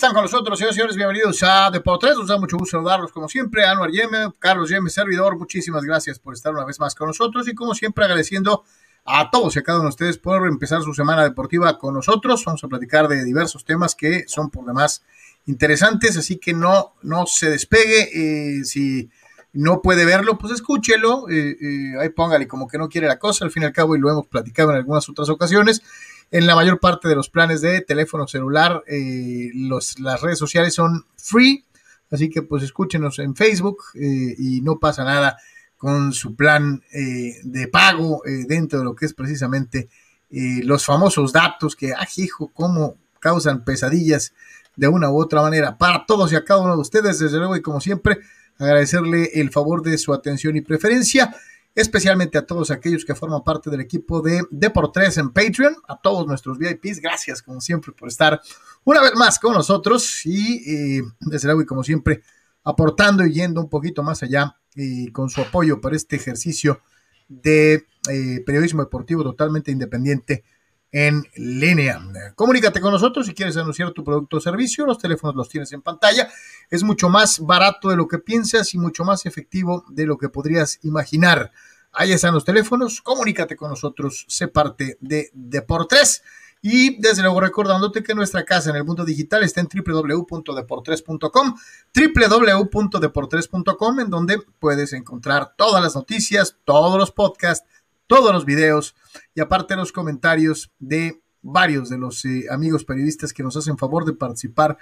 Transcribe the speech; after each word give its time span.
están 0.00 0.14
con 0.14 0.22
nosotros, 0.22 0.58
señores 0.58 0.72
y 0.72 0.78
señores. 0.78 0.96
Bienvenidos 0.96 1.42
a 1.42 1.70
Deportes. 1.70 2.16
Nos 2.16 2.26
da 2.26 2.38
mucho 2.38 2.56
gusto 2.56 2.78
saludarlos, 2.78 3.12
como 3.12 3.28
siempre. 3.28 3.66
Anuar 3.66 3.90
Yeme, 3.90 4.32
Carlos 4.38 4.70
Yeme, 4.70 4.88
servidor. 4.88 5.36
Muchísimas 5.36 5.84
gracias 5.84 6.18
por 6.18 6.32
estar 6.32 6.54
una 6.54 6.64
vez 6.64 6.80
más 6.80 6.94
con 6.94 7.08
nosotros. 7.08 7.46
Y 7.48 7.54
como 7.54 7.74
siempre, 7.74 8.06
agradeciendo 8.06 8.64
a 9.04 9.30
todos 9.30 9.54
y 9.54 9.58
a 9.58 9.62
cada 9.62 9.80
uno 9.80 9.88
de 9.88 9.90
ustedes 9.90 10.16
por 10.16 10.48
empezar 10.48 10.80
su 10.80 10.94
semana 10.94 11.22
deportiva 11.22 11.76
con 11.76 11.92
nosotros. 11.92 12.42
Vamos 12.46 12.64
a 12.64 12.68
platicar 12.68 13.08
de 13.08 13.22
diversos 13.26 13.66
temas 13.66 13.94
que 13.94 14.24
son 14.26 14.48
por 14.48 14.64
demás 14.64 15.02
interesantes, 15.44 16.16
así 16.16 16.38
que 16.38 16.54
no, 16.54 16.94
no 17.02 17.26
se 17.26 17.50
despegue. 17.50 18.08
Eh, 18.14 18.64
si 18.64 19.10
no 19.52 19.82
puede 19.82 20.06
verlo, 20.06 20.38
pues 20.38 20.54
escúchelo. 20.54 21.28
Eh, 21.28 21.58
eh, 21.60 21.92
ahí 22.00 22.08
póngale 22.08 22.48
como 22.48 22.68
que 22.68 22.78
no 22.78 22.88
quiere 22.88 23.06
la 23.06 23.18
cosa. 23.18 23.44
Al 23.44 23.50
fin 23.50 23.64
y 23.64 23.66
al 23.66 23.74
cabo, 23.74 23.96
y 23.96 23.98
lo 23.98 24.08
hemos 24.08 24.28
platicado 24.28 24.70
en 24.70 24.76
algunas 24.76 25.06
otras 25.10 25.28
ocasiones 25.28 25.82
en 26.30 26.46
la 26.46 26.54
mayor 26.54 26.78
parte 26.78 27.08
de 27.08 27.16
los 27.16 27.28
planes 27.28 27.60
de 27.60 27.80
teléfono 27.80 28.26
celular, 28.28 28.84
eh, 28.86 29.50
las 29.54 30.20
redes 30.20 30.38
sociales 30.38 30.74
son 30.74 31.04
free, 31.16 31.64
así 32.10 32.30
que 32.30 32.42
pues 32.42 32.62
escúchenos 32.62 33.18
en 33.18 33.34
Facebook 33.34 33.78
eh, 33.94 34.34
y 34.38 34.60
no 34.60 34.78
pasa 34.78 35.04
nada 35.04 35.36
con 35.76 36.12
su 36.12 36.36
plan 36.36 36.82
eh, 36.92 37.40
de 37.42 37.68
pago 37.68 38.22
dentro 38.46 38.80
de 38.80 38.84
lo 38.84 38.94
que 38.94 39.06
es 39.06 39.14
precisamente 39.14 39.88
los 40.30 40.84
famosos 40.84 41.32
datos 41.32 41.74
que, 41.74 41.92
hijo, 42.16 42.52
cómo 42.54 42.96
causan 43.18 43.64
pesadillas 43.64 44.32
de 44.76 44.86
una 44.86 45.10
u 45.10 45.20
otra 45.20 45.42
manera 45.42 45.76
para 45.76 46.04
todos 46.06 46.32
y 46.32 46.36
a 46.36 46.44
cada 46.44 46.60
uno 46.60 46.74
de 46.74 46.82
ustedes, 46.82 47.18
desde 47.18 47.38
luego 47.38 47.56
y 47.56 47.62
como 47.62 47.80
siempre, 47.80 48.18
agradecerle 48.58 49.30
el 49.34 49.50
favor 49.50 49.82
de 49.82 49.98
su 49.98 50.12
atención 50.12 50.56
y 50.56 50.60
preferencia 50.60 51.34
especialmente 51.74 52.38
a 52.38 52.46
todos 52.46 52.70
aquellos 52.70 53.04
que 53.04 53.14
forman 53.14 53.44
parte 53.44 53.70
del 53.70 53.80
equipo 53.80 54.20
de 54.20 54.42
Deportes 54.50 55.18
en 55.18 55.30
Patreon, 55.30 55.76
a 55.88 56.00
todos 56.00 56.26
nuestros 56.26 56.58
VIPs, 56.58 57.00
gracias 57.00 57.42
como 57.42 57.60
siempre 57.60 57.92
por 57.92 58.08
estar 58.08 58.40
una 58.84 59.00
vez 59.02 59.14
más 59.14 59.38
con 59.38 59.54
nosotros 59.54 60.24
y 60.26 60.98
eh, 60.98 61.02
desde 61.20 61.46
luego 61.48 61.62
y 61.62 61.66
como 61.66 61.84
siempre 61.84 62.22
aportando 62.64 63.24
y 63.24 63.32
yendo 63.32 63.60
un 63.60 63.68
poquito 63.68 64.02
más 64.02 64.22
allá 64.22 64.56
y 64.74 65.10
con 65.12 65.30
su 65.30 65.40
apoyo 65.40 65.80
para 65.80 65.96
este 65.96 66.16
ejercicio 66.16 66.80
de 67.28 67.86
eh, 68.10 68.42
periodismo 68.44 68.82
deportivo 68.82 69.22
totalmente 69.22 69.70
independiente 69.70 70.44
en 70.92 71.24
línea. 71.36 72.00
Comunícate 72.34 72.80
con 72.80 72.92
nosotros 72.92 73.26
si 73.26 73.34
quieres 73.34 73.56
anunciar 73.56 73.92
tu 73.92 74.02
producto 74.02 74.38
o 74.38 74.40
servicio. 74.40 74.86
Los 74.86 74.98
teléfonos 74.98 75.36
los 75.36 75.48
tienes 75.48 75.72
en 75.72 75.82
pantalla. 75.82 76.28
Es 76.68 76.82
mucho 76.82 77.08
más 77.08 77.40
barato 77.40 77.88
de 77.88 77.96
lo 77.96 78.08
que 78.08 78.18
piensas 78.18 78.74
y 78.74 78.78
mucho 78.78 79.04
más 79.04 79.26
efectivo 79.26 79.84
de 79.88 80.06
lo 80.06 80.18
que 80.18 80.28
podrías 80.28 80.78
imaginar. 80.82 81.52
Ahí 81.92 82.12
están 82.12 82.34
los 82.34 82.44
teléfonos. 82.44 83.00
Comunícate 83.00 83.56
con 83.56 83.70
nosotros. 83.70 84.24
Sé 84.28 84.48
parte 84.48 84.98
de 85.00 85.30
Deportes. 85.32 86.22
Y 86.62 87.00
desde 87.00 87.22
luego 87.22 87.40
recordándote 87.40 88.02
que 88.02 88.14
nuestra 88.14 88.44
casa 88.44 88.68
en 88.68 88.76
el 88.76 88.84
mundo 88.84 89.02
digital 89.04 89.42
está 89.42 89.62
en 89.62 89.68
www.deportres.com, 89.68 91.54
www.deportres.com, 91.94 94.00
en 94.00 94.10
donde 94.10 94.38
puedes 94.58 94.92
encontrar 94.92 95.54
todas 95.56 95.82
las 95.82 95.94
noticias, 95.94 96.58
todos 96.64 96.98
los 96.98 97.12
podcasts, 97.12 97.66
todos 98.10 98.32
los 98.32 98.44
videos 98.44 98.96
y 99.36 99.40
aparte 99.40 99.76
los 99.76 99.92
comentarios 99.92 100.72
de 100.80 101.22
varios 101.42 101.88
de 101.88 101.96
los 101.96 102.24
eh, 102.24 102.46
amigos 102.50 102.84
periodistas 102.84 103.32
que 103.32 103.44
nos 103.44 103.56
hacen 103.56 103.78
favor 103.78 104.04
de 104.04 104.14
participar 104.14 104.76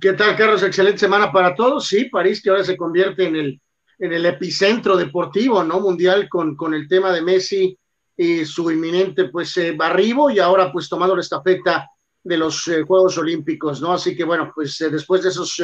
¿Qué 0.00 0.12
tal, 0.12 0.36
Carlos? 0.36 0.62
Excelente 0.62 0.98
semana 0.98 1.32
para 1.32 1.56
todos. 1.56 1.88
Sí, 1.88 2.04
París 2.04 2.40
que 2.40 2.50
ahora 2.50 2.62
se 2.62 2.76
convierte 2.76 3.26
en 3.26 3.34
el, 3.34 3.60
en 3.98 4.12
el 4.12 4.26
epicentro 4.26 4.96
deportivo, 4.96 5.64
¿no? 5.64 5.80
Mundial 5.80 6.28
con, 6.28 6.54
con 6.54 6.72
el 6.72 6.86
tema 6.86 7.12
de 7.12 7.22
Messi 7.22 7.76
y 8.16 8.44
su 8.44 8.70
inminente, 8.70 9.24
pues, 9.24 9.56
eh, 9.56 9.72
barribo 9.72 10.30
y 10.30 10.38
ahora, 10.38 10.70
pues, 10.70 10.88
tomando 10.88 11.16
la 11.16 11.22
estafeta 11.22 11.88
de 12.22 12.36
los 12.36 12.62
Juegos 12.86 13.18
Olímpicos, 13.18 13.80
¿no? 13.80 13.92
Así 13.92 14.14
que, 14.14 14.22
bueno, 14.22 14.52
pues, 14.54 14.78
después 14.78 15.22
de 15.22 15.30
esos 15.30 15.60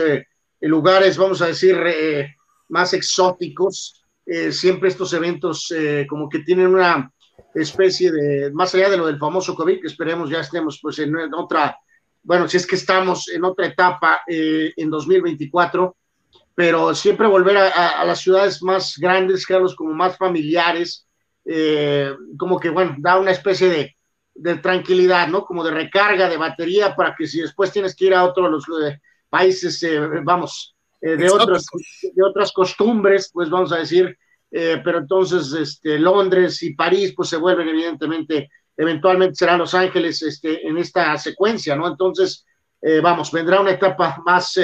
lugares, 0.62 1.16
vamos 1.16 1.43
a 1.43 1.48
decir, 1.48 1.77
más 2.71 2.93
exóticos, 2.94 4.06
eh, 4.27 4.51
siempre 4.51 4.89
estos 4.89 5.13
eventos 5.13 5.71
eh, 5.71 6.05
como 6.09 6.29
que 6.29 6.41
tienen 6.41 6.67
una 6.67 7.13
especie 7.55 8.11
de, 8.11 8.51
más 8.53 8.75
allá 8.75 8.91
de 8.91 8.97
lo 8.97 9.07
del 9.07 9.19
famoso 9.19 9.55
COVID, 9.55 9.81
que 9.81 9.87
esperemos 9.87 10.29
ya 10.29 10.41
estemos 10.41 10.81
pues 10.83 10.99
en, 10.99 11.15
otra, 11.33 11.79
bueno, 12.25 12.49
si 12.49 12.57
es 12.57 12.67
que 12.67 12.75
estamos 12.75 13.29
en 13.29 13.45
otra 13.45 13.67
etapa 13.67 14.23
eh, 14.27 14.73
en 14.77 14.91
2024, 14.91 15.97
pero 16.57 16.93
siempre 16.93 17.29
volver 17.29 17.57
a, 17.57 18.05
las 18.05 18.19
ciudades 18.19 18.63
más 18.63 18.97
grandes, 18.99 19.47
Carlos, 19.47 19.77
como 19.77 19.93
más 19.93 20.17
familiares, 20.17 21.07
como 22.39 22.59
que, 22.59 22.71
bueno, 22.71 22.97
da 22.99 23.19
una 23.19 23.31
especie 23.31 23.69
de, 23.69 23.97
de, 24.35 24.57
tranquilidad, 24.57 25.29
¿no? 25.29 25.45
Como 25.45 25.63
de 25.63 25.71
recarga 25.71 26.31
de 26.31 26.39
batería 26.39 26.97
para 26.97 27.15
que 27.15 27.27
si 27.27 27.43
después 27.43 27.71
tienes 27.73 27.95
que 27.95 28.07
ir 28.07 28.15
a 28.15 28.25
otros 28.25 28.51
los, 28.51 28.65
países, 29.29 29.87
vamos, 30.25 30.76
eh, 31.06 31.17
de, 31.17 31.31
otras, 31.31 31.67
de 32.03 32.25
otras 32.25 32.53
costumbres, 32.53 33.31
pues 33.33 33.49
vamos 33.49 33.72
a 33.72 33.77
decir, 33.77 34.19
eh, 34.50 34.81
pero 34.83 34.99
entonces 34.99 35.53
este, 35.53 36.00
Londres 36.00 36.61
y 36.65 36.75
París 36.75 37.12
pues 37.15 37.28
se 37.28 37.37
vuelven 37.37 37.69
evidentemente, 37.69 38.50
eventualmente 38.77 39.37
serán 39.37 39.61
Los 39.61 39.72
Ángeles 39.72 40.21
este, 40.22 40.66
en 40.66 40.78
esta 40.78 41.16
secuencia, 41.16 41.77
¿no? 41.77 41.87
Entonces, 41.87 42.45
eh, 42.83 42.99
vamos, 43.00 43.31
vendrá 43.31 43.61
una 43.61 43.71
etapa 43.71 44.21
más 44.27 44.59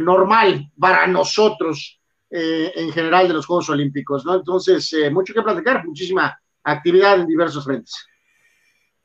normal 0.00 0.70
para 0.78 1.06
nosotros 1.06 2.00
en 2.30 2.90
general 2.92 3.28
de 3.28 3.34
los 3.34 3.44
Juegos 3.44 3.68
Olímpicos, 3.68 4.24
¿no? 4.24 4.36
Entonces, 4.36 4.94
mucho 5.12 5.34
que 5.34 5.42
platicar, 5.42 5.84
muchísima 5.86 6.34
actividad 6.62 7.20
en 7.20 7.26
diversos 7.26 7.62
frentes. 7.62 7.94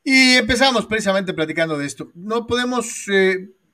Y 0.01 0.35
empezamos 0.35 0.85
precisamente 0.85 1.33
platicando 1.33 1.77
de 1.77 1.85
esto. 1.85 2.09
No 2.15 2.47
podemos 2.47 3.05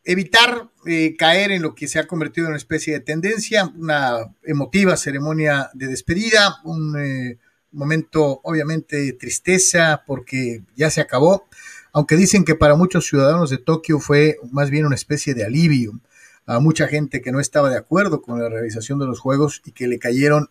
evitar 0.05 0.69
eh, 0.85 1.15
caer 1.17 1.51
en 1.51 1.63
lo 1.63 1.73
que 1.73 1.87
se 1.87 1.99
ha 1.99 2.07
convertido 2.07 2.45
en 2.45 2.51
una 2.51 2.57
especie 2.57 2.93
de 2.93 2.99
tendencia, 2.99 3.73
una 3.75 4.33
emotiva 4.43 4.95
ceremonia 4.95 5.71
de 5.73 5.87
despedida, 5.87 6.57
un 6.63 6.95
eh, 6.99 7.39
momento 7.71 8.39
obviamente 8.43 8.97
de 8.97 9.13
tristeza 9.13 10.03
porque 10.05 10.63
ya 10.75 10.89
se 10.91 11.01
acabó, 11.01 11.47
aunque 11.91 12.15
dicen 12.15 12.45
que 12.45 12.55
para 12.55 12.75
muchos 12.75 13.07
ciudadanos 13.07 13.49
de 13.49 13.57
Tokio 13.57 13.99
fue 13.99 14.37
más 14.51 14.69
bien 14.69 14.85
una 14.85 14.95
especie 14.95 15.33
de 15.33 15.45
alivio 15.45 15.99
a 16.45 16.59
mucha 16.59 16.87
gente 16.87 17.21
que 17.21 17.31
no 17.31 17.39
estaba 17.39 17.71
de 17.71 17.77
acuerdo 17.77 18.21
con 18.21 18.39
la 18.39 18.49
realización 18.49 18.99
de 18.99 19.07
los 19.07 19.19
Juegos 19.19 19.63
y 19.65 19.71
que 19.71 19.87
le 19.87 19.97
cayeron 19.97 20.49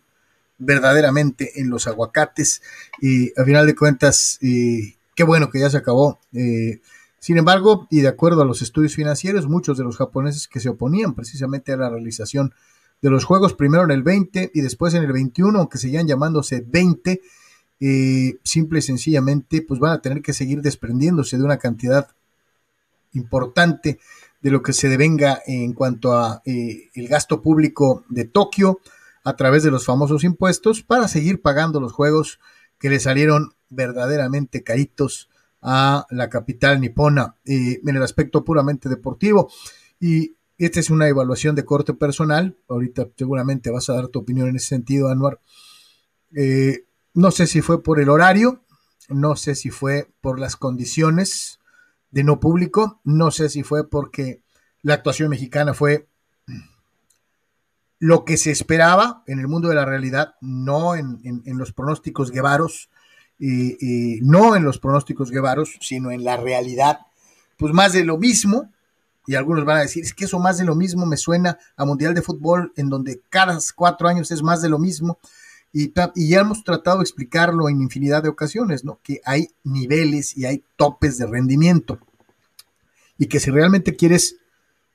verdaderamente 0.57 1.59
en 1.61 1.69
los 1.69 1.87
aguacates 1.87 2.61
y 3.01 3.31
a 3.39 3.45
final 3.45 3.65
de 3.65 3.75
cuentas 3.75 4.37
eh, 4.41 4.95
qué 5.15 5.23
bueno 5.23 5.49
que 5.49 5.59
ya 5.59 5.69
se 5.69 5.77
acabó. 5.77 6.19
Sin 7.25 7.39
embargo, 7.39 7.87
y 7.89 8.01
de 8.01 8.07
acuerdo 8.07 8.43
a 8.43 8.45
los 8.45 8.61
estudios 8.61 8.93
financieros, 8.93 9.47
muchos 9.47 9.79
de 9.79 9.83
los 9.83 9.97
japoneses 9.97 10.47
que 10.47 10.59
se 10.59 10.69
oponían 10.69 11.15
precisamente 11.15 11.73
a 11.73 11.77
la 11.77 11.89
realización 11.89 12.53
de 13.01 13.09
los 13.09 13.25
juegos, 13.25 13.55
primero 13.55 13.83
en 13.83 13.89
el 13.89 14.03
20 14.03 14.51
y 14.53 14.61
después 14.61 14.93
en 14.93 15.01
el 15.01 15.11
21, 15.11 15.57
aunque 15.57 15.79
seguían 15.79 16.05
llamándose 16.05 16.63
20, 16.67 17.21
eh, 17.79 18.37
simple 18.43 18.77
y 18.77 18.81
sencillamente, 18.83 19.63
pues 19.63 19.79
van 19.79 19.93
a 19.93 20.01
tener 20.03 20.21
que 20.21 20.33
seguir 20.33 20.61
desprendiéndose 20.61 21.39
de 21.39 21.43
una 21.43 21.57
cantidad 21.57 22.09
importante 23.13 23.97
de 24.43 24.51
lo 24.51 24.61
que 24.61 24.73
se 24.73 24.87
devenga 24.87 25.41
en 25.47 25.73
cuanto 25.73 26.13
a 26.13 26.43
eh, 26.45 26.91
el 26.93 27.07
gasto 27.07 27.41
público 27.41 28.05
de 28.07 28.25
Tokio 28.25 28.81
a 29.23 29.35
través 29.35 29.63
de 29.63 29.71
los 29.71 29.83
famosos 29.83 30.23
impuestos 30.23 30.83
para 30.83 31.07
seguir 31.07 31.41
pagando 31.41 31.79
los 31.79 31.91
juegos 31.91 32.39
que 32.77 32.91
le 32.91 32.99
salieron 32.99 33.55
verdaderamente 33.71 34.61
caritos 34.61 35.27
a 35.67 36.05
la 36.11 36.29
capital 36.29 36.79
nipona 36.79 37.35
eh, 37.43 37.81
en 37.83 37.95
el 37.95 38.03
aspecto 38.03 38.45
puramente 38.45 38.87
deportivo. 38.87 39.51
Y 39.99 40.35
esta 40.59 40.79
es 40.79 40.91
una 40.91 41.07
evaluación 41.07 41.55
de 41.55 41.65
corte 41.65 41.95
personal. 41.95 42.55
Ahorita 42.69 43.07
seguramente 43.17 43.71
vas 43.71 43.89
a 43.89 43.95
dar 43.95 44.07
tu 44.09 44.19
opinión 44.19 44.47
en 44.47 44.57
ese 44.57 44.67
sentido, 44.67 45.09
Anuar. 45.09 45.41
Eh, 46.35 46.85
no 47.15 47.31
sé 47.31 47.47
si 47.47 47.61
fue 47.61 47.81
por 47.81 47.99
el 47.99 48.09
horario, 48.09 48.63
no 49.09 49.35
sé 49.35 49.55
si 49.55 49.71
fue 49.71 50.11
por 50.21 50.39
las 50.39 50.55
condiciones 50.55 51.59
de 52.11 52.23
no 52.23 52.39
público, 52.39 53.01
no 53.03 53.31
sé 53.31 53.49
si 53.49 53.63
fue 53.63 53.89
porque 53.89 54.43
la 54.83 54.93
actuación 54.93 55.29
mexicana 55.29 55.73
fue 55.73 56.07
lo 57.97 58.23
que 58.23 58.37
se 58.37 58.51
esperaba 58.51 59.23
en 59.25 59.39
el 59.39 59.47
mundo 59.47 59.69
de 59.69 59.75
la 59.75 59.85
realidad, 59.85 60.35
no 60.41 60.93
en, 60.95 61.21
en 61.23 61.57
los 61.57 61.73
pronósticos 61.73 62.29
guevaros, 62.29 62.89
y, 63.39 64.19
no 64.21 64.55
en 64.55 64.63
los 64.63 64.79
pronósticos 64.79 65.31
guevaros, 65.31 65.77
sino 65.81 66.11
en 66.11 66.23
la 66.23 66.37
realidad 66.37 66.99
pues 67.57 67.73
más 67.73 67.93
de 67.93 68.03
lo 68.03 68.17
mismo, 68.17 68.69
y 69.27 69.35
algunos 69.35 69.65
van 69.65 69.77
a 69.77 69.81
decir, 69.81 70.03
es 70.03 70.13
que 70.13 70.25
eso 70.25 70.39
más 70.39 70.57
de 70.57 70.65
lo 70.65 70.75
mismo 70.75 71.05
me 71.05 71.17
suena 71.17 71.57
a 71.77 71.85
Mundial 71.85 72.13
de 72.13 72.21
Fútbol, 72.21 72.73
en 72.75 72.89
donde 72.89 73.21
cada 73.29 73.57
cuatro 73.75 74.07
años 74.07 74.29
es 74.31 74.43
más 74.43 74.61
de 74.61 74.69
lo 74.69 74.77
mismo, 74.77 75.19
y, 75.71 75.93
y 76.15 76.29
ya 76.29 76.41
hemos 76.41 76.63
tratado 76.63 76.97
de 76.97 77.03
explicarlo 77.03 77.69
en 77.69 77.81
infinidad 77.81 78.23
de 78.23 78.29
ocasiones, 78.29 78.83
¿no? 78.83 78.99
Que 79.01 79.21
hay 79.25 79.49
niveles 79.63 80.37
y 80.37 80.45
hay 80.45 80.63
topes 80.75 81.17
de 81.17 81.27
rendimiento, 81.27 81.99
y 83.17 83.27
que 83.27 83.39
si 83.39 83.51
realmente 83.51 83.95
quieres 83.95 84.35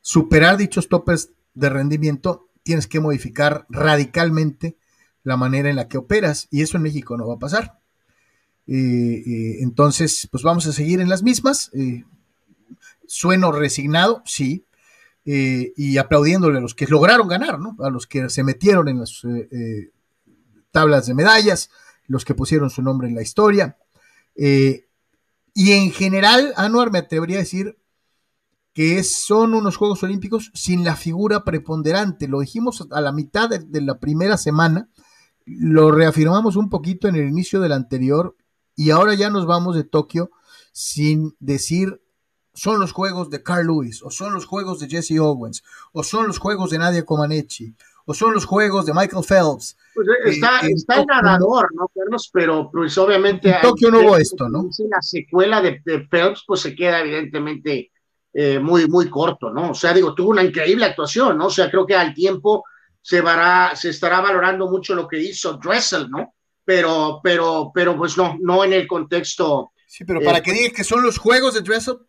superar 0.02 0.58
dichos 0.58 0.88
topes 0.88 1.31
de 1.54 1.70
rendimiento, 1.70 2.48
tienes 2.62 2.87
que 2.87 3.00
modificar 3.00 3.66
radicalmente 3.70 4.76
la 5.22 5.37
manera 5.37 5.70
en 5.70 5.76
la 5.76 5.88
que 5.88 5.98
operas, 5.98 6.46
y 6.50 6.60
eso 6.62 6.76
en 6.76 6.82
México 6.82 7.16
no 7.16 7.26
va 7.26 7.34
a 7.34 7.38
pasar. 7.38 7.79
Eh, 8.72 9.25
eh, 9.26 9.56
entonces, 9.62 10.28
pues 10.31 10.44
vamos 10.44 10.64
a 10.69 10.72
seguir 10.72 11.00
en 11.00 11.08
las 11.08 11.25
mismas. 11.25 11.70
Eh, 11.75 12.05
sueno 13.06 13.50
resignado, 13.50 14.22
sí, 14.25 14.64
y 15.25 15.99
aplaudiéndole 15.99 16.58
a 16.58 16.61
los 16.61 16.75
que 16.75 16.87
lograron 16.87 17.28
ganar, 17.28 17.58
¿no? 17.58 17.76
A 17.81 17.90
los 17.90 18.06
que 18.06 18.31
se 18.31 18.43
metieron 18.43 18.88
en 18.88 19.00
las 19.00 19.22
tablas 20.72 21.06
de 21.06 21.14
medallas, 21.14 21.70
los 22.06 22.25
que 22.25 22.34
pusieron 22.34 22.70
su 22.70 22.82
nombre 22.82 23.08
en 23.08 23.14
la 23.14 23.22
historia. 23.22 23.76
y 24.34 25.73
en 25.73 25.90
general, 25.93 26.52
Anuar 26.56 26.90
me 26.90 26.99
atrevería 26.99 27.37
a 27.37 27.40
decir 27.40 27.76
que 28.73 29.02
son 29.05 29.55
unos 29.55 29.76
Juegos 29.76 30.02
Olímpicos 30.02 30.50
sin 30.55 30.84
la 30.84 30.96
figura 30.96 31.44
preponderante. 31.44 32.26
Lo 32.26 32.40
dijimos 32.40 32.88
a 32.90 33.00
la 33.00 33.12
mitad 33.12 33.50
de 33.50 33.81
la 33.81 33.99
primera 33.99 34.37
semana, 34.37 34.88
lo 35.44 35.93
reafirmamos 35.93 36.56
un 36.56 36.70
poquito 36.70 37.06
en 37.08 37.16
el 37.16 37.28
inicio 37.28 37.61
del 37.61 37.73
anterior 37.73 38.37
y 38.80 38.92
ahora 38.92 39.12
ya 39.12 39.28
nos 39.28 39.44
vamos 39.44 39.76
de 39.76 39.84
Tokio 39.84 40.30
sin 40.72 41.36
decir 41.38 42.00
son 42.54 42.80
los 42.80 42.92
juegos 42.92 43.28
de 43.28 43.42
Carl 43.42 43.66
Lewis, 43.66 44.02
o 44.02 44.10
son 44.10 44.32
los 44.32 44.46
juegos 44.46 44.80
de 44.80 44.88
Jesse 44.88 45.18
Owens, 45.20 45.62
o 45.92 46.02
son 46.02 46.26
los 46.26 46.38
juegos 46.38 46.70
de 46.70 46.78
Nadia 46.78 47.04
Comaneci, 47.04 47.74
o 48.06 48.14
son 48.14 48.32
los 48.32 48.46
juegos 48.46 48.86
de 48.86 48.94
Michael 48.94 49.22
Phelps. 49.22 49.76
Pues 49.94 50.08
eh, 50.08 50.30
está, 50.30 50.66
eh, 50.66 50.72
está 50.74 51.00
el 51.00 51.06
nadador, 51.06 51.68
¿no, 51.74 51.90
Carlos? 51.94 52.30
Pero 52.32 52.70
pues 52.72 52.96
obviamente... 52.96 53.50
En 53.50 53.60
Tokio 53.60 53.90
no 53.90 54.00
hubo 54.00 54.16
esto, 54.16 54.48
¿no? 54.48 54.70
La 54.88 55.02
secuela 55.02 55.60
de, 55.60 55.82
Phelps 56.10 56.44
pues 56.46 56.60
se 56.60 56.74
queda 56.74 57.00
evidentemente 57.00 57.92
eh, 58.32 58.58
muy, 58.58 58.88
muy 58.88 59.10
corto, 59.10 59.50
¿no? 59.50 59.72
O 59.72 59.74
sea, 59.74 59.92
digo, 59.92 60.14
tuvo 60.14 60.30
una 60.30 60.42
increíble 60.42 60.86
actuación, 60.86 61.36
¿no? 61.36 61.48
O 61.48 61.50
sea, 61.50 61.70
creo 61.70 61.84
que 61.84 61.96
al 61.96 62.14
tiempo 62.14 62.64
se, 63.02 63.20
vará, 63.20 63.76
se 63.76 63.90
estará 63.90 64.22
valorando 64.22 64.70
mucho 64.70 64.94
lo 64.94 65.06
que 65.06 65.20
hizo 65.20 65.58
Dressel, 65.58 66.10
¿no? 66.10 66.32
Pero, 66.70 67.19
pero, 67.20 67.72
pero 67.75 67.96
pues 67.96 68.17
no, 68.17 68.38
no 68.40 68.62
en 68.62 68.72
el 68.72 68.87
contexto. 68.87 69.72
Sí, 69.88 70.05
pero 70.05 70.20
para 70.20 70.38
eh, 70.38 70.43
que 70.43 70.52
digas 70.52 70.72
que 70.72 70.84
son 70.84 71.02
los 71.02 71.19
juegos 71.19 71.55
de 71.55 71.62
dress 71.62 71.88
up, 71.88 72.06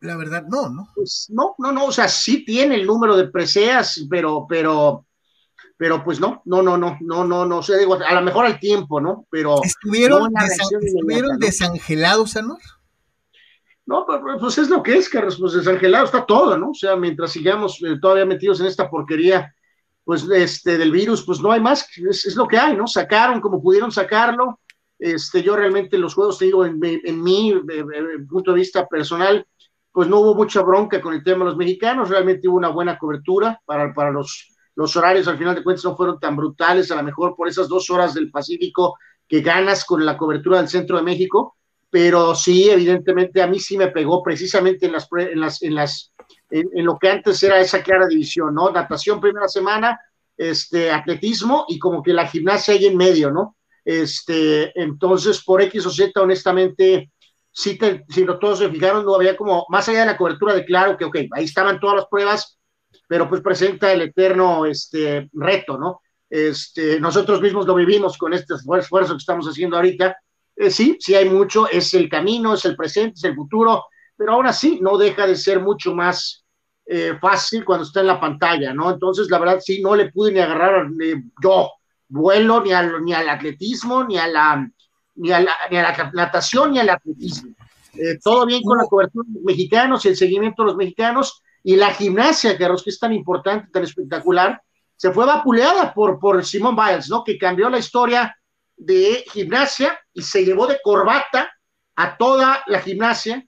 la 0.00 0.18
verdad 0.18 0.44
no, 0.46 0.68
¿no? 0.68 0.90
Pues 0.94 1.28
no, 1.30 1.54
no, 1.56 1.72
no, 1.72 1.86
o 1.86 1.92
sea, 1.92 2.08
sí 2.08 2.44
tiene 2.44 2.74
el 2.74 2.86
número 2.86 3.16
de 3.16 3.28
preseas, 3.28 4.06
pero, 4.10 4.44
pero, 4.46 5.06
pero 5.78 6.04
pues 6.04 6.20
no, 6.20 6.42
no, 6.44 6.60
no, 6.60 6.76
no, 6.76 6.98
no, 7.00 7.24
no, 7.24 7.46
no, 7.46 7.62
sé, 7.62 7.78
digo, 7.78 7.94
a 7.94 8.12
lo 8.12 8.20
mejor 8.20 8.44
al 8.44 8.60
tiempo, 8.60 9.00
¿no? 9.00 9.26
Pero. 9.30 9.62
¿Estuvieron, 9.64 10.30
¿estuvieron 10.82 11.38
desangelados, 11.38 12.36
Anor? 12.36 12.60
No, 13.86 14.04
pues 14.38 14.58
es 14.58 14.68
lo 14.68 14.82
que 14.82 14.98
es, 14.98 15.08
Carlos, 15.08 15.38
pues 15.40 15.54
desangelado 15.54 16.04
está 16.04 16.26
todo, 16.26 16.58
¿no? 16.58 16.72
O 16.72 16.74
sea, 16.74 16.96
mientras 16.96 17.32
sigamos 17.32 17.82
eh, 17.82 17.96
todavía 17.98 18.26
metidos 18.26 18.60
en 18.60 18.66
esta 18.66 18.90
porquería 18.90 19.54
pues 20.04 20.24
este, 20.24 20.78
del 20.78 20.90
virus, 20.90 21.24
pues 21.24 21.40
no 21.40 21.52
hay 21.52 21.60
más, 21.60 21.86
es, 21.96 22.36
lo 22.36 22.46
que 22.46 22.58
hay, 22.58 22.76
¿no? 22.76 22.86
Sacaron 22.86 23.40
como 23.40 23.62
pudieron 23.62 23.92
sacarlo. 23.92 24.60
Este, 24.98 25.42
yo 25.42 25.56
realmente 25.56 25.98
los 25.98 26.14
juegos, 26.14 26.38
te 26.38 26.46
digo, 26.46 26.64
en, 26.64 26.78
en 26.82 27.22
mi 27.22 27.54
punto 28.28 28.52
de 28.52 28.58
vista 28.58 28.86
personal, 28.86 29.46
pues 29.92 30.08
no 30.08 30.20
hubo 30.20 30.34
mucha 30.34 30.62
bronca 30.62 31.00
con 31.00 31.14
el 31.14 31.22
tema 31.22 31.40
de 31.40 31.50
los 31.50 31.56
mexicanos, 31.56 32.08
realmente 32.08 32.48
hubo 32.48 32.56
una 32.56 32.70
buena 32.70 32.98
cobertura 32.98 33.60
para, 33.64 33.92
para 33.92 34.10
los, 34.10 34.56
los 34.74 34.96
horarios, 34.96 35.28
al 35.28 35.38
final 35.38 35.54
de 35.54 35.62
cuentas 35.62 35.84
no 35.84 35.96
fueron 35.96 36.18
tan 36.18 36.34
brutales, 36.34 36.90
a 36.90 36.96
lo 36.96 37.02
mejor 37.02 37.36
por 37.36 37.46
esas 37.46 37.68
dos 37.68 37.90
horas 37.90 38.14
del 38.14 38.30
Pacífico 38.30 38.96
que 39.28 39.42
ganas 39.42 39.84
con 39.84 40.04
la 40.04 40.16
cobertura 40.16 40.58
del 40.58 40.68
centro 40.68 40.96
de 40.96 41.02
México, 41.02 41.56
pero 41.90 42.34
sí, 42.34 42.70
evidentemente 42.70 43.42
a 43.42 43.46
mí 43.46 43.60
sí 43.60 43.76
me 43.76 43.88
pegó 43.88 44.22
precisamente 44.22 44.86
en 44.86 44.92
las, 44.92 45.08
en 45.12 45.40
las, 45.40 45.62
en 45.62 45.74
las 45.74 46.11
en, 46.52 46.84
lo 46.84 46.98
que 46.98 47.08
antes 47.08 47.42
era 47.42 47.60
esa 47.60 47.82
clara 47.82 48.06
división, 48.06 48.54
¿no? 48.54 48.70
Natación 48.70 49.20
primera 49.20 49.48
semana, 49.48 49.98
este, 50.36 50.90
atletismo 50.90 51.64
y 51.68 51.78
como 51.78 52.02
que 52.02 52.12
la 52.12 52.26
gimnasia 52.26 52.74
ahí 52.74 52.86
en 52.86 52.96
medio, 52.96 53.30
¿no? 53.30 53.56
Este, 53.84 54.78
entonces, 54.80 55.42
por 55.42 55.62
X 55.62 55.86
o 55.86 55.90
Z, 55.90 56.20
honestamente, 56.20 57.10
si, 57.50 57.78
si 58.08 58.26
todos 58.40 58.58
se 58.58 58.68
fijaron, 58.68 59.04
no 59.04 59.14
había 59.14 59.36
como, 59.36 59.66
más 59.68 59.88
allá 59.88 60.00
de 60.00 60.06
la 60.06 60.16
cobertura 60.16 60.54
de 60.54 60.64
claro 60.64 60.96
que, 60.96 61.04
ok, 61.04 61.16
ahí 61.32 61.44
estaban 61.44 61.80
todas 61.80 61.96
las 61.96 62.06
pruebas, 62.06 62.58
pero 63.08 63.28
pues 63.28 63.42
presenta 63.42 63.92
el 63.92 64.02
eterno 64.02 64.64
este, 64.66 65.28
reto, 65.32 65.78
¿no? 65.78 66.00
Este, 66.30 66.98
nosotros 66.98 67.42
mismos 67.42 67.66
lo 67.66 67.74
vivimos 67.74 68.16
con 68.16 68.32
este 68.32 68.54
esfuerzo 68.54 69.12
que 69.12 69.18
estamos 69.18 69.46
haciendo 69.46 69.76
ahorita. 69.76 70.16
Eh, 70.56 70.70
sí, 70.70 70.96
sí 70.98 71.14
hay 71.14 71.28
mucho, 71.28 71.68
es 71.68 71.92
el 71.92 72.08
camino, 72.08 72.54
es 72.54 72.64
el 72.64 72.74
presente, 72.74 73.14
es 73.16 73.24
el 73.24 73.34
futuro, 73.34 73.84
pero 74.16 74.32
aún 74.32 74.46
así 74.46 74.78
no 74.80 74.96
deja 74.96 75.26
de 75.26 75.36
ser 75.36 75.60
mucho 75.60 75.94
más 75.94 76.41
eh, 76.94 77.16
fácil 77.18 77.64
cuando 77.64 77.86
está 77.86 78.00
en 78.00 78.08
la 78.08 78.20
pantalla, 78.20 78.74
¿no? 78.74 78.90
Entonces, 78.90 79.30
la 79.30 79.38
verdad, 79.38 79.60
sí, 79.60 79.80
no 79.80 79.96
le 79.96 80.12
pude 80.12 80.30
ni 80.30 80.40
agarrar 80.40 80.88
yo 81.42 81.70
vuelo 82.06 82.60
ni 82.60 82.70
al, 82.70 83.02
ni 83.02 83.14
al 83.14 83.30
atletismo, 83.30 84.04
ni 84.04 84.18
a 84.18 84.26
la, 84.26 84.70
ni 85.14 85.32
a 85.32 85.40
la, 85.40 85.54
ni 85.70 85.78
a 85.78 85.82
la 85.82 86.10
natación, 86.12 86.72
ni 86.72 86.80
al 86.80 86.90
atletismo. 86.90 87.54
Eh, 87.94 88.18
todo 88.22 88.44
bien 88.44 88.62
con 88.62 88.76
la 88.76 88.84
cobertura 88.84 89.24
de 89.26 89.36
los 89.36 89.42
mexicanos 89.42 90.04
y 90.04 90.08
el 90.08 90.16
seguimiento 90.16 90.62
de 90.62 90.66
los 90.66 90.76
mexicanos 90.76 91.42
y 91.64 91.76
la 91.76 91.94
gimnasia, 91.94 92.58
que 92.58 92.68
es 92.84 92.98
tan 92.98 93.14
importante, 93.14 93.70
tan 93.72 93.84
espectacular, 93.84 94.60
se 94.94 95.12
fue 95.12 95.24
vapuleada 95.24 95.94
por, 95.94 96.18
por 96.18 96.44
Simon 96.44 96.76
Biles, 96.76 97.08
¿no? 97.08 97.24
Que 97.24 97.38
cambió 97.38 97.70
la 97.70 97.78
historia 97.78 98.36
de 98.76 99.24
gimnasia 99.32 99.98
y 100.12 100.20
se 100.20 100.44
llevó 100.44 100.66
de 100.66 100.78
corbata 100.84 101.50
a 101.96 102.18
toda 102.18 102.62
la 102.66 102.80
gimnasia 102.80 103.42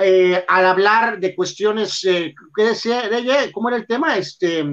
eh, 0.00 0.44
al 0.46 0.64
hablar 0.64 1.18
de 1.18 1.34
cuestiones, 1.34 2.04
eh, 2.04 2.32
¿qué 2.54 2.62
decía 2.62 3.06
ella? 3.06 3.50
¿Cómo 3.52 3.68
era 3.68 3.78
el 3.78 3.86
tema? 3.86 4.16
Este, 4.16 4.64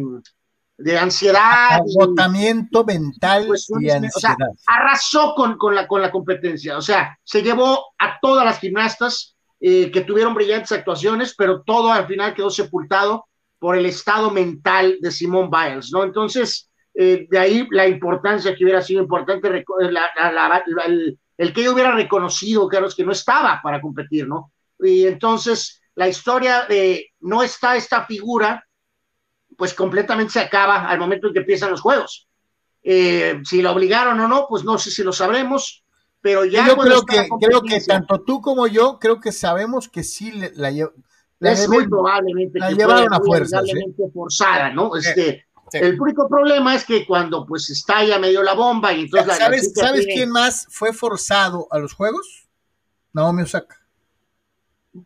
de 0.77 0.99
ansiedad. 0.99 1.71
Agotamiento 1.71 2.85
mental 2.85 3.47
y 3.79 3.89
ansiedad. 3.89 4.11
O 4.15 4.19
sea, 4.19 4.35
arrasó 4.67 5.33
con, 5.35 5.57
con, 5.57 5.73
la, 5.73 5.87
con 5.87 6.03
la 6.03 6.11
competencia. 6.11 6.77
O 6.77 6.81
sea, 6.81 7.17
se 7.23 7.41
llevó 7.41 7.93
a 7.97 8.19
todas 8.21 8.45
las 8.45 8.59
gimnastas 8.59 9.35
eh, 9.59 9.89
que 9.89 10.01
tuvieron 10.01 10.35
brillantes 10.35 10.71
actuaciones, 10.73 11.33
pero 11.35 11.63
todo 11.63 11.91
al 11.91 12.05
final 12.05 12.35
quedó 12.35 12.51
sepultado 12.51 13.25
por 13.57 13.75
el 13.75 13.87
estado 13.87 14.29
mental 14.29 14.97
de 15.01 15.09
Simone 15.09 15.49
Biles, 15.49 15.91
¿no? 15.91 16.03
Entonces, 16.03 16.69
de 16.93 17.27
ahí 17.37 17.67
la 17.71 17.87
importancia 17.87 18.55
que 18.55 18.63
hubiera 18.63 18.81
sido 18.81 19.01
importante, 19.01 19.47
el, 19.47 21.17
el, 21.37 21.53
que 21.53 21.61
ella 21.61 21.71
hubiera 21.71 21.91
reconocido, 21.95 22.67
Carlos, 22.69 22.95
que 22.95 23.03
no 23.03 23.11
estaba 23.11 23.59
para 23.63 23.81
competir, 23.81 24.27
¿no? 24.27 24.51
Y 24.79 25.05
entonces 25.05 25.81
la 25.95 26.07
historia 26.07 26.65
de 26.67 27.13
no 27.21 27.41
está 27.41 27.75
esta 27.75 28.05
figura, 28.05 28.65
pues 29.57 29.73
completamente 29.73 30.33
se 30.33 30.39
acaba 30.41 30.87
al 30.87 30.99
momento 30.99 31.27
en 31.27 31.33
que 31.33 31.39
empiezan 31.39 31.71
los 31.71 31.81
juegos. 31.81 32.27
Eh, 32.83 33.41
si 33.43 33.61
la 33.61 33.71
obligaron 33.71 34.19
o 34.19 34.27
no, 34.27 34.45
pues 34.47 34.63
no 34.63 34.77
sé 34.77 34.91
si 34.91 35.03
lo 35.03 35.11
sabremos, 35.11 35.83
pero 36.21 36.45
ya... 36.45 36.67
Yo 36.67 36.75
creo 36.77 37.01
que, 37.03 37.27
creo 37.39 37.61
que 37.61 37.81
tanto 37.81 38.21
tú 38.21 38.41
como 38.41 38.67
yo, 38.67 38.99
creo 38.99 39.19
que 39.19 39.31
sabemos 39.31 39.89
que 39.89 40.03
sí 40.03 40.31
la, 40.31 40.71
la, 41.39 41.51
es 41.51 41.67
muy 41.67 41.87
probablemente 41.87 42.59
la 42.59 42.71
llevaron 42.71 43.13
a 43.13 43.19
fuerza. 43.19 43.61
forzada, 44.13 44.69
¿no? 44.71 44.95
Este, 44.95 45.45
El 45.71 45.99
único 45.99 46.27
problema 46.27 46.75
es 46.75 46.83
que 46.83 47.05
cuando 47.05 47.45
pues 47.45 47.69
estalla 47.69 48.19
medio 48.19 48.43
la 48.43 48.53
bomba 48.53 48.93
y 48.93 49.03
entonces... 49.03 49.37
¿Sabes, 49.37 49.71
¿sabes 49.73 50.05
quién 50.05 50.29
más 50.29 50.67
fue 50.69 50.93
forzado 50.93 51.67
a 51.71 51.79
los 51.79 51.93
juegos? 51.93 52.47
Naomi 53.13 53.43
Osaka. 53.43 53.84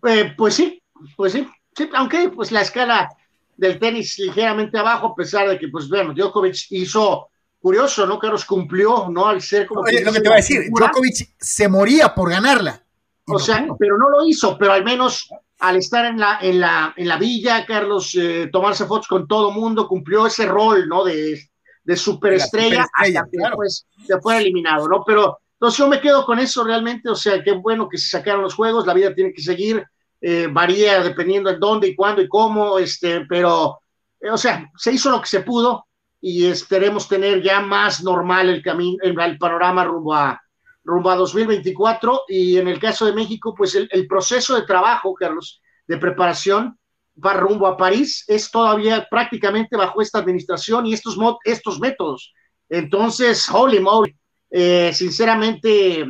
Eh, 0.08 0.34
pues 0.38 0.56
sí, 0.56 0.82
pues 1.16 1.34
sí, 1.34 1.48
sí, 1.76 1.90
aunque 1.94 2.30
pues 2.30 2.52
la 2.52 2.62
escala 2.62 3.10
del 3.58 3.80
tenis 3.80 4.18
ligeramente 4.20 4.78
abajo, 4.78 5.08
a 5.08 5.16
pesar 5.16 5.50
de 5.50 5.60
que, 5.60 5.68
pues 5.68 5.90
bueno, 5.90 6.14
Djokovic 6.14 6.68
hizo, 6.72 7.30
curioso, 7.60 8.06
¿no? 8.06 8.18
Carlos 8.18 8.46
cumplió, 8.46 9.10
¿no? 9.10 9.28
Al 9.28 9.42
ser 9.42 9.68
como... 9.68 9.82
Oye, 9.82 10.04
lo 10.04 10.14
que 10.14 10.22
te 10.22 10.30
voy 10.30 10.34
a 10.34 10.38
decir, 10.38 10.70
Djokovic 10.72 11.36
se 11.38 11.68
moría 11.68 12.14
por 12.16 12.30
ganarla. 12.30 12.84
O 13.26 13.38
sea, 13.38 13.68
pero 13.78 13.98
no 13.98 14.10
lo 14.10 14.26
hizo, 14.26 14.58
pero 14.58 14.74
al 14.74 14.84
menos 14.84 15.30
al 15.60 15.76
estar 15.76 16.06
en 16.06 16.20
la, 16.20 16.40
en 16.42 16.60
la, 16.60 16.94
en 16.96 17.08
la 17.08 17.18
villa, 17.18 17.66
Carlos, 17.66 18.16
eh, 18.16 18.50
tomarse 18.52 18.86
fotos 18.86 19.08
con 19.08 19.28
todo 19.28 19.52
mundo, 19.52 19.88
cumplió 19.88 20.26
ese 20.26 20.46
rol, 20.46 20.88
¿no? 20.88 21.04
De, 21.04 21.40
de 21.84 21.96
superestrella, 21.96 22.88
hasta 22.94 23.24
que 23.30 23.38
pues, 23.54 23.86
se 24.08 24.20
fue 24.20 24.38
eliminado, 24.38 24.88
¿no? 24.88 25.04
Pero 25.06 25.40
entonces 25.60 25.78
yo 25.78 25.90
me 25.90 26.00
quedo 26.00 26.26
con 26.26 26.40
eso 26.40 26.64
realmente, 26.64 27.10
o 27.10 27.16
sea, 27.16 27.44
qué 27.44 27.52
bueno 27.52 27.90
que 27.90 27.98
se 27.98 28.08
sacaron 28.08 28.44
los 28.44 28.56
juegos, 28.56 28.88
la 28.88 28.94
vida 28.94 29.14
tiene 29.14 29.34
que 29.34 29.42
seguir, 29.42 29.86
eh, 30.22 30.48
varía 30.50 31.04
dependiendo 31.04 31.50
en 31.50 31.60
dónde 31.60 31.90
y 31.90 31.96
cuándo 31.98 32.22
y 32.22 32.30
cómo, 32.30 32.80
este, 32.80 33.26
pero, 33.26 33.82
eh, 34.22 34.30
o 34.30 34.38
sea, 34.38 34.72
se 34.78 34.94
hizo 34.94 35.12
lo 35.12 35.20
que 35.20 35.28
se 35.28 35.42
pudo 35.42 35.86
y 36.22 36.46
esperemos 36.46 37.10
tener 37.10 37.44
ya 37.44 37.60
más 37.60 38.02
normal 38.02 38.48
el 38.48 38.62
camino, 38.64 39.00
el, 39.02 39.38
panorama 39.38 39.84
rumbo 39.84 40.14
a, 40.14 40.42
rumbo 40.86 41.10
a 41.10 41.18
2024 41.18 42.22
y 42.30 42.58
en 42.58 42.70
el 42.70 42.80
caso 42.80 43.06
de 43.06 43.12
México, 43.12 43.54
pues 43.54 43.76
el, 43.76 44.08
proceso 44.08 44.56
de 44.56 44.62
trabajo, 44.62 45.14
Carlos, 45.14 45.62
de 45.86 45.98
preparación 45.98 46.80
va 47.22 47.34
rumbo 47.34 47.68
a 47.68 47.76
París, 47.76 48.24
es 48.30 48.50
todavía 48.50 49.06
prácticamente 49.12 49.76
bajo 49.76 50.02
esta 50.02 50.20
administración 50.20 50.86
y 50.86 50.94
estos, 50.94 51.18
estos 51.44 51.82
métodos. 51.82 52.34
Entonces, 52.70 53.50
holy 53.50 53.82
moly, 53.82 54.16
eh, 54.50 54.92
sinceramente, 54.94 56.06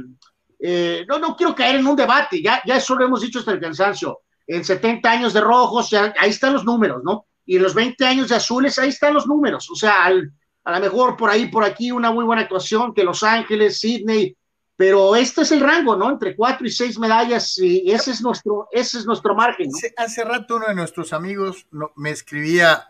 eh, 0.59 1.05
no, 1.07 1.19
no 1.19 1.35
quiero 1.35 1.55
caer 1.55 1.75
en 1.77 1.87
un 1.87 1.95
debate, 1.95 2.41
ya, 2.41 2.61
ya 2.65 2.77
eso 2.77 2.95
lo 2.95 3.05
hemos 3.05 3.21
dicho 3.21 3.39
hasta 3.39 3.51
el 3.51 3.59
cansancio. 3.59 4.21
En 4.47 4.63
70 4.63 5.09
años 5.09 5.33
de 5.33 5.41
rojos, 5.41 5.93
ahí 5.93 6.29
están 6.29 6.53
los 6.53 6.65
números, 6.65 7.03
¿no? 7.03 7.27
Y 7.45 7.57
en 7.57 7.63
los 7.63 7.73
20 7.73 8.05
años 8.05 8.29
de 8.29 8.35
azules, 8.35 8.77
ahí 8.79 8.89
están 8.89 9.13
los 9.13 9.27
números. 9.27 9.69
O 9.69 9.75
sea, 9.75 10.05
a 10.05 10.11
lo 10.11 10.79
mejor 10.79 11.15
por 11.17 11.29
ahí, 11.29 11.47
por 11.47 11.63
aquí, 11.63 11.91
una 11.91 12.11
muy 12.11 12.25
buena 12.25 12.43
actuación 12.43 12.93
que 12.93 13.03
Los 13.03 13.23
Ángeles, 13.23 13.79
Sydney, 13.79 14.35
pero 14.79 15.13
este 15.13 15.41
es 15.41 15.51
el 15.51 15.59
rango, 15.59 15.97
¿no? 15.97 16.09
Entre 16.09 16.37
cuatro 16.37 16.65
y 16.65 16.71
seis 16.71 16.97
medallas, 16.97 17.57
y 17.57 17.91
ese 17.91 18.11
es 18.11 18.21
nuestro, 18.21 18.69
ese 18.71 18.99
es 18.99 19.05
nuestro 19.05 19.35
margen. 19.35 19.69
Hace, 19.97 20.23
rato 20.23 20.55
uno 20.55 20.67
de 20.67 20.73
nuestros 20.75 21.11
amigos 21.11 21.67
me 21.97 22.11
escribía 22.11 22.89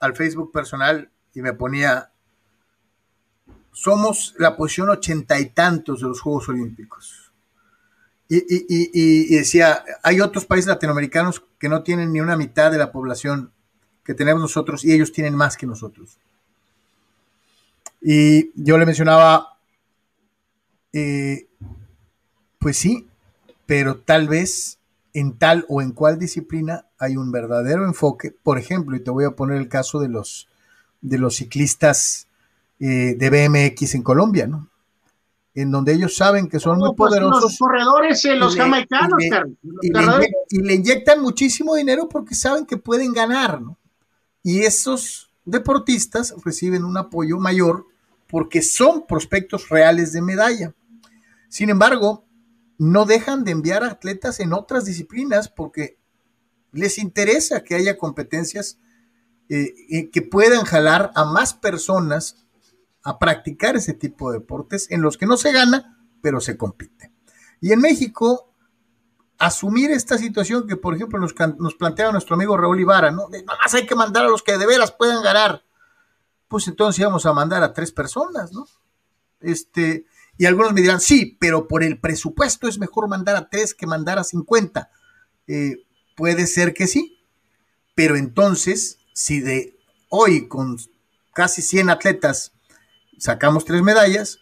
al 0.00 0.14
Facebook 0.14 0.52
personal 0.52 1.10
y 1.32 1.40
me 1.40 1.54
ponía, 1.54 2.12
somos 3.80 4.34
la 4.36 4.58
posición 4.58 4.90
ochenta 4.90 5.40
y 5.40 5.46
tantos 5.46 6.00
de 6.00 6.08
los 6.08 6.20
Juegos 6.20 6.50
Olímpicos. 6.50 7.32
Y, 8.28 9.34
decía, 9.34 9.82
hay 10.02 10.20
otros 10.20 10.44
países 10.44 10.68
latinoamericanos 10.68 11.42
que 11.58 11.70
no 11.70 11.82
tienen 11.82 12.12
ni 12.12 12.20
una 12.20 12.36
mitad 12.36 12.70
de 12.70 12.76
la 12.76 12.92
población 12.92 13.52
que 14.04 14.12
tenemos 14.12 14.42
nosotros 14.42 14.84
y 14.84 14.92
ellos 14.92 15.12
tienen 15.12 15.34
más 15.34 15.56
que 15.56 15.66
nosotros. 15.66 16.18
Y 18.02 18.50
yo 18.54 18.76
le 18.76 18.84
mencionaba 18.84 19.56
eh, 20.92 21.48
pues 22.58 22.76
sí, 22.76 23.08
pero 23.64 23.96
tal 23.96 24.28
vez 24.28 24.78
en 25.14 25.38
tal 25.38 25.64
o 25.70 25.80
en 25.80 25.92
cual 25.92 26.18
disciplina 26.18 26.84
hay 26.98 27.16
un 27.16 27.32
verdadero 27.32 27.86
enfoque. 27.86 28.30
Por 28.30 28.58
ejemplo, 28.58 28.94
y 28.94 29.00
te 29.00 29.10
voy 29.10 29.24
a 29.24 29.30
poner 29.30 29.56
el 29.56 29.68
caso 29.68 30.00
de 30.00 30.08
los, 30.08 30.48
de 31.00 31.16
los 31.16 31.36
ciclistas 31.36 32.26
eh, 32.80 33.14
de 33.16 33.30
BMX 33.30 33.94
en 33.94 34.02
Colombia, 34.02 34.46
¿no? 34.46 34.68
En 35.54 35.70
donde 35.70 35.92
ellos 35.92 36.16
saben 36.16 36.48
que 36.48 36.58
son 36.58 36.78
muy 36.78 36.94
pues, 36.96 37.10
poderosos. 37.10 37.42
Los 37.42 37.58
corredores, 37.58 38.24
eh, 38.24 38.36
los 38.36 38.56
jamaicanos, 38.56 39.22
y, 39.22 39.90
y 40.50 40.62
le 40.62 40.74
inyectan 40.74 41.20
muchísimo 41.20 41.74
dinero 41.74 42.08
porque 42.08 42.34
saben 42.34 42.64
que 42.66 42.76
pueden 42.76 43.12
ganar, 43.12 43.60
¿no? 43.60 43.76
Y 44.42 44.60
esos 44.60 45.30
deportistas 45.44 46.34
reciben 46.44 46.84
un 46.84 46.96
apoyo 46.96 47.38
mayor 47.38 47.86
porque 48.28 48.62
son 48.62 49.06
prospectos 49.06 49.68
reales 49.68 50.12
de 50.12 50.22
medalla. 50.22 50.74
Sin 51.48 51.68
embargo, 51.68 52.24
no 52.78 53.04
dejan 53.04 53.44
de 53.44 53.50
enviar 53.50 53.84
atletas 53.84 54.40
en 54.40 54.54
otras 54.54 54.86
disciplinas 54.86 55.48
porque 55.48 55.98
les 56.72 56.98
interesa 56.98 57.62
que 57.62 57.74
haya 57.74 57.98
competencias 57.98 58.78
eh, 59.48 59.74
eh, 59.90 60.10
que 60.10 60.22
puedan 60.22 60.64
jalar 60.64 61.10
a 61.14 61.24
más 61.24 61.52
personas 61.52 62.46
a 63.02 63.18
practicar 63.18 63.76
ese 63.76 63.94
tipo 63.94 64.30
de 64.30 64.38
deportes 64.38 64.90
en 64.90 65.02
los 65.02 65.16
que 65.16 65.26
no 65.26 65.36
se 65.36 65.52
gana, 65.52 65.98
pero 66.20 66.40
se 66.40 66.56
compite. 66.56 67.12
Y 67.60 67.72
en 67.72 67.80
México, 67.80 68.52
asumir 69.38 69.90
esta 69.90 70.18
situación 70.18 70.66
que, 70.66 70.76
por 70.76 70.94
ejemplo, 70.94 71.18
nos, 71.18 71.34
nos 71.58 71.74
plantea 71.74 72.12
nuestro 72.12 72.34
amigo 72.34 72.56
Raúl 72.56 72.80
Ibarra, 72.80 73.10
¿no? 73.10 73.28
De, 73.28 73.42
nada 73.42 73.58
más 73.62 73.74
hay 73.74 73.86
que 73.86 73.94
mandar 73.94 74.24
a 74.24 74.28
los 74.28 74.42
que 74.42 74.58
de 74.58 74.66
veras 74.66 74.92
puedan 74.92 75.22
ganar. 75.22 75.64
Pues 76.48 76.68
entonces 76.68 77.00
íbamos 77.00 77.24
a 77.26 77.32
mandar 77.32 77.62
a 77.62 77.72
tres 77.72 77.92
personas, 77.92 78.52
¿no? 78.52 78.66
Este, 79.40 80.04
y 80.36 80.46
algunos 80.46 80.72
me 80.72 80.82
dirán, 80.82 81.00
sí, 81.00 81.36
pero 81.40 81.68
por 81.68 81.82
el 81.82 82.00
presupuesto 82.00 82.68
es 82.68 82.78
mejor 82.78 83.08
mandar 83.08 83.36
a 83.36 83.48
tres 83.48 83.74
que 83.74 83.86
mandar 83.86 84.18
a 84.18 84.24
50. 84.24 84.90
Eh, 85.46 85.76
puede 86.16 86.46
ser 86.46 86.74
que 86.74 86.86
sí, 86.86 87.18
pero 87.94 88.16
entonces, 88.16 88.98
si 89.14 89.40
de 89.40 89.78
hoy 90.10 90.48
con 90.48 90.76
casi 91.32 91.62
100 91.62 91.90
atletas 91.90 92.52
sacamos 93.20 93.64
tres 93.64 93.82
medallas, 93.82 94.40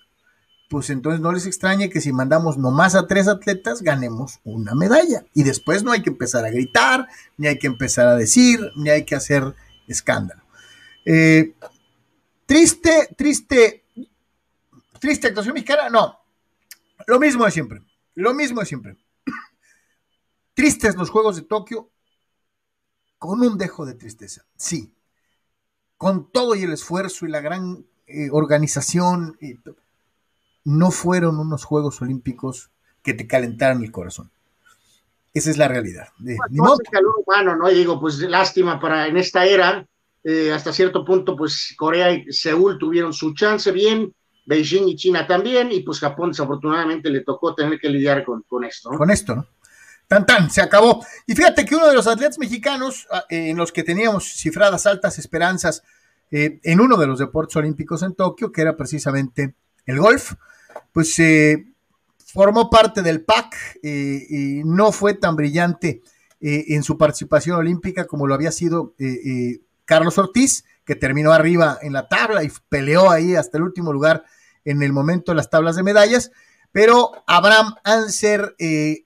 pues 0.70 0.88
entonces 0.88 1.20
no 1.20 1.32
les 1.32 1.44
extrañe 1.44 1.90
que 1.90 2.00
si 2.00 2.12
mandamos 2.12 2.56
nomás 2.56 2.94
a 2.94 3.06
tres 3.06 3.28
atletas, 3.28 3.82
ganemos 3.82 4.40
una 4.44 4.75
medalla. 4.75 5.26
Y 5.35 5.42
después 5.42 5.82
no 5.82 5.92
hay 5.92 6.00
que 6.00 6.11
empezar 6.11 6.47
a 6.47 6.50
gritar, 6.50 7.06
ni 7.37 7.49
hay 7.49 7.58
que 7.58 7.66
empezar 7.66 8.08
a 8.08 8.16
decir, 8.16 8.61
ni 8.76 8.88
hay 8.88 9.04
que 9.04 9.14
hacer 9.14 9.54
escándalo. 9.87 10.42
Eh, 11.04 11.54
triste, 12.47 13.08
triste 13.16 13.85
Triste 14.99 15.28
actuación 15.28 15.54
mexicana, 15.54 15.88
no. 15.88 16.18
Lo 17.06 17.18
mismo 17.18 17.44
de 17.44 17.50
siempre. 17.50 17.82
Lo 18.14 18.35
mismo 18.35 18.61
de 18.61 18.66
siempre. 18.66 18.97
Tristes 20.54 20.97
los 20.97 21.11
Juegos 21.11 21.37
de 21.37 21.42
Tokio, 21.42 21.90
con 23.18 23.40
un 23.40 23.58
dejo 23.58 23.87
de 23.87 23.94
tristeza, 23.94 24.44
sí. 24.56 24.92
Con 25.97 26.30
todo 26.30 26.54
y 26.54 26.62
el 26.62 26.73
esfuerzo 26.73 27.26
y 27.26 27.30
la 27.30 27.40
gran 27.40 27.87
eh, 28.08 28.28
organización, 28.32 29.36
no 30.64 30.90
fueron 30.90 31.38
unos 31.38 31.64
Juegos 31.64 32.00
Olímpicos 32.02 32.70
que 33.02 33.14
te 33.14 33.26
calentaran 33.26 33.82
el 33.82 33.90
corazón. 33.90 34.30
Esa 35.32 35.50
es 35.50 35.58
la 35.58 35.68
realidad. 35.68 36.08
De, 36.18 36.36
calor 36.90 37.14
humano, 37.24 37.56
¿no? 37.56 37.70
Y 37.70 37.74
digo, 37.74 38.00
pues 38.00 38.18
lástima 38.18 38.80
para 38.80 39.06
en 39.06 39.16
esta 39.16 39.44
era, 39.44 39.86
eh, 40.24 40.52
hasta 40.52 40.72
cierto 40.72 41.04
punto, 41.04 41.36
pues 41.36 41.74
Corea 41.76 42.10
y 42.10 42.32
Seúl 42.32 42.78
tuvieron 42.78 43.12
su 43.12 43.34
chance 43.34 43.70
bien, 43.70 44.12
Beijing 44.46 44.88
y 44.88 44.96
China 44.96 45.26
también, 45.26 45.70
y 45.70 45.80
pues 45.80 46.00
Japón 46.00 46.30
desafortunadamente 46.30 47.10
le 47.10 47.20
tocó 47.20 47.54
tener 47.54 47.78
que 47.78 47.88
lidiar 47.88 48.24
con, 48.24 48.42
con 48.42 48.64
esto. 48.64 48.90
Con 48.90 49.10
esto, 49.10 49.36
¿no? 49.36 49.46
Tan 50.08 50.24
tan, 50.24 50.50
se 50.50 50.62
acabó. 50.62 51.04
Y 51.26 51.34
fíjate 51.34 51.66
que 51.66 51.76
uno 51.76 51.86
de 51.86 51.94
los 51.94 52.06
atletas 52.06 52.38
mexicanos 52.38 53.06
ah, 53.12 53.24
en 53.28 53.58
los 53.58 53.70
que 53.70 53.82
teníamos 53.82 54.24
cifradas 54.24 54.86
altas 54.86 55.18
esperanzas 55.18 55.82
eh, 56.30 56.61
en 56.62 56.80
uno 56.80 56.97
de 56.97 57.06
los 57.06 57.18
deportes 57.18 57.56
olímpicos 57.56 58.02
en 58.02 58.14
Tokio, 58.14 58.52
que 58.52 58.61
era 58.61 58.76
precisamente 58.76 59.54
el 59.87 59.99
golf, 59.99 60.35
pues 60.92 61.18
eh, 61.18 61.73
formó 62.18 62.68
parte 62.68 63.02
del 63.02 63.25
PAC 63.25 63.78
eh, 63.82 64.26
y 64.28 64.62
no 64.64 64.92
fue 64.92 65.14
tan 65.14 65.37
brillante 65.37 66.02
en 66.40 66.85
su 66.85 66.97
participación 66.97 67.56
olímpica 67.56 68.06
como 68.06 68.28
lo 68.28 68.32
había 68.32 68.52
sido 68.52 68.94
Carlos 69.85 70.18
Ortiz, 70.18 70.64
que 70.85 70.94
terminó 70.94 71.32
arriba 71.32 71.80
en 71.82 71.92
la 71.92 72.06
tabla 72.06 72.44
y 72.44 72.52
peleó 72.68 73.11
ahí 73.11 73.35
hasta 73.35 73.58
el 73.58 73.64
último 73.64 73.92
lugar 73.92 74.23
en 74.64 74.85
el 74.85 74.92
momento 74.92 75.32
de 75.32 75.37
las 75.37 75.50
tablas 75.50 75.75
de 75.75 75.82
medallas, 75.82 76.30
pero 76.70 77.11
Abraham 77.26 77.75
Anser 77.82 78.54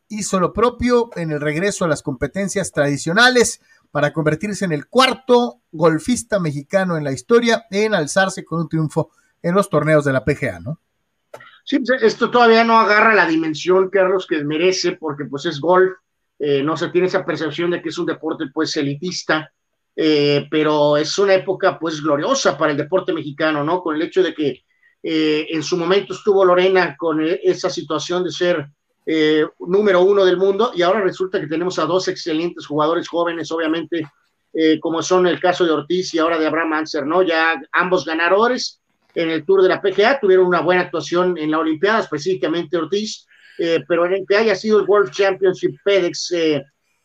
hizo 0.09 0.41
lo 0.41 0.53
propio 0.53 1.09
en 1.17 1.31
el 1.31 1.41
regreso 1.41 1.87
a 1.87 1.89
las 1.89 2.03
competencias 2.03 2.71
tradicionales 2.71 3.63
para 3.93 4.13
convertirse 4.13 4.65
en 4.65 4.73
el 4.73 4.89
cuarto 4.89 5.61
golfista 5.71 6.41
mexicano 6.41 6.97
en 6.97 7.05
la 7.05 7.13
historia 7.13 7.67
en 7.71 7.95
alzarse 7.95 8.45
con 8.45 8.63
un 8.63 8.69
triunfo 8.69 9.11
en 9.43 9.55
los 9.55 9.69
torneos 9.69 10.05
de 10.05 10.13
la 10.13 10.25
PGA, 10.25 10.61
¿no? 10.61 10.81
Sí, 11.65 11.79
pues, 11.79 12.03
esto 12.03 12.31
todavía 12.31 12.65
no 12.65 12.81
agarra 12.81 13.15
la 13.15 13.27
dimensión, 13.27 13.91
Carlos, 13.91 14.27
que 14.27 14.43
merece, 14.43 14.93
porque 14.93 15.27
pues 15.27 15.47
es 15.47 15.61
golf, 15.61 15.93
eh, 16.39 16.63
no 16.63 16.77
se 16.77 16.89
tiene 16.89 17.07
esa 17.07 17.25
percepción 17.25 17.71
de 17.71 17.81
que 17.81 17.91
es 17.91 17.99
un 17.99 18.07
deporte 18.07 18.47
pues 18.53 18.77
elitista, 18.77 19.53
eh, 19.95 20.49
pero 20.51 20.97
es 20.97 21.17
una 21.19 21.35
época 21.35 21.79
pues 21.79 22.01
gloriosa 22.03 22.57
para 22.57 22.73
el 22.73 22.79
deporte 22.79 23.13
mexicano, 23.13 23.63
¿no? 23.63 23.83
Con 23.83 23.95
el 23.95 24.03
hecho 24.03 24.23
de 24.23 24.35
que 24.35 24.65
eh, 25.03 25.47
en 25.51 25.63
su 25.63 25.77
momento 25.77 26.15
estuvo 26.15 26.45
Lorena 26.45 26.97
con 26.97 27.21
esa 27.21 27.69
situación 27.69 28.25
de 28.25 28.31
ser 28.31 28.67
eh, 29.07 29.47
número 29.59 30.03
uno 30.03 30.25
del 30.25 30.37
mundo 30.37 30.73
y 30.75 30.83
ahora 30.83 31.01
resulta 31.01 31.41
que 31.41 31.47
tenemos 31.47 31.79
a 31.79 31.85
dos 31.87 32.09
excelentes 32.09 32.67
jugadores 32.67 33.09
jóvenes, 33.09 33.51
obviamente, 33.51 34.07
eh, 34.53 34.79
como 34.81 35.03
son 35.03 35.27
el 35.27 35.41
caso 35.41 35.65
de 35.65 35.73
Ortiz 35.73 36.15
y 36.15 36.19
ahora 36.19 36.39
de 36.39 36.47
Abraham 36.47 36.75
Anser, 36.75 37.07
¿no? 37.07 37.23
Ya 37.23 37.61
ambos 37.73 38.05
ganadores 38.05 38.81
en 39.15 39.31
el 39.31 39.45
Tour 39.45 39.63
de 39.63 39.69
la 39.69 39.81
PGA 39.81 40.21
tuvieron 40.21 40.47
una 40.47 40.61
buena 40.61 40.83
actuación 40.83 41.37
en 41.39 41.51
la 41.51 41.59
Olimpiada, 41.59 42.01
específicamente 42.01 42.77
Ortiz, 42.77 43.27
pero 43.87 44.07
en 44.07 44.15
el 44.15 44.25
que 44.27 44.37
haya 44.37 44.57
sido 44.57 44.81
el 44.81 44.87
World 44.89 45.13
Championship 45.13 45.77
FedEx, 45.85 46.35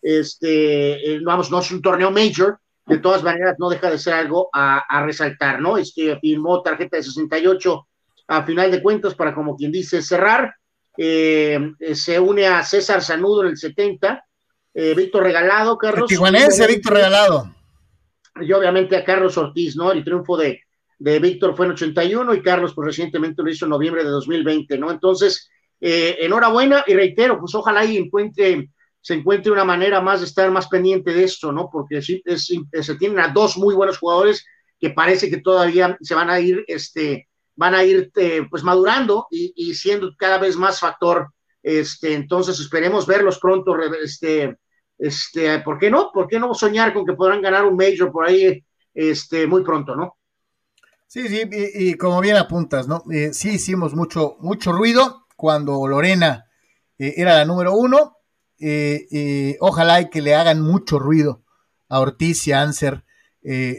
este, 0.02 1.20
vamos, 1.24 1.52
no 1.52 1.60
es 1.60 1.70
un 1.70 1.82
torneo 1.82 2.10
major, 2.10 2.58
de 2.88 3.00
todas 3.00 3.22
maneras 3.22 3.58
no 3.60 3.70
deja 3.70 3.92
de 3.92 4.00
ser 4.00 4.14
algo 4.14 4.50
a, 4.54 5.04
resaltar, 5.06 5.62
¿no? 5.62 5.78
Este 5.78 6.18
firmó 6.20 6.62
tarjeta 6.62 6.98
de 6.98 7.04
68 7.04 7.88
a 8.30 8.44
final 8.44 8.72
de 8.72 8.82
cuentas 8.82 9.14
para, 9.14 9.36
como 9.36 9.56
quien 9.56 9.72
dice, 9.72 10.02
cerrar. 10.02 10.56
Eh, 10.98 11.74
se 11.94 12.20
une 12.20 12.48
a 12.48 12.64
César 12.64 13.02
Sanudo 13.02 13.44
en 13.44 13.50
el 13.50 13.58
70, 13.58 14.26
eh, 14.74 14.94
Víctor 14.96 15.24
Regalado, 15.24 15.78
Carlos. 15.78 16.08
Tijuanense, 16.08 16.68
Víctor 16.68 16.94
Regalado. 16.94 17.56
Y 18.42 18.52
obviamente 18.52 18.96
a 18.96 19.04
Carlos 19.04 19.38
Ortiz, 19.38 19.76
¿no? 19.76 19.92
El 19.92 20.04
triunfo 20.04 20.38
de, 20.38 20.62
de 21.00 21.20
Víctor 21.20 21.56
fue 21.56 21.66
en 21.68 21.74
81 21.74 22.34
y 22.36 22.42
Carlos, 22.42 22.74
pues 22.74 22.88
recientemente 22.88 23.42
lo 23.42 23.50
hizo 23.50 23.66
en 23.66 23.72
noviembre 23.72 24.04
de 24.04 24.10
2020, 24.10 24.78
¿no? 24.78 24.92
Entonces, 24.92 25.50
eh, 25.80 26.18
enhorabuena 26.22 26.84
y 26.88 26.94
reitero, 26.94 27.40
pues 27.40 27.54
ojalá 27.56 27.86
y 27.86 27.98
encuentre 27.98 28.70
se 29.08 29.14
encuentre 29.14 29.54
una 29.54 29.64
manera 29.64 30.02
más 30.02 30.20
de 30.20 30.26
estar 30.26 30.52
más 30.52 30.68
pendiente 30.68 31.14
de 31.14 31.24
esto, 31.24 31.54
¿no? 31.54 31.70
Porque 31.72 32.02
sí, 32.02 32.22
se 32.36 32.96
tienen 32.96 33.20
a 33.20 33.30
dos 33.30 33.58
muy 33.58 33.74
buenos 33.74 34.00
jugadores 34.00 34.46
que 34.82 34.90
parece 34.90 35.30
que 35.30 35.38
todavía 35.38 35.98
se 36.02 36.14
van 36.14 36.30
a 36.30 36.42
ir, 36.42 36.66
este, 36.68 37.27
van 37.58 37.76
a 37.76 37.84
ir, 37.84 38.12
eh, 38.16 38.48
pues 38.50 38.64
madurando 38.64 39.28
y, 39.30 39.74
siendo 39.74 40.16
cada 40.18 40.38
vez 40.38 40.56
más 40.56 40.80
factor, 40.80 41.34
este, 41.62 42.14
entonces 42.14 42.60
esperemos 42.60 43.06
verlos 43.06 43.40
pronto, 43.40 43.76
este, 44.02 44.58
este, 44.98 45.60
¿por 45.60 45.78
qué 45.78 45.92
no? 45.92 46.12
¿Por 46.14 46.28
qué 46.28 46.40
no 46.40 46.54
soñar 46.54 46.94
con 46.94 47.06
que 47.06 47.14
podrán 47.14 47.42
ganar 47.42 47.66
un 47.66 47.76
Major 47.76 48.12
por 48.12 48.26
ahí 48.26 48.64
este, 48.94 49.48
muy 49.48 49.64
pronto, 49.64 49.96
¿no? 49.96 50.18
Sí, 51.08 51.28
sí, 51.30 51.42
y, 51.52 51.94
como 51.96 52.22
bien 52.22 52.36
apuntas, 52.36 52.88
¿no? 52.88 53.04
Eh, 53.12 53.34
sí 53.34 53.52
hicimos 53.52 53.96
mucho, 53.96 54.36
mucho 54.40 54.72
ruido 54.72 55.26
cuando 55.36 55.88
Lorena 55.88 56.46
eh, 57.00 57.14
era 57.18 57.36
la 57.38 57.46
número 57.46 57.74
uno. 57.76 58.18
Eh, 58.60 59.56
ojalá 59.60 60.10
que 60.10 60.22
le 60.22 60.36
hagan 60.36 60.62
mucho 60.62 61.00
ruido 61.00 61.44
a 61.90 62.00
Ortiz 62.00 62.48
y 62.48 62.52
a 62.52 62.62
Anser, 62.62 63.04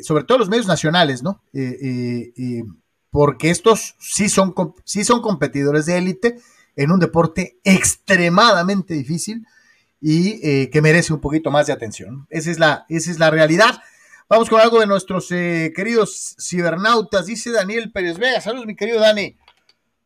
sobre 0.02 0.25
todo 0.25 0.38
los 0.38 0.49
medios 0.49 0.66
nacionales, 0.66 1.23
¿no? 1.23 1.42
Porque 3.10 3.50
estos 3.50 3.96
sí 3.98 4.28
son, 4.28 4.54
sí 4.84 5.04
son 5.04 5.22
competidores 5.22 5.86
de 5.86 5.98
élite 5.98 6.40
en 6.76 6.90
un 6.90 7.00
deporte 7.00 7.58
extremadamente 7.64 8.94
difícil 8.94 9.46
y 10.00 10.68
que 10.68 10.80
merece 10.80 11.12
un 11.12 11.20
poquito 11.20 11.50
más 11.50 11.66
de 11.66 11.72
atención. 11.72 12.26
Esa 12.30 12.50
es 12.50 12.58
la, 12.58 12.86
esa 12.88 13.10
es 13.10 13.18
la 13.18 13.30
realidad. 13.30 13.80
Vamos 14.30 14.50
con 14.50 14.60
algo 14.60 14.78
de 14.80 14.86
nuestros 14.86 15.32
eh, 15.32 15.72
queridos 15.74 16.36
cibernautas. 16.38 17.24
Dice 17.24 17.50
Daniel 17.50 17.90
Pérez 17.90 18.18
Vega. 18.18 18.42
Saludos, 18.42 18.66
mi 18.66 18.76
querido 18.76 19.00
Dani. 19.00 19.38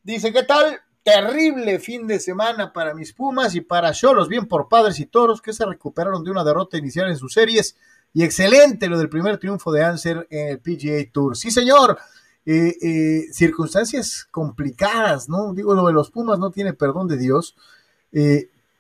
Dice, 0.05 0.33
¿qué 0.33 0.45
tal? 0.45 0.81
Terrible 1.03 1.81
fin 1.81 2.07
de 2.07 2.21
semana 2.21 2.73
para 2.73 2.95
mis 2.95 3.13
Pumas 3.13 3.57
y 3.57 3.63
para 3.63 3.91
Cholos, 3.91 4.29
bien 4.29 4.47
por 4.47 4.69
padres 4.69 5.01
y 5.01 5.07
toros 5.07 5.43
que 5.43 5.53
se 5.53 5.67
recuperaron 5.67 6.23
de 6.23 6.31
una 6.31 6.45
derrota 6.45 6.79
inicial 6.79 7.11
en 7.11 7.17
sus 7.17 7.33
series. 7.33 7.77
Y 8.15 8.23
excelente 8.23 8.87
lo 8.87 8.97
del 8.97 9.09
primer 9.09 9.39
triunfo 9.39 9.73
de 9.73 9.83
Anser 9.83 10.29
en 10.31 10.51
el 10.51 10.61
PGA 10.61 11.11
Tour. 11.13 11.37
Sí, 11.37 11.51
señor. 11.51 11.99
Eh, 12.45 12.75
eh, 12.83 13.33
circunstancias 13.33 14.27
complicadas, 14.31 15.29
¿no? 15.29 15.55
Digo, 15.55 15.75
lo 15.75 15.87
de 15.87 15.93
los 15.93 16.11
Pumas 16.11 16.39
no 16.39 16.51
tiene 16.51 16.73
perdón 16.73 17.07
de 17.07 17.17
Dios. 17.17 17.57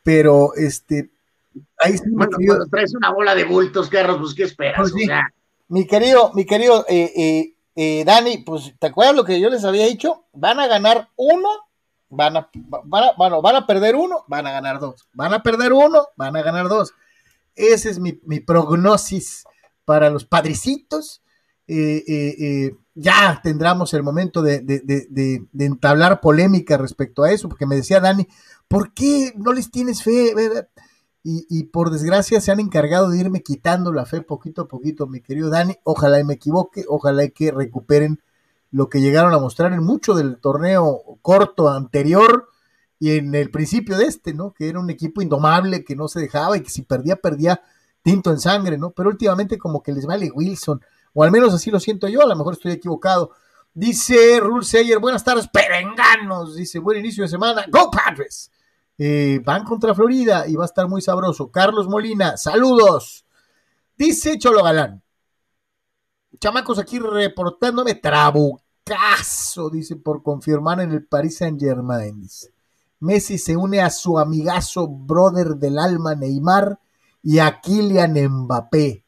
pero 0.03 0.55
este, 0.57 1.11
Ahí 1.79 1.97
bueno, 2.11 2.37
cuando 2.47 2.67
traes 2.67 2.95
una 2.95 3.13
bola 3.13 3.35
de 3.35 3.45
bultos, 3.45 3.89
Carlos, 3.89 4.19
pues 4.21 4.35
¿qué 4.35 4.45
esperas? 4.45 4.79
Pues 4.79 4.95
mi 5.69 5.87
querido, 5.87 6.33
mi 6.35 6.45
querido 6.45 6.85
eh, 6.89 7.13
eh, 7.17 7.55
eh, 7.75 8.05
Dani, 8.05 8.39
pues 8.39 8.75
¿te 8.79 8.87
acuerdas 8.89 9.17
lo 9.17 9.25
que 9.25 9.41
yo 9.41 9.51
les 9.51 9.65
había 9.65 9.87
dicho? 9.87 10.27
Van 10.33 10.61
a 10.61 10.67
ganar 10.67 11.09
uno, 11.17 11.49
van 12.09 12.37
a, 12.37 12.51
van 12.55 13.05
a, 13.05 13.13
bueno, 13.17 13.43
van 13.43 13.57
a 13.57 13.67
perder 13.67 13.97
uno, 13.97 14.25
van 14.29 14.47
a 14.47 14.53
ganar 14.53 14.79
dos. 14.79 15.09
Van 15.13 15.33
a 15.33 15.43
perder 15.43 15.73
uno, 15.73 16.09
van 16.17 16.37
a 16.37 16.43
ganar 16.43 16.69
dos. 16.69 16.95
Ese 17.55 17.91
es 17.91 17.99
mi, 17.99 18.19
mi 18.25 18.41
prognosis 18.41 19.45
para 19.85 20.11
los 20.11 20.25
padricitos. 20.25 21.23
Ya 22.95 23.41
tendremos 23.43 23.95
el 23.95 24.03
momento 24.03 24.43
de, 24.43 25.47
entablar 25.59 26.21
polémica 26.21 26.77
respecto 26.77 27.23
a 27.23 27.33
eso, 27.33 27.49
porque 27.49 27.67
me 27.67 27.77
decía 27.77 28.01
Dani, 28.01 28.27
¿por 28.69 28.93
qué 28.93 29.33
no 29.37 29.53
les 29.53 29.71
tienes 29.71 30.03
fe? 30.03 30.35
y, 31.25 31.65
por 31.65 31.91
desgracia 31.91 32.41
se 32.41 32.51
han 32.51 32.59
encargado 32.59 33.09
de 33.09 33.19
irme 33.19 33.43
quitando 33.43 33.93
la 33.93 34.07
fe 34.07 34.23
poquito 34.23 34.63
a 34.63 34.69
poquito, 34.69 35.07
mi 35.07 35.21
querido 35.21 35.51
Dani. 35.51 35.77
Ojalá 35.85 36.19
y 36.19 36.25
me 36.25 36.35
equivoque, 36.35 36.85
ojalá 36.89 37.25
y 37.25 37.31
que 37.31 37.53
recuperen 37.53 38.21
lo 38.73 38.89
que 38.89 39.01
llegaron 39.01 39.33
a 39.33 39.39
mostrar 39.39 39.73
en 39.73 39.85
mucho 39.85 40.15
del 40.15 40.39
torneo 40.39 41.19
corto 41.23 41.69
anterior 41.69 42.49
y 42.99 43.17
en 43.17 43.35
el 43.35 43.51
principio 43.51 43.97
de 43.99 44.07
este, 44.07 44.35
¿no? 44.35 44.53
Que 44.53 44.69
era 44.69 44.81
un 44.81 44.91
equipo 44.91 45.23
indomable, 45.23 45.85
que 45.85 45.95
no 45.95 46.09
se 46.09 46.21
dejaba 46.21 46.57
y 46.57 46.63
que 46.63 46.71
si 46.71 46.83
perdía, 46.83 47.17
perdía 47.17 47.61
tinto 48.03 48.31
en 48.31 48.41
sangre, 48.41 48.79
¿no? 48.79 48.91
Pero 48.91 49.11
últimamente 49.11 49.59
como 49.59 49.83
que 49.83 49.93
les 49.93 50.07
vale 50.07 50.31
Wilson, 50.33 50.81
o 51.15 51.23
al 51.23 51.31
menos 51.31 51.53
así 51.55 51.71
lo 51.71 51.81
siento 51.81 52.09
yo, 52.09 52.23
a 52.23 52.27
lo 52.27 52.37
mejor 52.37 52.55
estoy 52.55 52.73
equivocado. 52.73 53.31
Dice 53.75 54.39
Rule 54.41 54.65
Sayer, 54.65 54.99
buenas 54.99 55.25
tardes, 55.25 55.49
perenganos, 55.49 56.57
dice, 56.57 56.79
buen 56.79 56.99
inicio 56.99 57.25
de 57.25 57.29
semana, 57.29 57.65
Go 57.71 57.91
Padres. 57.91 58.51
Eh, 58.99 59.41
van 59.45 59.65
contra 59.65 59.95
Florida 59.95 60.47
y 60.47 60.55
va 60.55 60.65
a 60.65 60.67
estar 60.67 60.89
muy 60.89 61.01
sabroso. 61.01 61.51
Carlos 61.51 61.89
Molina, 61.89 62.37
saludos. 62.37 63.25
Dice 63.97 64.39
Cholo 64.39 64.63
Galán. 64.63 65.03
Chamacos 66.39 66.79
aquí 66.79 66.99
reportándome 66.99 67.95
trabucazo, 67.95 69.71
dice, 69.71 69.97
por 69.97 70.23
confirmar 70.23 70.81
en 70.81 70.93
el 70.93 71.05
Paris 71.07 71.39
Saint 71.39 71.61
Germain. 71.61 72.29
Messi 73.01 73.39
se 73.39 73.57
une 73.57 73.81
a 73.81 73.91
su 73.91 74.19
amigazo, 74.19 74.87
brother 74.87 75.57
del 75.57 75.79
alma 75.79 76.15
Neymar 76.15 76.79
y 77.23 77.39
a 77.39 77.61
Kylian 77.61 78.15
Mbappé. 78.15 79.02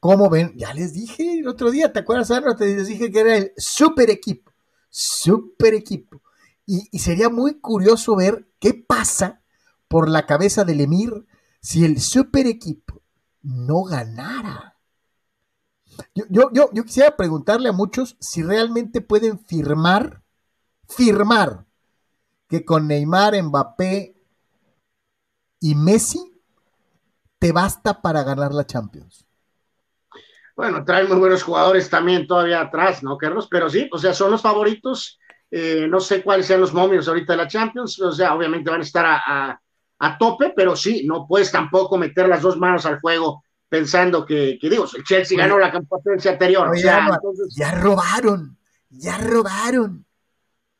¿Cómo 0.00 0.30
ven? 0.30 0.52
Ya 0.56 0.72
les 0.74 0.92
dije 0.92 1.40
el 1.40 1.48
otro 1.48 1.70
día, 1.70 1.92
¿te 1.92 2.00
acuerdas, 2.00 2.30
Ana? 2.30 2.54
Te 2.54 2.76
les 2.76 2.86
dije 2.86 3.10
que 3.10 3.20
era 3.20 3.36
el 3.36 3.52
super 3.56 4.10
equipo. 4.10 4.52
Super 4.90 5.74
equipo. 5.74 6.22
Y, 6.66 6.98
sería 6.98 7.30
muy 7.30 7.60
curioso 7.60 8.14
ver 8.14 8.48
qué 8.60 8.74
pasa 8.74 9.42
por 9.88 10.08
la 10.08 10.26
cabeza 10.26 10.64
del 10.64 10.82
Emir 10.82 11.26
si 11.60 11.84
el 11.84 12.00
super 12.00 12.46
equipo 12.46 13.02
no 13.42 13.84
ganara. 13.84 14.76
Yo, 16.14 16.24
yo, 16.30 16.70
yo, 16.72 16.84
quisiera 16.84 17.16
preguntarle 17.16 17.70
a 17.70 17.72
muchos 17.72 18.16
si 18.20 18.42
realmente 18.42 19.00
pueden 19.00 19.38
firmar, 19.38 20.22
firmar 20.88 21.66
que 22.48 22.64
con 22.64 22.86
Neymar, 22.86 23.42
Mbappé 23.42 24.14
y 25.60 25.74
Messi 25.74 26.40
te 27.38 27.52
basta 27.52 28.00
para 28.00 28.22
ganar 28.22 28.52
la 28.52 28.66
Champions. 28.66 29.27
Bueno, 30.58 30.84
traen 30.84 31.06
muy 31.06 31.18
buenos 31.18 31.44
jugadores 31.44 31.88
también 31.88 32.26
todavía 32.26 32.60
atrás, 32.60 33.04
¿no, 33.04 33.16
Carlos? 33.16 33.46
Pero 33.48 33.70
sí, 33.70 33.88
o 33.92 33.96
sea, 33.96 34.12
son 34.12 34.32
los 34.32 34.42
favoritos 34.42 35.20
eh, 35.52 35.86
no 35.88 36.00
sé 36.00 36.20
cuáles 36.20 36.46
sean 36.46 36.60
los 36.60 36.74
momios 36.74 37.06
ahorita 37.06 37.32
de 37.32 37.36
la 37.36 37.46
Champions, 37.46 37.96
o 38.00 38.10
sea, 38.10 38.34
obviamente 38.34 38.68
van 38.68 38.80
a 38.80 38.82
estar 38.82 39.06
a, 39.06 40.18
tope, 40.18 40.52
pero 40.56 40.74
sí, 40.74 41.06
no 41.06 41.28
puedes 41.28 41.52
tampoco 41.52 41.96
meter 41.96 42.28
las 42.28 42.42
dos 42.42 42.56
manos 42.58 42.84
al 42.86 42.98
fuego 42.98 43.44
pensando 43.68 44.26
que, 44.26 44.58
digo, 44.60 44.84
el 44.96 45.04
Chelsea 45.04 45.38
ganó 45.38 45.60
la 45.60 45.70
competencia 45.70 46.32
anterior. 46.32 46.76
Ya 47.56 47.70
robaron, 47.70 48.58
ya 48.90 49.16
robaron. 49.18 50.04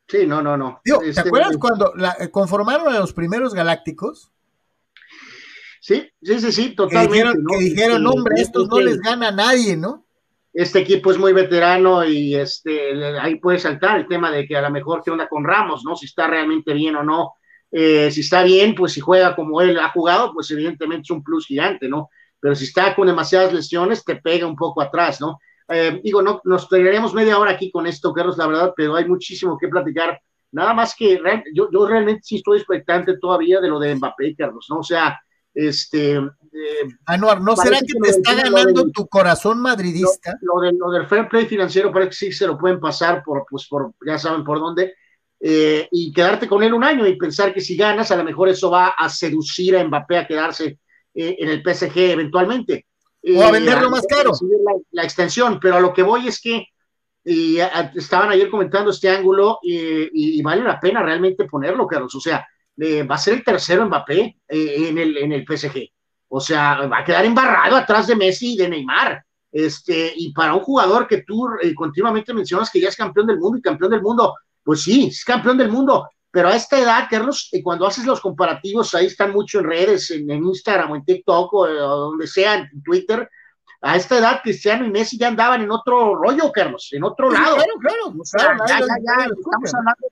Sí, 0.09 0.27
no, 0.27 0.43
no, 0.43 0.57
no. 0.57 0.81
¿Te 0.83 1.09
este, 1.09 1.21
acuerdas 1.21 1.57
cuando 1.57 1.93
eh, 2.19 2.31
conformaron 2.33 2.89
a 2.89 2.99
los 2.99 3.13
primeros 3.13 3.55
galácticos? 3.55 4.33
Sí, 5.81 6.09
sí, 6.23 6.41
sí, 6.41 6.53
sí, 6.53 6.75
totalmente. 6.75 7.39
Que 7.51 7.59
dijeron, 7.59 8.07
hombre, 8.07 8.41
estos 8.41 8.69
no 8.69 8.81
les 8.81 8.99
gana 8.99 9.29
a 9.29 9.33
nadie, 9.33 9.77
¿no? 9.77 10.05
este 10.59 10.81
equipo 10.81 11.13
es 11.13 11.19
muy 11.19 11.33
veterano 11.33 12.05
y 12.05 12.35
este, 12.35 12.93
ahí 13.21 13.37
puede 13.37 13.61
saltar 13.61 13.99
el 13.99 14.09
tema 14.09 14.29
de 14.31 14.45
que 14.45 14.57
a 14.57 14.63
lo 14.63 14.71
mejor 14.71 15.03
qué 15.05 15.13
onda 15.13 15.29
con 15.29 15.45
Ramos, 15.45 15.85
¿no? 15.85 15.95
Si 15.95 16.07
está 16.07 16.27
realmente 16.27 16.73
bien 16.75 16.97
o 16.97 17.05
no. 17.05 17.35
Eh, 17.71 18.11
si 18.11 18.23
está 18.23 18.43
bien, 18.43 18.75
pues 18.75 18.93
si 18.93 19.01
juega 19.01 19.37
como 19.37 19.61
él 19.61 19.79
ha 19.79 19.91
jugado, 19.91 20.33
pues 20.33 20.51
evidentemente 20.51 21.03
es 21.03 21.11
un 21.11 21.23
plus 21.23 21.47
gigante, 21.47 21.89
¿no? 21.89 22.11
Pero 22.41 22.57
si 22.57 22.65
está 22.65 22.93
con 22.97 23.07
demasiadas 23.07 23.53
lesiones, 23.53 24.05
te 24.05 24.17
pega 24.17 24.49
un 24.49 24.57
poco 24.57 24.83
atrás, 24.83 25.21
¿no? 25.21 25.39
Eh, 25.69 26.01
digo, 26.03 26.23
no, 26.23 26.41
nos 26.43 26.67
pegaremos 26.67 27.15
media 27.15 27.39
hora 27.39 27.53
aquí 27.53 27.71
con 27.71 27.87
esto, 27.87 28.13
Carlos, 28.13 28.37
la 28.37 28.49
verdad, 28.49 28.73
pero 28.77 28.97
hay 28.97 29.05
muchísimo 29.05 29.57
que 29.57 29.69
platicar. 29.69 30.21
Nada 30.51 30.75
más 30.75 30.97
que 30.97 31.21
yo, 31.55 31.69
yo 31.71 31.87
realmente 31.87 32.23
sí 32.25 32.37
estoy 32.37 32.59
expectante 32.59 33.17
todavía 33.19 33.61
de 33.61 33.69
lo 33.69 33.79
de 33.79 33.95
Mbappé, 33.95 34.35
Carlos, 34.35 34.67
¿no? 34.71 34.79
O 34.79 34.83
sea, 34.83 35.21
este. 35.55 36.15
Eh, 36.15 36.89
Anuar, 37.07 37.41
¿no 37.41 37.57
será 37.57 37.79
que 37.79 37.95
te 38.03 38.11
está 38.11 38.35
ganando 38.35 38.89
tu 38.91 39.07
corazón 39.07 39.61
madridista? 39.61 40.35
Lo, 40.41 40.91
del 40.91 41.07
fair 41.07 41.29
play 41.29 41.47
financiero 41.47 41.93
parece 41.93 42.11
que 42.11 42.17
sí 42.17 42.33
se 42.33 42.47
lo 42.47 42.59
pueden 42.59 42.81
pasar 42.81 43.23
por, 43.23 43.45
pues, 43.49 43.67
por 43.69 43.93
ya 44.07 44.19
saben 44.19 44.45
por 44.45 44.59
dónde, 44.59 44.95
eh, 45.41 45.89
y 45.91 46.13
quedarte 46.13 46.49
con 46.49 46.63
él 46.63 46.75
un 46.75 46.85
año 46.85 47.07
y 47.07 47.17
pensar 47.17 47.55
que 47.55 47.61
si 47.61 47.77
ganas, 47.77 48.11
a 48.11 48.17
lo 48.17 48.25
mejor 48.25 48.49
eso 48.49 48.71
va 48.71 48.89
a 48.89 49.09
seducir 49.09 49.77
a 49.77 49.85
Mbappé 49.85 50.19
a 50.19 50.27
quedarse 50.27 50.79
eh, 51.15 51.37
en 51.39 51.49
el 51.49 51.63
PSG 51.63 51.97
eventualmente. 51.97 52.87
O 53.37 53.43
a 53.43 53.51
venderlo 53.51 53.91
más 53.91 54.07
caro. 54.07 54.33
La, 54.93 55.03
extensión, 55.03 55.59
pero 55.61 55.77
a 55.77 55.81
lo 55.81 55.93
que 55.93 56.03
voy 56.03 56.29
es 56.29 56.41
que 56.41 56.67
y, 57.25 57.59
estaban 57.95 58.31
ayer 58.31 58.49
comentando 58.49 58.91
este 58.91 59.11
ángulo 59.11 59.59
y, 59.63 60.39
y, 60.39 60.43
vale 60.43 60.63
la 60.63 60.81
pena 60.81 61.03
realmente 61.03 61.45
ponerlo, 61.45 61.87
Carlos. 61.87 62.15
O 62.15 62.21
sea, 62.21 62.47
eh, 62.81 63.03
va 63.03 63.17
a 63.17 63.19
ser 63.19 63.35
el 63.35 63.45
tercero 63.45 63.87
Mbappé 63.87 64.39
eh, 64.49 64.89
en, 64.89 64.99
el, 64.99 65.17
en 65.17 65.33
el 65.33 65.45
PSG. 65.45 65.91
O 66.29 66.41
sea, 66.41 66.87
va 66.87 66.99
a 66.99 67.05
quedar 67.05 67.25
embarrado 67.25 67.77
atrás 67.77 68.07
de 68.07 68.17
Messi 68.17 68.55
y 68.55 68.57
de 68.57 68.69
Neymar. 68.69 69.25
Este, 69.51 70.13
y 70.15 70.33
para 70.33 70.55
un 70.55 70.61
jugador 70.61 71.09
que 71.09 71.23
tú 71.23 71.49
eh, 71.63 71.75
continuamente 71.75 72.35
mencionas 72.35 72.71
que 72.71 72.81
ya 72.81 72.89
es 72.89 72.97
campeón 72.97 73.27
del 73.27 73.39
mundo 73.39 73.59
y 73.59 73.63
campeón 73.63 73.91
del 73.91 74.03
mundo, 74.03 74.35
pues 74.63 74.83
sí, 74.83 75.07
es 75.07 75.25
campeón 75.25 75.57
del 75.57 75.71
mundo, 75.71 76.07
pero 76.31 76.49
a 76.49 76.55
esta 76.57 76.79
edad, 76.79 77.07
Carlos, 77.11 77.51
cuando 77.65 77.87
haces 77.87 78.05
los 78.05 78.21
comparativos, 78.21 78.95
ahí 78.95 79.07
están 79.07 79.33
mucho 79.33 79.61
en 79.61 79.65
redes, 79.65 80.11
en, 80.11 80.31
Instagram 80.31 80.91
o 80.91 80.97
en 80.97 81.05
TikTok 81.05 81.55
o, 81.55 81.67
donde 81.67 82.27
sea, 82.27 82.57
en 82.57 82.83
Twitter, 82.83 83.29
a 83.81 83.97
esta 83.97 84.19
edad 84.19 84.41
Cristiano 84.43 84.85
y 84.85 84.91
Messi 84.91 85.17
ya 85.17 85.29
andaban 85.29 85.63
en 85.63 85.71
otro 85.71 86.17
rollo, 86.17 86.53
Carlos, 86.53 86.89
en 86.93 87.05
otro 87.05 87.31
lado. 87.31 87.57
Claro, 87.57 88.15
claro, 88.31 88.65
ya, 88.69 88.79
ya, 88.79 89.25
estamos 89.25 89.75
hablando 89.75 90.07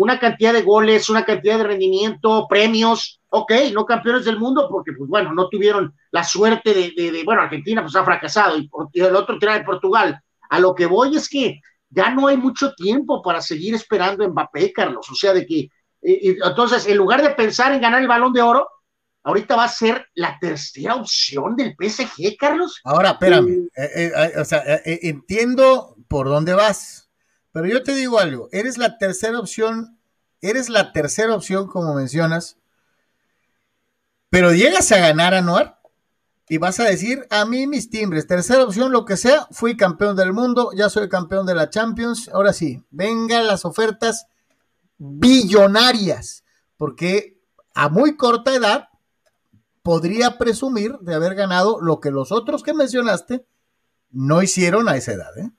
una 0.00 0.18
cantidad 0.18 0.54
de 0.54 0.62
goles, 0.62 1.10
una 1.10 1.26
cantidad 1.26 1.58
de 1.58 1.64
rendimiento, 1.64 2.46
premios, 2.48 3.20
ok, 3.28 3.52
no 3.74 3.84
campeones 3.84 4.24
del 4.24 4.38
mundo, 4.38 4.66
porque 4.70 4.92
pues 4.94 5.10
bueno, 5.10 5.34
no 5.34 5.50
tuvieron 5.50 5.94
la 6.10 6.24
suerte 6.24 6.72
de, 6.72 7.22
bueno, 7.22 7.42
Argentina 7.42 7.82
pues 7.82 7.94
ha 7.94 8.02
fracasado 8.02 8.56
y, 8.56 8.70
el 8.94 9.14
otro 9.14 9.38
tira 9.38 9.58
de 9.58 9.64
Portugal. 9.64 10.18
A 10.48 10.58
lo 10.58 10.74
que 10.74 10.86
voy 10.86 11.14
es 11.16 11.28
que 11.28 11.60
ya 11.90 12.08
no 12.14 12.28
hay 12.28 12.38
mucho 12.38 12.72
tiempo 12.72 13.20
para 13.20 13.42
seguir 13.42 13.74
esperando 13.74 14.24
a 14.24 14.28
Mbappé, 14.28 14.72
Carlos, 14.72 15.06
o 15.10 15.14
sea, 15.14 15.34
de 15.34 15.44
que, 15.44 15.68
entonces, 16.00 16.86
en 16.86 16.96
lugar 16.96 17.20
de 17.20 17.34
pensar 17.34 17.74
en 17.74 17.82
ganar 17.82 18.00
el 18.00 18.08
balón 18.08 18.32
de 18.32 18.40
oro, 18.40 18.66
ahorita 19.22 19.54
va 19.54 19.64
a 19.64 19.68
ser 19.68 20.06
la 20.14 20.38
tercera 20.40 20.94
opción 20.94 21.56
del 21.56 21.76
PSG, 21.78 22.38
Carlos. 22.38 22.80
Ahora, 22.84 23.10
espérame, 23.10 23.68
eh, 23.76 23.90
eh, 23.94 24.12
eh, 24.16 24.40
o 24.40 24.44
sea, 24.46 24.62
entiendo 24.86 25.94
por 26.08 26.26
dónde 26.26 26.54
vas, 26.54 27.09
pero 27.52 27.66
yo 27.66 27.82
te 27.82 27.94
digo 27.94 28.18
algo, 28.18 28.48
eres 28.52 28.78
la 28.78 28.98
tercera 28.98 29.38
opción, 29.38 29.98
eres 30.40 30.68
la 30.68 30.92
tercera 30.92 31.34
opción 31.34 31.66
como 31.66 31.94
mencionas, 31.94 32.58
pero 34.30 34.52
llegas 34.52 34.90
a 34.92 34.98
ganar 34.98 35.34
a 35.34 35.40
Noir 35.40 35.72
y 36.48 36.58
vas 36.58 36.80
a 36.80 36.84
decir, 36.84 37.26
a 37.30 37.44
mí 37.44 37.66
mis 37.66 37.90
timbres, 37.90 38.26
tercera 38.26 38.64
opción, 38.64 38.90
lo 38.92 39.04
que 39.04 39.16
sea, 39.16 39.46
fui 39.50 39.76
campeón 39.76 40.16
del 40.16 40.32
mundo, 40.32 40.70
ya 40.74 40.88
soy 40.88 41.08
campeón 41.08 41.46
de 41.46 41.54
la 41.54 41.70
Champions, 41.70 42.28
ahora 42.32 42.52
sí, 42.52 42.84
vengan 42.90 43.46
las 43.46 43.64
ofertas 43.64 44.26
billonarias, 44.98 46.44
porque 46.76 47.40
a 47.74 47.88
muy 47.88 48.16
corta 48.16 48.54
edad 48.54 48.88
podría 49.82 50.38
presumir 50.38 50.98
de 51.00 51.14
haber 51.14 51.34
ganado 51.34 51.80
lo 51.80 52.00
que 52.00 52.10
los 52.10 52.32
otros 52.32 52.62
que 52.62 52.74
mencionaste 52.74 53.46
no 54.10 54.42
hicieron 54.42 54.88
a 54.88 54.96
esa 54.96 55.12
edad. 55.12 55.38
¿eh? 55.38 55.50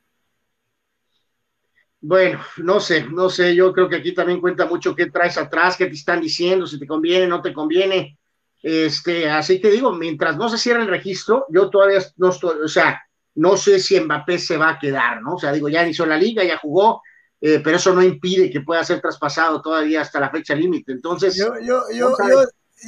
Bueno, 2.03 2.39
no 2.57 2.79
sé, 2.79 3.03
no 3.03 3.29
sé, 3.29 3.53
yo 3.53 3.71
creo 3.71 3.87
que 3.87 3.97
aquí 3.97 4.13
también 4.13 4.41
cuenta 4.41 4.65
mucho 4.65 4.95
qué 4.95 5.11
traes 5.11 5.37
atrás, 5.37 5.77
qué 5.77 5.85
te 5.85 5.93
están 5.93 6.19
diciendo, 6.19 6.65
si 6.65 6.79
te 6.79 6.87
conviene, 6.87 7.27
no 7.27 7.43
te 7.43 7.53
conviene. 7.53 8.17
Este, 8.63 9.29
así 9.29 9.61
que 9.61 9.69
digo, 9.69 9.91
mientras 9.91 10.35
no 10.35 10.49
se 10.49 10.57
cierre 10.57 10.81
el 10.81 10.87
registro, 10.87 11.45
yo 11.49 11.69
todavía 11.69 11.99
no 12.17 12.29
estoy, 12.29 12.57
o 12.63 12.67
sea, 12.67 12.99
no 13.35 13.55
sé 13.55 13.79
si 13.79 13.99
Mbappé 13.99 14.39
se 14.39 14.57
va 14.57 14.71
a 14.71 14.79
quedar, 14.79 15.21
¿no? 15.21 15.35
O 15.35 15.39
sea, 15.39 15.51
digo, 15.51 15.69
ya 15.69 15.83
inició 15.83 16.07
la 16.07 16.17
liga, 16.17 16.43
ya 16.43 16.57
jugó, 16.57 17.03
eh, 17.39 17.61
pero 17.63 17.77
eso 17.77 17.93
no 17.93 18.01
impide 18.01 18.49
que 18.49 18.61
pueda 18.61 18.83
ser 18.83 18.99
traspasado 18.99 19.61
todavía 19.61 20.01
hasta 20.01 20.19
la 20.19 20.31
fecha 20.31 20.55
límite. 20.55 20.91
Entonces, 20.91 21.35
yo, 21.35 21.53
yo, 21.59 21.83
yo, 21.93 22.15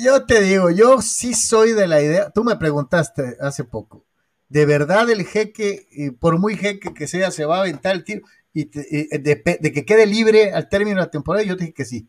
yo, 0.03 0.25
te 0.25 0.41
digo, 0.41 0.71
yo 0.71 1.03
sí 1.03 1.35
soy 1.35 1.73
de 1.73 1.87
la 1.87 2.01
idea, 2.01 2.31
tú 2.31 2.43
me 2.43 2.55
preguntaste 2.55 3.37
hace 3.39 3.63
poco, 3.63 4.05
¿de 4.49 4.65
verdad 4.65 5.07
el 5.11 5.23
jeque, 5.25 6.15
por 6.19 6.39
muy 6.39 6.57
jeque 6.57 6.93
que 6.95 7.07
sea, 7.07 7.29
se 7.29 7.45
va 7.45 7.57
a 7.57 7.61
aventar 7.61 7.95
el 7.95 8.03
tiro 8.03 8.23
y, 8.53 8.65
de, 8.65 9.71
que 9.73 9.85
quede 9.85 10.05
libre 10.05 10.53
al 10.53 10.69
término 10.69 10.97
de 10.97 11.05
la 11.05 11.11
temporada? 11.11 11.43
Yo 11.43 11.55
dije 11.55 11.73
que 11.73 11.85
sí. 11.85 12.07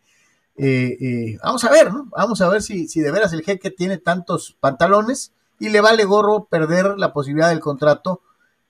Eh, 0.57 0.97
eh, 1.01 1.39
vamos 1.43 1.65
a 1.65 1.71
ver, 1.71 1.93
¿no? 1.93 2.07
Vamos 2.11 2.41
a 2.41 2.49
ver 2.49 2.63
si, 2.63 2.87
si 2.87 3.01
de 3.01 3.11
veras 3.11 3.33
el 3.33 3.43
jeque 3.43 3.71
tiene 3.71 3.99
tantos 3.99 4.57
pantalones 4.61 5.33
y 5.59 5.71
le 5.71 5.81
vale 5.81 6.05
gorro 6.05 6.45
perder 6.45 6.99
la 6.99 7.13
posibilidad 7.13 7.49
del 7.49 7.61
contrato, 7.61 8.23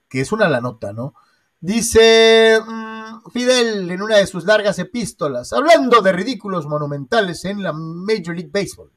que 0.08 0.20
es 0.20 0.32
una 0.32 0.48
la 0.48 0.60
nota, 0.60 0.92
¿no? 0.92 1.14
Dice 1.60 2.60
mm, 2.64 3.30
Fidel 3.30 3.90
en 3.90 4.02
una 4.02 4.16
de 4.16 4.26
sus 4.26 4.44
largas 4.44 4.78
epístolas, 4.78 5.52
hablando 5.52 6.00
de 6.00 6.12
ridículos 6.12 6.66
monumentales 6.66 7.44
en 7.44 7.62
la 7.62 7.72
Major 7.72 8.34
League 8.34 8.50
Baseball. 8.52 8.90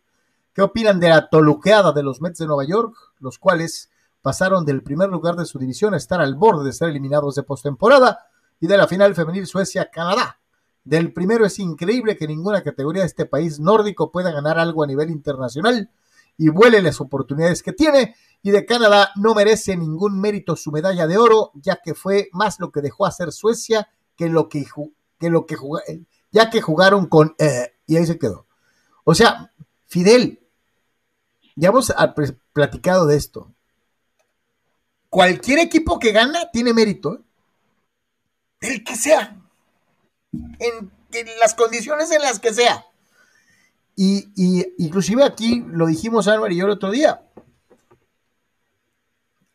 ¿Qué 0.54 0.62
opinan 0.62 1.00
de 1.00 1.10
la 1.10 1.30
toluqueada 1.30 1.92
de 1.92 2.04
los 2.04 2.22
Mets 2.22 2.40
de 2.40 2.48
Nueva 2.48 2.66
York, 2.66 2.96
los 3.20 3.38
cuales 3.38 3.90
pasaron 4.22 4.66
del 4.66 4.84
primer 4.84 5.10
lugar 5.10 5.36
de 5.36 5.46
su 5.46 5.60
división 5.60 5.94
a 5.94 5.98
estar 5.98 6.20
al 6.20 6.36
borde 6.36 6.66
de 6.66 6.74
ser 6.74 6.90
eliminados 6.90 7.36
de 7.36 7.44
postemporada 7.44 8.28
y 8.60 8.68
de 8.68 8.78
la 8.78 8.88
final 8.88 9.16
femenil 9.16 9.46
Suecia-Canadá? 9.46 10.40
Del 10.84 11.12
primero 11.12 11.46
es 11.46 11.60
increíble 11.60 12.16
que 12.16 12.28
ninguna 12.28 12.64
categoría 12.64 13.02
de 13.02 13.08
este 13.08 13.26
país 13.26 13.60
nórdico 13.60 14.12
pueda 14.12 14.32
ganar 14.32 14.58
algo 14.58 14.84
a 14.84 14.88
nivel 14.88 15.10
internacional 15.10 15.90
y 16.38 16.50
vuele 16.50 16.82
las 16.82 17.02
oportunidades 17.02 17.62
que 17.62 17.74
tiene 17.74 18.16
y 18.42 18.52
de 18.52 18.66
Canadá 18.66 19.12
no 19.16 19.34
merece 19.34 19.76
ningún 19.76 20.20
mérito 20.22 20.56
su 20.56 20.72
medalla 20.72 21.08
de 21.08 21.18
oro, 21.18 21.52
ya 21.56 21.80
que 21.84 21.94
fue 21.94 22.30
más 22.32 22.60
lo 22.60 22.72
que 22.72 22.82
dejó 22.82 23.06
hacer 23.06 23.32
Suecia 23.32 23.90
que 24.16 24.30
lo 24.30 24.48
que, 24.48 24.66
que, 25.20 25.30
lo 25.30 25.46
que 25.46 25.58
ya 26.32 26.50
que 26.50 26.62
jugaron 26.62 27.08
con... 27.08 27.36
Eh, 27.40 27.74
y 27.86 27.98
ahí 27.98 28.06
se 28.06 28.18
quedó. 28.18 28.46
O 29.04 29.16
sea, 29.16 29.52
Fidel, 29.88 30.48
ya 31.56 31.70
hemos 31.70 31.94
platicado 32.54 33.08
de 33.08 33.18
esto. 33.18 33.54
Cualquier 35.10 35.60
equipo 35.60 36.00
que 36.00 36.12
gana 36.12 36.52
tiene 36.52 36.74
mérito. 36.74 37.16
¿eh? 37.16 37.22
El 38.60 38.84
que 38.84 38.96
sea. 38.96 39.38
En, 40.32 40.92
las 41.40 41.56
condiciones 41.56 42.12
en 42.12 42.22
las 42.22 42.40
que 42.40 42.54
sea. 42.54 42.86
Y, 43.96 44.30
y, 44.36 44.66
inclusive 44.78 45.24
aquí 45.24 45.64
lo 45.68 45.88
dijimos 45.88 46.28
Álvaro 46.28 46.54
y 46.54 46.58
yo 46.58 46.66
el 46.66 46.72
otro 46.72 46.92
día 46.92 47.28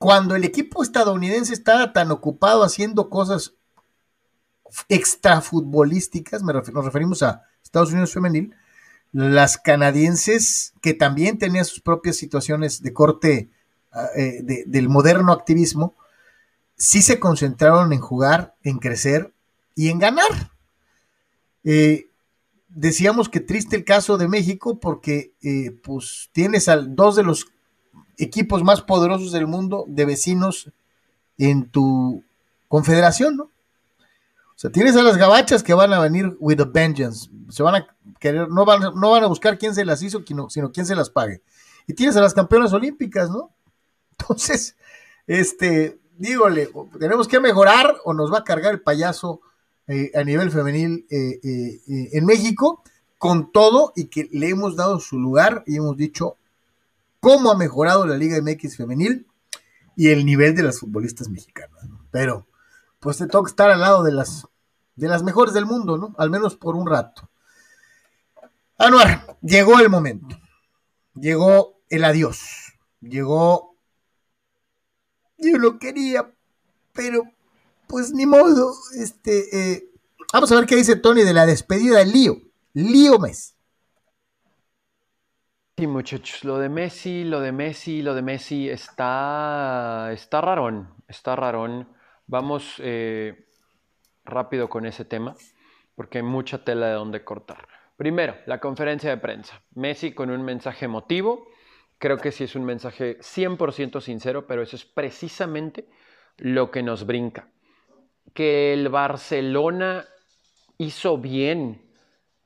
cuando 0.02 0.34
el 0.34 0.42
equipo 0.42 0.82
estadounidense 0.82 1.54
estaba 1.54 1.92
tan 1.92 2.10
ocupado 2.10 2.64
haciendo 2.64 3.08
cosas 3.08 3.54
extrafutbolísticas, 4.88 6.42
nos 6.42 6.84
referimos 6.84 7.22
a 7.22 7.44
Estados 7.62 7.92
Unidos 7.92 8.12
femenil, 8.12 8.52
las 9.12 9.58
canadienses, 9.58 10.74
que 10.82 10.92
también 10.94 11.38
tenían 11.38 11.64
sus 11.64 11.82
propias 11.82 12.16
situaciones 12.16 12.82
de 12.82 12.92
corte 12.92 13.50
ah, 13.92 14.08
eh, 14.16 14.42
del 14.66 14.88
moderno 14.88 15.32
activismo, 15.32 15.94
sí 16.76 17.02
se 17.02 17.20
concentraron 17.20 17.92
en 17.92 18.00
jugar, 18.00 18.54
en 18.62 18.78
crecer 18.78 19.32
y 19.74 19.88
en 19.88 19.98
ganar. 19.98 20.50
Eh, 21.64 22.06
decíamos 22.68 23.28
que 23.28 23.40
triste 23.40 23.76
el 23.76 23.84
caso 23.84 24.18
de 24.18 24.28
México 24.28 24.80
porque 24.80 25.34
eh, 25.42 25.70
pues 25.82 26.30
tienes 26.32 26.68
a 26.68 26.76
dos 26.76 27.16
de 27.16 27.22
los 27.22 27.46
equipos 28.18 28.62
más 28.62 28.82
poderosos 28.82 29.32
del 29.32 29.46
mundo 29.46 29.84
de 29.88 30.04
vecinos 30.04 30.70
en 31.38 31.68
tu 31.68 32.24
confederación, 32.68 33.36
¿no? 33.36 33.44
O 33.44 34.58
sea, 34.62 34.70
tienes 34.70 34.96
a 34.96 35.02
las 35.02 35.16
gabachas 35.16 35.62
que 35.62 35.74
van 35.74 35.92
a 35.92 35.98
venir 35.98 36.36
with 36.38 36.60
a 36.60 36.64
vengeance. 36.64 37.28
Se 37.48 37.62
van 37.62 37.74
a 37.74 37.96
querer, 38.20 38.48
no 38.48 38.64
van, 38.64 38.80
no 38.94 39.10
van 39.10 39.24
a 39.24 39.26
buscar 39.26 39.58
quién 39.58 39.74
se 39.74 39.84
las 39.84 40.02
hizo, 40.02 40.22
sino 40.48 40.70
quién 40.70 40.86
se 40.86 40.94
las 40.94 41.10
pague. 41.10 41.42
Y 41.86 41.94
tienes 41.94 42.16
a 42.16 42.20
las 42.20 42.34
campeonas 42.34 42.72
olímpicas, 42.72 43.28
¿no? 43.28 43.50
Entonces, 44.12 44.76
este, 45.26 45.98
dígole, 46.22 46.70
tenemos 47.00 47.26
que 47.26 47.40
mejorar 47.40 47.96
o 48.04 48.14
nos 48.14 48.32
va 48.32 48.38
a 48.38 48.44
cargar 48.44 48.72
el 48.72 48.80
payaso 48.80 49.40
eh, 49.88 50.12
a 50.14 50.22
nivel 50.22 50.52
femenil 50.52 51.04
eh, 51.10 51.40
eh, 51.42 52.10
en 52.12 52.24
México, 52.24 52.84
con 53.18 53.50
todo 53.50 53.92
y 53.96 54.04
que 54.04 54.28
le 54.30 54.48
hemos 54.48 54.76
dado 54.76 55.00
su 55.00 55.18
lugar 55.18 55.64
y 55.66 55.78
hemos 55.78 55.96
dicho, 55.96 56.36
cómo 57.18 57.50
ha 57.50 57.56
mejorado 57.56 58.06
la 58.06 58.16
Liga 58.16 58.40
MX 58.40 58.76
femenil 58.76 59.26
y 59.96 60.10
el 60.10 60.24
nivel 60.24 60.54
de 60.54 60.62
las 60.62 60.78
futbolistas 60.78 61.28
mexicanas. 61.28 61.88
Pero, 62.12 62.46
pues 63.00 63.18
te 63.18 63.26
toca 63.26 63.50
estar 63.50 63.70
al 63.70 63.80
lado 63.80 64.04
de 64.04 64.12
las, 64.12 64.46
de 64.94 65.08
las 65.08 65.24
mejores 65.24 65.54
del 65.54 65.66
mundo, 65.66 65.98
¿no? 65.98 66.14
Al 66.18 66.30
menos 66.30 66.54
por 66.54 66.76
un 66.76 66.86
rato. 66.86 67.28
Anuar, 68.78 69.38
llegó 69.42 69.80
el 69.80 69.88
momento. 69.88 70.38
Llegó 71.14 71.80
el 71.88 72.04
adiós. 72.04 72.74
Llegó. 73.00 73.71
Yo 75.42 75.58
lo 75.58 75.78
quería, 75.78 76.32
pero 76.92 77.24
pues 77.88 78.12
ni 78.12 78.26
modo. 78.26 78.74
Este, 78.96 79.72
eh, 79.74 79.90
vamos 80.32 80.50
a 80.52 80.56
ver 80.56 80.66
qué 80.66 80.76
dice 80.76 80.96
Tony 80.96 81.22
de 81.22 81.34
la 81.34 81.46
despedida 81.46 81.98
del 81.98 82.12
lío. 82.12 82.36
Lío 82.74 83.18
mes. 83.18 83.56
Sí, 85.76 85.86
muchachos, 85.86 86.44
lo 86.44 86.58
de 86.58 86.68
Messi, 86.68 87.24
lo 87.24 87.40
de 87.40 87.50
Messi, 87.50 88.02
lo 88.02 88.14
de 88.14 88.22
Messi 88.22 88.68
está, 88.68 90.10
está 90.12 90.40
rarón, 90.40 90.94
está 91.08 91.34
rarón. 91.34 91.88
Vamos 92.26 92.76
eh, 92.78 93.46
rápido 94.24 94.68
con 94.68 94.86
ese 94.86 95.04
tema, 95.04 95.34
porque 95.96 96.18
hay 96.18 96.24
mucha 96.24 96.62
tela 96.62 96.86
de 96.86 96.92
donde 96.92 97.24
cortar. 97.24 97.66
Primero, 97.96 98.36
la 98.46 98.60
conferencia 98.60 99.10
de 99.10 99.16
prensa. 99.16 99.62
Messi 99.74 100.12
con 100.12 100.30
un 100.30 100.42
mensaje 100.44 100.84
emotivo. 100.84 101.48
Creo 102.02 102.18
que 102.18 102.32
sí 102.32 102.42
es 102.42 102.56
un 102.56 102.64
mensaje 102.64 103.20
100% 103.20 104.00
sincero, 104.00 104.44
pero 104.48 104.60
eso 104.60 104.74
es 104.74 104.84
precisamente 104.84 105.86
lo 106.36 106.72
que 106.72 106.82
nos 106.82 107.06
brinca. 107.06 107.52
Que 108.34 108.72
el 108.72 108.88
Barcelona 108.88 110.04
hizo 110.78 111.16
bien 111.18 111.80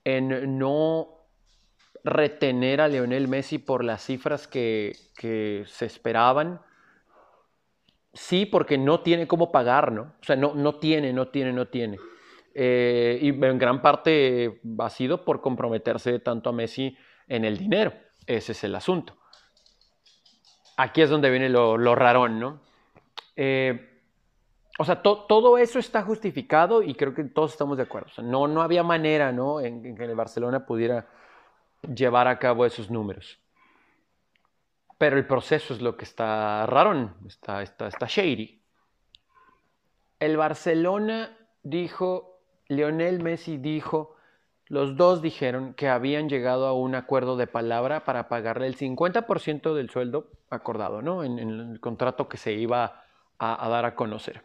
en 0.05 0.59
no 0.59 1.09
retener 2.05 2.83
a 2.83 2.89
Lionel 2.89 3.29
Messi 3.29 3.57
por 3.57 3.83
las 3.83 4.05
cifras 4.05 4.47
que, 4.47 4.93
se 5.65 5.87
esperaban. 5.87 6.61
Sí, 8.13 8.45
porque 8.45 8.77
no 8.77 9.01
tiene 9.01 9.27
cómo 9.27 9.51
pagar, 9.51 9.91
¿no? 9.91 10.03
O 10.21 10.25
sea, 10.25 10.37
no, 10.37 10.55
no 10.55 10.75
tiene, 10.75 11.15
no 11.15 11.29
tiene, 11.29 11.55
no 11.55 11.69
tiene. 11.69 11.97
Eh, 12.55 13.21
y 13.23 13.29
en 13.29 13.59
gran 13.59 13.81
parte 13.81 14.61
ha 14.79 14.91
sido 14.91 15.25
por 15.25 15.41
comprometerse 15.41 16.19
tanto 16.19 16.51
a 16.51 16.53
Messi 16.53 16.95
en 17.27 17.47
el 17.47 17.57
dinero. 17.57 17.95
Ese 18.27 18.53
es 18.53 18.63
el 18.63 18.75
asunto. 18.75 19.17
Aquí 20.77 21.03
es 21.03 21.11
donde 21.11 21.31
viene 21.31 21.49
lo, 21.49 21.79
lo 21.79 21.95
rarón, 21.95 22.39
¿no? 22.39 22.61
Eh, 23.35 24.01
o 24.79 24.85
sea, 24.85 25.03
todo 25.03 25.57
eso 25.57 25.79
está 25.79 26.03
justificado 26.03 26.83
y 26.83 26.95
creo 26.95 27.15
que 27.15 27.25
todos 27.25 27.53
estamos 27.53 27.79
de 27.79 27.85
acuerdo. 27.85 28.11
No, 28.23 28.47
no 28.47 28.61
había 28.61 28.83
manera, 28.83 29.33
¿no? 29.33 29.61
En, 29.61 29.85
en 29.87 29.97
que 29.97 30.05
el 30.05 30.15
Barcelona 30.15 30.67
pudiera 30.67 31.07
llevar 31.83 32.29
a 32.29 32.39
cabo 32.39 32.67
esos 32.67 32.91
números. 32.91 33.39
Pero 34.99 35.17
el 35.17 35.27
proceso 35.27 35.75
es 35.75 35.81
lo 35.81 35.97
que 35.97 36.05
está 36.05 36.67
raro, 36.67 37.15
está, 37.27 37.63
está, 37.63 37.89
está 37.89 38.07
shady. 38.07 38.63
El 40.19 40.37
Barcelona 40.37 41.37
dijo, 41.63 42.41
Lionel 42.69 43.23
Messi 43.23 43.59
dijo 43.59 44.16
los 44.69 44.97
dos 44.97 45.23
dijeron 45.23 45.75
que 45.75 45.89
habían 45.89 46.29
llegado 46.29 46.67
a 46.67 46.73
un 46.73 46.95
acuerdo 46.95 47.37
de 47.37 47.47
palabra 47.47 48.05
para 48.05 48.29
pagarle 48.29 48.67
el 48.67 48.77
50% 48.77 49.75
del 49.75 49.91
sueldo 49.91 50.31
acordado, 50.51 51.03
¿no? 51.03 51.23
En, 51.23 51.39
el 51.39 51.81
contrato 51.81 52.29
que 52.29 52.37
se 52.37 52.53
iba 52.53 53.05
a, 53.39 53.69
dar 53.69 53.85
a 53.85 53.95
conocer. 53.95 54.43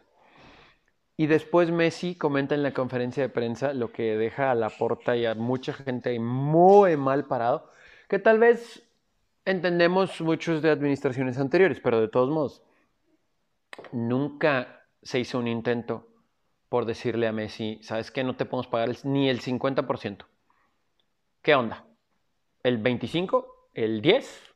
Y 1.16 1.26
después 1.26 1.70
Messi 1.70 2.14
comenta 2.14 2.54
en 2.54 2.62
la 2.62 2.72
conferencia 2.72 3.22
de 3.22 3.28
prensa 3.28 3.74
lo 3.74 3.92
que 3.92 4.16
deja 4.16 4.50
a 4.50 4.54
la 4.54 4.70
porta 4.70 5.16
y 5.16 5.26
a 5.26 5.34
mucha 5.34 5.72
gente 5.72 6.18
muy 6.18 6.96
mal 6.96 7.26
parado, 7.26 7.70
que 8.08 8.18
tal 8.18 8.38
vez 8.38 8.82
entendemos 9.44 10.20
muchos 10.20 10.62
de 10.62 10.70
administraciones 10.70 11.38
anteriores, 11.38 11.80
pero 11.80 12.00
de 12.00 12.08
todos 12.08 12.30
modos, 12.30 12.62
nunca 13.90 14.86
se 15.02 15.18
hizo 15.18 15.38
un 15.38 15.48
intento 15.48 16.11
por 16.72 16.86
decirle 16.86 17.26
a 17.28 17.32
Messi, 17.32 17.78
¿sabes 17.82 18.10
qué? 18.10 18.24
No 18.24 18.34
te 18.34 18.46
podemos 18.46 18.66
pagar 18.66 18.88
ni 19.04 19.28
el 19.28 19.42
50%. 19.42 20.24
¿Qué 21.42 21.54
onda? 21.54 21.84
¿El 22.62 22.78
25? 22.78 23.68
¿El 23.74 24.00
10? 24.00 24.54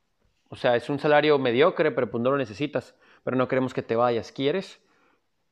O 0.49 0.55
sea, 0.55 0.75
es 0.75 0.89
un 0.89 0.97
salario 0.97 1.37
mediocre, 1.37 1.91
pero 1.91 2.09
pues 2.09 2.23
no 2.23 2.31
lo 2.31 2.37
necesitas. 2.37 2.95
Pero 3.23 3.37
no 3.37 3.47
queremos 3.47 3.75
que 3.75 3.83
te 3.83 3.95
vayas, 3.95 4.31
¿quieres? 4.31 4.81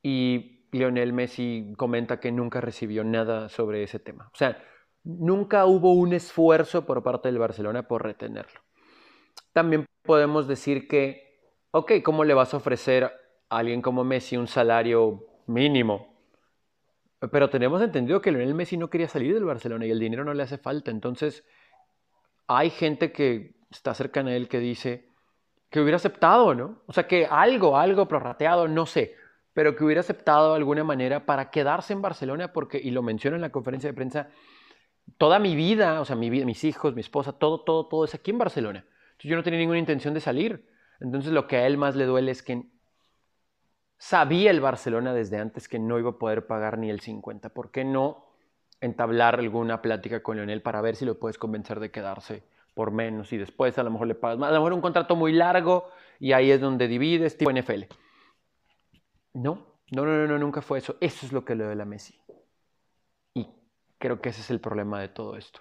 Y 0.02 0.66
Lionel 0.72 1.12
Messi 1.12 1.72
comenta 1.76 2.18
que 2.18 2.32
nunca 2.32 2.60
recibió 2.60 3.04
nada 3.04 3.48
sobre 3.48 3.84
ese 3.84 4.00
tema. 4.00 4.28
O 4.34 4.36
sea, 4.36 4.60
nunca 5.04 5.66
hubo 5.66 5.92
un 5.92 6.14
esfuerzo 6.14 6.84
por 6.84 7.04
parte 7.04 7.28
del 7.28 7.38
Barcelona 7.38 7.86
por 7.86 8.02
retenerlo. 8.02 8.60
También 9.52 9.86
podemos 10.02 10.48
decir 10.48 10.88
que, 10.88 11.38
ok, 11.70 11.92
¿cómo 12.02 12.24
le 12.24 12.34
vas 12.34 12.54
a 12.54 12.56
ofrecer 12.56 13.04
a 13.04 13.12
alguien 13.50 13.82
como 13.82 14.02
Messi 14.02 14.36
un 14.36 14.48
salario 14.48 15.28
mínimo? 15.46 16.15
Pero 17.30 17.50
tenemos 17.50 17.80
entendido 17.82 18.20
que 18.20 18.30
Lionel 18.30 18.54
Messi 18.54 18.76
no 18.76 18.90
quería 18.90 19.08
salir 19.08 19.34
del 19.34 19.44
Barcelona 19.44 19.86
y 19.86 19.90
el 19.90 19.98
dinero 19.98 20.24
no 20.24 20.34
le 20.34 20.42
hace 20.42 20.58
falta. 20.58 20.90
Entonces, 20.90 21.44
hay 22.46 22.70
gente 22.70 23.12
que 23.12 23.56
está 23.70 23.94
cercana 23.94 24.30
a 24.30 24.36
él 24.36 24.48
que 24.48 24.58
dice 24.58 25.08
que 25.70 25.80
hubiera 25.80 25.96
aceptado, 25.96 26.54
¿no? 26.54 26.82
O 26.86 26.92
sea, 26.92 27.06
que 27.06 27.26
algo, 27.26 27.76
algo 27.76 28.06
prorrateado, 28.06 28.68
no 28.68 28.86
sé, 28.86 29.14
pero 29.52 29.74
que 29.74 29.84
hubiera 29.84 30.00
aceptado 30.00 30.50
de 30.50 30.56
alguna 30.56 30.84
manera 30.84 31.26
para 31.26 31.50
quedarse 31.50 31.92
en 31.92 32.02
Barcelona, 32.02 32.52
porque, 32.52 32.78
y 32.78 32.90
lo 32.90 33.02
menciono 33.02 33.36
en 33.36 33.42
la 33.42 33.50
conferencia 33.50 33.90
de 33.90 33.94
prensa, 33.94 34.28
toda 35.18 35.38
mi 35.38 35.56
vida, 35.56 36.00
o 36.00 36.04
sea, 36.04 36.16
mi, 36.16 36.30
mis 36.30 36.64
hijos, 36.64 36.94
mi 36.94 37.00
esposa, 37.00 37.32
todo, 37.32 37.62
todo, 37.64 37.86
todo 37.86 38.04
es 38.04 38.14
aquí 38.14 38.30
en 38.30 38.38
Barcelona. 38.38 38.84
Entonces 39.12 39.30
yo 39.30 39.36
no 39.36 39.42
tenía 39.42 39.58
ninguna 39.58 39.78
intención 39.78 40.14
de 40.14 40.20
salir. 40.20 40.66
Entonces 41.00 41.32
lo 41.32 41.46
que 41.46 41.56
a 41.56 41.66
él 41.66 41.78
más 41.78 41.96
le 41.96 42.04
duele 42.04 42.30
es 42.30 42.42
que 42.42 42.64
sabía 43.98 44.50
el 44.50 44.60
Barcelona 44.60 45.14
desde 45.14 45.38
antes 45.38 45.68
que 45.68 45.78
no 45.78 45.98
iba 45.98 46.10
a 46.10 46.18
poder 46.18 46.46
pagar 46.46 46.78
ni 46.78 46.90
el 46.90 47.00
50. 47.00 47.50
¿Por 47.50 47.70
qué 47.70 47.84
no 47.84 48.26
entablar 48.80 49.38
alguna 49.38 49.80
plática 49.82 50.22
con 50.22 50.36
Leonel 50.36 50.62
para 50.62 50.80
ver 50.80 50.96
si 50.96 51.04
lo 51.04 51.18
puedes 51.18 51.38
convencer 51.38 51.80
de 51.80 51.90
quedarse 51.90 52.42
por 52.74 52.90
menos 52.90 53.32
y 53.32 53.38
después 53.38 53.78
a 53.78 53.82
lo 53.82 53.90
mejor 53.90 54.06
le 54.06 54.14
pagas 54.14 54.38
más? 54.38 54.50
A 54.50 54.52
lo 54.52 54.60
mejor 54.60 54.74
un 54.74 54.80
contrato 54.80 55.16
muy 55.16 55.32
largo 55.32 55.88
y 56.18 56.32
ahí 56.32 56.50
es 56.50 56.60
donde 56.60 56.88
divides, 56.88 57.36
tipo 57.36 57.50
NFL. 57.50 57.84
No, 59.34 59.66
no, 59.92 60.04
no, 60.04 60.26
no, 60.26 60.38
nunca 60.38 60.62
fue 60.62 60.78
eso. 60.78 60.96
Eso 61.00 61.26
es 61.26 61.32
lo 61.32 61.44
que 61.44 61.54
le 61.54 61.64
duele 61.64 61.82
a 61.82 61.86
Messi. 61.86 62.18
Y 63.34 63.48
creo 63.98 64.20
que 64.20 64.30
ese 64.30 64.40
es 64.40 64.50
el 64.50 64.60
problema 64.60 65.00
de 65.00 65.08
todo 65.08 65.36
esto. 65.36 65.60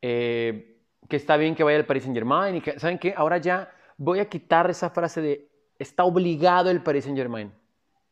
Eh, 0.00 0.82
que 1.08 1.16
está 1.16 1.36
bien 1.36 1.54
que 1.54 1.64
vaya 1.64 1.78
al 1.78 1.86
Paris 1.86 2.04
Saint 2.04 2.16
Germain 2.16 2.56
y 2.56 2.60
que, 2.60 2.78
¿saben 2.78 2.98
qué? 2.98 3.14
Ahora 3.16 3.38
ya 3.38 3.72
voy 3.96 4.20
a 4.20 4.28
quitar 4.28 4.70
esa 4.70 4.90
frase 4.90 5.20
de 5.20 5.53
está 5.78 6.04
obligado 6.04 6.70
el 6.70 6.82
Paris 6.82 7.04
Saint 7.04 7.18
Germain. 7.18 7.52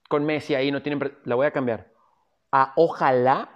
Con 0.09 0.25
Messi 0.25 0.55
ahí 0.55 0.70
no 0.70 0.83
tienen... 0.83 1.16
La 1.25 1.35
voy 1.35 1.46
a 1.46 1.53
cambiar. 1.53 1.90
A 2.51 2.72
ojalá 2.77 3.48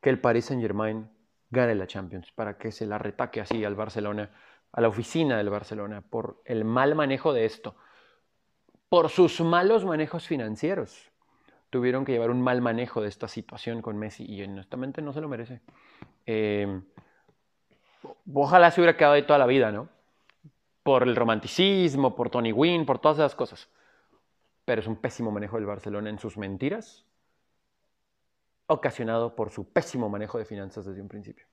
que 0.00 0.10
el 0.10 0.20
Paris 0.20 0.46
Saint 0.46 0.62
Germain 0.62 1.08
gane 1.50 1.74
la 1.74 1.86
Champions 1.86 2.32
para 2.32 2.58
que 2.58 2.72
se 2.72 2.86
la 2.86 2.98
retaque 2.98 3.40
así 3.40 3.64
al 3.64 3.74
Barcelona, 3.74 4.30
a 4.72 4.80
la 4.80 4.88
oficina 4.88 5.36
del 5.36 5.50
Barcelona, 5.50 6.02
por 6.02 6.42
el 6.44 6.64
mal 6.64 6.94
manejo 6.94 7.32
de 7.32 7.44
esto. 7.44 7.76
Por 8.88 9.08
sus 9.08 9.40
malos 9.40 9.84
manejos 9.84 10.26
financieros. 10.26 11.10
Tuvieron 11.70 12.04
que 12.04 12.12
llevar 12.12 12.30
un 12.30 12.42
mal 12.42 12.60
manejo 12.60 13.00
de 13.00 13.08
esta 13.08 13.28
situación 13.28 13.80
con 13.80 13.96
Messi 13.96 14.24
y 14.26 14.42
honestamente 14.42 15.00
no 15.00 15.12
se 15.14 15.22
lo 15.22 15.28
merece. 15.28 15.62
Eh, 16.26 16.82
ojalá 18.34 18.70
se 18.70 18.80
hubiera 18.80 18.96
quedado 18.96 19.14
ahí 19.14 19.26
toda 19.26 19.38
la 19.38 19.46
vida, 19.46 19.72
¿no? 19.72 19.88
Por 20.82 21.02
el 21.02 21.16
romanticismo, 21.16 22.14
por 22.14 22.30
Tony 22.30 22.52
Wynn, 22.52 22.86
por 22.86 22.98
todas 22.98 23.18
esas 23.18 23.34
cosas. 23.34 23.68
Pero 24.64 24.80
es 24.80 24.86
un 24.86 24.96
pésimo 24.96 25.30
manejo 25.30 25.56
del 25.56 25.66
Barcelona 25.66 26.10
en 26.10 26.18
sus 26.18 26.36
mentiras, 26.36 27.04
ocasionado 28.66 29.34
por 29.34 29.50
su 29.50 29.72
pésimo 29.72 30.08
manejo 30.08 30.38
de 30.38 30.44
finanzas 30.44 30.84
desde 30.86 31.02
un 31.02 31.08
principio. 31.08 31.46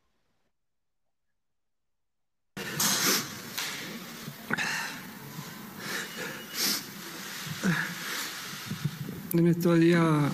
En 9.34 9.48
estos 9.48 9.80
días, 9.80 10.32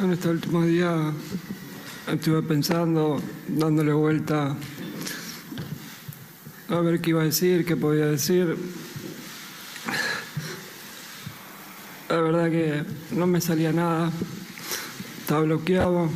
en 0.00 0.12
estos 0.12 0.32
últimos 0.32 0.64
días, 0.66 1.14
estuve 2.08 2.42
pensando, 2.42 3.20
dándole 3.46 3.92
vuelta 3.92 4.56
a 6.68 6.80
ver 6.80 7.00
qué 7.00 7.10
iba 7.10 7.20
a 7.20 7.24
decir, 7.24 7.64
qué 7.64 7.76
podía 7.76 8.06
decir. 8.06 8.56
La 12.08 12.20
verdad 12.20 12.50
que 12.50 12.84
no 13.10 13.26
me 13.26 13.40
salía 13.40 13.72
nada, 13.72 14.10
estaba 15.20 15.42
bloqueado, 15.42 16.08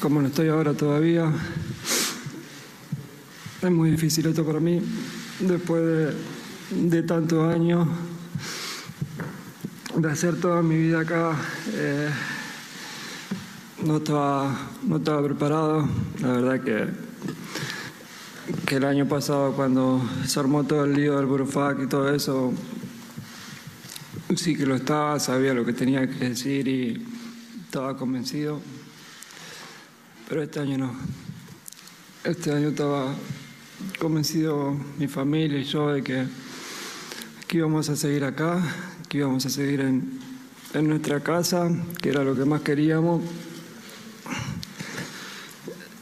como 0.00 0.20
no 0.20 0.28
estoy 0.28 0.48
ahora 0.48 0.74
todavía. 0.74 1.32
Es 3.62 3.70
muy 3.70 3.90
difícil 3.90 4.26
esto 4.26 4.44
para 4.44 4.60
mí, 4.60 4.80
después 5.40 5.82
de, 6.70 7.02
tantos 7.02 7.52
años 7.54 7.88
de 9.96 10.10
hacer 10.10 10.40
toda 10.40 10.62
mi 10.62 10.76
vida 10.76 11.00
acá. 11.00 11.32
Eh, 11.72 12.10
no, 13.84 13.98
estaba, 13.98 14.70
no 14.82 14.96
estaba 14.96 15.22
preparado, 15.24 15.88
la 16.20 16.32
verdad 16.32 16.60
que 16.60 17.07
que 18.68 18.76
el 18.76 18.84
año 18.84 19.08
pasado 19.08 19.54
cuando 19.54 19.98
se 20.26 20.38
armó 20.38 20.62
todo 20.62 20.84
el 20.84 20.92
lío 20.92 21.16
del 21.16 21.24
Burofac 21.24 21.84
y 21.84 21.86
todo 21.86 22.14
eso, 22.14 22.52
sí 24.36 24.54
que 24.54 24.66
lo 24.66 24.74
estaba, 24.74 25.18
sabía 25.18 25.54
lo 25.54 25.64
que 25.64 25.72
tenía 25.72 26.06
que 26.06 26.28
decir 26.28 26.68
y 26.68 27.02
estaba 27.64 27.96
convencido. 27.96 28.60
Pero 30.28 30.42
este 30.42 30.60
año 30.60 30.76
no. 30.76 30.92
Este 32.24 32.52
año 32.52 32.68
estaba 32.68 33.14
convencido 33.98 34.76
mi 34.98 35.08
familia 35.08 35.58
y 35.60 35.64
yo 35.64 35.88
de 35.88 36.02
que, 36.02 36.26
que 37.46 37.56
íbamos 37.56 37.88
a 37.88 37.96
seguir 37.96 38.22
acá, 38.24 38.62
que 39.08 39.16
íbamos 39.16 39.46
a 39.46 39.48
seguir 39.48 39.80
en, 39.80 40.20
en 40.74 40.88
nuestra 40.88 41.20
casa, 41.20 41.70
que 42.02 42.10
era 42.10 42.22
lo 42.22 42.36
que 42.36 42.44
más 42.44 42.60
queríamos. 42.60 43.22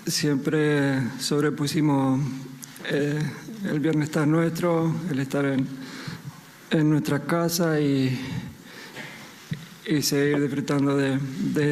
Siempre 0.09 1.01
sobrepusimos 1.21 2.21
eh, 2.89 3.19
el 3.65 3.81
bienestar 3.81 4.29
nuestro, 4.29 4.95
el 5.11 5.19
estar 5.19 5.45
en, 5.45 5.67
en 6.71 6.91
nuestra 6.91 7.21
casa 7.21 7.81
y, 7.81 8.17
y 9.87 10.03
seguir 10.03 10.41
disfrutando 10.41 10.97
de, 10.97 11.19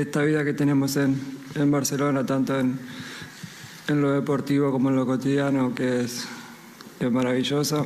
esta 0.00 0.22
vida 0.22 0.44
que 0.44 0.54
tenemos 0.54 0.96
en, 0.96 1.70
Barcelona, 1.70 2.26
tanto 2.26 2.58
en, 2.58 2.80
lo 3.86 4.10
deportivo 4.10 4.72
como 4.72 4.90
en 4.90 4.96
lo 4.96 5.06
cotidiano, 5.06 5.72
que 5.72 6.00
es, 6.00 6.26
es 6.98 7.12
maravillosa. 7.12 7.84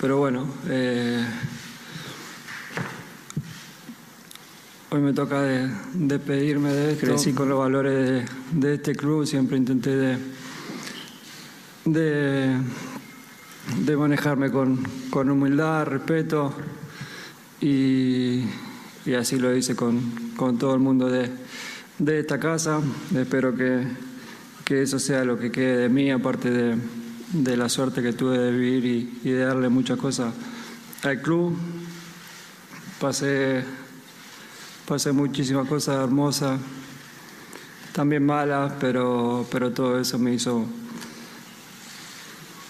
Pero 0.00 0.16
bueno, 0.16 0.46
eh, 0.68 1.26
hoy 4.90 5.00
me 5.00 5.12
toca 5.12 5.42
despedirme 5.92 6.72
de, 6.72 6.86
de 6.86 6.92
esto. 6.92 7.06
Crecí 7.06 7.32
con 7.34 7.50
los 7.50 7.58
valores 7.58 8.26
de, 8.52 8.68
de 8.68 8.74
este 8.76 8.94
club, 8.94 9.26
siempre 9.26 9.58
intenté 9.58 9.94
de 9.94 10.38
de, 11.84 12.56
de 13.84 13.96
manejarme 13.96 14.50
con, 14.50 14.82
con, 15.10 15.30
humildad, 15.30 15.86
respeto 15.86 16.54
y, 17.60 18.44
y, 19.04 19.14
así 19.14 19.38
lo 19.38 19.54
hice 19.56 19.74
con, 19.74 20.00
con 20.36 20.58
todo 20.58 20.74
el 20.74 20.80
mundo 20.80 21.08
de, 21.08 21.30
de 21.98 22.20
esta 22.20 22.38
casa. 22.38 22.80
Espero 23.14 23.54
que, 23.54 23.86
que, 24.64 24.82
eso 24.82 24.98
sea 24.98 25.24
lo 25.24 25.38
que 25.38 25.50
quede 25.50 25.76
de 25.78 25.88
mí, 25.88 26.10
aparte 26.10 26.50
de, 26.50 26.76
de 27.32 27.56
la 27.56 27.68
suerte 27.68 28.02
que 28.02 28.12
tuve 28.12 28.38
de 28.38 28.52
vivir 28.52 29.20
y, 29.24 29.30
de 29.30 29.44
darle 29.44 29.68
muchas 29.68 29.98
cosas 29.98 30.32
al 31.02 31.20
club. 31.20 31.56
Pasé, 33.00 33.64
pasé 34.86 35.12
muchísimas 35.12 35.68
cosas 35.68 36.02
hermosas, 36.02 36.58
también 37.92 38.26
malas, 38.26 38.72
pero, 38.80 39.46
pero 39.52 39.72
todo 39.72 40.00
eso 40.00 40.18
me 40.18 40.34
hizo 40.34 40.66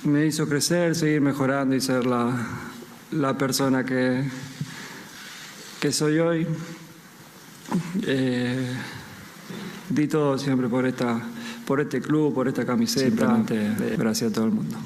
me 0.05 0.27
hizo 0.27 0.49
crecer, 0.49 0.95
seguir 0.95 1.21
mejorando 1.21 1.75
y 1.75 1.81
ser 1.81 2.07
la, 2.07 2.33
la 3.11 3.37
persona 3.37 3.85
que, 3.85 4.25
que 5.81 5.93
soy 5.93 6.19
hoy. 6.19 6.47
Eh, 8.07 8.67
di 9.91 10.07
todo 10.07 10.39
siempre 10.39 10.69
por, 10.69 10.87
esta, 10.87 11.21
por 11.67 11.81
este 11.81 12.01
club, 12.01 12.35
por 12.35 12.49
esta 12.49 12.65
camiseta. 12.65 13.43
Gracias 13.97 14.31
a 14.31 14.35
todo 14.35 14.47
el 14.47 14.53
mundo. 14.53 14.77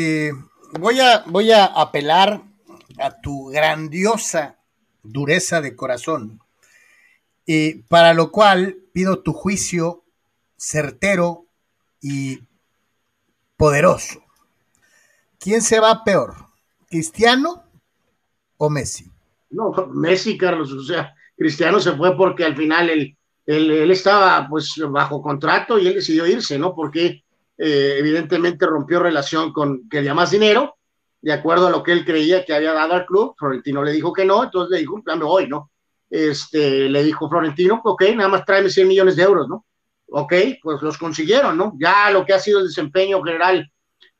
Eh, 0.00 0.32
voy, 0.78 1.00
a, 1.00 1.24
voy 1.26 1.50
a 1.50 1.64
apelar 1.64 2.40
a 3.00 3.20
tu 3.20 3.46
grandiosa 3.46 4.56
dureza 5.02 5.60
de 5.60 5.74
corazón, 5.74 6.40
eh, 7.48 7.82
para 7.88 8.14
lo 8.14 8.30
cual 8.30 8.76
pido 8.92 9.24
tu 9.24 9.32
juicio 9.32 10.04
certero 10.56 11.46
y 12.00 12.38
poderoso. 13.56 14.22
¿Quién 15.40 15.62
se 15.62 15.80
va 15.80 16.04
peor? 16.04 16.46
¿Cristiano 16.88 17.64
o 18.56 18.70
Messi? 18.70 19.10
No, 19.50 19.72
Messi, 19.92 20.38
Carlos, 20.38 20.70
o 20.70 20.84
sea, 20.84 21.12
Cristiano 21.36 21.80
se 21.80 21.96
fue 21.96 22.16
porque 22.16 22.44
al 22.44 22.54
final 22.54 22.88
él, 22.88 23.16
él 23.46 23.90
estaba 23.90 24.46
pues 24.48 24.76
bajo 24.90 25.20
contrato 25.20 25.76
y 25.76 25.88
él 25.88 25.94
decidió 25.94 26.24
irse, 26.24 26.56
¿no? 26.56 26.72
Porque 26.72 27.24
eh, 27.58 27.96
evidentemente 27.98 28.66
rompió 28.66 29.00
relación 29.00 29.52
con, 29.52 29.88
quería 29.88 30.14
más 30.14 30.30
dinero, 30.30 30.76
de 31.20 31.32
acuerdo 31.32 31.66
a 31.66 31.70
lo 31.70 31.82
que 31.82 31.92
él 31.92 32.04
creía 32.04 32.44
que 32.44 32.54
había 32.54 32.72
dado 32.72 32.94
al 32.94 33.04
club, 33.04 33.34
Florentino 33.36 33.82
le 33.82 33.92
dijo 33.92 34.12
que 34.12 34.24
no, 34.24 34.44
entonces 34.44 34.70
le 34.70 34.78
dijo, 34.78 35.02
ya 35.04 35.16
me 35.16 35.24
voy, 35.24 35.48
¿no? 35.48 35.72
Este, 36.08 36.88
le 36.88 37.02
dijo 37.02 37.28
Florentino, 37.28 37.80
ok, 37.84 38.02
nada 38.14 38.28
más 38.28 38.44
tráeme 38.44 38.70
100 38.70 38.86
millones 38.86 39.16
de 39.16 39.24
euros, 39.24 39.48
¿no? 39.48 39.66
Ok, 40.10 40.32
pues 40.62 40.80
los 40.80 40.96
consiguieron, 40.96 41.58
¿no? 41.58 41.74
Ya 41.78 42.10
lo 42.10 42.24
que 42.24 42.32
ha 42.32 42.38
sido 42.38 42.60
el 42.60 42.68
desempeño 42.68 43.22
general 43.22 43.70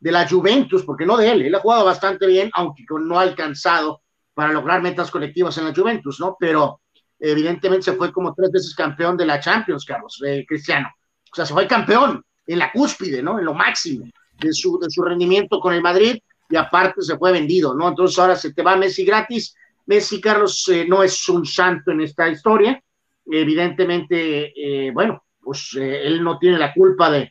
de 0.01 0.13
la 0.13 0.29
Juventus, 0.29 0.83
porque 0.85 1.07
no 1.07 1.17
de 1.17 1.31
él, 1.31 1.43
él 1.43 1.55
ha 1.55 1.61
jugado 1.61 1.85
bastante 1.85 2.27
bien, 2.27 2.51
aunque 2.55 2.85
no 3.01 3.19
ha 3.19 3.23
alcanzado 3.23 4.03
para 4.35 4.53
lograr 4.53 4.83
metas 4.83 5.11
colectivas 5.11 5.57
en 5.59 5.65
la 5.65 5.75
Juventus, 5.75 6.21
¿no? 6.21 6.37
Pero 6.39 6.83
evidentemente 7.19 7.85
se 7.85 7.93
fue 7.95 8.13
como 8.13 8.35
tres 8.35 8.51
veces 8.53 8.75
campeón 8.75 9.17
de 9.17 9.27
la 9.27 9.41
Champions, 9.41 9.85
Carlos, 9.85 10.21
eh, 10.27 10.45
Cristiano. 10.47 10.89
O 11.33 11.35
sea, 11.35 11.47
se 11.47 11.53
fue 11.53 11.67
campeón, 11.67 12.25
en 12.49 12.59
la 12.59 12.73
cúspide, 12.73 13.23
¿no? 13.23 13.39
En 13.39 13.45
lo 13.45 13.55
máximo 13.55 14.07
de 14.41 14.53
su, 14.53 14.79
de 14.79 14.91
su 14.91 15.03
rendimiento 15.03 15.61
con 15.61 15.75
el 15.75 15.83
Madrid 15.83 16.19
y 16.49 16.57
aparte 16.57 17.03
se 17.03 17.19
fue 17.19 17.31
vendido, 17.31 17.75
¿no? 17.75 17.89
Entonces 17.89 18.19
ahora 18.19 18.35
se 18.35 18.53
te 18.55 18.63
va 18.63 18.77
Messi 18.77 19.05
gratis. 19.05 19.55
Messi, 19.87 20.21
Carlos, 20.21 20.67
eh, 20.69 20.87
no 20.89 21.03
es 21.03 21.29
un 21.29 21.45
santo 21.45 21.91
en 21.93 22.01
esta 22.01 22.29
historia. 22.29 22.83
Evidentemente, 23.31 24.53
eh, 24.57 24.91
bueno, 24.91 25.23
pues 25.41 25.77
eh, 25.79 26.07
él 26.07 26.25
no 26.25 26.39
tiene 26.39 26.59
la 26.59 26.73
culpa 26.73 27.11
de, 27.11 27.31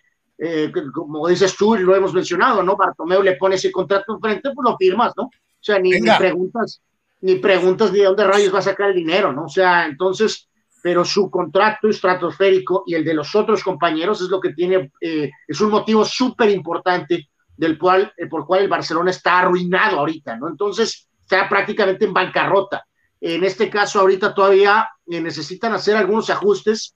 como 0.93 1.27
dices 1.27 1.55
tú, 1.57 1.75
y 1.75 1.79
lo 1.79 1.95
hemos 1.95 2.13
mencionado, 2.13 2.61
¿no? 2.61 2.77
Bartomeu 2.77 3.23
le 3.23 3.37
pone 3.37 3.55
ese 3.55 3.71
contrato 3.71 4.13
enfrente, 4.13 4.51
pues 4.53 4.69
lo 4.69 4.77
firmas, 4.77 5.13
¿no? 5.17 5.23
O 5.23 5.59
sea, 5.59 5.79
ni, 5.79 5.89
ni 5.89 6.09
preguntas, 6.15 6.79
ni 7.21 7.35
preguntas 7.35 7.91
ni 7.91 7.99
de 7.99 8.05
dónde 8.05 8.23
rayos 8.23 8.53
va 8.53 8.59
a 8.59 8.61
sacar 8.61 8.89
el 8.89 8.95
dinero, 8.95 9.33
¿no? 9.33 9.45
O 9.45 9.49
sea, 9.49 9.87
entonces, 9.87 10.46
pero 10.81 11.03
su 11.03 11.29
contrato 11.29 11.89
estratosférico 11.89 12.83
y 12.85 12.93
el 12.95 13.03
de 13.03 13.13
los 13.13 13.33
otros 13.35 13.63
compañeros 13.63 14.21
es 14.21 14.29
lo 14.29 14.39
que 14.39 14.53
tiene, 14.53 14.91
eh, 15.01 15.31
es 15.47 15.61
un 15.61 15.71
motivo 15.71 16.05
súper 16.05 16.49
importante 16.49 17.29
del 17.55 17.77
cual, 17.77 18.13
eh, 18.15 18.27
por 18.27 18.45
cual 18.45 18.61
el 18.61 18.69
Barcelona 18.69 19.11
está 19.11 19.39
arruinado 19.39 19.99
ahorita, 19.99 20.35
¿no? 20.37 20.47
Entonces, 20.47 21.07
está 21.19 21.49
prácticamente 21.49 22.05
en 22.05 22.13
bancarrota. 22.13 22.85
En 23.19 23.43
este 23.43 23.69
caso, 23.69 23.99
ahorita 23.99 24.33
todavía 24.33 24.87
eh, 25.07 25.19
necesitan 25.19 25.73
hacer 25.73 25.95
algunos 25.95 26.29
ajustes 26.29 26.95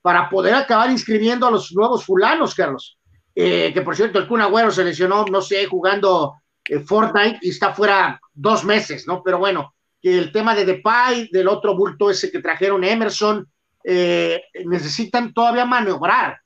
para 0.00 0.28
poder 0.28 0.54
acabar 0.54 0.90
inscribiendo 0.90 1.46
a 1.46 1.50
los 1.50 1.72
nuevos 1.72 2.04
fulanos, 2.04 2.54
Carlos. 2.54 2.98
que 3.34 3.82
por 3.84 3.96
cierto, 3.96 4.18
el 4.18 4.28
Kun 4.28 4.40
Agüero 4.40 4.70
se 4.70 4.84
lesionó, 4.84 5.24
no 5.24 5.40
sé, 5.40 5.66
jugando 5.66 6.34
Fortnite 6.86 7.38
y 7.42 7.50
está 7.50 7.74
fuera 7.74 8.20
dos 8.32 8.64
meses, 8.64 9.06
¿no? 9.06 9.22
Pero 9.22 9.38
bueno, 9.38 9.73
que 10.04 10.18
el 10.18 10.30
tema 10.32 10.54
de 10.54 10.66
Depay, 10.66 11.30
del 11.32 11.48
otro 11.48 11.74
bulto 11.74 12.10
ese 12.10 12.30
que 12.30 12.40
trajeron 12.40 12.84
Emerson, 12.84 13.50
eh, 13.82 14.42
necesitan 14.66 15.32
todavía 15.32 15.64
maniobrar. 15.64 16.38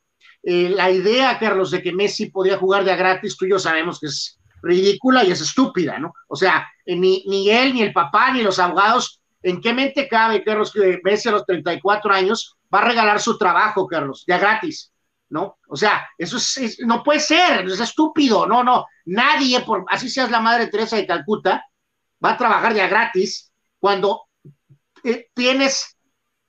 Eh, 0.44 0.68
la 0.68 0.88
idea, 0.92 1.36
Carlos, 1.40 1.72
de 1.72 1.82
que 1.82 1.92
Messi 1.92 2.26
podía 2.26 2.56
jugar 2.56 2.84
de 2.84 2.92
a 2.92 2.96
gratis, 2.96 3.36
tú 3.36 3.46
y 3.46 3.50
yo 3.50 3.58
sabemos 3.58 3.98
que 3.98 4.06
es 4.06 4.38
ridícula 4.62 5.24
y 5.24 5.32
es 5.32 5.40
estúpida, 5.40 5.98
¿no? 5.98 6.14
O 6.28 6.36
sea, 6.36 6.68
eh, 6.86 6.94
ni, 6.94 7.24
ni 7.26 7.50
él, 7.50 7.74
ni 7.74 7.82
el 7.82 7.92
papá, 7.92 8.32
ni 8.32 8.42
los 8.42 8.60
abogados, 8.60 9.20
¿en 9.42 9.60
qué 9.60 9.74
mente 9.74 10.06
cabe, 10.06 10.44
Carlos, 10.44 10.72
que 10.72 11.00
Messi 11.02 11.28
a 11.28 11.32
los 11.32 11.44
34 11.44 12.14
años 12.14 12.56
va 12.72 12.78
a 12.78 12.88
regalar 12.88 13.18
su 13.18 13.36
trabajo, 13.38 13.88
Carlos, 13.88 14.22
de 14.24 14.34
a 14.34 14.38
gratis? 14.38 14.92
¿no? 15.30 15.58
O 15.66 15.74
sea, 15.74 16.08
eso 16.16 16.36
es, 16.36 16.78
no 16.86 17.02
puede 17.02 17.18
ser, 17.18 17.66
es 17.66 17.80
estúpido, 17.80 18.46
no, 18.46 18.62
no, 18.62 18.86
nadie, 19.06 19.62
por, 19.62 19.84
así 19.88 20.08
seas 20.08 20.30
la 20.30 20.38
madre 20.40 20.68
Teresa 20.68 20.94
de 20.94 21.08
Calcuta, 21.08 21.64
va 22.24 22.30
a 22.32 22.36
trabajar 22.36 22.72
ya 22.72 22.86
gratis 22.86 23.47
cuando 23.78 24.28
eh, 25.04 25.28
tienes 25.34 25.96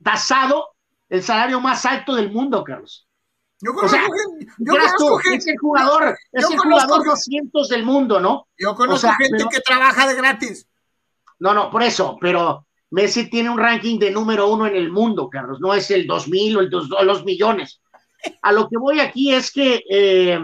tasado 0.03 0.69
el 1.09 1.23
salario 1.23 1.59
más 1.59 1.85
alto 1.85 2.15
del 2.15 2.31
mundo, 2.31 2.63
Carlos. 2.63 3.07
Yo 3.61 3.73
conozco 3.73 3.97
o 3.97 3.99
sea, 3.99 4.01
gente, 4.01 4.53
yo 4.57 4.73
conozco 4.73 5.19
tú, 5.21 5.29
es 5.33 5.47
el 5.47 5.57
jugador, 5.57 6.17
es 6.31 6.49
el 6.49 6.57
jugador 6.57 7.05
200 7.05 7.67
del 7.67 7.83
mundo, 7.83 8.19
¿no? 8.19 8.47
Yo 8.57 8.73
conozco 8.73 8.95
o 8.95 8.99
sea, 8.99 9.15
gente 9.15 9.37
pero, 9.37 9.49
que 9.49 9.59
trabaja 9.59 10.07
de 10.07 10.15
gratis. 10.15 10.67
No, 11.39 11.53
no, 11.53 11.69
por 11.69 11.83
eso, 11.83 12.17
pero 12.21 12.67
Messi 12.91 13.29
tiene 13.29 13.49
un 13.49 13.57
ranking 13.57 13.99
de 13.99 14.11
número 14.11 14.47
uno 14.47 14.65
en 14.65 14.75
el 14.75 14.91
mundo, 14.91 15.29
Carlos, 15.29 15.59
no 15.59 15.73
es 15.73 15.91
el 15.91 16.07
2000 16.07 16.57
o 16.57 16.59
el 16.61 16.69
dos, 16.69 16.89
los 17.03 17.25
millones. 17.25 17.81
A 18.41 18.51
lo 18.53 18.69
que 18.69 18.77
voy 18.77 18.99
aquí 18.99 19.33
es 19.33 19.51
que 19.51 19.83
eh, 19.89 20.39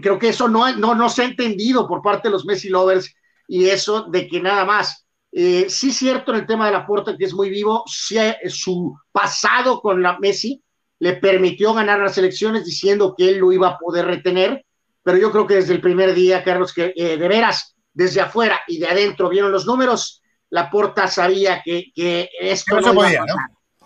creo 0.00 0.18
que 0.18 0.30
eso 0.30 0.48
no, 0.48 0.74
no, 0.76 0.94
no 0.94 1.08
se 1.08 1.22
ha 1.22 1.26
entendido 1.26 1.86
por 1.86 2.02
parte 2.02 2.28
de 2.28 2.32
los 2.32 2.44
Messi 2.44 2.68
lovers 2.68 3.14
y 3.46 3.68
eso 3.68 4.02
de 4.04 4.26
que 4.26 4.40
nada 4.40 4.64
más 4.64 5.06
eh, 5.34 5.66
sí, 5.70 5.92
cierto 5.92 6.32
en 6.32 6.40
el 6.40 6.46
tema 6.46 6.66
de 6.66 6.72
la 6.72 6.86
puerta 6.86 7.16
que 7.16 7.24
es 7.24 7.32
muy 7.32 7.48
vivo, 7.48 7.84
sí, 7.86 8.18
eh, 8.18 8.36
su 8.48 8.94
pasado 9.10 9.80
con 9.80 10.02
la 10.02 10.18
Messi 10.18 10.62
le 10.98 11.14
permitió 11.14 11.72
ganar 11.72 12.00
las 12.00 12.18
elecciones 12.18 12.66
diciendo 12.66 13.14
que 13.16 13.30
él 13.30 13.38
lo 13.38 13.50
iba 13.50 13.68
a 13.68 13.78
poder 13.78 14.04
retener, 14.04 14.64
pero 15.02 15.16
yo 15.16 15.32
creo 15.32 15.46
que 15.46 15.54
desde 15.54 15.72
el 15.72 15.80
primer 15.80 16.14
día, 16.14 16.44
Carlos, 16.44 16.74
que 16.74 16.92
eh, 16.94 17.16
de 17.16 17.28
veras, 17.28 17.74
desde 17.94 18.20
afuera 18.20 18.60
y 18.68 18.78
de 18.78 18.88
adentro 18.88 19.30
vieron 19.30 19.50
los 19.50 19.66
números, 19.66 20.22
la 20.50 20.70
Porta 20.70 21.08
sabía 21.08 21.62
que, 21.64 21.86
que 21.94 22.28
esto 22.38 22.76
no, 22.76 22.80
no, 22.82 22.88
se 22.88 22.94
podía, 22.94 23.24
¿no? 23.24 23.34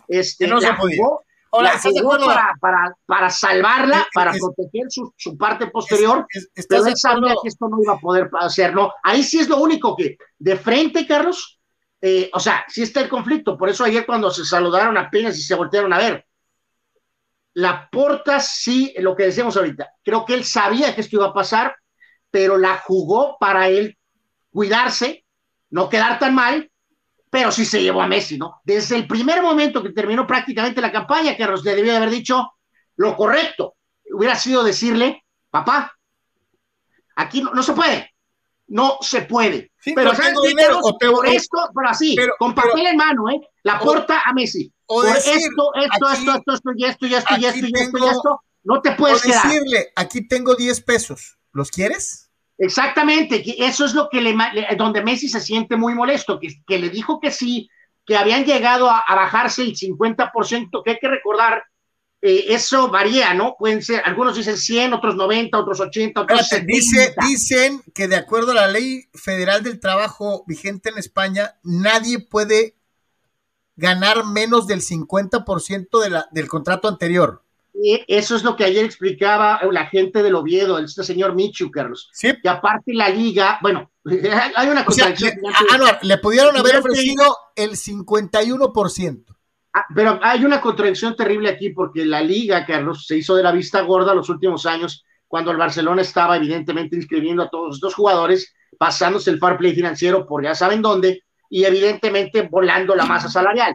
Este, 0.09 0.45
que 0.45 0.51
no 0.51 0.61
se 0.61 0.73
podía. 0.75 0.97
Jugó, 0.99 1.23
La 1.63 1.81
para, 2.27 2.55
para, 2.61 2.97
para, 3.07 3.31
salvarla, 3.31 4.01
es, 4.01 4.07
para 4.13 4.31
es, 4.33 4.41
proteger 4.41 4.87
su, 4.89 5.13
su, 5.17 5.37
parte 5.37 5.67
posterior, 5.69 6.27
es, 6.31 6.67
pero 6.69 6.87
él 6.87 6.97
sabía 6.97 7.35
que 7.43 7.49
esto 7.49 7.69
no 7.69 7.83
iba 7.83 7.95
a 7.95 7.99
poder 7.99 8.31
hacer, 8.41 8.75
¿no? 8.75 8.93
Ahí 9.03 9.23
sí 9.23 9.39
es 9.39 9.49
lo 9.49 9.59
único 9.59 9.97
que, 9.97 10.17
de 10.39 10.57
frente, 10.57 11.07
Carlos, 11.07 11.61
eh, 12.01 12.31
o 12.33 12.41
sea, 12.41 12.65
sí 12.69 12.83
está 12.83 13.01
el 13.01 13.09
conflicto, 13.09 13.57
por 13.57 13.69
eso 13.69 13.85
ayer 13.85 14.05
cuando 14.05 14.31
se 14.31 14.45
saludaron 14.45 14.97
apenas 14.97 15.39
y 15.39 15.43
se 15.43 15.55
voltearon 15.55 15.93
a 15.93 15.99
ver, 15.99 16.27
la 17.55 17.89
porta 17.91 18.39
sí, 18.39 18.95
lo 18.99 19.17
que 19.17 19.25
decíamos 19.25 19.57
ahorita, 19.57 19.91
creo 20.03 20.25
que 20.25 20.35
él 20.35 20.45
sabía 20.45 20.95
que 20.95 21.01
esto 21.01 21.17
iba 21.17 21.27
a 21.27 21.35
pasar, 21.35 21.75
pero 22.31 22.59
la 22.59 22.79
jugó 22.79 23.39
para 23.41 23.69
él 23.69 23.97
cuidarse, 24.51 25.25
no 25.71 25.89
quedar 25.89 26.19
tan 26.19 26.35
mal, 26.35 26.71
pero 27.39 27.53
sí 27.53 27.67
se 27.67 27.83
llevó 27.83 28.01
a 28.01 28.07
Messi, 28.09 28.39
¿no? 28.39 28.63
Desde 28.65 28.97
el 28.97 29.07
primer 29.07 29.43
momento 29.43 29.83
que 29.83 29.91
terminó 29.91 30.27
prácticamente 30.27 30.81
la 30.81 30.91
campaña, 30.91 31.37
que 31.37 31.47
le 31.47 31.75
debió 31.77 31.95
haber 31.95 32.09
dicho 32.09 32.51
lo 32.97 33.15
correcto, 33.15 33.75
hubiera 34.11 34.37
sido 34.37 34.65
decirle, 34.65 35.23
papá, 35.51 35.93
aquí 37.15 37.43
no, 37.43 37.53
no 37.53 37.63
se 37.63 37.75
puede, 37.75 38.15
no 38.69 38.97
se 39.03 39.21
puede. 39.21 39.71
Sí, 39.79 39.93
pero 39.95 40.15
¿sabes 40.15 40.33
dinero, 40.49 40.77
Carlos? 40.77 40.83
o 40.85 40.97
te- 40.97 41.11
por 41.11 41.27
esto, 41.27 41.59
pero 41.75 41.89
así, 41.91 42.15
pero- 42.17 42.33
con 42.39 42.55
papel 42.55 42.71
pero- 42.77 42.89
en 42.89 42.97
mano, 42.97 43.29
¿eh? 43.29 43.39
La 43.65 43.81
o- 43.81 43.85
porta 43.85 44.23
a 44.25 44.33
Messi. 44.33 44.73
o 44.87 45.03
por 45.03 45.13
decir, 45.13 45.35
esto, 45.37 45.71
esto, 45.75 46.07
aquí- 46.09 46.17
esto, 46.21 46.37
esto, 46.39 46.53
esto, 46.55 46.71
y 46.75 46.85
esto, 46.87 47.07
y 47.07 47.15
esto, 47.17 47.35
y 47.39 47.45
esto, 47.45 47.67
y 47.67 47.73
esto, 47.83 47.99
y 47.99 48.09
esto, 48.09 48.41
no 48.65 48.81
te 48.81 48.91
O 48.93 48.97
puedes 48.97 49.21
quedar. 49.23 49.43
decirle, 49.43 49.93
aquí 49.95 50.27
tengo 50.27 50.55
10 50.55 50.81
pesos, 50.81 51.37
¿los 51.53 51.71
quieres? 51.71 52.26
Exactamente, 52.59 53.43
que 53.43 53.55
eso 53.59 53.85
es 53.85 53.93
lo 53.93 54.09
que 54.09 54.21
le, 54.21 54.35
donde 54.79 55.03
Messi 55.03 55.29
se 55.29 55.41
siente 55.41 55.77
muy 55.77 55.95
molesto, 55.95 56.41
que, 56.41 56.49
que 56.67 56.79
le 56.79 56.89
dijo 56.89 57.21
que 57.21 57.31
sí, 57.31 57.69
que 58.07 58.17
habían 58.17 58.45
llegado 58.45 58.89
a, 58.89 59.05
bajarse 59.09 59.63
el 59.63 59.77
50%, 59.77 60.83
que 60.83 60.91
hay 60.91 60.99
que 60.99 61.09
recordar, 61.09 61.65
eh, 62.23 62.47
eso 62.49 62.89
varía, 62.89 63.35
¿no? 63.35 63.57
Pueden 63.59 63.83
ser, 63.83 64.01
algunos 64.05 64.37
dicen 64.37 64.57
100, 64.57 64.95
otros 64.95 65.17
90, 65.17 65.59
otros 65.59 65.81
80, 65.81 66.21
otros 66.21 66.49
Dice, 66.65 67.15
dicen 67.21 67.83
que 67.95 68.09
de 68.09 68.17
acuerdo 68.17 68.53
a 68.53 68.55
la 68.55 68.69
ley 68.69 69.09
federal 69.13 69.63
del 69.63 69.81
trabajo 69.81 70.45
vigente 70.47 70.89
en 70.89 70.99
España, 70.99 71.59
nadie 71.63 72.21
puede 72.21 72.77
ganar 73.75 74.25
menos 74.25 74.67
del 74.67 74.81
50% 74.81 76.01
de 76.01 76.11
la, 76.11 76.29
del 76.31 76.49
contrato 76.49 76.89
anterior. 76.89 77.43
Eso 77.83 78.37
es 78.37 78.43
lo 78.43 78.57
que 78.57 78.65
ayer 78.65 78.85
explicaba 78.85 79.61
la 79.71 79.87
gente 79.87 80.23
del 80.23 80.35
Oviedo, 80.35 80.79
este 80.79 81.03
señor 81.03 81.35
Michu, 81.35 81.71
Carlos. 81.71 82.09
Sí. 82.13 82.33
Que 82.43 82.49
aparte 82.49 82.95
la 82.95 83.09
liga, 83.09 83.59
bueno, 83.61 83.91
hay 84.57 84.69
una 84.69 84.85
cosa. 84.85 85.11
le, 85.11 85.99
le, 86.03 86.19
pudieron 86.19 86.57
haber 86.57 86.77
ofrecido 86.77 87.37
el 87.55 87.73
51%. 87.73 89.25
Ah, 89.75 89.85
pero 89.95 90.19
hay 90.23 90.43
una 90.43 90.61
contradicción 90.61 91.15
terrible 91.15 91.51
aquí 91.51 91.69
porque 91.69 92.07
la 92.07 92.23
liga, 92.23 92.65
Carlos, 92.65 93.07
se 93.07 93.19
hizo 93.19 93.37
de 93.37 93.43
la 93.43 93.53
vista 93.53 93.83
gorda 93.83 94.15
los 94.15 94.31
últimos 94.31 94.65
años 94.65 95.05
cuando 95.29 95.51
el 95.51 95.59
Barcelona 95.59 96.01
estaba 96.01 96.37
evidentemente 96.37 96.97
inscribiendo 96.97 97.43
a 97.43 97.51
todos 97.51 97.77
estos 97.77 97.95
jugadores, 97.95 98.55
pasándose 98.79 99.31
el 99.31 99.39
fair 99.39 99.59
play 99.59 99.75
financiero 99.75 100.27
por 100.27 100.43
ya 100.43 100.55
saben 100.55 100.81
dónde 100.81 101.25
y 101.51 101.65
evidentemente 101.65 102.49
volando 102.51 102.95
la 102.95 103.05
masa 103.05 103.29
salarial. 103.29 103.75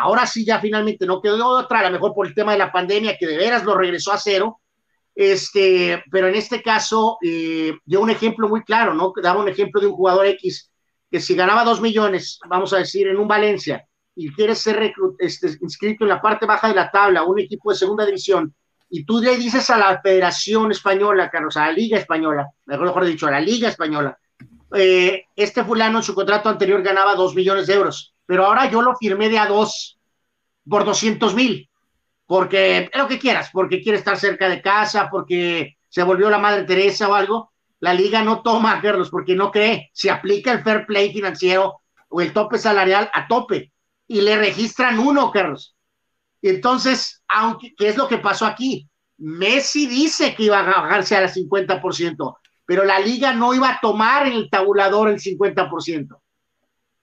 Ahora 0.00 0.26
sí, 0.26 0.44
ya 0.44 0.60
finalmente 0.60 1.06
no 1.06 1.20
quedó 1.20 1.46
otra, 1.48 1.80
a 1.80 1.84
lo 1.84 1.90
mejor 1.90 2.14
por 2.14 2.26
el 2.26 2.34
tema 2.34 2.52
de 2.52 2.58
la 2.58 2.72
pandemia, 2.72 3.16
que 3.18 3.26
de 3.26 3.36
veras 3.36 3.64
lo 3.64 3.76
regresó 3.76 4.12
a 4.12 4.18
cero. 4.18 4.60
Este, 5.14 6.02
pero 6.10 6.28
en 6.28 6.34
este 6.34 6.62
caso, 6.62 7.18
eh, 7.22 7.74
dio 7.84 8.00
un 8.00 8.10
ejemplo 8.10 8.48
muy 8.48 8.62
claro, 8.64 8.94
¿no? 8.94 9.12
Daba 9.22 9.40
un 9.40 9.48
ejemplo 9.48 9.80
de 9.80 9.86
un 9.86 9.92
jugador 9.92 10.26
X 10.26 10.70
que 11.10 11.20
si 11.20 11.34
ganaba 11.34 11.62
dos 11.62 11.82
millones, 11.82 12.38
vamos 12.48 12.72
a 12.72 12.78
decir, 12.78 13.06
en 13.06 13.18
un 13.18 13.28
Valencia, 13.28 13.86
y 14.14 14.32
quiere 14.32 14.54
ser 14.54 14.94
este, 15.18 15.58
inscrito 15.60 16.04
en 16.04 16.08
la 16.08 16.22
parte 16.22 16.46
baja 16.46 16.68
de 16.68 16.74
la 16.74 16.90
tabla, 16.90 17.22
un 17.22 17.38
equipo 17.38 17.70
de 17.70 17.76
segunda 17.76 18.06
división, 18.06 18.54
y 18.88 19.04
tú 19.04 19.20
le 19.20 19.36
dices 19.36 19.68
a 19.68 19.76
la 19.76 20.00
Federación 20.00 20.70
Española, 20.70 21.30
Carlos, 21.30 21.58
a 21.58 21.66
la 21.66 21.72
Liga 21.72 21.98
Española, 21.98 22.48
mejor 22.64 23.04
dicho, 23.04 23.26
a 23.26 23.30
la 23.30 23.40
Liga 23.40 23.68
Española, 23.68 24.18
eh, 24.74 25.26
este 25.36 25.62
fulano 25.64 25.98
en 25.98 26.04
su 26.04 26.14
contrato 26.14 26.48
anterior 26.48 26.82
ganaba 26.82 27.14
dos 27.14 27.34
millones 27.34 27.66
de 27.66 27.74
euros 27.74 28.11
pero 28.32 28.46
ahora 28.46 28.70
yo 28.70 28.80
lo 28.80 28.96
firmé 28.96 29.28
de 29.28 29.38
a 29.38 29.44
dos 29.44 29.98
por 30.66 30.86
200 30.86 31.34
mil, 31.34 31.68
porque 32.24 32.90
lo 32.94 33.06
que 33.06 33.18
quieras, 33.18 33.50
porque 33.52 33.82
quiere 33.82 33.98
estar 33.98 34.16
cerca 34.16 34.48
de 34.48 34.62
casa, 34.62 35.10
porque 35.10 35.76
se 35.90 36.02
volvió 36.02 36.30
la 36.30 36.38
madre 36.38 36.64
Teresa 36.64 37.10
o 37.10 37.14
algo, 37.14 37.52
la 37.80 37.92
liga 37.92 38.22
no 38.22 38.40
toma, 38.40 38.80
Carlos, 38.80 39.10
porque 39.10 39.34
no 39.34 39.50
cree, 39.50 39.90
se 39.92 40.10
aplica 40.10 40.50
el 40.50 40.62
fair 40.62 40.86
play 40.86 41.12
financiero 41.12 41.82
o 42.08 42.22
el 42.22 42.32
tope 42.32 42.56
salarial 42.56 43.10
a 43.12 43.28
tope 43.28 43.70
y 44.08 44.22
le 44.22 44.38
registran 44.38 44.98
uno, 44.98 45.30
Carlos. 45.30 45.76
Entonces, 46.40 47.22
aunque, 47.28 47.74
¿qué 47.76 47.88
es 47.88 47.98
lo 47.98 48.08
que 48.08 48.16
pasó 48.16 48.46
aquí? 48.46 48.88
Messi 49.18 49.86
dice 49.86 50.34
que 50.34 50.44
iba 50.44 50.58
a 50.58 50.62
bajarse 50.62 51.16
al 51.16 51.28
50%, 51.28 52.36
pero 52.64 52.84
la 52.86 52.98
liga 52.98 53.34
no 53.34 53.52
iba 53.52 53.68
a 53.68 53.78
tomar 53.82 54.26
en 54.26 54.32
el 54.32 54.48
tabulador 54.48 55.10
el 55.10 55.20
50% 55.20 56.21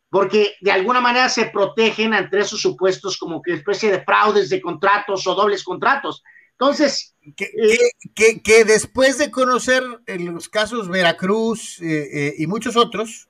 porque 0.10 0.56
de 0.62 0.72
alguna 0.72 1.02
manera 1.02 1.30
se 1.30 1.46
protegen 1.46 2.14
ante 2.14 2.40
esos 2.40 2.62
supuestos 2.62 3.18
como 3.18 3.42
que 3.42 3.54
especie 3.54 3.92
de 3.92 4.04
fraudes 4.04 4.50
de 4.50 4.62
contratos 4.62 5.26
o 5.28 5.36
dobles 5.36 5.64
contratos. 5.64 6.24
Entonces, 6.52 7.16
que, 7.38 7.46
eh, 7.46 8.66
después 8.66 9.18
de 9.18 9.32
conocer 9.32 9.84
los 10.08 10.50
casos 10.50 10.90
Veracruz 10.90 11.80
eh, 11.82 12.10
eh, 12.12 12.36
y 12.38 12.48
muchos 12.48 12.76
otros, 12.76 13.30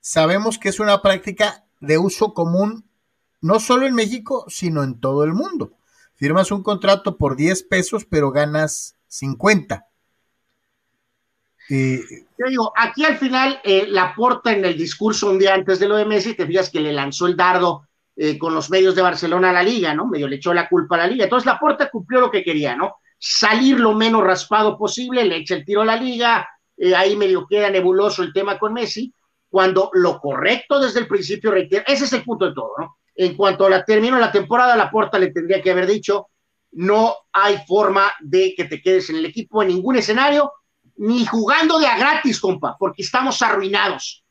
sabemos 0.00 0.58
que 0.58 0.70
es 0.70 0.80
una 0.80 1.02
práctica 1.02 1.64
de 1.80 1.98
uso 1.98 2.32
común 2.32 2.84
no 3.42 3.58
solo 3.58 3.86
en 3.86 3.94
México, 3.94 4.46
sino 4.48 4.84
en 4.84 5.00
todo 5.00 5.24
el 5.24 5.34
mundo. 5.34 5.72
Firmas 6.14 6.52
un 6.52 6.62
contrato 6.62 7.18
por 7.18 7.36
10 7.36 7.64
pesos, 7.64 8.06
pero 8.08 8.30
ganas 8.30 8.94
50. 9.08 9.88
Yo 12.38 12.46
digo, 12.48 12.72
aquí 12.76 13.04
al 13.04 13.16
final 13.16 13.60
eh, 13.64 13.86
la 13.88 14.14
porta 14.14 14.52
en 14.52 14.64
el 14.64 14.76
discurso 14.76 15.30
un 15.30 15.38
día 15.38 15.54
antes 15.54 15.78
de 15.78 15.88
lo 15.88 15.96
de 15.96 16.04
Messi, 16.04 16.34
te 16.34 16.46
fijas 16.46 16.68
que 16.68 16.80
le 16.80 16.92
lanzó 16.92 17.26
el 17.26 17.36
dardo 17.36 17.88
eh, 18.14 18.36
con 18.36 18.54
los 18.54 18.68
medios 18.68 18.94
de 18.94 19.00
Barcelona 19.00 19.50
a 19.50 19.52
la 19.54 19.62
liga, 19.62 19.94
¿no? 19.94 20.06
Medio 20.06 20.28
le 20.28 20.36
echó 20.36 20.52
la 20.52 20.68
culpa 20.68 20.96
a 20.96 20.98
la 20.98 21.06
liga. 21.06 21.24
Entonces 21.24 21.46
la 21.46 21.58
porta 21.58 21.88
cumplió 21.88 22.20
lo 22.20 22.30
que 22.30 22.44
quería, 22.44 22.76
¿no? 22.76 22.96
Salir 23.18 23.80
lo 23.80 23.94
menos 23.94 24.22
raspado 24.22 24.76
posible, 24.76 25.24
le 25.24 25.36
echa 25.36 25.54
el 25.54 25.64
tiro 25.64 25.80
a 25.80 25.86
la 25.86 25.96
liga, 25.96 26.46
eh, 26.76 26.94
ahí 26.94 27.16
medio 27.16 27.46
queda 27.46 27.70
nebuloso 27.70 28.22
el 28.22 28.32
tema 28.32 28.58
con 28.58 28.74
Messi, 28.74 29.14
cuando 29.48 29.90
lo 29.94 30.20
correcto 30.20 30.78
desde 30.78 31.00
el 31.00 31.06
principio, 31.06 31.52
reitero, 31.52 31.84
ese 31.86 32.04
es 32.04 32.12
el 32.12 32.22
punto 32.22 32.46
de 32.46 32.54
todo, 32.54 32.72
¿no? 32.78 32.96
En 33.14 33.34
cuanto 33.34 33.66
a 33.66 33.70
la 33.70 33.84
termino 33.84 34.18
la 34.18 34.32
temporada, 34.32 34.76
la 34.76 34.90
porta 34.90 35.18
le 35.18 35.30
tendría 35.30 35.62
que 35.62 35.70
haber 35.70 35.86
dicho, 35.86 36.28
no 36.72 37.14
hay 37.32 37.58
forma 37.66 38.12
de 38.20 38.54
que 38.54 38.64
te 38.64 38.82
quedes 38.82 39.08
en 39.10 39.16
el 39.16 39.26
equipo 39.26 39.62
en 39.62 39.68
ningún 39.68 39.96
escenario, 39.96 40.52
ni 40.96 41.26
jugando 41.26 41.78
de 41.78 41.86
a 41.86 41.96
gratis, 41.96 42.40
compa, 42.40 42.76
porque 42.78 43.02
estamos 43.02 43.40
arruinados. 43.42 44.24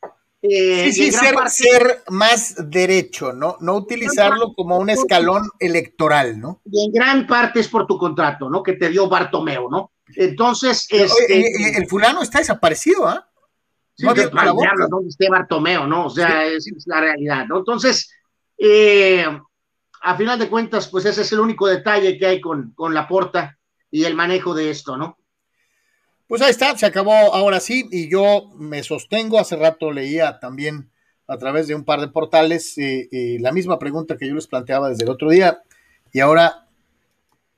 Eh, 0.44 0.90
sí, 0.92 1.04
sí, 1.04 1.12
ser, 1.12 1.36
ser, 1.48 2.02
más 2.08 2.56
derecho, 2.68 3.32
¿no? 3.32 3.56
No 3.60 3.76
utilizarlo 3.76 4.54
como 4.54 4.76
un 4.76 4.90
escalón 4.90 5.48
electoral, 5.60 6.40
¿no? 6.40 6.60
Y 6.64 6.86
en 6.86 6.92
gran 6.92 7.26
parte 7.28 7.60
es 7.60 7.68
por 7.68 7.86
tu 7.86 7.96
contrato, 7.96 8.50
¿no? 8.50 8.60
Que 8.60 8.72
te 8.72 8.88
dio 8.88 9.08
Bartomeo, 9.08 9.68
¿no? 9.70 9.92
Entonces, 10.16 10.88
este, 10.90 11.38
eh, 11.38 11.46
eh, 11.46 11.72
el 11.76 11.86
fulano 11.86 12.22
está 12.22 12.38
desaparecido, 12.38 13.06
¿ah? 13.06 13.24
¿eh? 13.98 14.04
no, 14.04 14.14
¿dónde 14.88 15.08
esté 15.08 15.28
Bartomeo, 15.30 15.86
no? 15.86 16.06
O 16.06 16.10
sea, 16.10 16.44
es, 16.44 16.66
la 16.86 17.00
realidad, 17.00 17.46
¿no? 17.46 17.58
Entonces, 17.58 18.10
a 20.02 20.16
final 20.16 20.40
de 20.40 20.48
cuentas, 20.48 20.88
pues 20.88 21.04
ese 21.04 21.22
es 21.22 21.32
el 21.32 21.38
único 21.38 21.68
detalle 21.68 22.18
que 22.18 22.26
hay 22.26 22.40
con, 22.40 22.72
con 22.74 22.92
la 22.92 23.06
porta 23.06 23.56
y 23.92 24.04
el 24.04 24.16
manejo 24.16 24.54
de 24.54 24.70
esto, 24.70 24.96
¿no? 24.96 25.18
Pues 26.32 26.40
ahí 26.40 26.50
está, 26.50 26.78
se 26.78 26.86
acabó 26.86 27.12
ahora 27.12 27.60
sí 27.60 27.86
y 27.90 28.08
yo 28.08 28.48
me 28.56 28.82
sostengo, 28.82 29.38
hace 29.38 29.54
rato 29.54 29.92
leía 29.92 30.40
también 30.40 30.90
a 31.26 31.36
través 31.36 31.66
de 31.66 31.74
un 31.74 31.84
par 31.84 32.00
de 32.00 32.08
portales 32.08 32.78
eh, 32.78 33.06
eh, 33.12 33.36
la 33.38 33.52
misma 33.52 33.78
pregunta 33.78 34.16
que 34.16 34.26
yo 34.26 34.34
les 34.34 34.46
planteaba 34.46 34.88
desde 34.88 35.04
el 35.04 35.10
otro 35.10 35.28
día 35.28 35.62
y 36.10 36.20
ahora, 36.20 36.68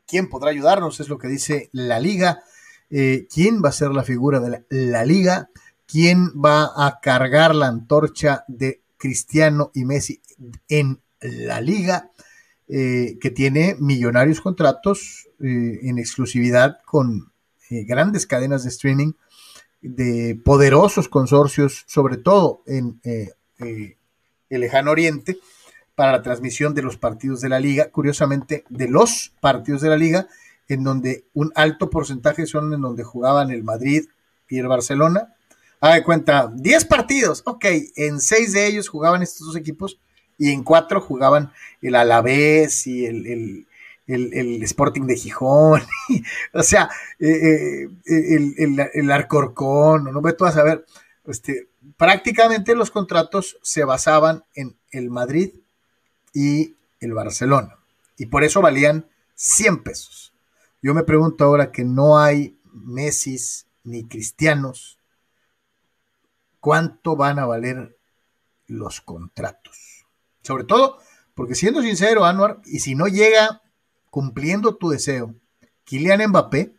¿quién 0.09 0.29
podrá 0.29 0.51
ayudarnos? 0.51 0.99
Es 0.99 1.09
lo 1.09 1.19
que 1.19 1.29
dice 1.29 1.71
la 1.71 2.01
liga. 2.01 2.43
Eh, 2.91 3.29
¿Quién 3.33 3.63
va 3.65 3.69
a 3.69 3.73
ser 3.73 3.91
la 3.91 4.03
figura 4.03 4.41
de 4.41 4.65
la, 4.71 5.05
liga? 5.05 5.51
¿Quién 5.87 6.31
va 6.33 6.65
a 6.75 6.99
cargar 7.01 7.55
la 7.55 7.69
antorcha 7.69 8.45
de 8.49 8.83
Cristiano 8.97 9.71
y 9.73 9.85
Messi 9.85 10.21
en 10.69 11.01
la 11.21 11.61
liga? 11.61 12.11
que 12.67 13.33
tiene 13.33 13.77
millonarios 13.79 14.41
contratos 14.41 15.29
en 15.39 15.99
exclusividad 15.99 16.79
con 16.87 17.34
eh, 17.75 17.85
grandes 17.85 18.27
cadenas 18.27 18.63
de 18.63 18.71
streaming, 18.71 19.13
de 19.83 20.41
poderosos 20.45 21.09
consorcios, 21.09 21.85
sobre 21.87 22.17
todo 22.17 22.63
en 22.67 23.01
eh, 23.05 23.31
eh, 23.59 23.97
el 24.49 24.61
lejano 24.61 24.93
oriente, 24.93 25.39
para 25.95 26.13
la 26.13 26.23
transmisión 26.23 26.75
de 26.75 26.83
los 26.83 26.97
partidos 26.97 27.41
de 27.41 27.49
la 27.49 27.61
liga, 27.61 27.91
curiosamente 27.91 28.65
de 28.69 28.89
los 28.89 29.33
partidos 29.41 29.81
de 29.81 29.89
la 29.89 29.97
liga, 29.97 30.29
en 30.69 30.85
donde 30.85 31.25
un 31.35 31.53
alto 31.55 31.91
porcentaje 31.91 32.47
son 32.47 32.73
en 32.73 32.81
donde 32.81 33.05
jugaban 33.05 33.51
el 33.51 33.63
Madrid 33.63 34.07
y 34.49 34.59
el 34.59 34.69
Barcelona. 34.69 35.35
Ah, 35.81 35.95
de 35.95 36.03
cuenta, 36.03 36.51
10 36.55 36.85
partidos, 36.87 37.43
ok, 37.45 37.65
en 37.97 38.21
6 38.21 38.53
de 38.53 38.67
ellos 38.67 38.89
jugaban 38.89 39.23
estos 39.23 39.49
dos 39.49 39.57
equipos 39.57 39.99
y 40.39 40.51
en 40.51 40.63
4 40.63 41.01
jugaban 41.01 41.53
el 41.83 41.95
Alavés 41.95 42.87
y 42.87 43.05
el, 43.05 43.27
el, 43.27 43.67
Sporting 44.07 45.03
de 45.03 45.17
Gijón, 45.17 45.83
o 46.53 46.63
sea, 46.63 46.91
eh, 47.19 47.85
eh, 47.85 47.89
el, 48.07 48.91
el, 48.93 49.11
Arcorcón, 49.11 50.05
no 50.05 50.21
me 50.21 50.33
vas 50.33 50.57
a 50.57 50.63
ver, 50.63 50.85
este, 51.27 51.69
prácticamente 51.97 52.75
los 52.75 52.91
contratos 52.91 53.59
se 53.63 53.85
basaban 53.85 54.45
en 54.55 54.77
el 54.91 55.11
Madrid 55.11 55.55
y 56.35 56.77
el 57.01 57.15
Barcelona, 57.15 57.79
y 58.19 58.27
por 58.27 58.45
eso 58.45 58.61
valían 58.61 59.09
100 59.35 59.83
pesos. 59.83 60.35
Yo 60.83 60.93
me 60.93 61.05
pregunto 61.05 61.45
ahora 61.45 61.73
que 61.73 61.85
no 61.85 62.19
hay 62.19 62.59
Messi 62.73 63.39
ni 63.85 64.07
cristianos, 64.07 64.99
¿cuánto 66.61 67.17
van 67.17 67.39
a 67.39 67.47
valer 67.47 67.97
los 68.67 69.01
contratos? 69.01 70.05
Sobre 70.43 70.65
todo, 70.65 70.99
porque 71.35 71.55
siendo 71.55 71.81
sincero, 71.81 72.27
Anuar, 72.27 72.61
y 72.67 72.81
si 72.81 72.95
no 72.95 73.07
llega 73.07 73.63
cumpliendo 74.15 74.77
tu 74.77 74.91
deseo, 74.91 75.35
Kylian 75.83 76.29
Mbappé, 76.29 76.73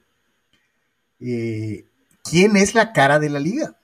eh, 1.19 1.85
¿quién 2.23 2.55
es 2.55 2.73
la 2.73 2.93
cara 2.93 3.19
de 3.19 3.29
la 3.29 3.41
liga? 3.41 3.77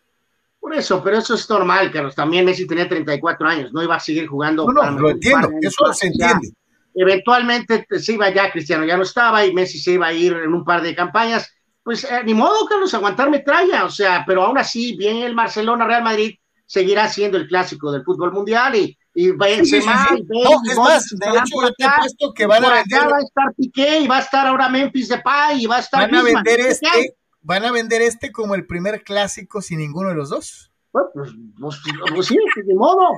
Por 0.57 0.73
eso, 0.73 1.03
pero 1.03 1.17
eso 1.17 1.33
es 1.35 1.49
normal, 1.49 1.91
Carlos. 1.91 2.15
También 2.15 2.45
Messi 2.45 2.65
tenía 2.65 2.87
34 2.87 3.45
años, 3.49 3.73
no 3.73 3.83
iba 3.83 3.93
a 3.93 3.99
seguir 3.99 4.25
jugando. 4.27 4.65
No, 4.71 4.89
no, 4.91 4.99
lo 5.01 5.09
entiendo, 5.09 5.49
eso 5.61 5.93
se 5.93 6.07
entiende. 6.07 6.53
eventualmente 6.95 7.85
se 7.99 8.13
iba 8.13 8.33
ya, 8.33 8.49
Cristiano 8.53 8.85
ya 8.85 8.95
no 8.95 9.03
estaba 9.03 9.45
y 9.45 9.53
Messi 9.53 9.79
se 9.79 9.91
iba 9.91 10.07
a 10.07 10.13
ir 10.13 10.31
en 10.31 10.53
un 10.53 10.63
par 10.63 10.81
de 10.81 10.95
campañas. 10.95 11.53
Pues 11.83 12.05
eh, 12.05 12.21
ni 12.23 12.33
modo, 12.33 12.65
Carlos, 12.69 12.93
aguantar 12.93 13.29
metralla, 13.29 13.83
o 13.83 13.89
sea, 13.89 14.23
pero 14.25 14.43
aún 14.43 14.59
así, 14.59 14.95
bien 14.95 15.17
el 15.17 15.35
Barcelona, 15.35 15.85
Real 15.85 16.03
Madrid, 16.03 16.35
seguirá 16.65 17.09
siendo 17.09 17.37
el 17.37 17.49
clásico 17.49 17.91
del 17.91 18.05
fútbol 18.05 18.31
mundial 18.31 18.77
y 18.77 18.97
y 19.13 19.31
Benzema, 19.31 20.07
sí, 20.09 20.15
sí, 20.15 20.21
sí. 20.21 20.27
no, 20.29 20.71
es 20.71 20.77
más, 20.77 21.09
de 21.09 21.29
hecho 21.37 21.61
yo 21.61 21.73
te 21.73 21.83
he 21.83 21.89
puesto 21.99 22.33
que 22.33 22.45
van 22.45 22.63
a 22.63 22.73
vender 22.75 23.11
va 23.11 23.17
a 23.17 23.21
estar 23.21 23.53
Piqué 23.55 23.99
y 23.99 24.07
va 24.07 24.17
a 24.17 24.21
estar 24.21 24.47
ahora 24.47 24.69
Memphis 24.69 25.09
Depay 25.09 25.63
y 25.63 25.65
va 25.65 25.77
a 25.77 25.79
estar 25.79 26.09
van 26.09 26.15
a 26.15 26.23
vender 26.23 26.59
este 26.61 27.15
van 27.41 27.65
a 27.65 27.71
vender 27.71 28.01
este 28.01 28.31
como 28.31 28.55
el 28.55 28.65
primer 28.65 29.03
clásico 29.03 29.61
sin 29.61 29.79
ninguno 29.79 30.09
de 30.09 30.15
los 30.15 30.29
dos. 30.29 30.71
Pues, 30.91 31.05
pues, 31.13 31.31
pues, 31.59 31.81
pues 32.13 32.27
sí, 32.27 32.37
de 32.65 32.75
modo. 32.75 33.09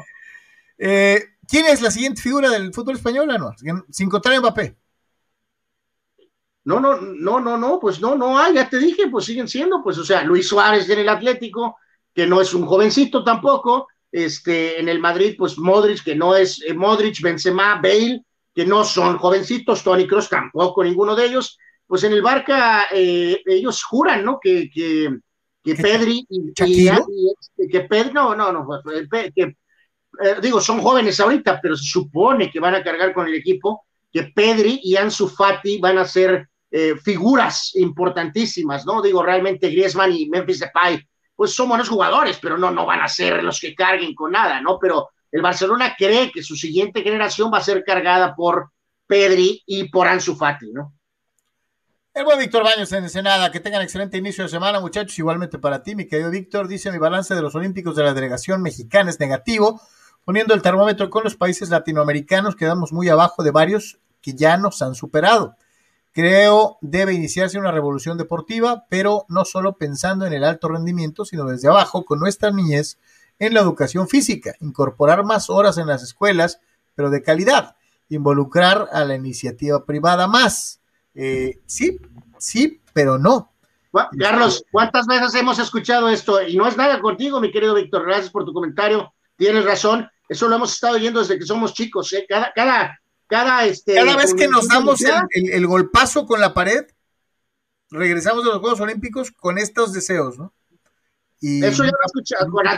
Eh, 0.78 1.24
¿quién 1.48 1.66
es 1.66 1.82
la 1.82 1.92
siguiente 1.92 2.22
figura 2.22 2.50
del 2.50 2.74
fútbol 2.74 2.96
español, 2.96 3.30
Anuar? 3.30 3.56
sin 3.90 4.10
contar 4.10 4.34
a 4.34 4.40
Mbappé. 4.40 4.76
No, 6.66 6.80
no, 6.80 6.96
no, 6.96 7.42
no, 7.42 7.58
no, 7.58 7.80
pues 7.80 8.00
no, 8.00 8.16
no 8.16 8.40
hay, 8.40 8.56
ya 8.56 8.70
te 8.70 8.80
dije, 8.80 9.10
pues 9.10 9.26
siguen 9.26 9.50
siendo, 9.50 9.84
pues, 9.84 9.98
o 9.98 10.06
sea, 10.06 10.24
Luis 10.24 10.48
Suárez 10.48 10.90
en 10.90 11.00
el 11.00 11.10
Atlético, 11.10 11.78
que 12.14 12.26
no 12.26 12.40
es 12.40 12.54
un 12.54 12.66
jovencito 12.66 13.24
tampoco, 13.24 13.88
este, 14.14 14.80
en 14.80 14.88
el 14.90 15.00
Madrid, 15.00 15.34
pues 15.36 15.58
Modric, 15.58 16.04
que 16.04 16.16
no 16.16 16.36
es 16.36 16.62
eh, 16.62 16.76
Modric, 16.76 17.20
Benzema, 17.20 17.82
Bale, 17.82 18.22
que 18.54 18.64
no 18.64 18.84
son 18.84 19.18
jovencitos, 19.18 19.84
Tony 19.84 20.06
Cross 20.06 20.30
tampoco, 20.30 20.84
ninguno 20.84 21.16
de 21.16 21.26
ellos, 21.26 21.58
pues 21.88 22.04
en 22.04 22.14
el 22.14 22.22
Barca 22.22 22.86
eh, 22.94 23.42
ellos 23.44 23.84
juran, 23.84 24.24
¿no? 24.24 24.40
Que, 24.40 24.70
que, 24.70 25.18
que 25.64 25.76
Pedri 25.76 26.28
y, 26.30 26.54
y, 26.64 26.88
este, 26.88 27.68
que 27.68 27.82
Pedri, 27.82 28.14
no, 28.14 28.36
no, 28.36 28.54
no, 28.54 28.68
pues, 28.68 29.04
eh, 29.12 29.32
que, 29.36 29.58
digo, 30.44 30.62
son 30.62 30.80
jóvenes 30.80 31.20
ahorita, 31.20 31.60
pero 31.60 31.76
se 31.76 31.86
supone 31.86 32.52
que 32.52 32.60
van 32.60 32.76
a 32.76 32.84
cargar 32.84 33.16
con 33.16 33.28
el 33.28 33.34
equipo, 33.34 33.88
que 34.12 34.26
Pedri 34.26 34.80
y 34.84 34.96
Ansu 34.96 35.28
Fati 35.28 35.80
van 35.80 35.98
a 35.98 36.06
ser 36.06 36.48
figuras 37.04 37.76
importantísimas, 37.76 38.84
¿no? 38.84 39.00
Digo, 39.00 39.22
realmente 39.22 39.70
Griezmann 39.70 40.12
y 40.12 40.28
Memphis 40.28 40.60
Depay 40.60 41.08
pues 41.36 41.54
son 41.54 41.70
buenos 41.70 41.90
jugadores, 41.90 42.38
pero 42.42 42.58
no, 42.58 42.72
no 42.72 42.86
van 42.86 43.02
a 43.02 43.08
ser 43.08 43.44
los 43.44 43.60
que 43.60 43.76
carguen 43.76 44.14
con 44.14 44.32
nada, 44.32 44.62
¿no? 44.62 44.78
Pero 44.80 45.10
el 45.32 45.42
Barcelona 45.42 45.96
cree 45.98 46.32
que 46.32 46.44
su 46.44 46.56
siguiente 46.56 47.02
generación 47.02 47.52
va 47.52 47.58
a 47.58 47.64
ser 47.64 47.84
cargada 47.84 48.36
por 48.36 48.72
Pedri 49.08 49.64
y 49.66 49.90
por 49.90 50.08
Ansu 50.08 50.36
Fati, 50.36 50.72
¿no? 50.72 50.94
El 52.14 52.26
buen 52.26 52.38
Víctor 52.38 52.64
Baños 52.64 52.92
en 52.92 53.06
Ensenada, 53.06 53.52
que 53.52 53.60
tengan 53.60 53.82
excelente 53.82 54.18
inicio 54.18 54.44
de 54.44 54.50
semana, 54.50 54.80
muchachos. 54.80 55.18
Igualmente 55.18 55.58
para 55.58 55.82
ti, 55.82 55.96
mi 55.96 56.08
querido 56.08 56.30
Víctor, 56.30 56.68
dice 56.68 56.92
mi 56.92 57.00
balance 57.00 57.34
de 57.34 57.42
los 57.42 57.56
Olímpicos 57.56 57.96
de 57.96 58.04
la 58.04 58.14
delegación 58.14 58.62
mexicana 58.62 59.10
es 59.10 59.20
negativo. 59.20 59.82
Poniendo 60.24 60.54
el 60.54 60.62
termómetro 60.62 61.10
con 61.10 61.24
los 61.24 61.36
países 61.36 61.70
latinoamericanos, 61.70 62.56
quedamos 62.56 62.94
muy 62.94 63.10
abajo 63.10 63.42
de 63.42 63.50
varios 63.50 63.98
que 64.22 64.36
ya 64.36 64.58
nos 64.58 64.84
han 64.84 64.94
superado. 64.94 65.56
Creo 66.14 66.78
debe 66.82 67.14
iniciarse 67.14 67.58
una 67.58 67.72
revolución 67.72 68.18
deportiva, 68.18 68.86
pero 68.88 69.26
no 69.30 69.46
solo 69.46 69.74
pensando 69.74 70.26
en 70.28 70.34
el 70.34 70.44
alto 70.44 70.70
rendimiento, 70.70 71.26
sino 71.26 71.46
desde 71.46 71.68
abajo, 71.68 72.06
con 72.06 72.20
nuestra 72.20 72.52
niñez 72.52 73.00
en 73.40 73.56
la 73.56 73.62
educación 73.62 74.08
física, 74.08 74.54
incorporar 74.62 75.26
más 75.26 75.50
horas 75.50 75.80
en 75.80 75.88
las 75.88 76.04
escuelas, 76.04 76.60
pero 76.94 77.10
de 77.10 77.24
calidad, 77.24 77.76
involucrar 78.10 78.90
a 78.92 79.04
la 79.06 79.16
iniciativa 79.16 79.84
privada 79.86 80.28
más. 80.28 80.80
Eh, 81.16 81.60
sí, 81.66 82.00
sí, 82.38 82.80
pero 82.94 83.18
no. 83.18 83.52
Carlos, 84.18 84.64
¿cuántas 84.72 85.06
veces 85.06 85.36
hemos 85.36 85.60
escuchado 85.60 86.10
esto? 86.10 86.42
Y 86.42 86.56
no 86.56 86.68
es 86.68 86.78
nada 86.78 87.00
contigo, 87.00 87.40
mi 87.40 87.52
querido 87.52 87.76
Víctor, 87.76 88.06
gracias 88.06 88.32
por 88.32 88.46
tu 88.46 88.54
comentario, 88.54 89.14
tienes 89.36 89.66
razón, 89.66 90.10
eso 90.28 90.48
lo 90.48 90.56
hemos 90.56 90.74
estado 90.74 90.96
oyendo 90.96 91.20
desde 91.20 91.38
que 91.38 91.46
somos 91.46 91.74
chicos, 91.74 92.12
¿eh? 92.14 92.26
cada, 92.28 92.52
cada, 92.54 93.00
cada, 93.34 93.66
este, 93.66 93.96
cada 93.96 94.16
vez 94.16 94.36
que 94.36 94.48
nos 94.48 94.68
damos 94.68 95.02
el, 95.32 95.66
golpazo 95.66 96.28
con 96.28 96.40
la 96.40 96.54
pared, 96.54 96.86
regresamos 97.90 98.44
de 98.44 98.52
los 98.52 98.60
Juegos 98.60 98.80
Olímpicos 98.80 99.32
con 99.32 99.58
estos 99.58 99.92
deseos, 99.92 100.38
¿no? 100.38 100.54
Y 101.42 101.66
Eso 101.66 101.84
ya 101.84 101.90
lo 101.90 101.98
he 101.98 102.06
escuchado 102.06 102.52
con 102.52 102.64
las 102.64 102.78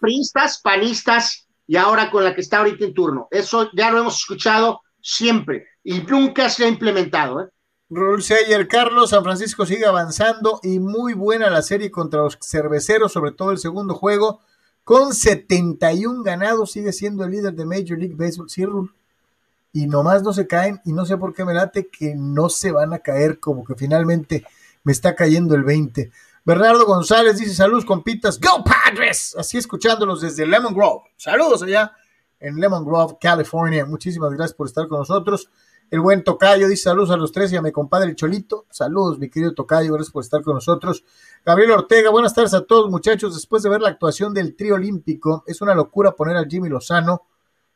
priistas, 0.00 0.60
panistas 0.62 1.48
y 1.66 1.76
ahora 1.76 2.08
con 2.08 2.22
la 2.22 2.36
que 2.36 2.40
está 2.40 2.58
ahorita 2.58 2.84
en 2.84 2.94
turno. 2.94 3.26
Eso 3.32 3.68
ya 3.76 3.90
lo 3.90 3.98
hemos 3.98 4.20
escuchado 4.20 4.80
siempre 5.02 5.66
y 5.82 6.02
nunca 6.02 6.48
se 6.48 6.66
ha 6.66 6.68
implementado. 6.68 7.40
¿eh? 7.40 7.48
Rulseyer 7.88 8.68
Carlos, 8.68 9.10
San 9.10 9.24
Francisco 9.24 9.66
sigue 9.66 9.86
avanzando 9.86 10.60
y 10.62 10.78
muy 10.78 11.14
buena 11.14 11.50
la 11.50 11.62
serie 11.62 11.90
contra 11.90 12.22
los 12.22 12.38
cerveceros, 12.40 13.10
sobre 13.10 13.32
todo 13.32 13.50
el 13.50 13.58
segundo 13.58 13.96
juego, 13.96 14.40
con 14.84 15.14
71 15.14 16.22
ganados, 16.22 16.70
sigue 16.70 16.92
siendo 16.92 17.24
el 17.24 17.32
líder 17.32 17.54
de 17.54 17.66
Major 17.66 17.98
League 17.98 18.14
Baseball. 18.16 18.48
Sí, 18.48 18.64
y 19.72 19.86
nomás 19.86 20.22
no 20.22 20.32
se 20.32 20.46
caen 20.46 20.80
y 20.84 20.92
no 20.92 21.06
sé 21.06 21.16
por 21.16 21.32
qué 21.32 21.44
me 21.44 21.54
late 21.54 21.88
que 21.88 22.14
no 22.16 22.48
se 22.48 22.72
van 22.72 22.92
a 22.92 22.98
caer, 22.98 23.38
como 23.38 23.64
que 23.64 23.74
finalmente 23.74 24.44
me 24.82 24.92
está 24.92 25.14
cayendo 25.14 25.54
el 25.54 25.62
20. 25.62 26.10
Bernardo 26.44 26.86
González 26.86 27.38
dice 27.38 27.54
saludos 27.54 27.84
compitas, 27.84 28.40
Go 28.40 28.64
Padres, 28.64 29.36
así 29.38 29.58
escuchándolos 29.58 30.20
desde 30.20 30.46
Lemon 30.46 30.74
Grove. 30.74 31.02
Saludos 31.16 31.62
allá 31.62 31.92
en 32.40 32.56
Lemon 32.56 32.84
Grove, 32.84 33.16
California. 33.20 33.84
Muchísimas 33.84 34.32
gracias 34.32 34.54
por 34.54 34.66
estar 34.66 34.88
con 34.88 34.98
nosotros. 34.98 35.50
El 35.90 36.00
buen 36.00 36.22
Tocayo 36.22 36.68
dice 36.68 36.84
saludos 36.84 37.10
a 37.10 37.16
los 37.16 37.32
tres 37.32 37.52
y 37.52 37.56
a 37.56 37.62
mi 37.62 37.72
compadre 37.72 38.14
Cholito. 38.14 38.66
Saludos, 38.70 39.18
mi 39.18 39.28
querido 39.28 39.54
Tocayo, 39.54 39.92
gracias 39.92 40.12
por 40.12 40.22
estar 40.22 40.42
con 40.42 40.54
nosotros. 40.54 41.04
Gabriel 41.44 41.72
Ortega, 41.72 42.10
buenas 42.10 42.32
tardes 42.32 42.54
a 42.54 42.64
todos, 42.64 42.90
muchachos. 42.90 43.34
Después 43.34 43.62
de 43.62 43.70
ver 43.70 43.80
la 43.80 43.88
actuación 43.90 44.32
del 44.32 44.56
trío 44.56 44.76
olímpico, 44.76 45.42
es 45.46 45.60
una 45.60 45.74
locura 45.74 46.12
poner 46.12 46.36
al 46.36 46.46
Jimmy 46.48 46.68
Lozano 46.68 47.26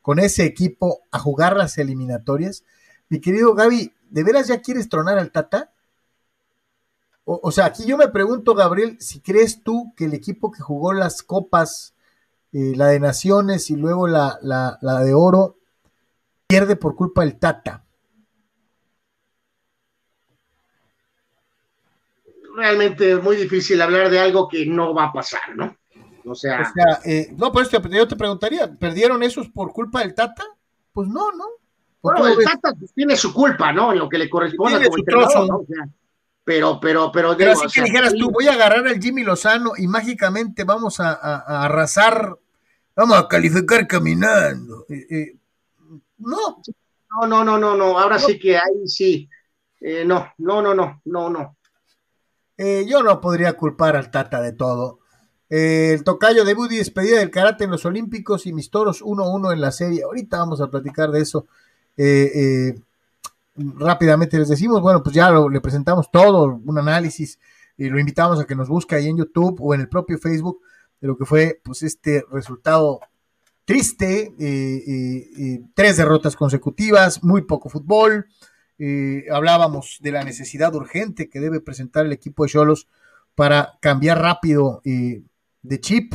con 0.05 0.19
ese 0.19 0.45
equipo 0.45 1.01
a 1.09 1.17
jugar 1.17 1.57
las 1.57 1.79
eliminatorias. 1.79 2.63
Mi 3.09 3.19
querido 3.19 3.55
Gaby, 3.55 3.91
¿de 4.11 4.23
veras 4.23 4.47
ya 4.47 4.61
quieres 4.61 4.87
tronar 4.87 5.17
al 5.17 5.31
Tata? 5.31 5.73
O, 7.23 7.51
sea, 7.51 7.65
aquí 7.65 7.87
yo 7.87 7.97
me 7.97 8.09
pregunto, 8.09 8.53
Gabriel, 8.53 8.97
si 8.99 9.19
crees 9.19 9.63
tú 9.63 9.95
que 9.97 10.05
el 10.05 10.13
equipo 10.13 10.51
que 10.51 10.61
jugó 10.61 10.93
las 10.93 11.23
copas, 11.23 11.95
eh, 12.53 12.73
la 12.75 12.89
de 12.89 12.99
Naciones 12.99 13.71
y 13.71 13.77
luego 13.77 14.05
la, 14.05 14.37
la, 14.43 14.77
la 14.83 14.99
de 14.99 15.15
Oro, 15.15 15.57
pierde 16.45 16.75
por 16.75 16.95
culpa 16.95 17.21
del 17.21 17.39
Tata. 17.39 17.83
Realmente 22.55 23.13
es 23.13 23.23
muy 23.23 23.37
difícil 23.37 23.81
hablar 23.81 24.11
de 24.11 24.19
algo 24.19 24.47
que 24.47 24.67
no 24.67 24.93
va 24.93 25.05
a 25.05 25.13
pasar, 25.13 25.55
¿no? 25.55 25.75
O 26.27 26.35
sea, 26.35 26.71
eh, 27.05 27.33
no, 27.37 27.51
pues 27.51 27.69
yo 27.69 28.07
te 28.07 28.15
preguntaría, 28.15 28.71
¿perdieron 28.73 29.21
esos 29.21 29.47
por 29.49 29.71
culpa 29.71 29.99
del 29.99 30.15
Tata? 30.15 30.43
Pues 30.91 31.07
no, 31.07 31.31
¿no? 31.31 31.45
Bueno, 32.01 32.27
el 32.27 32.43
Tata 32.43 32.73
tiene 32.95 33.15
su 33.15 33.33
culpa, 33.33 33.71
¿no? 33.71 33.93
En 33.93 33.99
lo 33.99 34.09
que 34.09 34.17
le 34.17 34.29
corresponde 34.29 34.85
como 34.85 34.97
entrenador, 34.97 35.47
¿no? 35.47 35.65
pero, 36.43 36.79
pero, 36.79 37.11
pero. 37.11 37.37
Pero 37.37 37.51
así 37.51 37.67
que 37.67 37.83
dijeras 37.83 38.13
tú, 38.13 38.31
voy 38.31 38.47
a 38.47 38.53
agarrar 38.53 38.87
al 38.87 38.99
Jimmy 38.99 39.23
Lozano 39.23 39.73
y 39.77 39.87
mágicamente 39.87 40.63
vamos 40.63 40.99
a, 40.99 41.13
arrasar, 41.63 42.35
vamos 42.95 43.17
a 43.17 43.27
calificar 43.27 43.85
caminando. 43.87 44.85
Eh, 44.89 45.07
eh, 45.09 45.37
no. 46.19 46.61
No, 47.21 47.27
no, 47.27 47.43
no, 47.43 47.57
no, 47.57 47.77
no. 47.77 47.99
Ahora 47.99 48.17
sí 48.19 48.39
que 48.39 48.57
ahí 48.57 48.87
sí. 48.87 49.29
no, 50.05 50.27
no, 50.39 50.61
no, 50.61 50.73
no, 50.73 51.01
no, 51.05 51.29
no. 51.29 51.57
yo 52.57 53.03
no 53.03 53.21
podría 53.21 53.53
culpar 53.53 53.95
al 53.95 54.09
Tata 54.09 54.41
de 54.41 54.53
todo 54.53 55.04
el 55.49 56.03
tocayo 56.03 56.43
de 56.43 56.53
Buddy, 56.53 56.77
despedida 56.77 57.19
del 57.19 57.29
karate 57.29 57.65
en 57.65 57.71
los 57.71 57.85
Olímpicos 57.85 58.45
y 58.47 58.53
mis 58.53 58.69
toros 58.69 59.03
1-1 59.03 59.53
en 59.53 59.61
la 59.61 59.71
serie. 59.71 60.03
Ahorita 60.03 60.39
vamos 60.39 60.59
a 60.61 60.69
platicar 60.69 61.11
de 61.11 61.21
eso. 61.21 61.45
Eh, 61.97 62.31
eh, 62.35 62.79
rápidamente 63.55 64.37
les 64.37 64.49
decimos, 64.49 64.81
bueno, 64.81 65.03
pues 65.03 65.15
ya 65.15 65.31
le 65.31 65.61
presentamos 65.61 66.09
todo, 66.11 66.59
un 66.63 66.77
análisis, 66.77 67.39
y 67.77 67.89
lo 67.89 67.99
invitamos 67.99 68.39
a 68.39 68.45
que 68.45 68.55
nos 68.55 68.69
busque 68.69 68.95
ahí 68.95 69.07
en 69.07 69.17
YouTube 69.17 69.57
o 69.61 69.73
en 69.73 69.81
el 69.81 69.89
propio 69.89 70.17
Facebook 70.17 70.61
de 70.99 71.07
lo 71.07 71.17
que 71.17 71.25
fue 71.25 71.59
pues 71.63 71.83
este 71.83 72.25
resultado 72.31 73.01
triste, 73.65 74.33
eh, 74.39 75.61
tres 75.73 75.97
derrotas 75.97 76.35
consecutivas, 76.35 77.23
muy 77.23 77.43
poco 77.43 77.69
fútbol. 77.69 78.27
hablábamos 79.31 79.99
de 80.01 80.11
la 80.11 80.23
necesidad 80.23 80.73
urgente 80.75 81.29
que 81.29 81.39
debe 81.39 81.61
presentar 81.61 82.05
el 82.05 82.11
equipo 82.13 82.43
de 82.43 82.51
Cholos 82.51 82.87
para 83.35 83.77
cambiar 83.81 84.19
rápido 84.19 84.81
de 85.67 85.79
chip 85.79 86.13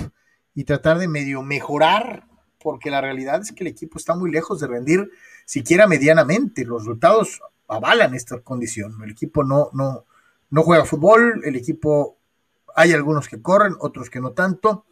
y 0.54 0.64
tratar 0.64 0.98
de 0.98 1.08
medio 1.08 1.42
mejorar, 1.42 2.26
porque 2.58 2.90
la 2.90 3.00
realidad 3.00 3.40
es 3.40 3.52
que 3.52 3.64
el 3.64 3.68
equipo 3.68 3.98
está 3.98 4.14
muy 4.14 4.30
lejos 4.30 4.60
de 4.60 4.66
rendir 4.66 5.10
siquiera 5.46 5.86
medianamente. 5.86 6.64
Los 6.64 6.82
resultados 6.82 7.40
avalan 7.68 8.14
esta 8.14 8.40
condición. 8.40 9.02
El 9.02 9.10
equipo 9.10 9.44
no, 9.44 9.70
no, 9.72 10.04
no 10.50 10.62
juega 10.62 10.84
fútbol, 10.84 11.42
el 11.44 11.56
equipo, 11.56 12.18
hay 12.74 12.92
algunos 12.92 13.28
que 13.28 13.40
corren, 13.40 13.74
otros 13.80 14.10
que 14.10 14.20
no 14.20 14.32
tanto. 14.32 14.84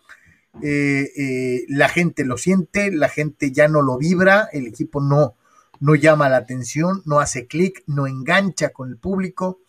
Eh, 0.62 1.10
eh, 1.16 1.64
la 1.68 1.88
gente 1.88 2.24
lo 2.24 2.36
siente, 2.36 2.90
la 2.90 3.08
gente 3.08 3.52
ya 3.52 3.68
no 3.68 3.82
lo 3.82 3.98
vibra, 3.98 4.48
el 4.52 4.66
equipo 4.66 5.00
no, 5.00 5.34
no 5.80 5.94
llama 5.94 6.28
la 6.28 6.38
atención, 6.38 7.02
no 7.04 7.20
hace 7.20 7.46
clic, 7.46 7.84
no 7.86 8.06
engancha 8.06 8.70
con 8.70 8.88
el 8.88 8.96
público. 8.96 9.60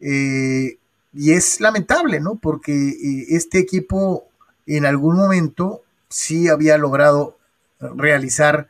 Eh, 0.00 0.78
y 1.14 1.32
es 1.32 1.60
lamentable, 1.60 2.20
¿no? 2.20 2.36
Porque 2.36 2.72
eh, 2.72 3.26
este 3.30 3.58
equipo 3.58 4.28
en 4.66 4.84
algún 4.84 5.16
momento 5.16 5.82
sí 6.08 6.48
había 6.48 6.76
logrado 6.76 7.38
realizar 7.80 8.68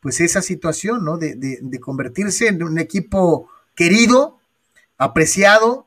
pues 0.00 0.20
esa 0.20 0.42
situación, 0.42 1.04
¿no? 1.04 1.16
De, 1.16 1.80
convertirse 1.80 2.48
en 2.48 2.62
un 2.62 2.78
equipo 2.78 3.48
querido, 3.74 4.38
apreciado, 4.98 5.86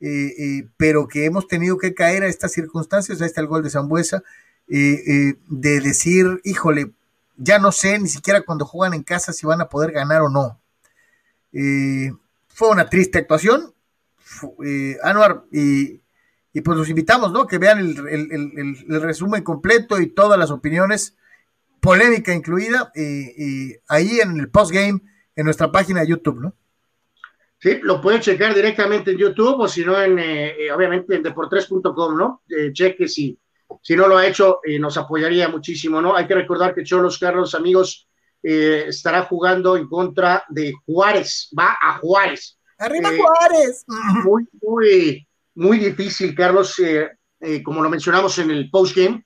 eh, 0.00 0.34
eh, 0.38 0.68
pero 0.76 1.08
que 1.08 1.24
hemos 1.24 1.48
tenido 1.48 1.78
que 1.78 1.94
caer 1.94 2.22
a 2.22 2.28
estas 2.28 2.52
circunstancias, 2.52 3.20
ahí 3.20 3.26
está 3.26 3.40
el 3.40 3.46
gol 3.46 3.62
de 3.62 3.70
Zambuesa, 3.70 4.22
de 4.66 5.36
decir, 5.80 6.40
híjole, 6.44 6.92
ya 7.36 7.58
no 7.58 7.72
sé 7.72 7.98
ni 7.98 8.08
siquiera 8.08 8.42
cuando 8.42 8.66
juegan 8.66 8.94
en 8.94 9.02
casa 9.02 9.32
si 9.32 9.46
van 9.46 9.62
a 9.62 9.68
poder 9.68 9.92
ganar 9.92 10.20
o 10.22 10.28
no. 10.28 10.60
Fue 12.48 12.68
una 12.68 12.90
triste 12.90 13.18
actuación, 13.18 13.72
eh, 14.64 14.96
Anuar, 15.02 15.44
y, 15.52 16.00
pues 16.64 16.76
los 16.76 16.88
invitamos, 16.88 17.30
¿no? 17.32 17.46
Que 17.46 17.58
vean 17.58 17.78
el, 17.78 19.00
resumen 19.00 19.42
completo 19.44 20.00
y 20.00 20.08
todas 20.08 20.38
las 20.38 20.50
opiniones, 20.50 21.16
polémica 21.80 22.34
incluida, 22.34 22.90
y, 22.94 23.74
ahí 23.88 24.20
en 24.20 24.38
el 24.38 24.50
postgame, 24.50 25.00
en 25.36 25.44
nuestra 25.44 25.70
página 25.70 26.00
de 26.00 26.08
YouTube, 26.08 26.40
¿no? 26.40 26.54
Sí, 27.60 27.80
lo 27.82 28.00
pueden 28.00 28.20
checar 28.20 28.54
directamente 28.54 29.10
en 29.10 29.18
YouTube 29.18 29.60
o 29.60 29.68
si 29.68 29.84
no, 29.84 30.00
en, 30.00 30.18
eh, 30.18 30.70
obviamente 30.72 31.16
en 31.16 31.24
deportres.com, 31.24 32.16
¿no? 32.16 32.42
cheque 32.72 33.08
si, 33.08 33.36
si 33.82 33.96
no 33.96 34.06
lo 34.06 34.16
ha 34.16 34.26
hecho, 34.26 34.60
nos 34.78 34.96
apoyaría 34.96 35.48
muchísimo, 35.48 36.00
¿no? 36.00 36.16
Hay 36.16 36.26
que 36.26 36.34
recordar 36.34 36.74
que 36.74 36.84
Cholos 36.84 37.18
Carlos, 37.18 37.54
amigos, 37.56 38.08
eh, 38.42 38.84
estará 38.88 39.24
jugando 39.24 39.76
en 39.76 39.88
contra 39.88 40.44
de 40.48 40.72
Juárez, 40.86 41.50
va 41.58 41.76
a 41.80 41.98
Juárez. 41.98 42.57
Arriba 42.78 43.10
eh, 43.12 43.18
Juárez. 43.18 43.84
Muy, 44.24 44.48
muy, 44.62 45.28
muy 45.54 45.78
difícil, 45.78 46.34
Carlos, 46.34 46.78
eh, 46.78 47.62
como 47.62 47.82
lo 47.82 47.90
mencionamos 47.90 48.38
en 48.38 48.50
el 48.50 48.70
postgame, 48.70 49.24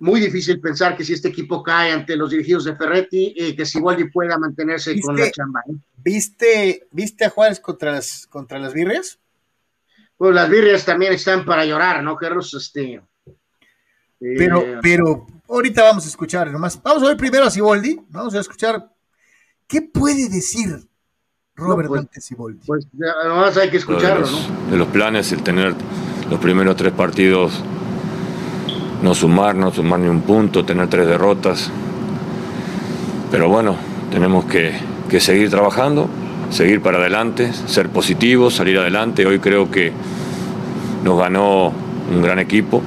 muy 0.00 0.20
difícil 0.20 0.60
pensar 0.60 0.96
que 0.96 1.04
si 1.04 1.14
este 1.14 1.28
equipo 1.28 1.62
cae 1.62 1.92
ante 1.92 2.16
los 2.16 2.30
dirigidos 2.30 2.64
de 2.64 2.76
Ferretti, 2.76 3.54
que 3.56 3.64
si 3.64 3.78
Waldi 3.78 4.10
pueda 4.10 4.36
mantenerse 4.38 5.00
con 5.00 5.16
la 5.16 5.30
chamba. 5.30 5.62
¿Viste, 5.96 6.86
¿Viste 6.90 7.24
a 7.24 7.30
Juárez 7.30 7.60
contra 7.60 7.92
las, 7.92 8.26
contra 8.26 8.58
las 8.58 8.74
birrias? 8.74 9.18
Pues 10.16 10.34
las 10.34 10.50
birrias 10.50 10.84
también 10.84 11.12
están 11.12 11.44
para 11.44 11.64
llorar, 11.64 12.02
¿no, 12.02 12.16
Carlos? 12.16 12.52
Este, 12.54 13.00
pero, 14.18 14.64
pero 14.80 15.26
ahorita 15.48 15.82
vamos 15.82 16.04
a 16.04 16.08
escuchar 16.08 16.50
nomás. 16.50 16.80
Vamos 16.82 17.02
a 17.02 17.08
ver 17.08 17.16
primero 17.16 17.44
a 17.44 17.50
Siboldi. 17.50 18.00
Vamos 18.08 18.34
a 18.34 18.40
escuchar 18.40 18.90
qué 19.66 19.82
puede 19.82 20.28
decir 20.28 20.88
Robert 21.56 21.88
no, 21.88 22.02
pues, 22.02 22.24
Siboldi. 22.24 22.58
Pues 22.66 22.86
hay 23.56 23.70
que 23.70 23.76
escucharlo, 23.76 24.26
de 24.26 24.32
los, 24.32 24.50
¿no? 24.50 24.70
De 24.70 24.76
los 24.76 24.88
planes, 24.88 25.30
el 25.32 25.42
tener 25.42 25.74
los 26.30 26.40
primeros 26.40 26.76
tres 26.76 26.92
partidos, 26.92 27.62
no 29.02 29.14
sumar, 29.14 29.54
no 29.54 29.72
sumar 29.72 30.00
ni 30.00 30.08
un 30.08 30.22
punto, 30.22 30.64
tener 30.64 30.88
tres 30.88 31.06
derrotas. 31.06 31.70
Pero 33.30 33.48
bueno, 33.48 33.76
tenemos 34.10 34.44
que, 34.46 34.72
que 35.08 35.20
seguir 35.20 35.50
trabajando, 35.50 36.08
seguir 36.50 36.80
para 36.82 36.98
adelante, 36.98 37.52
ser 37.52 37.88
positivos, 37.88 38.54
salir 38.54 38.78
adelante. 38.78 39.26
Hoy 39.26 39.38
creo 39.38 39.70
que 39.70 39.92
nos 41.04 41.18
ganó 41.18 41.72
un 42.12 42.22
gran 42.22 42.38
equipo 42.38 42.82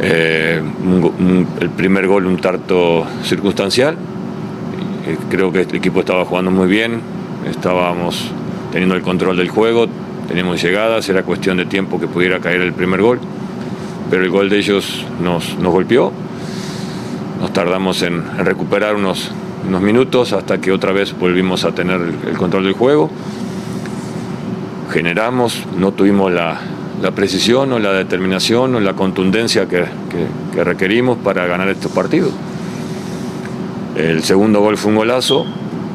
eh, 0.00 0.62
el 1.60 1.70
primer 1.70 2.06
gol 2.06 2.26
un 2.26 2.38
tarto 2.38 3.06
circunstancial. 3.22 3.96
Eh, 5.06 5.16
creo 5.28 5.52
que 5.52 5.62
el 5.62 5.74
equipo 5.74 6.00
estaba 6.00 6.24
jugando 6.24 6.50
muy 6.50 6.66
bien, 6.66 7.00
estábamos 7.48 8.30
teniendo 8.72 8.94
el 8.94 9.02
control 9.02 9.36
del 9.36 9.48
juego, 9.48 9.86
teníamos 10.28 10.62
llegadas, 10.62 11.08
era 11.08 11.22
cuestión 11.22 11.56
de 11.58 11.66
tiempo 11.66 12.00
que 12.00 12.06
pudiera 12.06 12.40
caer 12.40 12.60
el 12.62 12.72
primer 12.72 13.02
gol, 13.02 13.20
pero 14.10 14.24
el 14.24 14.30
gol 14.30 14.48
de 14.48 14.58
ellos 14.58 15.04
nos, 15.22 15.58
nos 15.58 15.72
golpeó. 15.72 16.12
Nos 17.40 17.52
tardamos 17.52 18.02
en, 18.02 18.22
recuperar 18.38 18.94
unos, 18.96 19.30
unos, 19.68 19.82
minutos 19.82 20.32
hasta 20.32 20.60
que 20.60 20.72
otra 20.72 20.92
vez 20.92 21.18
volvimos 21.18 21.64
a 21.64 21.72
tener 21.72 22.00
el 22.00 22.36
control 22.38 22.64
del 22.64 22.72
juego. 22.72 23.10
Generamos, 24.90 25.64
no 25.76 25.92
tuvimos 25.92 26.32
la, 26.32 26.60
la 27.02 27.10
precisión 27.10 27.72
o 27.72 27.78
la 27.78 27.92
determinación 27.92 28.74
o 28.76 28.80
la 28.80 28.94
contundencia 28.94 29.66
que, 29.68 29.84
requerimos 30.54 31.18
para 31.18 31.46
ganar 31.46 31.68
estos 31.68 31.92
partidos. 31.92 32.30
El 33.96 34.24
segundo 34.24 34.60
gol 34.60 34.76
fue 34.76 34.90
un 34.90 34.98
golazo 34.98 35.46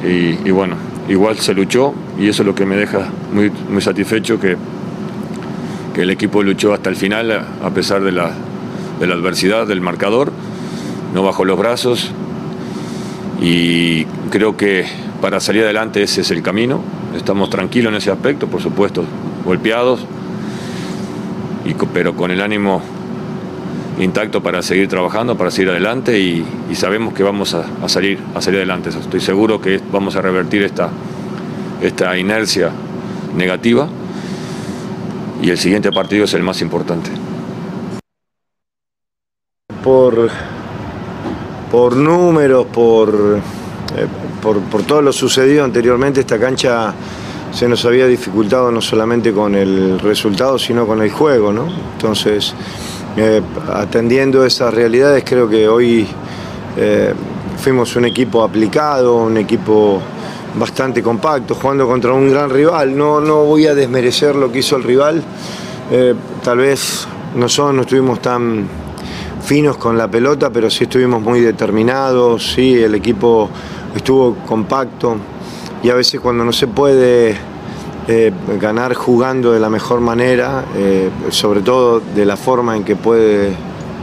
y, 0.03 0.51
bueno, 0.51 0.75
igual 1.09 1.37
se 1.37 1.53
luchó 1.53 1.93
y 2.17 2.29
eso 2.29 2.43
es 2.43 2.47
lo 2.47 2.55
que 2.55 2.65
me 2.65 2.77
deja 2.77 3.09
muy, 3.33 3.51
muy 3.69 3.81
satisfecho 3.81 4.39
que, 4.39 4.57
el 5.95 6.11
equipo 6.11 6.41
luchó 6.43 6.73
hasta 6.73 6.89
el 6.89 6.95
final 6.95 7.29
a 7.61 7.69
pesar 7.71 8.01
de 8.01 8.13
la, 8.13 8.31
adversidad 9.01 9.67
del 9.67 9.81
marcador, 9.81 10.31
no 11.13 11.23
bajó 11.23 11.43
los 11.43 11.59
brazos 11.59 12.11
y 13.41 14.05
creo 14.31 14.55
que 14.55 14.85
para 15.21 15.41
salir 15.41 15.63
adelante 15.63 16.01
ese 16.01 16.21
es 16.21 16.31
el 16.31 16.41
camino. 16.41 16.79
Estamos 17.17 17.49
tranquilos 17.49 17.91
en 17.91 17.97
ese 17.97 18.11
aspecto, 18.11 18.47
por 18.47 18.61
supuesto, 18.61 19.03
golpeados, 19.43 20.05
pero 21.93 22.15
con 22.15 22.31
el 22.31 22.41
ánimo 22.41 22.81
intacto 23.99 24.41
para 24.41 24.61
seguir 24.61 24.87
trabajando, 24.87 25.37
para 25.37 25.51
seguir 25.51 25.69
adelante 25.69 26.19
y, 26.19 26.45
sabemos 26.73 27.13
que 27.13 27.23
vamos 27.23 27.53
a, 27.53 27.89
salir, 27.89 28.19
a 28.33 28.41
salir 28.41 28.59
adelante. 28.59 28.89
Estoy 28.89 29.19
seguro 29.19 29.61
que 29.61 29.79
vamos 29.91 30.15
a 30.15 30.21
revertir 30.21 30.63
esta, 30.63 30.89
esta 31.81 32.17
inercia 32.17 32.71
negativa 33.35 33.87
y 35.41 35.49
el 35.49 35.57
siguiente 35.57 35.91
partido 35.91 36.25
es 36.25 36.33
el 36.33 36.43
más 36.43 36.61
importante. 36.61 37.09
Por, 39.83 40.29
por 41.71 41.95
números, 41.95 42.65
por, 42.67 43.39
eh, 43.97 44.07
por, 44.41 44.59
por 44.61 44.83
todo 44.83 45.01
lo 45.01 45.11
sucedido 45.13 45.63
anteriormente, 45.63 46.21
esta 46.21 46.39
cancha 46.39 46.93
se 47.51 47.67
nos 47.67 47.83
había 47.85 48.05
dificultado 48.05 48.71
no 48.71 48.81
solamente 48.81 49.33
con 49.33 49.55
el 49.55 49.99
resultado, 49.99 50.59
sino 50.59 50.85
con 50.85 51.01
el 51.01 51.09
juego, 51.09 51.51
¿no? 51.51 51.67
Entonces, 51.93 52.53
eh, 53.17 53.41
atendiendo 53.73 54.45
esas 54.45 54.73
realidades, 54.73 55.23
creo 55.25 55.49
que 55.49 55.67
hoy 55.67 56.07
eh, 56.77 57.13
fuimos 57.57 57.95
un 57.95 58.05
equipo 58.05 58.43
aplicado, 58.43 59.17
un 59.17 59.37
equipo 59.37 59.99
bastante 60.55 61.03
compacto, 61.03 61.55
jugando 61.55 61.87
contra 61.87 62.13
un 62.13 62.29
gran 62.29 62.49
rival. 62.49 62.97
No, 62.97 63.19
no 63.19 63.43
voy 63.45 63.67
a 63.67 63.75
desmerecer 63.75 64.35
lo 64.35 64.51
que 64.51 64.59
hizo 64.59 64.77
el 64.77 64.83
rival. 64.83 65.23
Eh, 65.91 66.13
tal 66.43 66.59
vez 66.59 67.07
nosotros 67.35 67.75
no 67.75 67.81
estuvimos 67.81 68.21
tan 68.21 68.67
finos 69.43 69.77
con 69.77 69.97
la 69.97 70.07
pelota, 70.07 70.49
pero 70.49 70.69
sí 70.69 70.83
estuvimos 70.83 71.21
muy 71.21 71.41
determinados, 71.41 72.53
sí, 72.53 72.75
el 72.75 72.95
equipo 72.95 73.49
estuvo 73.95 74.35
compacto 74.45 75.17
y 75.81 75.89
a 75.89 75.95
veces 75.95 76.19
cuando 76.19 76.43
no 76.43 76.51
se 76.51 76.67
puede 76.67 77.35
eh, 78.11 78.33
ganar 78.59 78.95
jugando 78.95 79.51
de 79.51 79.59
la 79.59 79.69
mejor 79.69 80.01
manera, 80.01 80.65
eh, 80.75 81.11
sobre 81.29 81.61
todo 81.61 81.99
de 81.99 82.25
la 82.25 82.37
forma 82.37 82.75
en 82.75 82.83
que 82.83 82.95
puede 82.95 83.51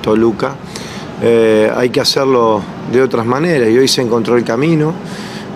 Toluca, 0.00 0.54
eh, 1.20 1.68
hay 1.74 1.90
que 1.90 2.00
hacerlo 2.00 2.62
de 2.92 3.02
otras 3.02 3.26
maneras 3.26 3.68
y 3.68 3.76
hoy 3.76 3.88
se 3.88 4.02
encontró 4.02 4.36
el 4.36 4.44
camino. 4.44 4.94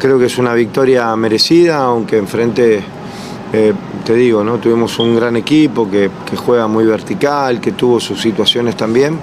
Creo 0.01 0.19
que 0.19 0.25
es 0.25 0.37
una 0.37 0.53
victoria 0.53 1.15
merecida, 1.15 1.77
aunque 1.77 2.19
enfrente, 2.19 2.83
te 4.05 4.15
digo, 4.15 4.43
¿no? 4.43 4.59
tuvimos 4.59 4.99
un 4.99 5.15
gran 5.15 5.37
equipo 5.37 5.89
que, 5.89 6.11
juega 6.35 6.67
muy 6.67 6.85
vertical, 6.85 7.61
que 7.61 7.71
tuvo 7.71 8.01
sus 8.01 8.21
situaciones 8.21 8.77
también. 8.77 9.17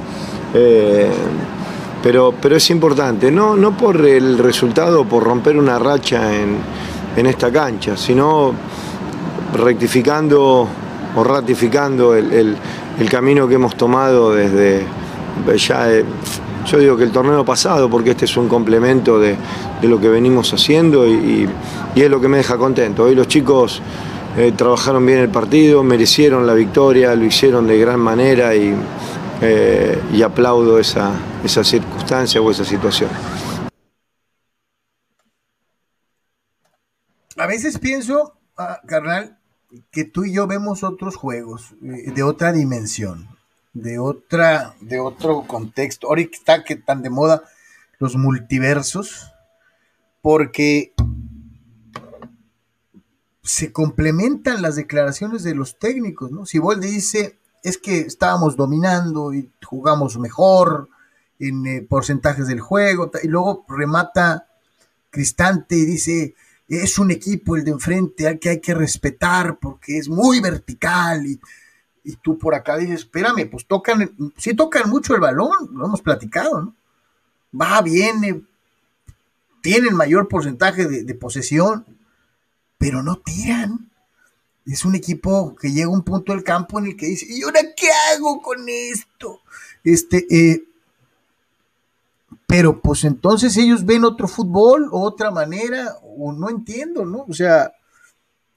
Pero, 2.02 2.34
pero, 2.42 2.56
es 2.56 2.70
importante, 2.70 3.30
no, 3.30 3.58
no 3.58 3.76
por 3.76 4.06
el 4.06 4.38
resultado, 4.38 5.04
por 5.04 5.22
romper 5.22 5.58
una 5.58 5.78
racha 5.78 6.34
en, 6.34 6.56
en 7.18 7.26
esta 7.26 7.52
cancha, 7.52 7.98
sino 7.98 8.54
rectificando 9.54 10.68
o 11.16 11.24
ratificando 11.24 12.16
el, 12.16 12.58
camino 13.10 13.48
que 13.48 13.56
hemos 13.56 13.76
tomado 13.76 14.34
desde 14.34 14.86
ya, 15.56 15.92
eh, 15.92 16.04
yo 16.66 16.80
digo 16.80 16.98
que 16.98 17.04
el 17.04 17.12
torneo 17.12 17.46
pasado, 17.46 17.90
porque 17.90 18.12
este 18.12 18.26
es 18.26 18.36
un 18.38 18.48
complemento 18.50 19.20
de, 19.20 19.38
lo 19.84 20.00
que 20.00 20.10
venimos 20.10 20.54
haciendo 20.54 21.08
y, 21.08 21.48
es 21.96 22.10
lo 22.10 22.20
que 22.20 22.28
me 22.28 22.38
deja 22.38 22.58
contento. 22.58 23.04
Hoy 23.04 23.16
los 23.16 23.28
chicos 23.28 23.82
eh, 24.38 24.54
trabajaron 24.56 25.06
bien 25.06 25.20
el 25.20 25.30
partido, 25.30 25.84
merecieron 25.84 26.46
la 26.46 26.54
victoria, 26.54 27.16
lo 27.16 27.26
hicieron 27.26 27.68
de 27.68 27.80
gran 27.80 28.00
manera 28.00 28.56
y, 28.56 28.74
eh, 29.42 30.00
y 30.14 30.22
aplaudo 30.22 30.80
esa, 30.80 31.12
esa 31.44 31.64
circunstancia 31.64 32.42
o 32.42 32.52
esa 32.52 32.66
situación. 32.66 33.10
a 37.38 37.46
veces 37.46 37.78
pienso, 37.78 38.37
ah, 38.58 38.82
carnal, 38.86 39.38
que 39.92 40.06
tú 40.06 40.26
y 40.26 40.34
yo 40.34 40.48
vemos 40.48 40.84
otros 40.84 41.16
juegos 41.16 41.76
eh, 41.84 42.12
de 42.12 42.24
otra 42.24 42.52
dimensión, 42.52 43.28
de 43.74 44.00
otra, 44.00 44.76
de 44.82 45.00
otro 45.00 45.46
contexto. 45.48 46.08
Ahora 46.08 46.22
está 46.22 46.64
que 46.64 46.76
tan 46.76 47.02
de 47.02 47.10
moda 47.10 47.44
los 48.00 48.16
multiversos, 48.16 49.32
porque 50.22 50.94
se 53.44 53.72
complementan 53.72 54.62
las 54.62 54.76
declaraciones 54.76 55.44
de 55.44 55.56
los 55.56 55.80
técnicos, 55.80 56.32
¿no? 56.32 56.46
Si 56.46 56.60
Boldi 56.60 56.88
dice, 56.88 57.38
es 57.64 57.78
que 57.78 58.00
estábamos 58.02 58.58
dominando 58.58 59.34
y 59.34 59.50
jugamos 59.64 60.18
mejor 60.18 60.90
en 61.40 61.66
eh, 61.66 61.82
porcentajes 61.82 62.48
del 62.48 62.60
juego, 62.60 63.12
y 63.24 63.28
luego 63.28 63.66
remata 63.70 64.48
Cristante 65.10 65.76
y 65.76 65.86
dice, 65.86 66.36
es 66.68 67.00
un 67.00 67.12
equipo 67.12 67.56
el 67.56 67.64
de 67.64 67.72
enfrente 67.72 68.28
al 68.28 68.40
que 68.40 68.50
hay 68.50 68.60
que 68.60 68.74
respetar 68.74 69.58
porque 69.60 69.98
es 69.98 70.10
muy 70.10 70.40
vertical 70.40 71.26
y, 71.26 71.40
tú 72.22 72.38
por 72.38 72.56
acá 72.56 72.78
dices, 72.78 73.02
espérame, 73.02 73.50
pues 73.50 73.66
tocan, 73.66 74.16
sí 74.38 74.54
tocan 74.54 74.90
mucho 74.90 75.14
el 75.14 75.20
balón, 75.20 75.52
lo 75.74 75.86
hemos 75.86 76.02
platicado, 76.02 76.62
¿no? 76.62 76.76
va, 77.60 77.82
viene, 77.82 78.44
tienen 79.62 79.94
mayor 79.94 80.28
porcentaje 80.28 80.86
de, 80.88 81.16
posesión, 81.16 81.86
pero 82.78 83.04
no 83.04 83.18
tiran. 83.18 83.90
Es 84.66 84.86
un 84.86 84.96
equipo 84.96 85.56
que 85.56 85.72
llega 85.72 85.88
a 85.88 85.92
un 85.92 86.04
punto 86.04 86.34
del 86.34 86.44
campo 86.44 86.80
en 86.80 86.88
el 86.88 86.98
que 86.98 87.08
dice, 87.08 87.26
¿y 87.30 87.44
ahora 87.44 87.62
qué 87.76 87.88
hago 88.12 88.42
con 88.42 88.68
esto? 88.68 89.42
Este, 89.84 90.26
eh, 90.30 90.64
pero 92.48 92.80
pues 92.80 93.04
entonces 93.04 93.58
ellos 93.58 93.86
ven 93.86 94.06
otro 94.06 94.28
fútbol, 94.28 94.88
otra 94.92 95.32
manera, 95.32 95.98
o 96.02 96.32
no 96.32 96.50
entiendo, 96.50 97.06
¿no? 97.06 97.26
O 97.28 97.34
sea, 97.34 97.74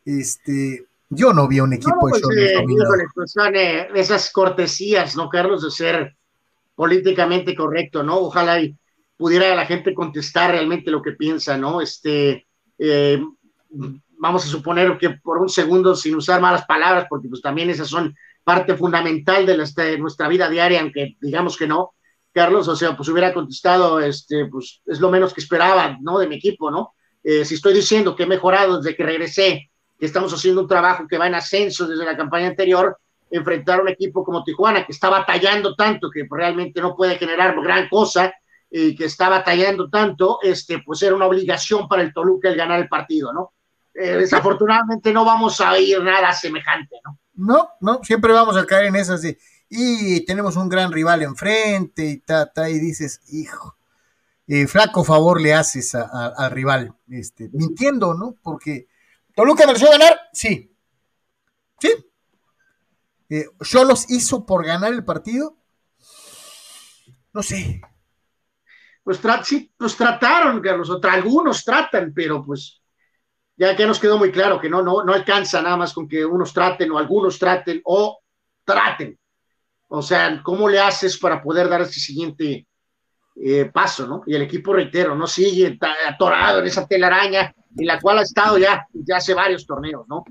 este, 0.05 0.86
yo 1.09 1.32
no 1.32 1.49
vi 1.49 1.59
un 1.59 1.72
equipo 1.72 1.97
no, 1.97 2.01
pues, 2.01 2.22
eh, 2.38 2.64
pues 3.12 3.32
son 3.32 3.57
eh, 3.57 3.88
esas 3.97 4.30
cortesías, 4.30 5.16
¿no, 5.16 5.28
Carlos? 5.28 5.62
De 5.64 5.72
ser 5.72 6.16
políticamente 6.76 7.55
correcto, 7.57 8.05
¿no? 8.05 8.18
Ojalá 8.18 8.61
y 8.61 8.76
pudiera 9.16 9.55
la 9.57 9.66
gente 9.66 9.93
contestar 9.93 10.53
realmente 10.53 10.93
lo 10.93 11.03
que 11.03 11.12
piensa, 11.12 11.59
¿no? 11.59 11.80
Este, 11.80 12.47
eh, 12.78 13.20
vamos 14.18 14.45
a 14.45 14.49
suponer 14.49 14.97
que 14.99 15.11
por 15.11 15.38
un 15.38 15.49
segundo, 15.49 15.97
sin 15.97 16.14
usar 16.14 16.41
malas 16.41 16.64
palabras, 16.64 17.07
porque 17.11 17.28
pues 17.28 17.43
también 17.43 17.68
esas 17.70 17.88
son 17.88 18.14
parte 18.45 18.76
fundamental 18.76 19.45
de, 19.47 19.57
de 19.57 19.99
nuestra 19.99 20.28
vida 20.28 20.49
diaria, 20.49 20.80
aunque 20.80 21.16
digamos 21.20 21.57
que 21.57 21.66
no, 21.66 21.93
Carlos, 22.33 22.68
o 22.68 22.76
sea, 22.76 22.97
pues 22.97 23.09
hubiera 23.09 23.35
contestado, 23.35 24.01
este, 24.01 24.47
pues 24.47 24.81
es 24.87 25.01
lo 25.01 25.11
menos 25.11 25.35
que 25.35 25.41
esperaba, 25.41 25.97
¿no? 26.01 26.18
De 26.18 26.28
mi 26.28 26.37
equipo, 26.37 26.70
¿no? 26.70 26.95
Eh, 27.22 27.45
si 27.45 27.55
estoy 27.55 27.74
diciendo 27.74 28.14
que 28.14 28.22
he 28.22 28.26
mejorado 28.26 28.78
desde 28.78 28.97
que 28.97 29.05
regresé, 29.05 29.70
que 29.99 30.07
estamos 30.07 30.33
haciendo 30.33 30.62
un 30.62 30.68
trabajo 30.68 31.07
que 31.09 31.18
va 31.18 31.26
en 31.26 31.35
ascenso 31.35 31.87
desde 31.87 32.05
la 32.05 32.16
campaña 32.16 32.49
anterior, 32.49 32.97
enfrentar 33.31 33.81
a 33.81 33.83
un 33.83 33.89
equipo 33.89 34.24
como 34.24 34.43
Tijuana, 34.43 34.87
que 34.87 34.93
está 34.93 35.09
batallando 35.09 35.74
tanto, 35.74 36.11
que 36.11 36.26
realmente 36.31 36.81
no 36.81 36.97
puede 36.97 37.18
generar 37.18 37.55
gran 37.62 37.89
cosa, 37.89 38.33
y 38.70 38.95
que 38.95 39.07
está 39.07 39.28
batallando 39.28 39.91
tanto, 39.91 40.39
este, 40.43 40.81
pues 40.85 41.03
era 41.03 41.14
una 41.14 41.26
obligación 41.26 41.89
para 41.89 42.03
el 42.03 42.12
Toluca 42.12 42.49
el 42.49 42.57
ganar 42.57 42.81
el 42.81 42.89
partido, 42.89 43.33
¿no? 43.33 43.53
Eh, 43.93 44.16
desafortunadamente 44.16 45.12
no 45.12 45.24
vamos 45.24 45.61
a 45.61 45.72
oír 45.72 46.01
nada 46.03 46.33
semejante, 46.33 46.97
¿no? 47.05 47.18
No, 47.35 47.70
no, 47.81 48.01
siempre 48.05 48.33
vamos 48.33 48.57
a 48.57 48.64
caer 48.66 48.87
en 48.87 48.97
esas 48.97 49.22
de 49.22 49.39
y 49.70 50.24
tenemos 50.24 50.56
un 50.56 50.68
gran 50.68 50.92
rival 50.92 51.22
enfrente 51.22 52.04
y 52.04 52.18
ta, 52.18 52.52
ta, 52.52 52.68
y 52.68 52.80
dices, 52.80 53.20
hijo, 53.28 53.76
eh, 54.48 54.66
flaco 54.66 55.04
favor 55.04 55.40
le 55.40 55.54
haces 55.54 55.94
al 55.94 56.50
rival, 56.50 56.92
este, 57.08 57.48
mintiendo, 57.52 58.14
¿no? 58.14 58.34
Porque 58.42 58.88
Toluca 59.32 59.64
mereció 59.64 59.88
ganar, 59.88 60.18
sí, 60.32 60.76
sí. 61.78 61.90
Eh, 63.28 63.46
los 63.86 64.10
hizo 64.10 64.44
por 64.44 64.66
ganar 64.66 64.92
el 64.92 65.04
partido? 65.04 65.56
No 67.32 67.44
sé. 67.44 67.80
Pues, 69.04 69.20
sí, 69.44 69.72
pues 69.76 69.96
trataron, 69.96 70.60
Carlos, 70.60 70.90
otra, 70.90 71.12
algunos 71.12 71.64
tratan, 71.64 72.12
pero 72.12 72.44
pues 72.44 72.82
ya 73.56 73.76
que 73.76 73.86
nos 73.86 74.00
quedó 74.00 74.18
muy 74.18 74.32
claro 74.32 74.60
que 74.60 74.68
no, 74.68 74.82
no, 74.82 75.04
no 75.04 75.12
alcanza 75.12 75.62
nada 75.62 75.76
más 75.76 75.92
con 75.92 76.08
que 76.08 76.24
unos 76.24 76.52
traten 76.52 76.90
o 76.90 76.98
algunos 76.98 77.38
traten 77.38 77.80
o 77.84 78.20
traten. 78.64 79.19
O 79.93 80.03
sea, 80.03 80.41
¿cómo 80.45 80.68
le 80.68 80.78
haces 80.78 81.18
para 81.18 81.43
poder 81.43 81.68
dar 81.68 81.80
ese 81.80 81.99
siguiente 81.99 82.64
eh, 83.34 83.64
paso, 83.72 84.07
no? 84.07 84.22
Y 84.24 84.36
el 84.36 84.43
equipo, 84.43 84.72
reitero, 84.72 85.16
no 85.16 85.26
sigue 85.26 85.76
atorado 86.07 86.61
en 86.61 86.66
esa 86.66 86.86
telaraña 86.86 87.53
en 87.76 87.86
la 87.86 87.99
cual 87.99 88.18
ha 88.18 88.22
estado 88.22 88.57
ya, 88.57 88.86
ya 88.93 89.16
hace 89.16 89.34
varios 89.34 89.66
torneos, 89.66 90.07
¿no? 90.09 90.24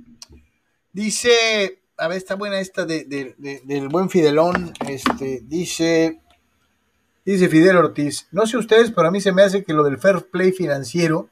Dice, 0.93 1.82
a 1.97 2.07
ver, 2.07 2.18
está 2.18 2.36
buena 2.36 2.62
esta 2.62 2.86
de, 2.86 3.03
del 3.66 3.89
buen 3.89 4.10
Fidelón, 4.10 4.74
este, 4.88 5.41
dice, 5.43 6.22
dice 7.26 7.49
Fidel 7.49 7.78
Ortiz, 7.78 8.30
no 8.32 8.47
sé 8.47 8.57
ustedes, 8.57 8.91
pero 8.91 9.10
a 9.10 9.12
mí 9.12 9.20
se 9.20 9.34
me 9.34 9.43
hace 9.43 9.66
que 9.66 9.74
lo 9.74 9.84
del 9.84 9.99
fair 9.99 10.26
play 10.32 10.53
financiero 10.53 11.30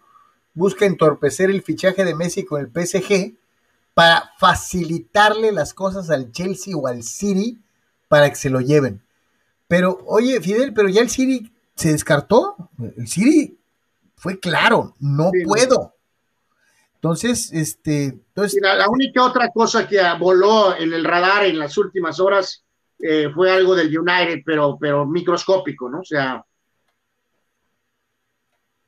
busca 0.53 0.86
entorpecer 0.86 1.49
el 1.49 1.61
fichaje 1.61 2.03
de 2.03 2.13
Messi 2.13 2.43
con 2.43 2.59
el 2.59 2.67
PSG 2.67 3.36
para 3.93 4.32
facilitarle 4.38 5.53
las 5.53 5.73
cosas 5.73 6.09
al 6.09 6.34
Chelsea 6.34 6.75
o 6.75 6.88
al 6.88 7.03
City 7.03 7.57
para 8.07 8.29
que 8.29 8.35
se 8.35 8.49
lo 8.49 8.61
lleven. 8.61 9.01
Pero, 9.67 9.99
oye, 10.05 10.39
Fidel, 10.41 10.73
pero 10.73 10.89
ya 10.89 11.01
el 11.01 11.09
Siri 11.09 11.51
se 11.75 11.91
descartó. 11.91 12.55
El 12.97 13.07
Siri 13.07 13.57
fue 14.15 14.39
claro, 14.39 14.95
no 14.99 15.31
puedo. 15.45 15.93
Entonces, 16.95 17.51
este. 17.53 18.05
Entonces, 18.05 18.59
la, 18.61 18.89
única 18.89 19.23
otra 19.23 19.51
cosa 19.51 19.87
que 19.87 20.01
voló 20.19 20.75
en 20.75 20.93
el 20.93 21.03
radar 21.03 21.45
en 21.45 21.59
las 21.59 21.77
últimas 21.77 22.19
horas 22.19 22.63
eh, 22.99 23.29
fue 23.33 23.51
algo 23.51 23.75
del 23.75 23.97
United, 23.97 24.41
pero, 24.45 24.77
pero 24.79 25.05
microscópico, 25.05 25.89
¿no? 25.89 25.99
O 25.99 26.03
sea. 26.03 26.43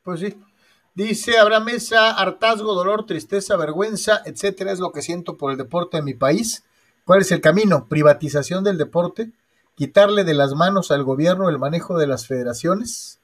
Pues 0.01 0.22
sí. 0.22 0.36
Dice 0.95 1.38
Abraham 1.38 1.65
Mesa, 1.65 2.11
hartazgo, 2.11 2.74
dolor, 2.74 3.05
tristeza, 3.05 3.55
vergüenza, 3.55 4.22
etcétera, 4.26 4.72
es 4.72 4.80
lo 4.80 4.91
que 4.91 5.01
siento 5.01 5.38
por 5.38 5.51
el 5.51 5.57
deporte 5.57 5.97
en 5.97 6.05
mi 6.05 6.13
país. 6.13 6.65
¿Cuál 7.10 7.22
es 7.22 7.32
el 7.32 7.41
camino? 7.41 7.88
Privatización 7.88 8.64
del 8.64 8.78
deporte, 8.78 9.32
quitarle 9.74 10.24
de 10.24 10.36
las 10.36 10.53
manos 10.53 10.91
al 10.91 11.03
gobierno 11.03 11.49
el 11.49 11.57
manejo 11.57 11.97
de 11.97 12.05
las 12.05 12.28
federaciones. 12.28 13.20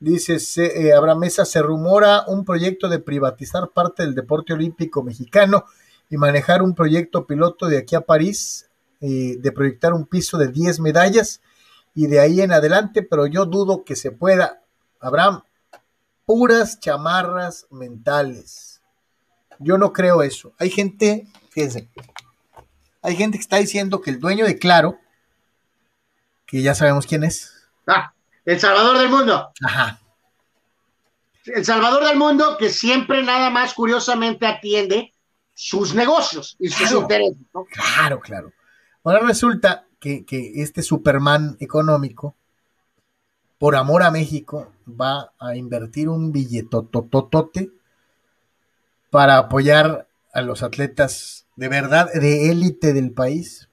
Dice 0.00 0.38
eh, 0.56 0.94
Abraham 0.94 1.18
Mesa, 1.18 1.44
se 1.44 1.60
rumora 1.60 2.24
un 2.26 2.46
proyecto 2.46 2.88
de 2.88 3.00
privatizar 3.00 3.68
parte 3.68 4.02
del 4.02 4.14
deporte 4.14 4.54
olímpico 4.54 5.02
mexicano 5.02 5.66
y 6.08 6.16
manejar 6.16 6.62
un 6.62 6.74
proyecto 6.74 7.26
piloto 7.26 7.66
de 7.66 7.76
aquí 7.76 7.94
a 7.96 8.00
París, 8.00 8.70
eh, 9.02 9.36
de 9.38 9.52
proyectar 9.52 9.92
un 9.92 10.06
piso 10.06 10.38
de 10.38 10.48
10 10.48 10.80
medallas 10.80 11.42
y 11.94 12.06
de 12.06 12.20
ahí 12.20 12.40
en 12.40 12.52
adelante, 12.52 13.02
pero 13.02 13.26
yo 13.26 13.44
dudo 13.44 13.84
que 13.84 13.94
se 13.94 14.10
pueda. 14.10 14.62
Abraham, 15.00 15.42
puras 16.24 16.80
chamarras 16.80 17.66
mentales. 17.70 18.80
Yo 19.58 19.76
no 19.76 19.92
creo 19.92 20.22
eso. 20.22 20.54
Hay 20.58 20.70
gente, 20.70 21.28
fíjense, 21.50 21.90
hay 23.08 23.16
gente 23.16 23.38
que 23.38 23.42
está 23.42 23.56
diciendo 23.56 24.00
que 24.00 24.10
el 24.10 24.20
dueño 24.20 24.44
de 24.44 24.58
Claro, 24.58 24.98
que 26.46 26.62
ya 26.62 26.74
sabemos 26.74 27.06
quién 27.06 27.24
es. 27.24 27.68
Ah, 27.86 28.12
el 28.44 28.60
Salvador 28.60 28.98
del 28.98 29.08
Mundo. 29.08 29.50
Ajá. 29.64 29.98
El 31.46 31.64
Salvador 31.64 32.04
del 32.04 32.18
Mundo 32.18 32.56
que 32.58 32.68
siempre 32.68 33.22
nada 33.22 33.48
más 33.48 33.72
curiosamente 33.72 34.46
atiende 34.46 35.14
sus 35.54 35.94
negocios 35.94 36.56
y 36.58 36.68
sus 36.68 36.90
intereses. 36.92 37.38
Claro, 37.70 38.20
claro. 38.20 38.52
Ahora 39.04 39.20
resulta 39.20 39.86
que, 39.98 40.24
este 40.56 40.82
Superman 40.82 41.56
económico, 41.60 42.36
por 43.58 43.74
amor 43.74 44.02
a 44.02 44.10
México, 44.10 44.70
va 44.88 45.32
a 45.38 45.56
invertir 45.56 46.10
un 46.10 46.30
billetototote 46.30 47.70
para 49.10 49.38
apoyar 49.38 50.07
a 50.38 50.42
los 50.42 50.62
atletas 50.62 51.46
de 51.56 51.68
verdad 51.68 52.12
de 52.12 52.50
élite 52.50 52.92
del 52.92 53.12
país 53.12 53.68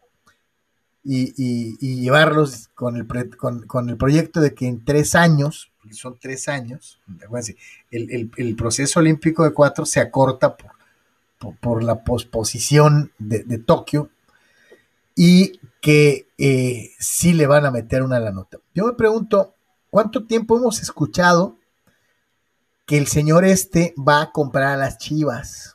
y, 1.06 2.02
llevarlos 2.02 2.70
con 2.74 2.96
el, 2.96 3.08
con, 3.38 3.90
el 3.90 3.98
proyecto 3.98 4.42
de 4.42 4.56
que 4.56 4.68
en 4.68 4.84
tres 4.84 5.14
años, 5.14 5.72
son 5.92 6.18
tres 6.20 6.50
años, 6.50 7.00
el, 7.92 8.32
el, 8.36 8.56
proceso 8.56 9.00
olímpico 9.00 9.44
de 9.44 9.54
cuatro 9.54 9.86
se 9.86 10.00
acorta 10.00 10.58
por, 10.58 10.72
por, 11.58 11.84
la 11.84 12.04
posposición 12.04 13.12
de, 13.20 13.60
Tokio 13.60 14.10
y 15.16 15.60
que 15.80 16.28
eh, 16.40 16.90
sí 17.00 17.34
le 17.34 17.46
van 17.46 17.66
a 17.66 17.72
meter 17.72 18.02
una 18.02 18.18
a 18.18 18.22
la 18.22 18.32
nota. 18.32 18.58
Yo 18.74 18.88
me 18.88 18.94
pregunto, 18.94 19.54
¿cuánto 19.92 20.26
tiempo 20.26 20.58
hemos 20.58 20.82
escuchado 20.82 21.58
que 22.88 22.98
el 22.98 23.06
señor 23.06 23.46
este 23.46 23.94
va 23.96 24.22
a 24.24 24.32
comprar 24.32 24.74
a 24.74 24.78
las 24.78 24.98
chivas? 24.98 25.75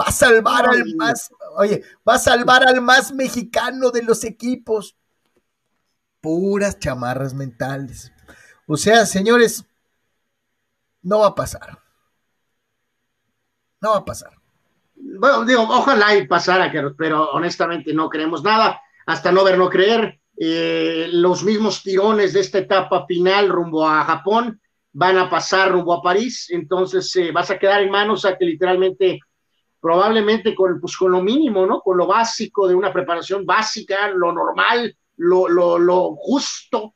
Va 0.00 0.04
a 0.06 0.12
salvar 0.12 0.66
al 0.66 0.94
más, 0.96 1.30
oye, 1.56 1.82
va 2.08 2.14
a 2.14 2.18
salvar 2.18 2.66
al 2.66 2.80
más 2.80 3.12
mexicano 3.12 3.90
de 3.90 4.02
los 4.02 4.24
equipos. 4.24 4.96
Puras 6.22 6.78
chamarras 6.78 7.34
mentales. 7.34 8.10
O 8.66 8.78
sea, 8.78 9.04
señores, 9.04 9.66
no 11.02 11.18
va 11.18 11.26
a 11.28 11.34
pasar. 11.34 11.78
No 13.82 13.90
va 13.90 13.96
a 13.98 14.04
pasar. 14.04 14.32
Bueno, 14.94 15.44
digo, 15.44 15.62
ojalá 15.62 16.16
y 16.16 16.26
pasara, 16.26 16.72
pero 16.96 17.32
honestamente 17.32 17.92
no 17.92 18.08
creemos 18.08 18.42
nada. 18.42 18.80
Hasta 19.06 19.30
no 19.32 19.44
ver, 19.44 19.58
no 19.58 19.68
creer. 19.68 20.18
Eh, 20.38 21.08
los 21.12 21.42
mismos 21.42 21.82
tirones 21.82 22.32
de 22.32 22.40
esta 22.40 22.58
etapa 22.58 23.04
final 23.06 23.50
rumbo 23.50 23.86
a 23.86 24.04
Japón 24.04 24.58
van 24.92 25.18
a 25.18 25.28
pasar 25.28 25.72
rumbo 25.72 25.92
a 25.92 26.02
París. 26.02 26.48
Entonces 26.50 27.14
eh, 27.16 27.32
vas 27.32 27.50
a 27.50 27.58
quedar 27.58 27.82
en 27.82 27.90
manos 27.90 28.24
a 28.24 28.38
que 28.38 28.46
literalmente 28.46 29.20
probablemente 29.80 30.54
con, 30.54 30.80
pues, 30.80 30.96
con 30.96 31.12
lo 31.12 31.22
mínimo, 31.22 31.66
¿no? 31.66 31.80
Con 31.80 31.96
lo 31.96 32.06
básico 32.06 32.68
de 32.68 32.74
una 32.74 32.92
preparación 32.92 33.46
básica, 33.46 34.08
lo 34.08 34.32
normal, 34.32 34.94
lo, 35.16 35.48
lo, 35.48 35.78
lo 35.78 36.14
justo, 36.16 36.94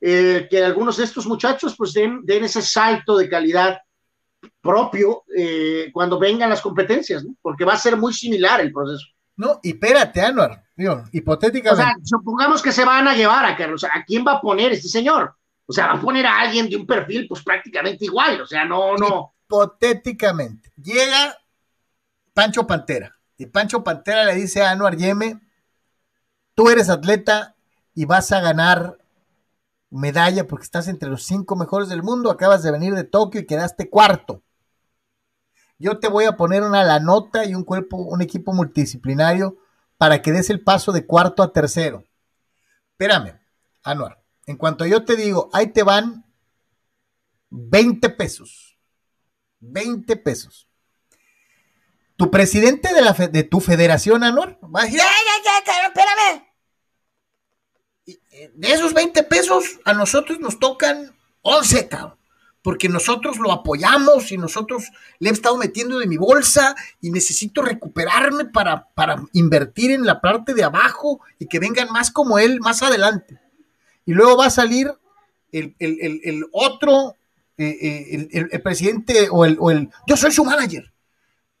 eh, 0.00 0.46
que 0.50 0.62
algunos 0.62 0.96
de 0.96 1.04
estos 1.04 1.26
muchachos 1.26 1.74
pues 1.76 1.92
den, 1.94 2.20
den 2.24 2.44
ese 2.44 2.60
salto 2.60 3.16
de 3.16 3.28
calidad 3.28 3.78
propio 4.60 5.24
eh, 5.34 5.90
cuando 5.92 6.18
vengan 6.18 6.50
las 6.50 6.60
competencias, 6.60 7.24
¿no? 7.24 7.34
Porque 7.40 7.64
va 7.64 7.72
a 7.74 7.78
ser 7.78 7.96
muy 7.96 8.12
similar 8.12 8.60
el 8.60 8.72
proceso. 8.72 9.06
No, 9.36 9.60
y 9.62 9.70
espérate, 9.70 10.20
Anuar, 10.20 10.62
digo, 10.76 11.04
hipotéticamente. 11.12 11.82
O 11.82 11.86
sea, 11.86 11.94
supongamos 12.04 12.62
que 12.62 12.70
se 12.70 12.84
van 12.84 13.08
a 13.08 13.16
llevar 13.16 13.44
a 13.44 13.56
Carlos, 13.56 13.84
¿a 13.84 14.04
quién 14.04 14.24
va 14.26 14.32
a 14.32 14.40
poner 14.40 14.72
este 14.72 14.88
señor? 14.88 15.34
O 15.66 15.72
sea, 15.72 15.86
va 15.86 15.92
a 15.94 16.00
poner 16.00 16.26
a 16.26 16.38
alguien 16.38 16.68
de 16.68 16.76
un 16.76 16.86
perfil 16.86 17.26
pues 17.26 17.42
prácticamente 17.42 18.04
igual, 18.04 18.40
o 18.42 18.46
sea, 18.46 18.64
no, 18.64 18.96
no. 18.96 19.34
Hipotéticamente, 19.46 20.70
llega 20.76 21.36
Pancho 22.34 22.66
Pantera 22.66 23.16
y 23.36 23.46
Pancho 23.46 23.82
Pantera 23.82 24.24
le 24.24 24.34
dice 24.34 24.62
a 24.62 24.70
Anuar 24.70 24.96
Yeme, 24.96 25.40
tú 26.54 26.68
eres 26.68 26.90
atleta 26.90 27.56
y 27.94 28.04
vas 28.04 28.32
a 28.32 28.40
ganar 28.40 28.98
medalla 29.90 30.46
porque 30.46 30.64
estás 30.64 30.88
entre 30.88 31.08
los 31.08 31.24
cinco 31.24 31.56
mejores 31.56 31.88
del 31.88 32.02
mundo, 32.02 32.30
acabas 32.30 32.62
de 32.62 32.72
venir 32.72 32.94
de 32.94 33.04
Tokio 33.04 33.40
y 33.40 33.46
quedaste 33.46 33.88
cuarto. 33.88 34.42
Yo 35.78 35.98
te 35.98 36.08
voy 36.08 36.24
a 36.24 36.36
poner 36.36 36.62
una 36.62 36.84
la 36.84 37.00
nota 37.00 37.44
y 37.44 37.54
un 37.54 37.64
cuerpo, 37.64 37.96
un 37.96 38.22
equipo 38.22 38.52
multidisciplinario 38.52 39.56
para 39.96 40.22
que 40.22 40.32
des 40.32 40.50
el 40.50 40.62
paso 40.62 40.92
de 40.92 41.06
cuarto 41.06 41.42
a 41.42 41.52
tercero. 41.52 42.04
Espérame, 42.90 43.40
Anuar. 43.82 44.22
En 44.46 44.56
cuanto 44.56 44.86
yo 44.86 45.04
te 45.04 45.16
digo, 45.16 45.50
ahí 45.52 45.68
te 45.68 45.82
van 45.82 46.24
20 47.50 48.10
pesos. 48.10 48.78
20 49.60 50.16
pesos. 50.16 50.68
Tu 52.16 52.30
presidente 52.30 52.94
de, 52.94 53.02
la 53.02 53.12
de 53.12 53.42
tu 53.42 53.60
federación, 53.60 54.22
Anuar, 54.22 54.58
va 54.62 54.82
a 54.82 54.84
decir, 54.84 55.00
¡ay, 55.00 55.06
ay, 55.08 55.62
ay, 55.66 55.86
espérame! 55.86 56.44
de 58.54 58.72
esos 58.72 58.92
20 58.92 59.22
pesos, 59.24 59.80
a 59.84 59.92
nosotros 59.92 60.38
nos 60.38 60.58
tocan 60.58 61.14
11, 61.42 61.88
cabrón 61.88 62.18
porque 62.64 62.88
nosotros 62.88 63.36
lo 63.38 63.52
apoyamos 63.52 64.32
y 64.32 64.38
nosotros 64.38 64.84
le 65.18 65.28
he 65.28 65.32
estado 65.34 65.58
metiendo 65.58 65.98
de 65.98 66.06
mi 66.06 66.16
bolsa 66.16 66.74
y 67.02 67.10
necesito 67.10 67.60
recuperarme 67.60 68.46
para, 68.46 68.88
para 68.94 69.22
invertir 69.34 69.90
en 69.90 70.06
la 70.06 70.22
parte 70.22 70.54
de 70.54 70.64
abajo 70.64 71.20
y 71.38 71.46
que 71.46 71.58
vengan 71.58 71.92
más 71.92 72.10
como 72.10 72.38
él 72.38 72.60
más 72.60 72.82
adelante. 72.82 73.38
Y 74.06 74.14
luego 74.14 74.38
va 74.38 74.46
a 74.46 74.50
salir 74.50 74.90
el, 75.52 76.46
otro, 76.52 77.16
eh, 77.58 77.76
eh, 77.82 78.28
el, 78.32 78.62
presidente 78.62 79.28
o 79.30 79.44
el, 79.44 79.58
o 79.60 79.70
el, 79.70 79.90
yo 80.06 80.16
soy 80.16 80.32
su 80.32 80.42
manager. 80.42 80.90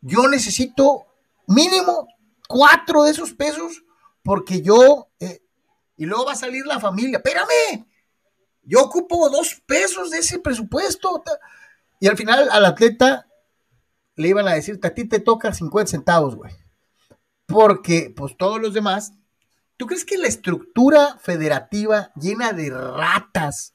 Yo 0.06 0.28
necesito 0.28 1.06
mínimo 1.46 2.06
cuatro 2.46 3.04
de 3.04 3.10
esos 3.10 3.32
pesos 3.32 3.82
porque 4.22 4.60
yo, 4.60 5.08
eh, 5.18 5.42
y 5.96 6.04
luego 6.04 6.26
va 6.26 6.32
a 6.32 6.36
salir 6.36 6.66
la 6.66 6.78
familia, 6.78 7.16
espérame, 7.16 7.86
yo 8.62 8.82
ocupo 8.82 9.30
dos 9.30 9.62
pesos 9.66 10.10
de 10.10 10.18
ese 10.18 10.38
presupuesto. 10.40 11.22
Y 12.00 12.06
al 12.06 12.18
final 12.18 12.50
al 12.50 12.66
atleta 12.66 13.26
le 14.16 14.28
iban 14.28 14.46
a 14.46 14.52
decir, 14.52 14.78
a 14.82 14.90
ti 14.90 15.06
te 15.06 15.20
toca 15.20 15.54
50 15.54 15.90
centavos, 15.90 16.36
güey. 16.36 16.52
Porque, 17.46 18.12
pues 18.14 18.36
todos 18.36 18.60
los 18.60 18.74
demás, 18.74 19.14
¿tú 19.78 19.86
crees 19.86 20.04
que 20.04 20.18
la 20.18 20.28
estructura 20.28 21.18
federativa 21.18 22.12
llena 22.14 22.52
de 22.52 22.68
ratas, 22.68 23.74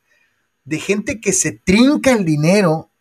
de 0.63 0.79
gente 0.79 1.19
que 1.19 1.33
se 1.33 1.53
trinca 1.53 2.11
el 2.11 2.23
dinero, 2.23 2.91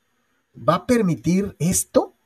va 0.57 0.77
a 0.77 0.87
permitir 0.87 1.55
esto? 1.59 2.18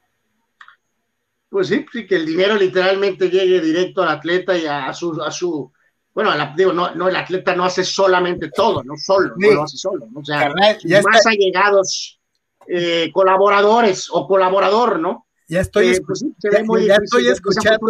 Pues 1.53 1.69
sí, 1.69 1.85
sí, 1.93 2.07
que 2.07 2.17
el 2.17 2.25
dinero 2.25 2.57
literalmente 2.57 3.29
llegue 3.29 3.61
directo 3.61 4.03
al 4.03 4.09
atleta 4.09 4.57
y 4.57 4.65
a 4.65 4.91
su, 4.95 5.21
a 5.21 5.31
su, 5.31 5.71
bueno, 6.15 6.33
digo, 6.57 6.73
no, 6.73 6.95
no, 6.95 7.11
el 7.11 7.17
atleta 7.17 7.55
no 7.55 7.67
hace 7.67 7.85
solamente 7.85 8.49
todo, 8.49 8.83
no 8.83 8.97
solo, 8.97 9.35
no 9.37 9.51
lo 9.51 9.63
hace 9.65 9.77
solo, 9.77 10.09
¿no? 10.11 10.21
o 10.21 10.25
sea, 10.25 10.51
más 10.51 11.27
allegados 11.27 12.19
eh, 12.67 13.11
colaboradores 13.13 14.09
o 14.11 14.27
colaborador, 14.27 14.99
¿no? 14.99 15.27
Ya 15.47 15.61
estoy, 15.61 15.89
eh, 15.89 16.01
pues 16.07 16.21
sí, 16.21 16.35
ya, 16.41 16.97
estoy 16.97 17.29
escuchando. 17.29 17.87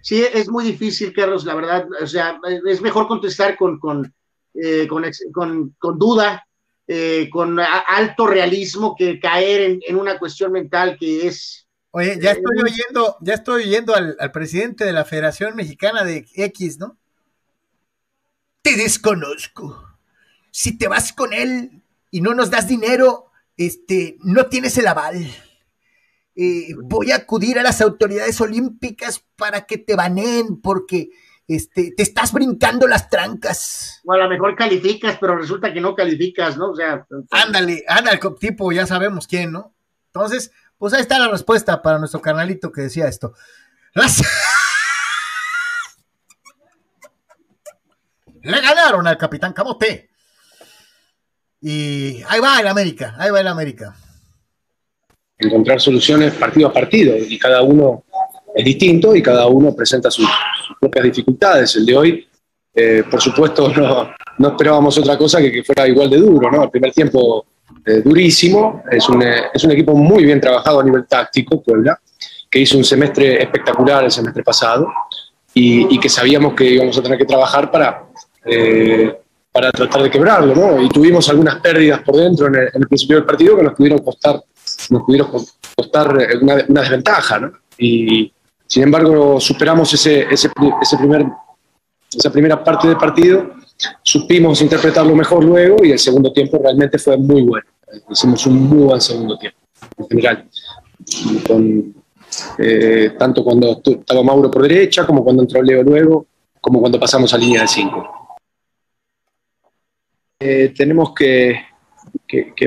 Sí, 0.00 0.22
es 0.32 0.48
muy 0.48 0.62
difícil, 0.62 1.12
Carlos, 1.12 1.44
la 1.44 1.56
verdad, 1.56 1.88
o 2.00 2.06
sea, 2.06 2.38
es 2.68 2.80
mejor 2.80 3.08
contestar 3.08 3.56
con, 3.56 3.80
con, 3.80 4.14
eh, 4.54 4.86
con, 4.86 5.04
con, 5.32 5.74
con, 5.76 5.98
duda, 5.98 6.46
con 7.32 7.58
alto 7.58 8.28
realismo 8.28 8.94
que 8.96 9.18
caer 9.18 9.60
en, 9.62 9.80
en, 9.88 9.96
una 9.96 10.20
cuestión 10.20 10.52
mental 10.52 10.96
que 10.96 11.26
es... 11.26 11.66
Oye, 11.92 12.18
ya 12.20 12.32
estoy 12.32 12.58
oyendo, 12.62 13.16
ya 13.20 13.34
estoy 13.34 13.64
oyendo 13.64 13.94
al, 13.94 14.16
al 14.20 14.30
presidente 14.32 14.84
de 14.84 14.92
la 14.92 15.04
Federación 15.04 15.56
Mexicana 15.56 16.04
de 16.04 16.26
X, 16.34 16.78
¿no? 16.78 17.00
te 18.62 18.76
desconozco. 18.76 19.86
Si 20.50 20.76
te 20.76 20.88
vas 20.88 21.12
con 21.12 21.32
él 21.32 21.82
y 22.10 22.20
no 22.20 22.34
nos 22.34 22.50
das 22.50 22.68
dinero, 22.68 23.30
este, 23.56 24.16
no 24.22 24.46
tienes 24.46 24.76
el 24.78 24.86
aval. 24.86 25.26
Eh, 26.36 26.74
voy 26.82 27.12
a 27.12 27.16
acudir 27.16 27.58
a 27.58 27.62
las 27.62 27.80
autoridades 27.80 28.40
olímpicas 28.40 29.24
para 29.36 29.66
que 29.66 29.78
te 29.78 29.94
baneen 29.94 30.60
porque 30.60 31.10
este, 31.46 31.92
te 31.96 32.02
estás 32.02 32.32
brincando 32.32 32.86
las 32.86 33.10
trancas. 33.10 34.00
O 34.04 34.12
a 34.12 34.18
lo 34.18 34.28
mejor 34.28 34.56
calificas, 34.56 35.18
pero 35.20 35.36
resulta 35.36 35.72
que 35.72 35.80
no 35.80 35.94
calificas, 35.94 36.56
¿no? 36.56 36.70
O 36.70 36.76
sea, 36.76 37.06
ándale, 37.30 37.84
ándale, 37.88 38.20
tipo, 38.38 38.72
ya 38.72 38.86
sabemos 38.86 39.26
quién, 39.26 39.52
¿no? 39.52 39.74
Entonces, 40.06 40.52
pues 40.80 40.94
ahí 40.94 41.02
está 41.02 41.18
la 41.18 41.28
respuesta 41.28 41.82
para 41.82 41.98
nuestro 41.98 42.22
canalito 42.22 42.72
que 42.72 42.80
decía 42.80 43.06
esto. 43.06 43.34
Las... 43.92 44.22
le 48.42 48.60
ganaron 48.62 49.06
al 49.06 49.18
Capitán 49.18 49.52
Camote. 49.52 50.08
Y 51.60 52.22
ahí 52.26 52.40
va 52.40 52.58
el 52.58 52.66
América, 52.66 53.14
ahí 53.18 53.30
va 53.30 53.40
el 53.40 53.48
América. 53.48 53.94
Encontrar 55.36 55.82
soluciones 55.82 56.32
partido 56.32 56.68
a 56.68 56.72
partido 56.72 57.14
y 57.14 57.38
cada 57.38 57.60
uno 57.60 58.04
es 58.54 58.64
distinto 58.64 59.14
y 59.14 59.22
cada 59.22 59.46
uno 59.48 59.76
presenta 59.76 60.10
sus, 60.10 60.26
propias 60.80 61.04
dificultades. 61.04 61.76
El 61.76 61.84
de 61.84 61.96
hoy, 61.96 62.28
eh, 62.74 63.04
por 63.10 63.20
supuesto, 63.20 63.68
no, 64.38 64.48
esperábamos 64.48 64.96
otra 64.96 65.18
cosa 65.18 65.42
que 65.42 65.52
que 65.52 65.62
fuera 65.62 65.86
igual 65.86 66.08
de 66.08 66.16
duro, 66.16 66.50
¿no? 66.50 66.64
El 66.64 66.70
primer 66.70 66.90
tiempo 66.92 67.44
eh, 67.84 68.02
durísimo, 68.04 68.82
es 68.90 69.08
un, 69.08 69.22
eh, 69.22 69.44
es 69.54 69.64
un 69.64 69.70
equipo 69.70 69.94
muy 69.94 70.24
bien 70.24 70.40
trabajado 70.40 70.80
a 70.80 70.84
nivel 70.84 71.06
táctico, 71.06 71.62
Puebla, 71.62 71.98
que 72.50 72.58
hizo 72.58 72.76
un 72.76 72.84
semestre 72.84 73.42
espectacular 73.42 74.04
el 74.04 74.10
semestre 74.10 74.42
pasado 74.42 74.88
y, 75.54 75.98
que 75.98 76.08
sabíamos 76.08 76.54
que 76.54 76.64
íbamos 76.64 76.96
a 76.98 77.02
tener 77.02 77.18
que 77.18 77.24
trabajar 77.24 77.70
para, 77.70 78.04
eh, 78.44 79.18
para 79.50 79.72
tratar 79.72 80.02
de 80.02 80.10
quebrarlo, 80.10 80.54
¿no? 80.54 80.82
Y 80.82 80.88
tuvimos 80.88 81.28
algunas 81.28 81.56
pérdidas 81.60 82.00
por 82.02 82.16
dentro 82.16 82.46
en 82.48 82.56
el, 82.56 82.86
principio 82.86 83.16
del 83.16 83.24
partido 83.26 83.56
que 83.56 83.62
nos 83.62 83.74
pudieron 83.74 84.00
costar, 84.00 84.42
nos 84.90 85.02
pudieron 85.02 85.30
costar 85.76 86.16
una, 86.40 86.56
desventaja. 86.82 87.50
Y 87.78 88.32
sin 88.66 88.84
embargo 88.84 89.40
superamos 89.40 89.92
ese, 89.94 90.26
ese, 90.30 90.50
ese 90.80 90.96
primer, 90.98 91.26
esa 92.12 92.30
primera 92.30 92.62
parte 92.62 92.88
del 92.88 92.96
partido, 92.96 93.50
supimos 94.02 94.60
interpretarlo 94.62 95.14
mejor 95.14 95.44
luego 95.44 95.84
y 95.84 95.92
el 95.92 95.98
segundo 95.98 96.32
tiempo 96.32 96.58
realmente 96.58 96.98
fue 96.98 97.16
muy 97.16 97.42
bueno. 97.42 97.66
Hicimos 98.10 98.46
un 98.46 98.68
muy 98.68 98.84
buen 98.84 99.00
segundo 99.00 99.36
tiempo, 99.38 99.58
en 99.98 100.08
general. 100.08 100.48
Eh, 102.58 103.12
tanto 103.18 103.42
cuando 103.42 103.80
estaba 103.84 104.22
Mauro 104.22 104.50
por 104.50 104.62
derecha, 104.62 105.06
como 105.06 105.24
cuando 105.24 105.42
entró 105.42 105.62
Leo 105.62 105.82
luego, 105.82 106.26
como 106.60 106.80
cuando 106.80 107.00
pasamos 107.00 107.32
a 107.34 107.38
línea 107.38 107.62
de 107.62 107.68
5. 107.68 108.20
Eh, 110.42 110.72
tenemos 110.74 111.12
que, 111.14 111.66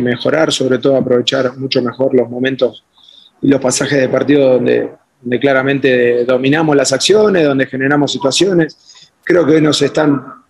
mejorar, 0.02 0.52
sobre 0.52 0.78
todo 0.78 0.96
aprovechar 0.96 1.58
mucho 1.58 1.82
mejor 1.82 2.14
los 2.14 2.30
momentos 2.30 2.86
y 3.42 3.48
los 3.48 3.60
pasajes 3.60 4.00
de 4.00 4.10
partido 4.10 4.54
donde, 4.54 4.92
claramente 5.40 6.26
dominamos 6.26 6.76
las 6.76 6.92
acciones, 6.92 7.46
donde 7.46 7.66
generamos 7.66 8.12
situaciones. 8.12 9.12
Creo 9.24 9.46
que 9.46 9.54
hoy 9.54 9.62
nos 9.62 9.82
están, 9.82 10.43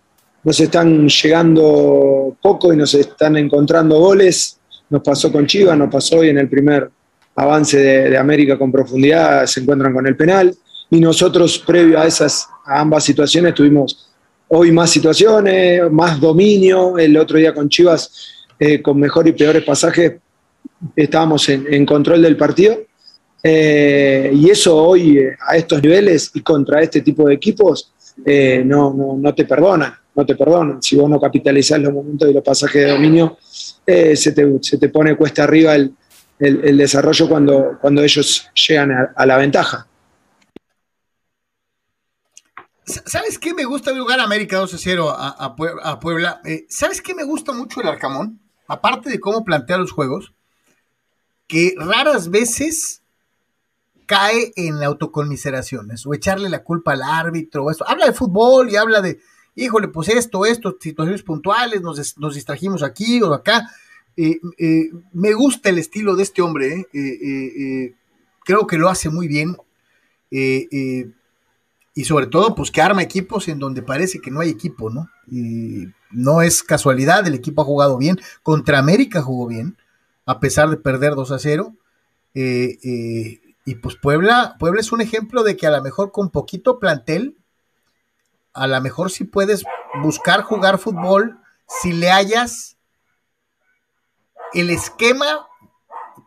nos 0.44 0.60
están 0.60 1.08
llegando 1.08 2.36
poco 2.40 2.72
y 2.72 2.76
nos 2.76 2.94
están 2.94 3.36
encontrando 3.36 3.98
goles. 3.98 4.58
Nos 4.90 5.02
pasó 5.02 5.32
con 5.32 5.46
Chivas, 5.46 5.76
nos 5.76 5.90
pasó 5.90 6.18
hoy 6.18 6.28
en 6.28 6.38
el 6.38 6.48
primer 6.48 6.90
avance 7.34 7.78
de, 7.78 8.16
América 8.16 8.58
con 8.58 8.70
profundidad, 8.70 9.46
se 9.46 9.60
encuentran 9.60 9.92
con 9.92 10.06
el 10.06 10.16
penal. 10.16 10.54
Y 10.90 11.00
nosotros, 11.00 11.58
previo 11.58 11.98
a 11.98 12.06
esas 12.06 12.46
a 12.66 12.80
ambas 12.80 13.04
situaciones, 13.04 13.54
tuvimos 13.54 14.10
hoy 14.48 14.70
más 14.70 14.90
situaciones, 14.90 15.90
más 15.90 16.20
dominio. 16.20 16.98
El 16.98 17.16
otro 17.16 17.38
día 17.38 17.54
con 17.54 17.68
Chivas, 17.68 18.46
eh, 18.58 18.80
con 18.82 18.98
mejor 19.00 19.26
y 19.26 19.32
peores 19.32 19.64
pasajes, 19.64 20.14
estábamos 20.94 21.48
en, 21.48 21.86
control 21.86 22.22
del 22.22 22.36
partido. 22.36 22.78
Eh, 23.42 24.30
y 24.34 24.50
eso 24.50 24.76
hoy, 24.76 25.18
eh, 25.18 25.36
a 25.46 25.56
estos 25.56 25.82
niveles 25.82 26.30
y 26.34 26.40
contra 26.40 26.82
este 26.82 27.00
tipo 27.00 27.26
de 27.26 27.34
equipos, 27.34 27.90
no, 28.64 29.16
no, 29.18 29.34
te 29.34 29.44
perdonan, 29.44 29.92
no 30.14 30.26
te 30.26 30.36
perdonan. 30.36 30.82
Si 30.82 30.96
vos 30.96 31.08
no 31.08 31.20
capitalizás 31.20 31.80
los 31.80 31.92
momentos 31.92 32.28
y 32.28 32.32
los 32.32 32.42
pasajes 32.42 32.84
de 32.84 32.90
dominio, 32.92 33.36
se 33.40 34.78
te, 34.78 34.88
pone 34.88 35.16
cuesta 35.16 35.44
arriba 35.44 35.74
el, 35.74 35.96
desarrollo 36.76 37.28
cuando, 37.28 37.78
cuando 37.80 38.02
ellos 38.02 38.48
llegan 38.54 38.90
a 39.14 39.26
la 39.26 39.36
ventaja. 39.36 39.88
¿Sabes 42.86 43.38
qué 43.38 43.54
me 43.54 43.64
gusta 43.64 43.96
jugar 43.96 44.20
América 44.20 44.58
2 44.58 44.74
a 44.74 44.78
0 44.78 45.10
a, 45.16 46.00
Puebla? 46.00 46.40
Eh, 46.44 46.66
¿Sabes 46.68 47.00
qué 47.00 47.14
me 47.14 47.24
gusta 47.24 47.52
mucho 47.52 47.80
el 47.80 47.88
Arcamón? 47.88 48.40
Aparte 48.68 49.08
de 49.08 49.20
cómo 49.20 49.42
plantea 49.42 49.78
los 49.78 49.90
juegos, 49.90 50.34
que 51.46 51.74
raras 51.78 52.30
veces 52.30 53.02
cae 54.06 54.52
en 54.56 54.82
autoconmiseraciones 54.82 56.04
o 56.06 56.12
echarle 56.12 56.50
la 56.50 56.62
culpa 56.62 56.92
al 56.92 57.02
árbitro 57.02 57.64
o 57.64 57.70
eso. 57.70 57.88
Habla 57.88 58.06
de 58.06 58.12
fútbol 58.12 58.70
y 58.70 58.76
habla 58.76 59.00
de. 59.00 59.18
Híjole, 59.54 59.88
pues 59.88 60.08
esto, 60.08 60.44
esto, 60.44 60.76
situaciones 60.80 61.22
puntuales, 61.22 61.82
nos, 61.82 62.18
nos 62.18 62.34
distrajimos 62.34 62.82
aquí 62.82 63.22
o 63.22 63.32
acá. 63.32 63.68
Eh, 64.16 64.38
eh, 64.58 64.90
me 65.12 65.32
gusta 65.32 65.70
el 65.70 65.78
estilo 65.78 66.14
de 66.14 66.22
este 66.22 66.40
hombre, 66.42 66.86
eh, 66.92 67.94
creo 68.44 68.66
que 68.66 68.78
lo 68.78 68.88
hace 68.88 69.08
muy 69.08 69.28
bien. 69.28 69.56
y 71.96 72.04
sobre 72.04 72.26
todo, 72.26 72.54
pues 72.54 72.70
que 72.70 72.82
arma 72.82 73.02
equipos 73.02 73.48
en 73.48 73.58
donde 73.58 73.82
parece 73.82 74.20
que 74.20 74.30
no 74.30 74.40
hay 74.40 74.50
equipo, 74.50 74.90
¿no? 74.90 75.08
no 76.10 76.42
es 76.42 76.62
casualidad, 76.62 77.26
el 77.26 77.34
equipo 77.34 77.62
ha 77.62 77.64
jugado 77.64 77.98
bien. 77.98 78.20
Contra 78.42 78.78
América 78.78 79.22
jugó 79.22 79.46
bien, 79.46 79.76
a 80.26 80.40
pesar 80.40 80.70
de 80.70 80.76
perder 80.76 81.14
2 81.14 81.30
a 81.30 81.38
0. 81.38 81.74
y 82.34 83.74
pues 83.76 83.96
Puebla, 83.96 84.56
Puebla 84.58 84.80
es 84.80 84.92
un 84.92 85.00
ejemplo 85.00 85.42
de 85.42 85.56
que 85.56 85.66
a 85.66 85.70
lo 85.70 85.82
mejor 85.82 86.10
con 86.12 86.30
poquito 86.30 86.78
plantel, 86.78 87.36
a 88.54 88.66
lo 88.68 88.80
mejor 88.80 89.10
si 89.10 89.24
puedes 89.24 89.64
buscar 90.00 90.42
jugar 90.42 90.78
fútbol, 90.78 91.38
si 91.66 91.92
le 91.92 92.10
hayas 92.10 92.78
el 94.52 94.70
esquema 94.70 95.46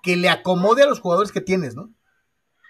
que 0.03 0.17
le 0.17 0.29
acomode 0.29 0.83
a 0.83 0.87
los 0.87 0.99
jugadores 0.99 1.31
que 1.31 1.41
tienes, 1.41 1.75
¿no? 1.75 1.89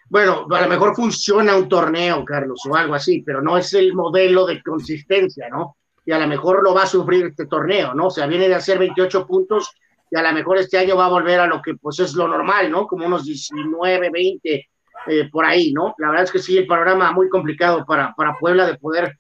Bueno, 0.10 0.47
a 0.49 0.62
lo 0.62 0.70
mejor 0.70 0.95
funciona 0.95 1.58
un 1.58 1.68
torneo, 1.68 2.24
Carlos, 2.24 2.62
o 2.70 2.76
algo 2.76 2.93
así, 2.93 3.24
pero 3.24 3.41
no 3.41 3.58
es 3.58 3.74
el 3.74 3.93
modelo 3.93 4.45
de 4.45 4.62
consistencia, 4.64 5.49
¿no? 5.49 5.76
Y 6.05 6.14
a 6.14 6.20
lo 6.20 6.28
mejor 6.28 6.64
lo 6.64 6.74
va 6.74 6.84
a 6.84 6.88
sufrir 6.88 7.26
este 7.26 7.47
torneo, 7.47 7.93
¿no? 7.93 8.08
O 8.08 8.12
sea, 8.12 8.28
viene 8.28 8.47
de 8.47 8.55
hacer 8.55 8.80
28 8.80 9.28
puntos 9.28 9.72
y 10.10 10.16
a 10.16 10.22
lo 10.22 10.32
mejor 10.32 10.58
este 10.58 10.78
año 10.78 10.95
va 10.95 11.08
a 11.08 11.10
volver 11.10 11.41
a 11.41 11.47
lo 11.47 11.62
que 11.62 11.76
pues 11.76 11.99
es 11.99 12.14
lo 12.14 12.28
normal, 12.28 12.72
¿no? 12.72 12.88
Como 12.88 13.05
unos 13.05 13.26
19, 13.26 14.10
20, 14.10 14.70
eh, 15.08 15.30
por 15.30 15.45
ahí, 15.45 15.74
¿no? 15.74 15.93
La 15.97 16.10
verdad 16.10 16.24
es 16.24 16.32
que 16.32 16.39
sí, 16.39 16.58
el 16.58 16.68
panorama 16.68 17.12
muy 17.12 17.28
complicado 17.28 17.86
para, 17.86 18.14
para 18.16 18.38
Puebla 18.39 18.66
de 18.66 18.78
poder 18.78 19.20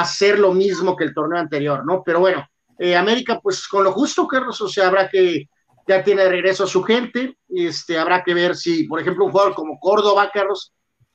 hacer 0.00 0.38
lo 0.38 0.54
mismo 0.54 0.96
que 0.96 1.04
el 1.04 1.12
torneo 1.12 1.38
anterior, 1.38 1.84
¿no? 1.84 2.02
Pero 2.02 2.20
bueno, 2.20 2.46
eh, 2.78 2.96
América, 2.96 3.40
pues 3.42 3.68
con 3.68 3.84
lo 3.84 3.92
justo, 3.92 4.26
Carlos, 4.26 4.58
o 4.62 4.68
sea, 4.68 4.88
habrá 4.88 5.08
que 5.08 5.50
ya 5.86 6.02
tiene 6.02 6.22
de 6.22 6.30
regreso 6.30 6.64
a 6.64 6.66
su 6.66 6.82
gente. 6.82 7.36
Este, 7.48 7.98
habrá 7.98 8.24
que 8.24 8.32
ver 8.32 8.56
si, 8.56 8.84
por 8.84 9.00
ejemplo, 9.00 9.26
un 9.26 9.32
jugador 9.32 9.54
como 9.54 9.78
Córdoba, 9.78 10.30
Carlos, 10.32 10.72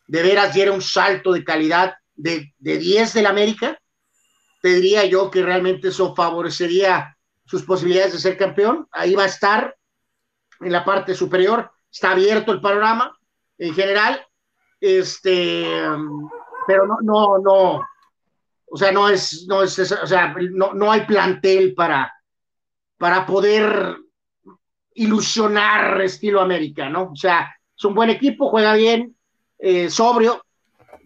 de 0.08 0.22
veras 0.22 0.54
diera 0.54 0.72
un 0.72 0.84
salto 0.84 1.34
de 1.34 1.44
calidad 1.44 1.96
de, 2.14 2.54
de 2.60 2.78
10 2.78 3.14
del 3.14 3.26
América. 3.26 3.80
Te 4.62 4.70
diría 4.76 5.06
yo 5.06 5.32
que 5.32 5.42
realmente 5.42 5.88
eso 5.88 6.14
favorecería 6.14 7.18
sus 7.46 7.64
posibilidades 7.64 8.14
de 8.14 8.20
ser 8.20 8.38
campeón. 8.38 8.88
Ahí 8.92 9.16
va 9.16 9.24
a 9.24 9.28
estar 9.28 9.76
en 10.60 10.72
la 10.72 10.86
parte 10.86 11.16
superior. 11.16 11.72
Está 11.92 12.12
abierto 12.12 12.52
el 12.52 12.62
panorama 12.62 13.18
en 13.58 13.74
general. 13.74 14.24
Este, 14.80 15.66
pero 16.68 16.86
no, 16.86 16.98
no, 17.02 17.40
no. 17.40 17.82
O 18.70 18.78
sea, 18.78 18.92
no 18.92 19.08
es, 19.10 19.46
no 19.48 19.64
es, 19.64 19.80
o 19.80 20.08
sea, 20.08 20.36
no, 20.52 20.74
no 20.74 20.92
hay 20.92 21.02
plantel 21.02 21.74
para, 21.74 22.14
para 22.98 23.26
poder 23.26 23.98
ilusionar 24.96 26.02
estilo 26.02 26.42
América, 26.42 26.90
¿no? 26.90 27.12
O 27.12 27.16
sea, 27.16 27.56
es 27.76 27.86
un 27.86 27.94
buen 27.94 28.10
equipo, 28.10 28.50
juega 28.50 28.74
bien, 28.74 29.16
eh, 29.60 29.90
sobrio, 29.90 30.42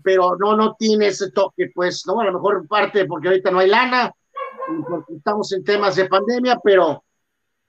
pero 0.04 0.36
no, 0.38 0.56
no 0.56 0.76
tiene 0.76 1.08
ese 1.08 1.32
toque, 1.32 1.70
pues, 1.74 2.04
¿no? 2.08 2.20
A 2.20 2.26
lo 2.26 2.34
mejor 2.34 2.68
parte 2.68 3.06
porque 3.06 3.28
ahorita 3.28 3.52
no 3.52 3.60
hay 3.60 3.70
lana, 3.70 4.12
porque 4.90 5.14
estamos 5.16 5.52
en 5.52 5.64
temas 5.64 5.96
de 5.96 6.06
pandemia, 6.06 6.60
pero, 6.64 7.04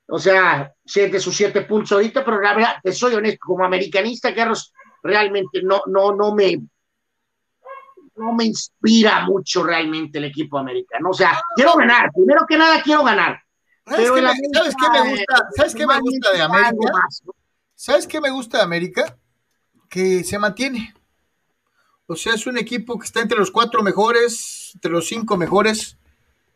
o 0.08 0.18
sea, 0.18 0.72
siente 0.84 1.20
sus 1.20 1.36
siete 1.36 1.62
puntos 1.62 1.92
ahorita, 1.92 2.24
pero 2.24 2.40
la 2.40 2.54
verdad, 2.54 2.74
soy 2.92 3.14
honesto, 3.14 3.40
como 3.44 3.64
americanista, 3.64 4.34
Carlos, 4.34 4.72
realmente 5.02 5.62
no, 5.62 5.82
no, 5.86 6.14
no 6.14 6.34
me, 6.34 6.60
no 8.22 8.32
me 8.32 8.44
inspira 8.44 9.24
mucho 9.26 9.62
realmente 9.62 10.18
el 10.18 10.24
equipo 10.24 10.58
americano. 10.58 11.10
O 11.10 11.14
sea, 11.14 11.40
quiero 11.54 11.74
ganar, 11.74 12.10
primero 12.12 12.44
que 12.48 12.56
nada 12.56 12.82
quiero 12.82 13.04
ganar 13.04 13.42
¿Sabes, 13.84 14.10
qué 14.10 14.20
me, 14.90 15.10
gusta? 15.10 15.48
¿Sabes 15.56 15.74
qué 15.74 15.86
me 15.86 16.00
gusta 16.00 16.32
de 16.32 16.42
América? 16.42 16.92
¿Sabes 17.74 18.06
qué 18.06 18.20
me 18.20 18.30
gusta 18.30 18.58
de 18.58 18.64
América? 18.64 19.16
Que 19.88 20.24
se 20.24 20.38
mantiene. 20.38 20.94
O 22.06 22.14
sea, 22.14 22.34
es 22.34 22.46
un 22.46 22.58
equipo 22.58 22.98
que 22.98 23.06
está 23.06 23.20
entre 23.20 23.38
los 23.38 23.50
cuatro 23.50 23.82
mejores, 23.82 24.70
entre 24.74 24.92
los 24.92 25.08
cinco 25.08 25.36
mejores, 25.36 25.96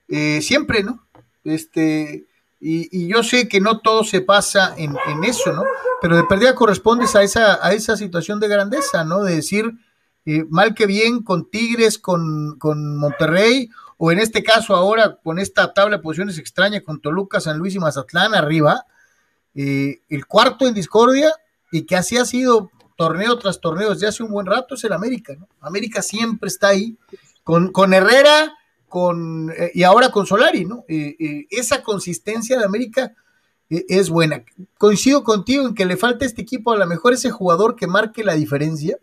eh, 0.09 0.41
siempre, 0.41 0.83
¿no? 0.83 1.07
Este, 1.45 2.27
y, 2.61 3.09
yo 3.09 3.23
sé 3.23 3.49
que 3.49 3.61
no 3.61 3.81
todo 3.81 4.05
se 4.05 4.21
pasa 4.21 4.75
en, 4.77 4.97
eso, 5.25 5.53
¿no? 5.53 5.65
Pero 6.01 6.17
de 6.17 6.25
perdida 6.25 6.55
correspondes 6.55 7.17
a 7.17 7.23
esa, 7.23 7.65
a 7.65 7.73
esa 7.73 7.97
situación 7.97 8.39
de 8.39 8.49
grandeza, 8.49 9.05
¿no? 9.05 9.23
De 9.23 9.37
decir, 9.37 9.73
eh, 10.27 10.45
mal 10.51 10.75
que 10.75 10.87
bien, 10.87 11.23
con 11.23 11.49
Tigres, 11.49 12.01
con, 12.01 12.59
con 12.59 12.97
Monterrey, 12.97 13.71
o 13.97 14.11
en 14.11 14.19
este 14.19 14.43
caso 14.43 14.75
ahora 14.75 15.21
con 15.23 15.39
esta 15.39 15.73
tabla 15.73 15.99
de 15.99 16.03
posiciones 16.03 16.37
extraña 16.39 16.81
con 16.81 17.01
Toluca, 17.01 17.41
San 17.41 17.59
Luis 17.59 17.77
y 17.77 17.79
Mazatlán 17.79 18.35
arriba, 18.35 18.87
eh, 19.55 20.01
el 20.09 20.27
cuarto 20.27 20.67
en 20.67 20.75
discordia 20.75 21.33
y 21.71 21.83
que 21.83 21.95
así 21.95 22.19
ha 22.19 22.25
sido 22.25 22.73
torneo 22.97 23.39
tras 23.39 23.61
torneo 23.61 23.91
desde 23.91 24.09
hace 24.09 24.25
un 24.25 24.33
buen 24.33 24.47
rato 24.47 24.75
es 24.75 24.83
el 24.83 24.93
América, 24.93 25.35
¿no? 25.39 25.49
América 25.61 26.03
siempre 26.03 26.49
está 26.49 26.69
ahí, 26.69 26.97
con, 27.45 27.71
con 27.71 27.95
Herrera 27.95 28.53
con, 28.89 29.53
eh, 29.57 29.71
y 29.75 29.85
ahora 29.85 30.11
con 30.11 30.27
Solari, 30.27 30.65
¿no? 30.65 30.85
Esa 30.89 31.85
consistencia 31.85 32.59
de 32.59 32.65
América 32.65 33.15
es 33.69 34.11
buena. 34.11 34.45
Coincido 34.77 35.23
contigo 35.23 35.67
en 35.67 35.75
que 35.75 35.85
le 35.85 35.97
falta 35.97 36.25
a 36.25 36.29
este 36.29 36.43
equipo 36.43 36.73
a 36.73 36.77
lo 36.77 36.87
mejor 36.87 37.13
ese 37.13 37.31
jugador 37.31 37.77
que 37.77 37.87
marque 37.87 38.25
la 38.25 38.35
diferencia 38.35 38.99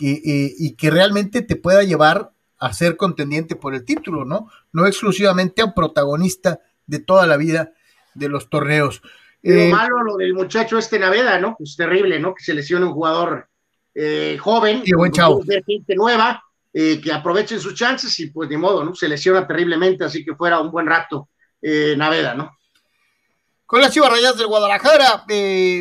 y 0.00 0.74
que 0.76 0.90
realmente 0.90 1.42
te 1.42 1.56
pueda 1.56 1.82
llevar 1.82 2.32
a 2.60 2.72
ser 2.74 2.96
contendiente 2.96 3.56
por 3.56 3.74
el 3.74 3.84
título, 3.84 4.24
¿no? 4.24 4.50
No 4.72 4.86
exclusivamente 4.86 5.62
a 5.62 5.64
un 5.64 5.74
protagonista 5.74 6.60
de 6.86 6.98
toda 6.98 7.26
la 7.26 7.38
vida 7.38 7.72
de 8.14 8.28
los 8.28 8.50
torneos. 8.50 9.02
Lo 9.42 9.54
eh, 9.54 9.70
malo 9.70 10.02
lo 10.02 10.16
del 10.16 10.34
muchacho 10.34 10.76
este 10.76 10.98
Naveda, 10.98 11.40
¿no? 11.40 11.56
Es 11.58 11.74
terrible, 11.74 12.20
¿no? 12.20 12.34
Que 12.34 12.44
se 12.44 12.52
lesione 12.52 12.84
un 12.84 12.92
jugador 12.92 13.48
eh, 13.94 14.36
joven, 14.38 14.82
y 14.84 14.92
buen 14.92 15.10
chavo. 15.10 15.42
gente 15.66 15.94
nueva, 15.94 16.44
eh, 16.72 17.00
que 17.00 17.10
aprovechen 17.12 17.58
sus 17.58 17.74
chances 17.74 18.20
y 18.20 18.26
pues 18.26 18.48
de 18.50 18.58
modo, 18.58 18.84
¿no? 18.84 18.94
Se 18.94 19.08
lesiona 19.08 19.46
terriblemente, 19.46 20.04
así 20.04 20.22
que 20.22 20.34
fuera 20.34 20.60
un 20.60 20.70
buen 20.70 20.86
rato 20.86 21.28
Naveda, 21.62 22.34
¿no? 22.34 22.56
Con 23.66 23.80
las 23.80 23.92
Chivas 23.92 24.10
Rayas 24.10 24.36
del 24.36 24.46
Guadalajara, 24.46 25.24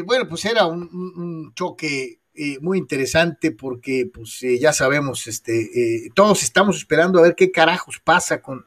bueno, 0.05 0.27
pues 0.27 0.45
era 0.45 0.65
un 0.65 1.53
choque 1.55 2.19
eh, 2.41 2.57
muy 2.61 2.77
interesante 2.77 3.51
porque, 3.51 4.09
pues, 4.13 4.41
eh, 4.43 4.57
ya 4.59 4.71
sabemos, 4.71 5.27
este, 5.27 6.05
eh, 6.05 6.09
todos 6.15 6.41
estamos 6.41 6.77
esperando 6.77 7.19
a 7.19 7.23
ver 7.23 7.35
qué 7.35 7.51
carajos 7.51 7.99
pasa 8.01 8.41
con, 8.41 8.65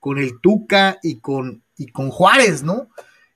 con 0.00 0.18
el 0.18 0.40
Tuca 0.40 0.98
y 1.00 1.20
con, 1.20 1.62
y 1.76 1.86
con 1.86 2.10
Juárez, 2.10 2.64
¿no? 2.64 2.88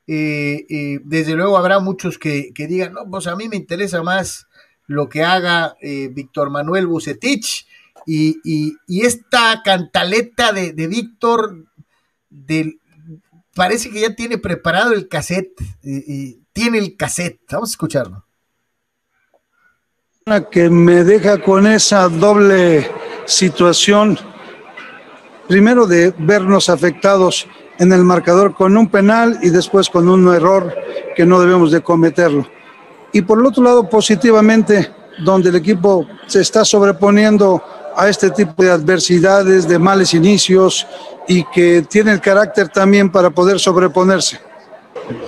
desde 0.04 1.34
luego 1.34 1.58
habrá 1.58 1.80
muchos 1.80 2.18
que, 2.18 2.50
digan, 2.56 2.94
no, 2.94 3.08
pues 3.10 3.26
a 3.26 3.36
mí 3.36 3.46
me 3.46 3.56
interesa 3.56 4.02
más 4.02 4.46
lo 4.86 5.10
que 5.10 5.22
haga 5.22 5.76
Víctor 5.82 6.48
Manuel 6.48 6.86
Bucetich 6.86 7.66
y, 8.06 8.74
esta 8.88 9.60
cantaleta 9.62 10.52
de, 10.52 10.72
de 10.72 10.86
Víctor 10.86 11.66
parece 13.54 13.90
que 13.90 14.00
ya 14.00 14.14
tiene 14.14 14.38
preparado 14.38 14.94
el 14.94 15.08
cassette, 15.08 15.60
tiene 16.54 16.78
el 16.78 16.96
cassette, 16.96 17.42
vamos 17.50 17.68
a 17.68 17.72
escucharlo 17.72 18.27
que 20.50 20.68
me 20.68 21.04
deja 21.04 21.38
con 21.38 21.66
esa 21.66 22.08
doble 22.08 22.88
situación, 23.24 24.18
primero 25.46 25.86
de 25.86 26.12
vernos 26.18 26.68
afectados 26.68 27.46
en 27.78 27.92
el 27.92 28.04
marcador 28.04 28.54
con 28.54 28.76
un 28.76 28.88
penal 28.88 29.38
y 29.42 29.50
después 29.50 29.88
con 29.88 30.08
un 30.08 30.32
error 30.34 30.74
que 31.16 31.24
no 31.24 31.40
debemos 31.40 31.70
de 31.70 31.80
cometerlo. 31.80 32.46
Y 33.12 33.22
por 33.22 33.38
el 33.38 33.46
otro 33.46 33.62
lado, 33.62 33.88
positivamente, 33.88 34.90
donde 35.24 35.48
el 35.48 35.56
equipo 35.56 36.06
se 36.26 36.40
está 36.40 36.64
sobreponiendo 36.64 37.62
a 37.96 38.08
este 38.08 38.30
tipo 38.30 38.62
de 38.62 38.70
adversidades, 38.70 39.66
de 39.66 39.78
males 39.78 40.14
inicios 40.14 40.86
y 41.26 41.44
que 41.44 41.82
tiene 41.88 42.12
el 42.12 42.20
carácter 42.20 42.68
también 42.68 43.10
para 43.10 43.30
poder 43.30 43.58
sobreponerse. 43.58 44.40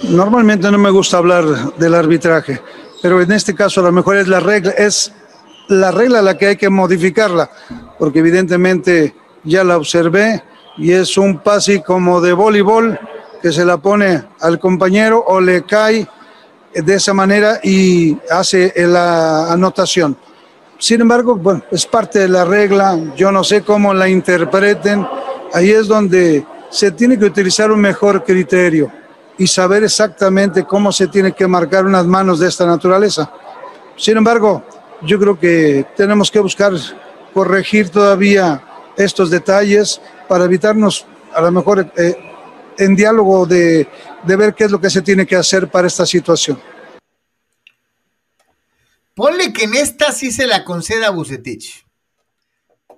Normalmente 0.04 0.70
no 0.70 0.78
me 0.78 0.90
gusta 0.90 1.18
hablar 1.18 1.74
del 1.76 1.94
arbitraje, 1.94 2.60
pero 3.02 3.20
en 3.20 3.32
este 3.32 3.54
caso 3.54 3.80
a 3.80 3.84
lo 3.84 3.92
mejor 3.92 4.16
es 4.16 4.28
la 4.28 4.40
regla, 4.40 4.72
es 4.72 5.12
la 5.68 5.90
regla 5.90 6.22
la 6.22 6.36
que 6.36 6.48
hay 6.48 6.56
que 6.56 6.68
modificarla, 6.68 7.50
porque 7.98 8.18
evidentemente 8.18 9.14
ya 9.44 9.64
la 9.64 9.76
observé 9.76 10.42
y 10.76 10.92
es 10.92 11.16
un 11.16 11.38
pase 11.38 11.82
como 11.82 12.20
de 12.20 12.32
voleibol 12.32 12.98
que 13.40 13.52
se 13.52 13.64
la 13.64 13.78
pone 13.78 14.24
al 14.40 14.58
compañero 14.58 15.24
o 15.26 15.40
le 15.40 15.62
cae 15.62 16.06
de 16.74 16.94
esa 16.94 17.14
manera 17.14 17.60
y 17.62 18.16
hace 18.30 18.72
la 18.76 19.52
anotación. 19.52 20.16
Sin 20.78 21.00
embargo, 21.00 21.36
bueno, 21.36 21.62
es 21.70 21.86
parte 21.86 22.20
de 22.20 22.28
la 22.28 22.44
regla, 22.44 22.98
yo 23.16 23.30
no 23.32 23.44
sé 23.44 23.62
cómo 23.62 23.92
la 23.92 24.08
interpreten, 24.08 25.06
ahí 25.52 25.70
es 25.70 25.88
donde 25.88 26.44
se 26.70 26.90
tiene 26.92 27.18
que 27.18 27.26
utilizar 27.26 27.70
un 27.70 27.80
mejor 27.80 28.24
criterio 28.24 28.99
y 29.40 29.46
saber 29.46 29.82
exactamente 29.84 30.64
cómo 30.64 30.92
se 30.92 31.06
tiene 31.06 31.32
que 31.32 31.46
marcar 31.46 31.86
unas 31.86 32.04
manos 32.04 32.40
de 32.40 32.46
esta 32.46 32.66
naturaleza. 32.66 33.32
Sin 33.96 34.18
embargo, 34.18 34.62
yo 35.00 35.18
creo 35.18 35.40
que 35.40 35.86
tenemos 35.96 36.30
que 36.30 36.40
buscar 36.40 36.74
corregir 37.32 37.88
todavía 37.88 38.62
estos 38.98 39.30
detalles 39.30 39.98
para 40.28 40.44
evitarnos 40.44 41.06
a 41.32 41.40
lo 41.40 41.50
mejor 41.52 41.90
eh, 41.96 42.16
en 42.76 42.94
diálogo 42.94 43.46
de, 43.46 43.88
de 44.24 44.36
ver 44.36 44.54
qué 44.54 44.64
es 44.64 44.70
lo 44.70 44.78
que 44.78 44.90
se 44.90 45.00
tiene 45.00 45.26
que 45.26 45.36
hacer 45.36 45.70
para 45.70 45.88
esta 45.88 46.04
situación. 46.04 46.60
Ponle 49.14 49.54
que 49.54 49.64
en 49.64 49.74
esta 49.74 50.12
sí 50.12 50.32
se 50.32 50.46
la 50.46 50.66
conceda 50.66 51.06
a 51.06 51.10
Bucetich. 51.12 51.86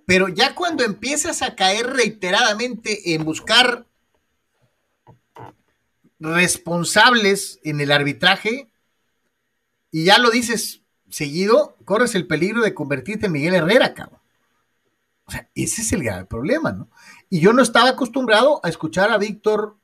Pero 0.06 0.26
ya 0.26 0.56
cuando 0.56 0.82
empiezas 0.82 1.40
a 1.42 1.54
caer 1.54 1.86
reiteradamente 1.86 3.14
en 3.14 3.24
buscar 3.24 3.86
responsables 6.22 7.58
en 7.64 7.80
el 7.80 7.90
arbitraje, 7.90 8.70
y 9.90 10.04
ya 10.04 10.18
lo 10.18 10.30
dices 10.30 10.82
seguido, 11.10 11.76
corres 11.84 12.14
el 12.14 12.26
peligro 12.26 12.62
de 12.62 12.74
convertirte 12.74 13.26
en 13.26 13.32
Miguel 13.32 13.54
Herrera, 13.54 13.92
cabrón. 13.92 14.20
O 15.26 15.30
sea, 15.30 15.48
ese 15.54 15.82
es 15.82 15.92
el 15.92 16.02
grave 16.02 16.24
problema, 16.24 16.72
¿no? 16.72 16.88
Y 17.28 17.40
yo 17.40 17.52
no 17.52 17.62
estaba 17.62 17.90
acostumbrado 17.90 18.60
a 18.64 18.68
escuchar 18.68 19.10
a 19.10 19.18
Víctor 19.18 19.76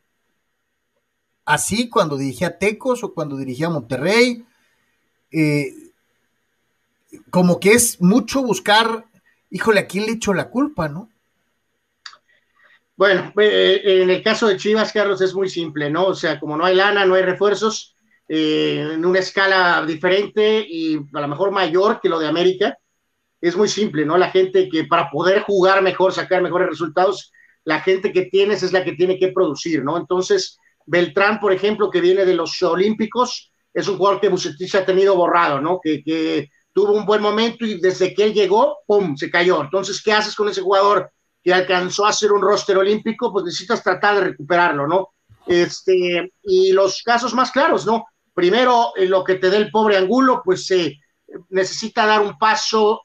así 1.45 1.89
cuando 1.89 2.17
dirigía 2.17 2.59
Tecos 2.59 3.03
o 3.05 3.15
cuando 3.15 3.37
dirigía 3.37 3.69
Monterrey. 3.69 4.47
Eh, 5.31 5.75
como 7.31 7.61
que 7.61 7.73
es 7.73 8.01
mucho 8.01 8.43
buscar, 8.43 9.07
híjole, 9.51 9.81
¿a 9.81 9.87
quién 9.87 10.07
le 10.07 10.13
echo 10.13 10.35
la 10.35 10.51
culpa, 10.51 10.89
no? 10.89 11.09
Bueno, 12.99 13.33
eh, 13.39 13.81
en 13.85 14.11
el 14.11 14.25
caso 14.25 14.49
de 14.49 14.57
Chivas, 14.57 14.93
Carlos, 14.93 15.21
es 15.21 15.33
muy 15.33 15.49
simple, 15.49 15.89
¿no? 15.89 16.07
O 16.07 16.15
sea, 16.15 16.41
como 16.41 16.57
no 16.57 16.65
hay 16.65 16.75
lana, 16.75 17.07
no 17.07 17.15
hay 17.15 17.23
refuerzos, 17.23 17.95
eh, 18.27 18.91
en 18.95 19.07
una 19.07 19.21
escala 19.21 19.85
diferente 19.87 20.67
y 20.69 20.97
a 21.15 21.21
lo 21.21 21.29
mejor 21.29 21.53
mayor 21.53 22.01
que 22.01 22.09
lo 22.09 22.19
de 22.19 22.27
América, 22.27 22.77
es 23.41 23.57
muy 23.57 23.69
simple, 23.69 24.05
¿no? 24.05 24.19
La 24.19 24.33
gente 24.33 24.69
que 24.69 24.83
para 24.83 25.11
poder 25.11 25.43
jugar 25.43 25.81
mejor, 25.81 26.13
sacar 26.13 26.43
mejores 26.43 26.71
resultados, 26.71 27.31
la 27.63 27.79
gente 27.79 28.13
que 28.13 28.23
tienes 28.23 28.65
es 28.65 28.73
la 28.73 28.83
que 28.83 28.95
tiene 28.95 29.17
que 29.17 29.29
producir, 29.29 29.85
¿no? 29.85 29.97
Entonces, 29.97 30.59
Beltrán, 30.85 31.39
por 31.39 31.53
ejemplo, 31.53 31.91
que 31.93 32.01
viene 32.01 32.25
de 32.25 32.35
los 32.35 32.61
Olímpicos, 32.63 33.53
es 33.73 33.87
un 33.87 33.97
jugador 33.97 34.21
que 34.21 34.29
Bucetich 34.29 34.75
ha 34.75 34.85
tenido 34.85 35.15
borrado, 35.15 35.61
¿no? 35.61 35.79
Que, 35.81 36.03
que 36.03 36.51
tuvo 36.73 36.95
un 36.95 37.07
buen 37.07 37.23
momento 37.23 37.65
y 37.65 37.81
desde 37.81 38.13
que 38.13 38.25
él 38.25 38.35
llegó, 38.35 38.79
¡pum!, 38.89 39.17
se 39.17 39.31
cayó. 39.31 39.63
Entonces, 39.63 40.03
¿qué 40.03 40.13
haces 40.13 40.35
con 40.35 40.49
ese 40.49 40.63
jugador 40.63 41.13
que 41.43 41.53
alcanzó 41.53 42.07
a 42.07 42.13
ser 42.13 42.33
un 42.33 42.43
roster 42.43 42.77
olímpico? 42.79 43.33
Pues 43.33 43.45
necesitas 43.45 43.83
tratar 43.83 44.17
de 44.17 44.21
recuperarlo, 44.23 44.87
¿no? 44.87 45.11
Este, 45.47 46.33
y 46.43 46.73
los 46.73 47.03
casos 47.03 47.35
más 47.35 47.51
claros, 47.51 47.87
¿no? 47.87 48.07
Primero, 48.35 48.93
lo 48.97 49.25
que 49.25 49.37
te 49.37 49.51
dé 49.51 49.57
el 49.57 49.71
pobre 49.71 49.97
Angulo, 49.97 50.43
pues 50.45 50.67
se 50.67 50.87
eh, 50.87 50.99
necesita 51.49 52.07
dar 52.07 52.21
un 52.21 52.39
paso 52.39 53.03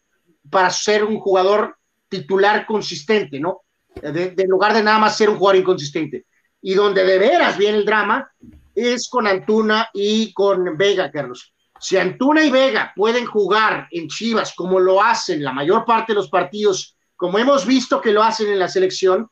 para 0.49 0.69
ser 0.69 1.03
un 1.03 1.19
jugador 1.19 1.77
titular 2.09 2.65
consistente, 2.65 3.39
¿no? 3.39 3.61
En 4.01 4.49
lugar 4.49 4.73
de 4.73 4.83
nada 4.83 4.99
más 4.99 5.17
ser 5.17 5.29
un 5.29 5.37
jugador 5.37 5.61
inconsistente. 5.61 6.25
Y 6.61 6.73
donde 6.73 7.03
de 7.03 7.17
veras 7.17 7.57
viene 7.57 7.77
el 7.77 7.85
drama 7.85 8.29
es 8.75 9.09
con 9.09 9.27
Antuna 9.27 9.89
y 9.93 10.33
con 10.33 10.77
Vega, 10.77 11.11
Carlos. 11.11 11.53
Si 11.79 11.97
Antuna 11.97 12.43
y 12.43 12.49
Vega 12.49 12.93
pueden 12.95 13.25
jugar 13.25 13.87
en 13.91 14.07
Chivas 14.07 14.53
como 14.55 14.79
lo 14.79 15.01
hacen 15.01 15.43
la 15.43 15.51
mayor 15.51 15.85
parte 15.85 16.13
de 16.13 16.15
los 16.15 16.29
partidos, 16.29 16.95
como 17.15 17.39
hemos 17.39 17.65
visto 17.65 18.01
que 18.01 18.11
lo 18.11 18.23
hacen 18.23 18.49
en 18.49 18.59
la 18.59 18.67
selección, 18.67 19.29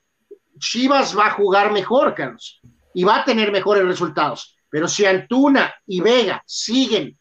Chivas 0.60 1.18
va 1.18 1.28
a 1.28 1.32
jugar 1.32 1.72
mejor, 1.72 2.14
Carlos, 2.16 2.62
y 2.94 3.04
va 3.04 3.18
a 3.18 3.26
tener 3.26 3.52
mejores 3.52 3.84
resultados. 3.84 4.56
Pero 4.70 4.88
si 4.88 5.06
Antuna 5.06 5.74
y 5.86 6.00
Vega 6.02 6.44
siguen 6.46 7.18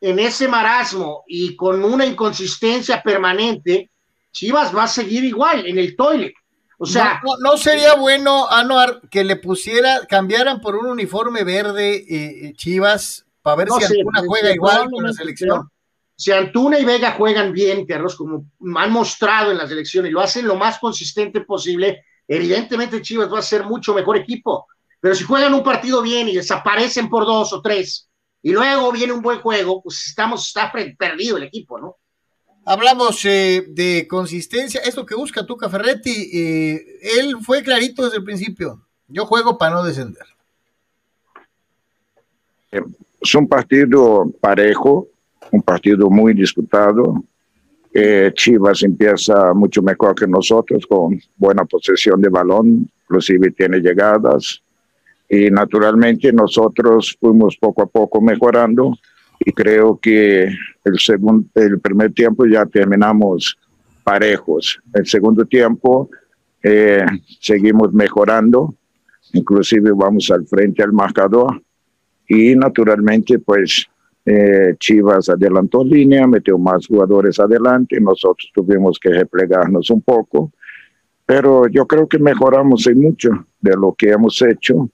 en 0.00 0.18
ese 0.18 0.46
marasmo 0.46 1.24
y 1.26 1.56
con 1.56 1.84
una 1.84 2.06
inconsistencia 2.06 3.02
permanente, 3.02 3.90
Chivas 4.32 4.74
va 4.74 4.84
a 4.84 4.88
seguir 4.88 5.24
igual 5.24 5.66
en 5.66 5.78
el 5.78 5.96
toilet. 5.96 6.34
O 6.80 6.86
sea, 6.86 7.20
no, 7.40 7.56
sería 7.56 7.94
bueno, 7.94 8.48
Anuar, 8.48 9.00
que 9.10 9.24
le 9.24 9.34
pusiera, 9.34 10.06
cambiaran 10.08 10.60
por 10.60 10.76
un 10.76 10.86
uniforme 10.86 11.42
verde 11.42 11.96
eh, 11.96 12.46
eh, 12.46 12.52
Chivas 12.54 13.26
a 13.44 13.56
ver 13.56 13.68
si 13.68 13.84
Antuna 13.84 14.22
juega 14.26 14.52
igual 14.52 14.90
con 14.90 15.04
la 15.04 15.12
selección. 15.12 15.70
Si 16.18 16.32
Antuna 16.32 16.80
y 16.80 16.84
Vega 16.84 17.12
juegan 17.12 17.52
bien, 17.52 17.86
Carlos, 17.86 18.16
como 18.16 18.44
han 18.76 18.90
mostrado 18.90 19.52
en 19.52 19.58
la 19.58 19.68
selección 19.68 20.04
y 20.04 20.10
lo 20.10 20.20
hacen 20.20 20.48
lo 20.48 20.56
más 20.56 20.80
consistente 20.80 21.42
posible, 21.42 22.04
evidentemente 22.26 23.00
Chivas 23.00 23.32
va 23.32 23.38
a 23.38 23.42
ser 23.42 23.64
mucho 23.64 23.94
mejor 23.94 24.16
equipo. 24.16 24.66
Pero 24.98 25.14
si 25.14 25.22
juegan 25.22 25.54
un 25.54 25.62
partido 25.62 26.02
bien 26.02 26.28
y 26.28 26.34
desaparecen 26.34 27.08
por 27.08 27.24
dos 27.24 27.52
o 27.52 27.62
tres, 27.62 28.10
y 28.42 28.50
luego 28.50 28.90
viene 28.90 29.12
un 29.12 29.22
buen 29.22 29.40
juego, 29.40 29.80
pues 29.80 30.08
estamos, 30.08 30.44
está 30.44 30.72
perdido 30.72 31.36
el 31.36 31.44
equipo, 31.44 31.78
¿no? 31.78 31.96
Hablamos 32.64 33.24
eh, 33.24 33.66
de 33.68 34.08
consistencia, 34.08 34.80
esto 34.80 35.06
que 35.06 35.14
busca 35.14 35.46
Tuca 35.46 35.68
Ferretti, 35.68 36.30
eh, 36.32 36.98
él 37.16 37.36
fue 37.42 37.62
clarito 37.62 38.02
desde 38.02 38.16
el 38.16 38.24
principio. 38.24 38.84
Yo 39.06 39.24
juego 39.24 39.56
para 39.56 39.76
no 39.76 39.84
descender. 39.84 40.26
Eh, 42.72 42.82
es 43.20 43.34
un 43.36 43.46
partido 43.46 44.32
parejo, 44.40 45.06
un 45.52 45.62
partido 45.62 46.10
muy 46.10 46.34
disputado. 46.34 47.24
Eh, 47.92 48.30
Chivas 48.34 48.82
empieza 48.82 49.52
mucho 49.54 49.82
mejor 49.82 50.14
que 50.14 50.26
nosotros, 50.26 50.86
con 50.86 51.18
buena 51.36 51.64
posesión 51.64 52.20
de 52.20 52.28
balón, 52.28 52.88
inclusive 53.02 53.50
tiene 53.52 53.80
llegadas. 53.80 54.62
Y 55.28 55.50
naturalmente 55.50 56.32
nosotros 56.32 57.16
fuimos 57.20 57.56
poco 57.56 57.82
a 57.82 57.86
poco 57.86 58.20
mejorando 58.20 58.94
y 59.40 59.52
creo 59.52 59.98
que 60.00 60.44
el, 60.84 60.98
segundo, 60.98 61.48
el 61.54 61.80
primer 61.80 62.12
tiempo 62.12 62.46
ya 62.46 62.64
terminamos 62.66 63.56
parejos. 64.02 64.80
El 64.94 65.06
segundo 65.06 65.44
tiempo 65.44 66.08
eh, 66.62 67.04
seguimos 67.40 67.92
mejorando, 67.92 68.74
inclusive 69.32 69.92
vamos 69.92 70.30
al 70.30 70.46
frente 70.46 70.82
al 70.82 70.92
marcador 70.92 71.62
y 72.26 72.54
naturalmente 72.56 73.38
pues 73.38 73.86
eh, 74.30 74.76
Chivas 74.78 75.30
adelantó 75.30 75.82
línea, 75.82 76.26
metió 76.26 76.58
más 76.58 76.86
jugadores 76.86 77.40
adelante, 77.40 77.98
nosotros 77.98 78.50
tuvimos 78.52 78.98
que 78.98 79.08
replegarnos 79.08 79.88
un 79.88 80.02
poco, 80.02 80.52
pero 81.24 81.66
yo 81.68 81.86
creo 81.86 82.06
que 82.06 82.18
mejoramos 82.18 82.86
en 82.88 83.00
mucho 83.00 83.30
de 83.58 83.74
lo 83.74 83.94
que 83.96 84.10
hemos 84.10 84.42
hecho 84.42 84.90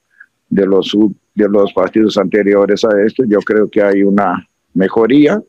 de 0.48 0.64
los, 0.66 0.96
de 1.34 1.48
los 1.48 1.72
partidos 1.72 2.16
anteriores 2.16 2.84
a 2.84 2.90
esto, 3.04 3.24
yo 3.24 3.40
creo 3.40 3.68
que 3.68 3.82
hay 3.82 4.04
una 4.04 4.48
mejoría 4.72 5.42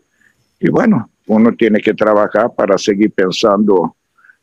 y 0.60 0.70
bueno, 0.70 1.07
uno 1.28 1.53
tiene 1.56 1.80
que 1.80 1.94
trabajar 1.94 2.53
para 2.56 2.80
seguir 2.80 3.12
pensando 3.12 3.95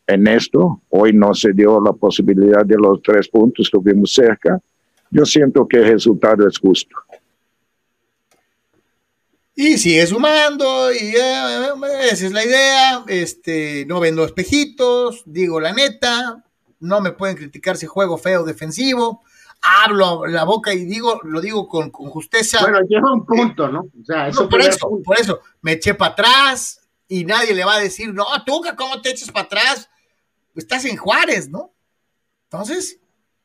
en 0.07 0.29
esto. 0.29 0.83
Hoy 0.91 1.13
no 1.13 1.35
se 1.35 1.53
dio 1.53 1.81
la 1.81 1.93
posibilidad 1.93 2.65
de 2.65 2.77
los 2.77 3.03
tres 3.03 3.29
puntos, 3.29 3.67
estuvimos 3.67 4.13
cerca. 4.13 4.61
Yo 5.11 5.25
siento 5.25 5.67
que 5.67 5.79
el 5.79 5.89
resultado 5.89 6.47
es 6.47 6.59
justo. 6.59 6.95
Y 9.55 9.77
sigue 9.77 10.07
sumando, 10.07 10.93
y 10.93 11.15
eh, 11.15 11.69
esa 12.11 12.27
es 12.27 12.33
la 12.33 12.45
idea. 12.45 13.05
Este, 13.07 13.85
no 13.87 14.01
vendo 14.01 14.25
espejitos, 14.25 15.23
digo 15.27 15.61
la 15.61 15.73
neta, 15.73 16.43
no 16.81 17.01
me 17.01 17.13
pueden 17.13 17.37
criticar 17.37 17.77
si 17.77 17.87
juego 17.87 18.17
feo 18.17 18.45
defensivo. 18.45 19.23
Hablo 19.61 20.27
la 20.27 20.45
boca 20.45 20.73
y 20.73 20.85
digo, 20.87 21.21
lo 21.23 21.41
digo 21.41 21.69
con, 21.69 21.91
con 21.91 22.09
justeza. 22.11 22.61
Bueno, 22.63 22.81
lleva 22.89 23.13
un 23.13 23.25
punto, 23.25 23.69
¿no? 23.69 23.81
O 23.81 24.05
sea, 24.05 24.29
eso 24.29 24.49
por 24.49 24.61
eso, 24.61 25.01
por 25.05 25.21
eso, 25.21 25.41
me 25.61 25.73
eché 25.73 25.95
para 25.95 26.13
atrás 26.13 26.81
y 27.07 27.25
nadie 27.25 27.55
le 27.55 27.65
va 27.65 27.75
a 27.75 27.81
decir, 27.81 28.13
no, 28.13 28.25
tú, 28.45 28.63
¿cómo 28.77 29.01
te 29.03 29.11
echas 29.11 29.31
para 29.31 29.45
atrás? 29.45 29.89
Estás 30.57 30.85
en 30.87 30.97
Juárez, 30.97 31.49
¿no? 31.49 31.73
Entonces, 32.45 32.99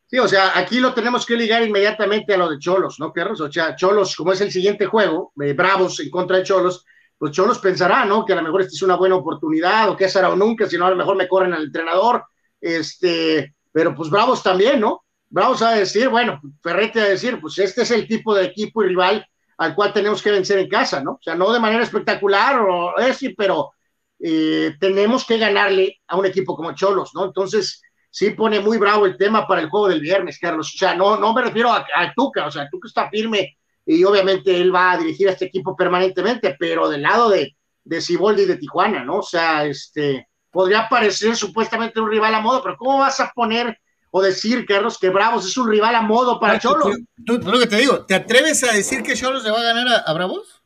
Sí, 0.09 0.17
o 0.19 0.27
sea, 0.27 0.57
aquí 0.57 0.79
lo 0.79 0.93
tenemos 0.93 1.25
que 1.25 1.35
ligar 1.35 1.63
inmediatamente 1.63 2.33
a 2.33 2.37
lo 2.37 2.49
de 2.49 2.59
Cholos, 2.59 2.95
¿no, 2.97 3.11
Carlos? 3.11 3.41
O 3.41 3.51
sea, 3.51 3.75
Cholos, 3.75 4.15
como 4.15 4.31
es 4.31 4.39
el 4.39 4.51
siguiente 4.53 4.85
juego, 4.85 5.33
eh, 5.43 5.51
Bravos 5.51 5.99
en 5.99 6.09
contra 6.09 6.37
de 6.37 6.43
Cholos, 6.43 6.85
pues 7.17 7.33
Cholos 7.33 7.59
pensará, 7.59 8.05
¿no? 8.05 8.25
Que 8.25 8.31
a 8.31 8.37
lo 8.37 8.43
mejor 8.43 8.61
esta 8.61 8.73
es 8.73 8.81
una 8.83 8.95
buena 8.95 9.15
oportunidad, 9.17 9.89
o 9.89 9.97
que 9.97 10.07
será 10.07 10.29
o 10.29 10.35
nunca, 10.37 10.65
si 10.65 10.77
no, 10.77 10.85
a 10.85 10.91
lo 10.91 10.95
mejor 10.95 11.17
me 11.17 11.27
corren 11.27 11.53
al 11.53 11.63
entrenador, 11.65 12.23
este, 12.61 13.53
pero 13.71 13.93
pues 13.93 14.09
Bravos 14.09 14.41
también, 14.41 14.79
¿no? 14.79 15.03
Bravos 15.29 15.61
a 15.61 15.71
decir, 15.71 16.07
bueno, 16.07 16.39
Ferrete 16.63 17.01
a 17.01 17.09
decir, 17.09 17.41
pues 17.41 17.57
este 17.57 17.81
es 17.81 17.91
el 17.91 18.07
tipo 18.07 18.33
de 18.33 18.45
equipo 18.45 18.83
y 18.83 18.87
rival 18.87 19.27
al 19.57 19.75
cual 19.75 19.91
tenemos 19.91 20.21
que 20.21 20.31
vencer 20.31 20.59
en 20.59 20.69
casa, 20.69 21.01
¿no? 21.03 21.13
O 21.13 21.19
sea, 21.21 21.35
no 21.35 21.51
de 21.51 21.59
manera 21.59 21.83
espectacular 21.83 22.61
o 22.61 22.97
así, 22.97 23.29
pero 23.29 23.71
eh, 24.19 24.75
tenemos 24.79 25.25
que 25.25 25.37
ganarle 25.37 25.99
a 26.07 26.15
un 26.15 26.25
equipo 26.25 26.55
como 26.55 26.73
Cholos, 26.73 27.11
¿no? 27.13 27.25
Entonces, 27.25 27.81
sí 28.09 28.31
pone 28.31 28.59
muy 28.59 28.77
bravo 28.77 29.05
el 29.05 29.17
tema 29.17 29.47
para 29.47 29.61
el 29.61 29.69
juego 29.69 29.89
del 29.89 30.01
viernes, 30.01 30.39
Carlos. 30.39 30.73
O 30.73 30.77
sea, 30.77 30.95
no, 30.95 31.17
no 31.17 31.33
me 31.33 31.41
refiero 31.41 31.71
a, 31.71 31.85
Tuca, 32.15 32.47
o 32.47 32.51
sea, 32.51 32.69
Tuca 32.69 32.87
está 32.87 33.09
firme 33.09 33.57
y 33.85 34.03
obviamente 34.03 34.59
él 34.59 34.73
va 34.73 34.91
a 34.91 34.97
dirigir 34.97 35.29
a 35.29 35.31
este 35.31 35.45
equipo 35.45 35.75
permanentemente, 35.75 36.55
pero 36.59 36.89
del 36.89 37.03
lado 37.03 37.29
de, 37.29 37.55
de 37.83 38.01
Ciboldi 38.01 38.43
y 38.43 38.45
de 38.45 38.57
Tijuana, 38.57 39.03
¿no? 39.03 39.19
O 39.19 39.23
sea, 39.23 39.65
este, 39.65 40.27
podría 40.51 40.89
parecer 40.89 41.35
supuestamente 41.35 41.99
un 41.99 42.09
rival 42.09 42.35
a 42.35 42.41
modo, 42.41 42.61
pero 42.61 42.77
¿cómo 42.77 42.97
vas 42.99 43.19
a 43.19 43.31
poner 43.33 43.79
o 44.11 44.21
decir, 44.21 44.65
Carlos, 44.65 44.97
que 44.97 45.09
Bravos 45.09 45.45
es 45.45 45.57
un 45.57 45.69
rival 45.69 45.95
a 45.95 46.01
modo 46.01 46.39
para 46.39 46.59
Cholos? 46.59 46.97
Tú, 47.25 47.37
lo 47.37 47.59
que 47.59 47.67
te 47.67 47.77
digo, 47.77 48.05
¿te 48.05 48.15
atreves 48.15 48.63
a 48.63 48.73
decir 48.73 49.03
que 49.03 49.15
Cholos 49.15 49.43
le 49.43 49.51
va 49.51 49.59
a 49.59 49.63
ganar 49.63 50.03
a, 50.05 50.13
Bravos? 50.13 50.61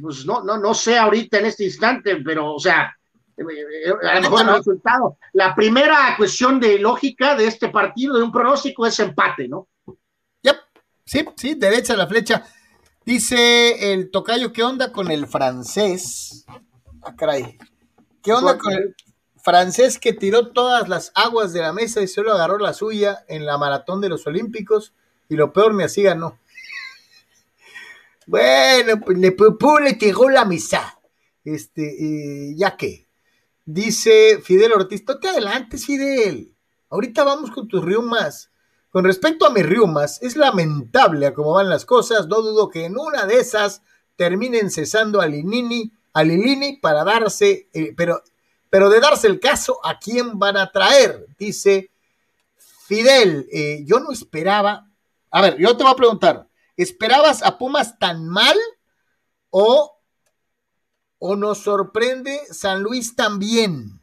Pues 0.00 0.24
no, 0.24 0.42
no, 0.42 0.58
no 0.58 0.74
sé 0.74 0.96
ahorita 0.96 1.38
en 1.38 1.46
este 1.46 1.64
instante, 1.64 2.16
pero, 2.24 2.54
o 2.54 2.58
sea, 2.58 2.96
a 3.36 4.14
lo 4.14 4.20
mejor 4.20 4.40
el 4.48 4.56
resultado. 4.56 5.18
La 5.32 5.54
primera 5.54 6.14
cuestión 6.16 6.60
de 6.60 6.78
lógica 6.78 7.34
de 7.34 7.46
este 7.46 7.68
partido, 7.68 8.16
de 8.16 8.22
un 8.22 8.32
pronóstico, 8.32 8.86
es 8.86 8.98
empate, 9.00 9.48
¿no? 9.48 9.68
Yep. 10.42 10.56
Sí, 11.04 11.24
sí, 11.36 11.54
derecha 11.54 11.96
la 11.96 12.06
flecha. 12.06 12.46
Dice 13.04 13.92
el 13.92 14.10
tocayo, 14.10 14.52
¿qué 14.52 14.62
onda 14.62 14.92
con 14.92 15.10
el 15.10 15.26
francés? 15.26 16.46
Ah, 17.02 17.14
caray. 17.16 17.58
¿Qué 18.22 18.32
onda 18.32 18.56
con 18.56 18.72
el 18.72 18.94
francés 19.36 19.98
que 19.98 20.14
tiró 20.14 20.52
todas 20.52 20.88
las 20.88 21.12
aguas 21.14 21.52
de 21.52 21.60
la 21.60 21.74
mesa 21.74 22.00
y 22.00 22.08
solo 22.08 22.32
agarró 22.32 22.58
la 22.58 22.72
suya 22.72 23.24
en 23.28 23.44
la 23.44 23.58
maratón 23.58 24.00
de 24.00 24.08
los 24.08 24.26
Olímpicos? 24.26 24.94
Y 25.28 25.36
lo 25.36 25.52
peor, 25.52 25.74
me 25.74 25.84
así 25.84 26.02
ganó. 26.02 26.38
Bueno, 28.26 29.00
pues 29.04 29.18
le, 29.18 29.36
le 29.82 29.92
tiró 29.96 30.30
la 30.30 30.46
mesa. 30.46 30.98
Este, 31.44 32.54
ya 32.56 32.74
que. 32.74 33.03
Dice 33.64 34.40
Fidel 34.42 34.72
Ortiz, 34.72 35.04
te 35.04 35.28
adelantes, 35.28 35.86
Fidel. 35.86 36.54
Ahorita 36.90 37.24
vamos 37.24 37.50
con 37.50 37.66
tus 37.66 37.84
riumas. 37.84 38.50
Con 38.90 39.04
respecto 39.04 39.46
a 39.46 39.50
mis 39.50 39.66
riumas, 39.66 40.22
es 40.22 40.36
lamentable 40.36 41.26
a 41.26 41.34
cómo 41.34 41.52
van 41.52 41.68
las 41.68 41.84
cosas. 41.84 42.28
No 42.28 42.42
dudo 42.42 42.68
que 42.68 42.84
en 42.84 42.96
una 42.96 43.26
de 43.26 43.40
esas 43.40 43.82
terminen 44.16 44.70
cesando 44.70 45.20
a 45.20 45.26
Linini, 45.26 45.92
Lilini 46.14 46.76
para 46.76 47.02
darse, 47.02 47.68
eh, 47.72 47.92
pero, 47.96 48.22
pero 48.70 48.88
de 48.90 49.00
darse 49.00 49.26
el 49.26 49.40
caso, 49.40 49.80
¿a 49.84 49.98
quién 49.98 50.38
van 50.38 50.56
a 50.56 50.70
traer? 50.70 51.26
Dice 51.38 51.90
Fidel, 52.56 53.48
eh, 53.50 53.82
yo 53.84 53.98
no 53.98 54.12
esperaba. 54.12 54.88
A 55.30 55.40
ver, 55.40 55.56
yo 55.58 55.76
te 55.76 55.82
voy 55.82 55.92
a 55.92 55.96
preguntar, 55.96 56.48
¿esperabas 56.76 57.42
a 57.42 57.58
Pumas 57.58 57.98
tan 57.98 58.28
mal 58.28 58.56
o, 59.50 59.93
o 61.26 61.36
nos 61.36 61.62
sorprende 61.62 62.38
San 62.50 62.82
Luis 62.82 63.16
también? 63.16 63.98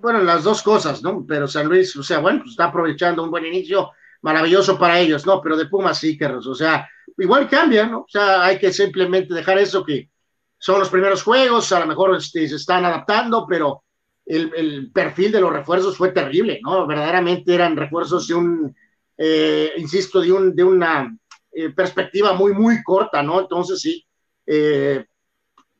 bueno, 0.00 0.22
las 0.22 0.42
dos 0.42 0.62
cosas, 0.62 1.02
¿no? 1.02 1.26
Pero 1.28 1.46
San 1.46 1.66
Luis, 1.68 1.94
o 1.96 2.02
sea, 2.02 2.18
bueno, 2.20 2.38
pues 2.38 2.52
está 2.52 2.64
aprovechando 2.64 3.22
un 3.22 3.30
buen 3.30 3.44
inicio, 3.44 3.90
maravilloso 4.22 4.78
para 4.78 4.98
ellos, 4.98 5.26
¿no? 5.26 5.42
Pero 5.42 5.54
de 5.54 5.66
Pumas 5.66 5.98
sí, 5.98 6.16
Carlos, 6.16 6.46
o 6.46 6.54
sea, 6.54 6.88
igual 7.18 7.46
cambia, 7.46 7.86
¿no? 7.86 8.00
O 8.00 8.08
sea, 8.08 8.42
hay 8.42 8.58
que 8.58 8.72
simplemente 8.72 9.34
dejar 9.34 9.58
eso 9.58 9.84
que 9.84 10.08
son 10.56 10.80
los 10.80 10.88
primeros 10.88 11.22
juegos, 11.22 11.70
a 11.72 11.80
lo 11.80 11.86
mejor 11.86 12.16
este, 12.16 12.48
se 12.48 12.56
están 12.56 12.86
adaptando, 12.86 13.46
pero 13.46 13.84
el, 14.24 14.90
perfil 14.94 15.30
de 15.30 15.42
los 15.42 15.52
refuerzos 15.52 15.94
fue 15.98 16.08
terrible, 16.08 16.58
¿no? 16.62 16.86
Verdaderamente 16.86 17.54
eran 17.54 17.76
refuerzos 17.76 18.26
de 18.28 18.34
un, 18.34 18.74
eh, 19.18 19.72
insisto, 19.76 20.22
de, 20.22 20.32
un, 20.32 20.56
de 20.56 20.64
una 20.64 21.14
eh, 21.52 21.68
perspectiva 21.68 22.32
muy, 22.32 22.54
muy 22.54 22.82
corta, 22.82 23.22
¿no? 23.22 23.40
Entonces 23.40 23.78
sí, 23.78 24.06
eh, 24.46 25.04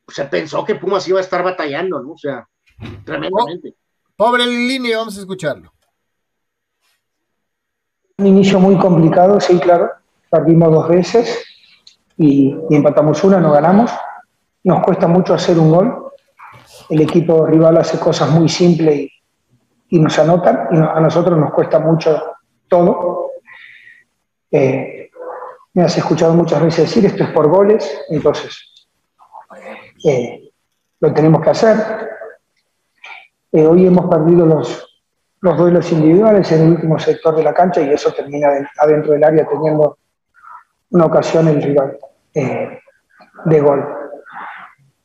se 0.07 0.25
pensó 0.25 0.63
que 0.63 0.75
Pumas 0.75 1.07
iba 1.07 1.19
a 1.19 1.21
estar 1.21 1.43
batallando, 1.43 2.01
¿no? 2.01 2.13
O 2.13 2.17
sea, 2.17 2.47
tremendamente. 3.03 3.75
Pobre 4.15 4.45
línea, 4.45 4.97
vamos 4.97 5.17
a 5.17 5.21
escucharlo. 5.21 5.71
Un 8.17 8.27
inicio 8.27 8.59
muy 8.59 8.77
complicado, 8.77 9.39
sí, 9.39 9.59
claro. 9.59 9.91
Perdimos 10.29 10.71
dos 10.71 10.87
veces 10.87 11.45
y, 12.17 12.55
empatamos 12.69 13.23
una, 13.23 13.39
no 13.39 13.51
ganamos. 13.51 13.91
Nos 14.63 14.83
cuesta 14.83 15.07
mucho 15.07 15.33
hacer 15.33 15.59
un 15.59 15.71
gol. 15.71 16.11
El 16.89 17.01
equipo 17.01 17.45
rival 17.45 17.77
hace 17.77 17.99
cosas 17.99 18.29
muy 18.31 18.49
simples 18.49 19.11
y, 19.89 19.99
nos 19.99 20.17
anotan. 20.17 20.67
Y 20.71 20.77
a 20.77 20.99
nosotros 20.99 21.37
nos 21.37 21.53
cuesta 21.53 21.79
mucho 21.79 22.21
todo. 22.67 23.31
Eh, 24.49 25.11
me 25.73 25.83
has 25.83 25.95
escuchado 25.95 26.33
muchas 26.33 26.63
veces 26.63 26.85
decir 26.85 27.05
esto 27.05 27.23
es 27.23 27.29
por 27.29 27.49
goles, 27.49 28.01
entonces 28.09 28.76
eh, 30.03 30.51
lo 30.99 31.13
tenemos 31.13 31.41
que 31.41 31.49
hacer. 31.49 31.77
Eh, 33.51 33.65
hoy 33.65 33.87
hemos 33.87 34.09
perdido 34.09 34.45
los, 34.45 35.01
los 35.41 35.57
duelos 35.57 35.91
individuales 35.91 36.51
en 36.51 36.63
el 36.63 36.69
último 36.71 36.99
sector 36.99 37.35
de 37.35 37.43
la 37.43 37.53
cancha 37.53 37.81
y 37.81 37.89
eso 37.89 38.13
termina 38.13 38.49
adentro 38.77 39.13
del 39.13 39.23
área 39.23 39.47
teniendo 39.47 39.97
una 40.91 41.05
ocasión 41.05 41.47
el 41.47 41.61
rival 41.61 41.97
eh, 42.33 42.79
de 43.45 43.59
gol. 43.61 43.85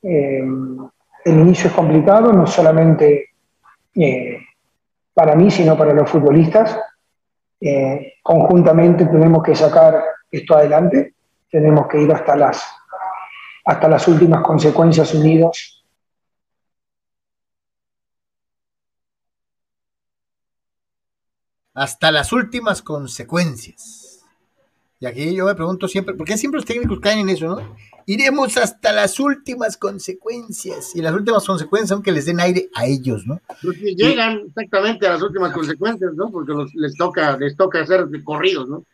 El 0.03 0.91
inicio 1.25 1.69
es 1.69 1.73
complicado, 1.75 2.33
no 2.33 2.47
solamente 2.47 3.31
para 5.15 5.37
mí, 5.37 5.51
sino 5.51 5.77
para 5.77 5.93
los 5.93 6.11
futbolistas. 6.11 6.77
conjuntamente 8.23 9.07
tenemos 9.07 9.43
que 9.45 9.55
sacar 9.55 10.03
esto 10.31 10.57
adelante, 10.57 11.15
tenemos 11.49 11.87
que 11.87 12.01
ir 12.01 12.13
hasta 12.13 12.35
las, 12.35 12.82
hasta 13.65 13.89
las 13.89 14.09
últimas 14.09 14.43
consecuencias 14.43 15.15
unidos 15.15 15.83
hasta 21.75 22.13
las 22.13 22.33
últimas 22.33 22.83
consecuencias. 22.83 24.21
Y 25.01 25.07
aquí 25.07 25.35
yo 25.35 25.47
me 25.47 25.55
pregunto 25.55 25.89
siempre, 25.89 26.15
¿por 26.15 26.27
qué 26.27 26.37
siempre 26.37 26.59
los 26.59 26.65
técnicos 26.65 27.01
caen 27.01 27.21
en 27.21 27.31
eso, 27.31 27.47
no? 27.47 27.77
Iremos 28.07 28.57
hasta 28.57 28.93
las 28.93 29.19
últimas 29.19 29.77
consecuencias. 29.77 30.95
Y 30.95 31.03
las 31.03 31.13
últimas 31.13 31.45
consecuencias, 31.45 31.93
aunque 31.93 32.13
les 32.13 32.27
den 32.27 32.41
aire 32.41 32.69
a 32.75 32.87
ellos, 32.87 33.27
¿no? 33.27 33.41
Porque 33.63 33.95
llegan 33.97 34.43
exactamente 34.47 35.07
a 35.07 35.15
las 35.15 35.23
últimas 35.23 35.53
consecuencias, 35.53 36.13
¿no? 36.15 36.31
Porque 36.31 36.53
les, 36.75 36.97
toca, 36.97 37.37
les 37.37 37.57
toca 37.57 37.81
hacer 37.81 38.07
corridos, 38.23 38.69
¿no? 38.69 38.85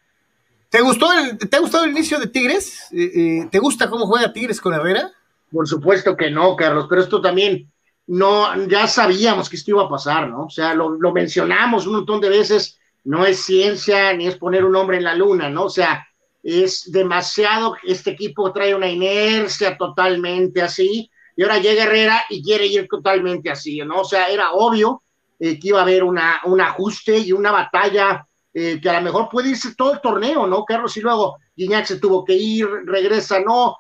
¿Te 0.69 0.83
gustó 0.83 1.11
el, 1.13 1.39
¿te 1.39 1.57
ha 1.57 1.61
gustado 1.61 1.85
el 1.85 1.93
inicio 1.93 2.19
de 2.19 2.27
Tigres? 2.27 2.93
Eh, 2.93 3.11
eh, 3.15 3.49
¿Te 3.51 3.59
gusta 3.59 3.89
cómo 3.89 4.07
juega 4.07 4.33
Tigres 4.33 4.61
con 4.61 4.75
Herrera? 4.75 5.11
Por 5.51 5.67
supuesto 5.67 6.17
que 6.17 6.31
no, 6.31 6.55
Carlos, 6.57 6.87
pero 6.89 7.01
esto 7.01 7.23
también 7.23 7.73
no, 8.07 8.67
ya 8.67 8.87
sabíamos 8.87 9.49
que 9.49 9.57
esto 9.57 9.71
iba 9.71 9.85
a 9.85 9.89
pasar, 9.89 10.29
¿no? 10.29 10.45
O 10.45 10.51
sea, 10.51 10.75
lo, 10.75 10.99
mencionamos 11.13 11.87
un 11.87 11.97
montón 11.97 12.21
de 12.21 12.29
veces, 12.29 12.79
no 13.05 13.25
es 13.25 13.45
ciencia 13.45 14.13
ni 14.13 14.27
es 14.27 14.37
poner 14.37 14.65
un 14.65 14.77
hombre 14.77 14.99
en 14.99 15.05
la 15.05 15.15
luna, 15.15 15.49
¿no? 15.49 15.65
O 15.65 15.71
sea, 15.71 16.07
es 16.43 16.91
demasiado, 16.93 17.77
este 17.83 18.11
equipo 18.11 18.53
trae 18.53 18.75
una 18.75 18.89
inercia 18.89 19.77
totalmente 19.79 20.61
así, 20.61 21.11
y 21.35 21.43
ahora 21.43 21.59
llega 21.59 21.85
Herrera 21.85 22.25
y 22.29 22.43
quiere 22.43 22.67
ir 22.67 22.89
totalmente 22.89 23.51
así, 23.51 23.79
¿no? 23.79 24.01
O 24.01 24.05
sea, 24.05 24.29
era 24.29 24.53
obvio 24.53 25.03
eh, 25.39 25.59
que 25.59 25.69
iba 25.69 25.79
a 25.79 25.83
haber 25.83 26.05
una, 26.05 26.41
un 26.45 26.61
ajuste 26.61 27.19
y 27.19 27.33
una 27.33 27.53
batalla 27.53 28.28
eh, 28.61 28.81
que 28.81 28.91
a 28.91 28.95
lo 28.95 29.03
mejor 29.03 29.29
puede 29.29 29.51
irse 29.51 29.77
todo 29.77 29.93
el 29.93 30.01
torneo, 30.01 30.45
¿no, 30.49 30.65
Carlos? 30.65 30.97
Y 30.97 31.01
luego 31.01 31.39
Guiñac 31.55 31.87
se 31.87 32.01
tuvo 32.01 32.25
que 32.25 32.35
ir, 32.35 32.67
regresa, 32.87 33.39
no, 33.39 33.77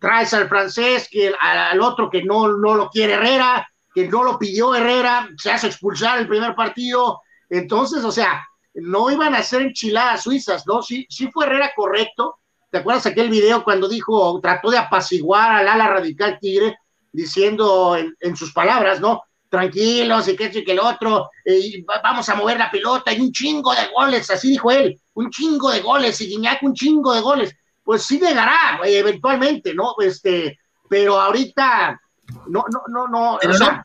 traes 0.00 0.32
al 0.32 0.48
francés, 0.48 1.06
que 1.10 1.34
al, 1.38 1.78
otro 1.82 2.08
que 2.08 2.22
no, 2.22 2.48
no 2.56 2.74
lo 2.74 2.88
quiere 2.88 3.12
Herrera, 3.12 3.68
que 3.94 4.08
no 4.08 4.24
lo 4.24 4.38
pidió 4.38 4.74
Herrera, 4.74 5.28
se 5.36 5.50
hace 5.50 5.66
expulsar 5.66 6.18
el 6.18 6.28
primer 6.28 6.54
partido. 6.54 7.20
Entonces, 7.50 8.04
o 8.04 8.10
sea, 8.10 8.42
no 8.72 9.10
iban 9.10 9.34
a 9.34 9.42
ser 9.42 9.60
enchiladas 9.60 10.22
suizas, 10.22 10.66
¿no? 10.66 10.80
Sí, 10.82 11.06
sí 11.10 11.30
fue 11.30 11.44
Herrera 11.44 11.72
correcto. 11.76 12.38
¿Te 12.70 12.78
acuerdas 12.78 13.04
aquel 13.04 13.28
video 13.28 13.62
cuando 13.62 13.86
dijo, 13.86 14.40
trató 14.40 14.70
de 14.70 14.78
apaciguar 14.78 15.52
al 15.52 15.68
ala 15.68 15.88
radical 15.88 16.38
Tigre, 16.40 16.78
diciendo 17.12 17.98
en, 17.98 18.34
sus 18.34 18.54
palabras, 18.54 18.98
¿no? 18.98 19.20
Tranquilos 19.52 20.28
y 20.28 20.34
que 20.34 20.46
y 20.46 20.64
que 20.64 20.72
el 20.72 20.80
otro, 20.80 21.28
y 21.44 21.82
vamos 21.82 22.26
a 22.26 22.34
mover 22.34 22.56
la 22.56 22.70
pelota 22.70 23.12
y 23.12 23.20
un 23.20 23.30
chingo 23.30 23.74
de 23.74 23.86
goles, 23.94 24.30
así 24.30 24.48
dijo 24.48 24.70
él, 24.70 24.98
un 25.12 25.28
chingo 25.28 25.70
de 25.70 25.80
goles 25.80 26.18
y 26.22 26.28
Guiñac 26.28 26.62
un 26.62 26.72
chingo 26.72 27.12
de 27.12 27.20
goles. 27.20 27.54
Pues 27.84 28.02
sí 28.02 28.18
llegará, 28.18 28.80
eventualmente, 28.82 29.74
¿no? 29.74 29.94
Este, 30.00 30.58
pero 30.88 31.20
ahorita 31.20 32.00
no, 32.46 32.64
no, 32.72 32.82
no, 32.88 33.08
no, 33.08 33.34
o 33.34 33.52
sea, 33.52 33.84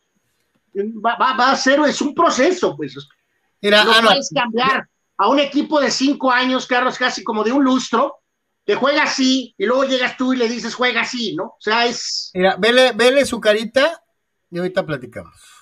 va, 1.04 1.36
va, 1.36 1.52
a 1.52 1.56
ser, 1.58 1.82
es 1.82 2.02
un 2.02 2.16
proceso, 2.16 2.74
pues. 2.78 2.96
Mira, 3.62 3.84
no 3.84 4.08
puedes 4.08 4.30
cambiar 4.34 4.88
a 5.18 5.28
un 5.28 5.40
equipo 5.40 5.82
de 5.82 5.92
cinco 5.92 6.32
años, 6.32 6.66
Carlos, 6.66 6.98
casi 6.98 7.26
como 7.26 7.44
de 7.44 7.52
un 7.52 7.66
lustro, 7.66 8.20
que 8.66 8.76
juega 8.76 9.04
así, 9.04 9.54
y 9.58 9.66
luego 9.66 9.84
llegas 9.84 10.16
tú 10.16 10.32
y 10.32 10.38
le 10.38 10.48
dices 10.48 10.76
juega 10.76 11.02
así, 11.02 11.36
¿no? 11.36 11.44
O 11.44 11.58
sea, 11.60 11.86
es. 11.86 12.32
Mira, 12.34 12.56
vele, 12.58 12.94
vele 12.94 13.26
su 13.26 13.42
carita 13.42 14.02
y 14.50 14.60
ahorita 14.60 14.86
platicamos. 14.86 15.57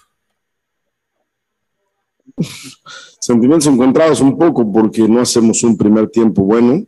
Sentimientos 3.20 3.68
encontrados 3.68 4.22
un 4.22 4.38
poco 4.38 4.72
porque 4.72 5.08
no 5.08 5.22
hacemos 5.22 5.64
un 5.64 5.78
primer 5.78 6.10
tiempo 6.10 6.44
bueno. 6.44 6.86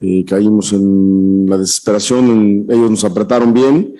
Eh, 0.00 0.24
caímos 0.24 0.72
en 0.72 1.44
la 1.46 1.58
desesperación, 1.58 2.66
ellos 2.70 2.90
nos 2.90 3.04
apretaron 3.04 3.52
bien 3.52 3.94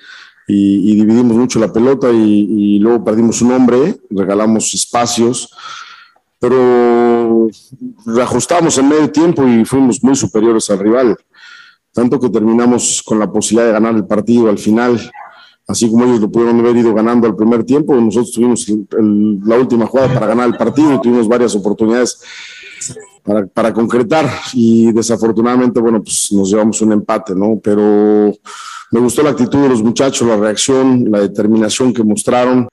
y, 0.51 0.95
dividimos 0.95 1.37
mucho 1.37 1.59
la 1.59 1.73
pelota 1.73 2.11
y, 2.11 2.79
luego 2.79 3.05
perdimos 3.05 3.43
un 3.43 3.53
hombre, 3.53 4.01
regalamos 4.11 4.73
espacios, 4.75 5.55
pero 6.39 7.49
reajustamos 8.07 8.77
en 8.79 8.89
medio 8.89 9.11
tiempo 9.11 9.47
y 9.47 9.65
fuimos 9.65 10.03
muy 10.03 10.15
superiores 10.15 10.71
al 10.71 10.79
rival, 10.79 11.17
tanto 11.93 12.19
que 12.19 12.31
terminamos 12.31 13.03
con 13.05 13.19
la 13.19 13.31
posibilidad 13.31 13.67
de 13.67 13.73
ganar 13.73 13.95
el 13.95 14.07
partido 14.07 14.49
al 14.49 14.59
final. 14.59 14.99
Así 15.71 15.89
como 15.89 16.05
ellos 16.05 16.21
lo 16.21 16.29
pudieron 16.29 16.59
haber 16.59 16.77
ido 16.79 16.93
ganando 16.93 17.29
al 17.29 17.37
primer 17.37 17.63
tiempo, 17.63 17.95
nosotros 17.95 18.33
tuvimos 18.33 18.67
la 19.47 19.57
última 19.57 19.87
jugada 19.87 20.13
para 20.13 20.27
ganar 20.27 20.49
el 20.49 20.57
partido 20.57 21.01
tuvimos 21.01 21.29
varias 21.29 21.55
oportunidades 21.55 22.21
para, 23.23 23.47
para, 23.47 23.73
concretar 23.73 24.29
y 24.53 24.91
desafortunadamente, 24.91 25.79
bueno, 25.79 26.03
pues 26.03 26.33
nos 26.33 26.51
llevamos 26.51 26.81
un 26.81 26.93
empate, 26.93 27.37
¿no? 27.37 27.61
Pero 27.63 28.33
me 28.91 29.01
gustó 29.01 29.23
la 29.23 29.31
actitud 29.31 29.63
de 29.63 29.69
los 29.69 29.83
muchachos, 29.83 30.27
la 30.27 30.37
reacción, 30.37 31.09
la 31.09 31.21
determinación 31.21 31.95
que 31.95 32.03
mostraron. 32.03 32.69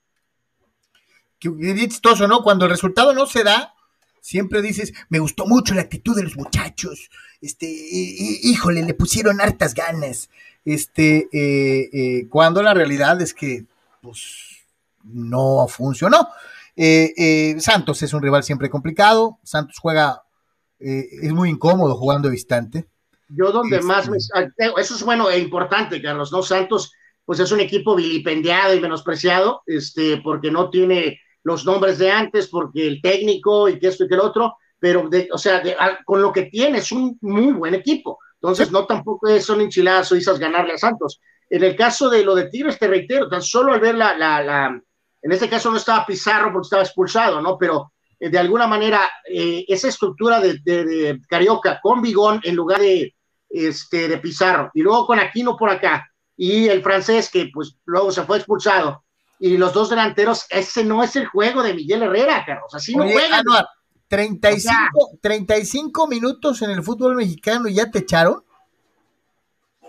Qué 1.37 1.51
chistoso, 1.75 2.27
¿no? 2.27 2.41
Cuando 2.41 2.65
el 2.65 2.71
resultado 2.71 3.13
no 3.13 3.27
se 3.27 3.43
da, 3.43 3.75
siempre 4.21 4.63
dices, 4.63 4.91
me 5.09 5.19
gustó 5.19 5.45
mucho 5.45 5.75
la 5.75 5.81
actitud 5.81 6.15
de 6.15 6.23
los 6.23 6.35
muchachos, 6.35 7.11
este, 7.41 7.67
híjole, 7.69 8.81
le 8.81 8.95
pusieron 8.95 9.39
hartas 9.39 9.75
ganas, 9.75 10.29
este, 10.67 11.29
eh, 11.31 11.89
eh, 11.93 12.27
cuando 12.29 12.61
la 12.61 12.73
realidad 12.73 13.21
es 13.21 13.33
que, 13.33 13.63
pues, 14.01 14.65
no 15.01 15.65
funcionó. 15.69 16.27
Eh, 16.75 17.55
Santos 17.59 18.03
es 18.03 18.13
un 18.13 18.21
rival 18.21 18.43
siempre 18.43 18.69
complicado, 18.69 19.39
Santos 19.43 19.77
juega, 19.79 20.23
es 20.77 21.31
muy 21.31 21.49
incómodo 21.49 21.95
jugando 21.95 22.27
de 22.27 22.33
distante. 22.33 22.85
Yo 23.29 23.51
donde 23.53 23.81
más 23.81 24.09
me... 24.09 24.17
Eso 24.17 24.95
es 24.95 25.03
bueno 25.03 25.29
e 25.29 25.39
importante, 25.39 26.01
Carlos, 26.01 26.33
¿no? 26.33 26.43
Santos, 26.43 26.91
pues 27.23 27.39
es 27.39 27.51
un 27.53 27.61
equipo 27.61 27.95
vilipendiado 27.95 28.75
y 28.75 28.81
menospreciado, 28.81 29.63
este, 29.65 30.17
porque 30.17 30.51
no 30.51 30.69
tiene 30.69 31.21
los 31.43 31.65
nombres 31.65 31.97
de 31.97 32.11
antes, 32.11 32.47
porque 32.47 32.85
el 32.85 33.01
técnico 33.01 33.69
y 33.69 33.79
que 33.79 33.87
esto 33.87 34.03
y 34.03 34.09
que 34.09 34.15
el 34.15 34.21
otro, 34.21 34.57
pero, 34.79 35.07
de, 35.07 35.29
o 35.31 35.37
sea, 35.37 35.63
ah, 35.79 35.99
con 36.05 36.21
lo 36.21 36.33
que 36.33 36.43
tiene 36.43 36.79
es 36.79 36.91
un 36.91 37.17
muy 37.21 37.53
buen 37.53 37.73
equipo. 37.73 38.19
Entonces, 38.41 38.71
no 38.71 38.85
tampoco 38.85 39.27
son 39.39 39.61
enchiladas 39.61 40.07
suizas 40.07 40.39
ganarle 40.39 40.73
a 40.73 40.77
Santos. 40.77 41.19
En 41.49 41.63
el 41.63 41.75
caso 41.75 42.09
de 42.09 42.23
lo 42.23 42.35
de 42.35 42.49
Tigres, 42.49 42.77
te 42.77 42.87
reitero, 42.87 43.29
tan 43.29 43.41
solo 43.41 43.73
al 43.73 43.79
ver 43.79 43.95
la, 43.95 44.15
la, 44.15 44.43
la, 44.43 44.81
en 45.21 45.31
este 45.31 45.49
caso 45.49 45.71
no 45.71 45.77
estaba 45.77 46.05
Pizarro 46.05 46.51
porque 46.51 46.65
estaba 46.65 46.83
expulsado, 46.83 47.41
¿no? 47.41 47.57
Pero 47.57 47.93
eh, 48.19 48.29
de 48.29 48.39
alguna 48.39 48.67
manera, 48.67 49.01
eh, 49.27 49.65
esa 49.67 49.87
estructura 49.87 50.39
de, 50.39 50.59
de, 50.63 51.19
Carioca 51.27 51.79
con 51.81 52.01
Bigón 52.01 52.41
en 52.43 52.55
lugar 52.55 52.79
de, 52.79 53.15
este, 53.49 54.07
de 54.07 54.17
Pizarro, 54.17 54.71
y 54.73 54.81
luego 54.81 55.05
con 55.05 55.19
Aquino 55.19 55.55
por 55.55 55.69
acá, 55.69 56.07
y 56.35 56.67
el 56.67 56.83
francés 56.83 57.29
que 57.31 57.49
pues 57.53 57.77
luego 57.85 58.11
se 58.11 58.23
fue 58.23 58.37
expulsado, 58.37 59.03
y 59.39 59.57
los 59.57 59.73
dos 59.73 59.89
delanteros, 59.89 60.45
ese 60.49 60.83
no 60.83 61.03
es 61.03 61.15
el 61.15 61.27
juego 61.27 61.63
de 61.63 61.73
Miguel 61.73 62.03
Herrera, 62.03 62.43
Carlos, 62.45 62.73
así 62.73 62.95
no 62.95 63.03
juega. 63.03 63.41
35, 64.07 65.17
35 65.21 66.07
minutos 66.07 66.61
en 66.61 66.71
el 66.71 66.83
fútbol 66.83 67.15
mexicano 67.15 67.67
y 67.67 67.75
ya 67.75 67.91
te 67.91 67.99
echaron. 67.99 68.43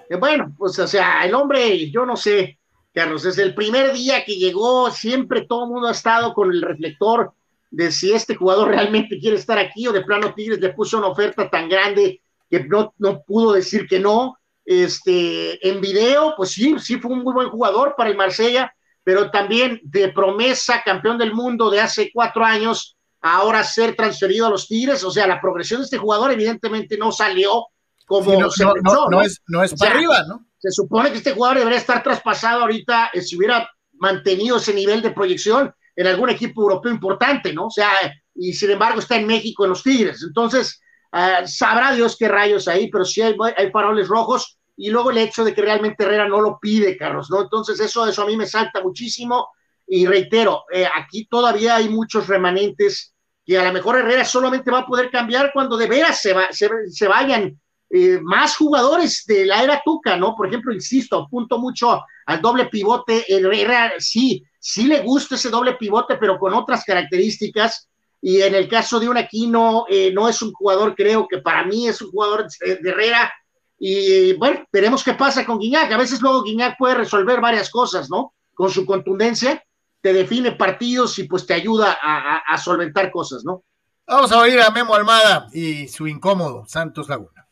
Eh, 0.09 0.17
bueno, 0.17 0.55
pues 0.57 0.79
o 0.79 0.87
sea, 0.87 1.25
el 1.25 1.35
hombre, 1.35 1.91
yo 1.91 2.05
no 2.05 2.17
sé, 2.17 2.59
Carlos, 2.93 3.23
desde 3.23 3.43
el 3.43 3.55
primer 3.55 3.93
día 3.93 4.25
que 4.25 4.37
llegó, 4.37 4.91
siempre 4.91 5.43
todo 5.43 5.65
el 5.65 5.71
mundo 5.71 5.89
ha 5.89 5.93
estado 5.93 6.35
con 6.35 6.51
el 6.51 6.63
reflector 6.63 7.33
de 7.71 7.93
si 7.93 8.13
este 8.13 8.35
jugador 8.35 8.69
realmente 8.69 9.19
quiere 9.19 9.37
estar 9.37 9.59
aquí 9.59 9.87
o 9.87 9.93
de 9.93 10.01
plano 10.01 10.35
Tigres 10.35 10.61
le 10.61 10.73
puso 10.73 10.99
una 10.99 11.09
oferta 11.09 11.51
tan 11.51 11.69
grande 11.69 12.23
que 12.51 12.65
no, 12.65 12.95
no 12.99 13.23
pudo 13.23 13.53
decir 13.53 13.87
que 13.87 14.01
no. 14.01 14.37
Este, 14.65 15.67
en 15.67 15.81
video, 15.81 16.35
pues 16.37 16.51
sí, 16.51 16.77
sí 16.79 16.99
fue 16.99 17.13
un 17.13 17.23
muy 17.23 17.33
buen 17.33 17.49
jugador 17.49 17.95
para 17.97 18.11
el 18.11 18.17
Marsella, 18.17 18.75
pero 19.03 19.31
también 19.31 19.81
de 19.83 20.09
promesa, 20.09 20.83
campeón 20.85 21.17
del 21.17 21.33
mundo 21.33 21.71
de 21.71 21.81
hace 21.81 22.11
cuatro 22.13 22.45
años, 22.45 22.98
ahora 23.21 23.65
ser 23.65 23.95
transferido 23.97 24.47
a 24.47 24.51
los 24.51 24.67
Tigres. 24.67 25.03
O 25.05 25.11
sea, 25.11 25.27
la 25.27 25.41
progresión 25.41 25.81
de 25.81 25.85
este 25.85 25.99
jugador 25.99 26.31
evidentemente 26.33 26.97
no 26.97 27.13
salió 27.13 27.67
como 28.07 28.41
no, 28.41 28.51
se 28.51 28.65
pensó, 28.67 29.11
no, 29.11 29.21
es, 29.21 29.43
no 29.49 29.63
es 29.63 29.75
para 29.75 29.93
arriba, 29.93 30.25
¿no? 30.27 30.47
Se 30.59 30.71
supone 30.71 31.11
que 31.11 31.19
este 31.19 31.33
jugador 31.33 31.59
debería 31.59 31.79
estar 31.79 32.03
traspasado 32.03 32.63
ahorita 32.63 33.11
eh, 33.13 33.21
si 33.21 33.37
hubiera 33.37 33.69
mantenido 33.95 34.57
ese 34.57 34.73
nivel 34.73 35.03
de 35.03 35.11
proyección 35.11 35.73
en 35.95 36.07
algún 36.07 36.31
equipo 36.31 36.63
europeo 36.63 36.93
importante, 36.93 37.53
¿no? 37.53 37.67
O 37.67 37.71
sea, 37.71 37.91
y 38.35 38.53
sin 38.55 38.71
embargo 38.71 39.01
está 39.01 39.17
en 39.17 39.27
México 39.27 39.65
en 39.65 39.71
los 39.71 39.83
Tigres. 39.83 40.23
Entonces, 40.27 40.81
Ah, 41.11 41.47
sabrá 41.47 41.95
Dios 41.95 42.17
qué 42.19 42.29
rayos 42.29 42.69
ahí, 42.69 42.91
pero 42.91 43.05
sí 43.05 43.23
hay, 43.23 43.35
hay 43.57 43.71
faroles 43.71 44.09
rojos 44.09 44.59
y 44.77 44.91
luego 44.91 45.11
el 45.11 45.19
hecho 45.19 45.45
de 45.45 45.55
que 45.55 45.63
realmente 45.63 46.05
Herrera 46.05 46.29
no 46.29 46.41
lo 46.41 46.59
pide, 46.61 46.97
Carlos, 46.97 47.31
¿no? 47.31 47.43
Entonces 47.43 47.81
eso, 47.81 48.07
eso 48.07 48.23
a 48.23 48.27
mí 48.27 48.37
me 48.37 48.47
salta 48.47 48.83
muchísimo 48.83 49.49
y 49.89 50.07
reitero, 50.07 50.65
eh, 50.73 50.87
aquí 50.95 51.27
todavía 51.27 51.77
hay 51.77 51.89
muchos 51.89 52.27
remanentes 52.27 53.15
que 53.45 53.59
a 53.59 53.65
lo 53.65 53.73
mejor 53.73 53.99
Herrera 53.99 54.25
solamente 54.25 54.71
va 54.71 54.81
a 54.81 54.87
poder 54.87 55.11
cambiar 55.11 55.51
cuando 55.53 55.77
de 55.77 55.87
veras 55.87 56.21
se, 56.21 56.35
va, 56.35 56.49
se, 56.53 57.09
vayan 57.09 57.59
eh, 57.89 58.19
más 58.23 58.57
jugadores 58.57 59.25
de 59.27 59.47
la 59.47 59.63
era 59.63 59.81
Tuca, 59.83 60.17
¿no? 60.17 60.35
Por 60.37 60.49
ejemplo, 60.49 60.75
insisto, 60.75 61.17
apunto 61.17 61.59
mucho 61.59 62.03
al 62.27 62.43
doble 62.43 62.67
pivote, 62.67 63.25
Herrera 63.27 63.95
sí, 63.99 64.45
sí 64.61 64.85
le 64.85 65.01
gusta 65.01 65.37
ese 65.37 65.49
doble 65.49 65.75
pivote, 65.75 66.17
pero 66.17 66.39
con 66.39 66.53
otras 66.53 66.85
características 66.85 67.89
y 68.21 68.43
en 68.43 68.55
el 68.55 68.69
caso 68.69 68.99
de 68.99 69.09
un 69.09 69.17
Aquino, 69.17 69.87
eh, 69.89 70.13
no 70.13 70.29
es 70.29 70.43
un 70.43 70.53
jugador, 70.53 70.95
creo 70.95 71.27
que 71.29 71.39
para 71.39 71.65
mí 71.65 71.87
es 71.87 72.03
un 72.03 72.11
jugador 72.11 72.47
de, 72.61 72.91
Herrera. 72.91 73.33
Y 73.79 74.33
bueno, 74.35 74.65
veremos 74.73 75.05
qué 75.05 75.15
pasa 75.15 75.47
con 75.47 75.59
Guiñac. 75.59 75.91
A 75.93 75.97
veces 75.97 76.21
luego 76.21 76.43
Guiñac 76.43 76.77
puede 76.77 76.97
resolver 76.97 77.41
varias 77.41 77.71
cosas, 77.71 78.11
¿no? 78.11 78.35
Con 78.55 78.71
su 78.71 78.85
contundencia, 78.85 79.63
te 80.01 80.13
define 80.13 80.53
partidos 80.53 81.19
y 81.19 81.25
pues 81.25 81.47
te 81.47 81.55
ayuda 81.55 81.97
a, 82.01 82.57
solventar 82.59 83.11
cosas, 83.11 83.45
¿no? 83.45 83.65
Vamos 84.07 84.33
a 84.33 84.39
oír 84.39 84.61
a 84.61 84.71
Memo 84.71 84.95
Almada 84.95 85.47
y 85.53 85.87
su 85.89 86.07
incómodo 86.07 86.65
Santos 86.67 87.09
Laguna. 87.09 87.47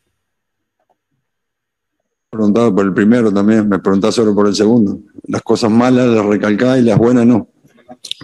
Preguntado 2.29 2.73
por 2.73 2.85
el 2.85 2.93
primero 2.93 3.31
también, 3.31 3.69
me 3.69 3.79
preguntaba 3.79 4.11
solo 4.11 4.33
por 4.33 4.47
el 4.47 4.55
segundo. 4.55 4.99
Las 5.27 5.41
cosas 5.41 5.69
malas 5.69 6.07
las 6.07 6.25
recalcaba 6.25 6.77
y 6.77 6.81
las 6.81 6.97
buenas 6.97 7.25
no. 7.25 7.49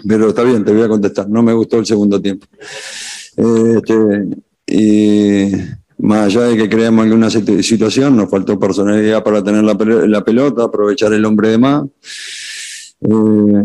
Pero 0.06 0.28
está 0.28 0.42
bien, 0.42 0.64
te 0.64 0.72
voy 0.72 0.82
a 0.82 0.88
contestar. 0.88 1.28
No 1.28 1.42
me 1.42 1.52
gustó 1.52 1.78
el 1.78 1.86
segundo 1.86 2.20
tiempo. 2.20 2.46
Este, 3.36 4.28
y 4.66 5.52
más 5.98 6.26
allá 6.26 6.42
de 6.42 6.56
que 6.56 6.68
creamos 6.68 7.04
alguna 7.04 7.30
situación, 7.30 8.16
nos 8.16 8.30
faltó 8.30 8.58
personalidad 8.58 9.22
para 9.22 9.42
tener 9.42 9.64
la, 9.64 10.24
pelota, 10.24 10.64
aprovechar 10.64 11.12
el 11.12 11.24
hombre 11.24 11.50
de 11.50 11.58
más, 11.58 11.84
eh, 13.00 13.64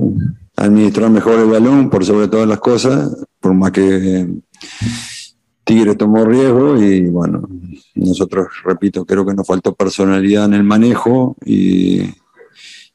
administrar 0.60 1.10
mejor 1.10 1.40
el 1.40 1.48
balón 1.48 1.90
por 1.90 2.06
sobre 2.06 2.28
todas 2.28 2.48
las 2.48 2.60
cosas, 2.60 3.26
por 3.40 3.54
más 3.54 3.72
que 3.72 4.28
Tigre 5.64 5.96
tomó 5.96 6.26
riesgo 6.26 6.78
y 6.78 7.08
bueno, 7.08 7.48
nosotros, 7.96 8.48
repito, 8.64 9.06
creo 9.06 9.26
que 9.26 9.34
nos 9.34 9.46
faltó 9.46 9.76
personalidad 9.76 10.46
en 10.46 10.56
el 10.56 10.64
manejo 10.64 11.36
y, 11.46 12.02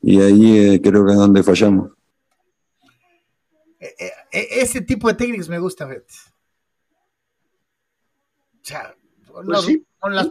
ahí 0.03 0.59
eh, 0.59 0.81
creo 0.82 1.07
que 1.07 1.12
es 1.12 1.19
donde 1.19 1.43
fallamos. 1.43 1.93
E, 3.78 3.95
e, 4.32 4.61
ese 4.61 4.81
tipo 4.81 5.09
de 5.09 5.15
técnicos 5.15 5.49
me 5.49 5.59
gusta, 5.59 5.86
ver. 5.86 6.05
O 8.61 8.66
sea, 8.66 8.95
con, 9.27 9.47
pues 9.47 9.78
las, 10.12 10.27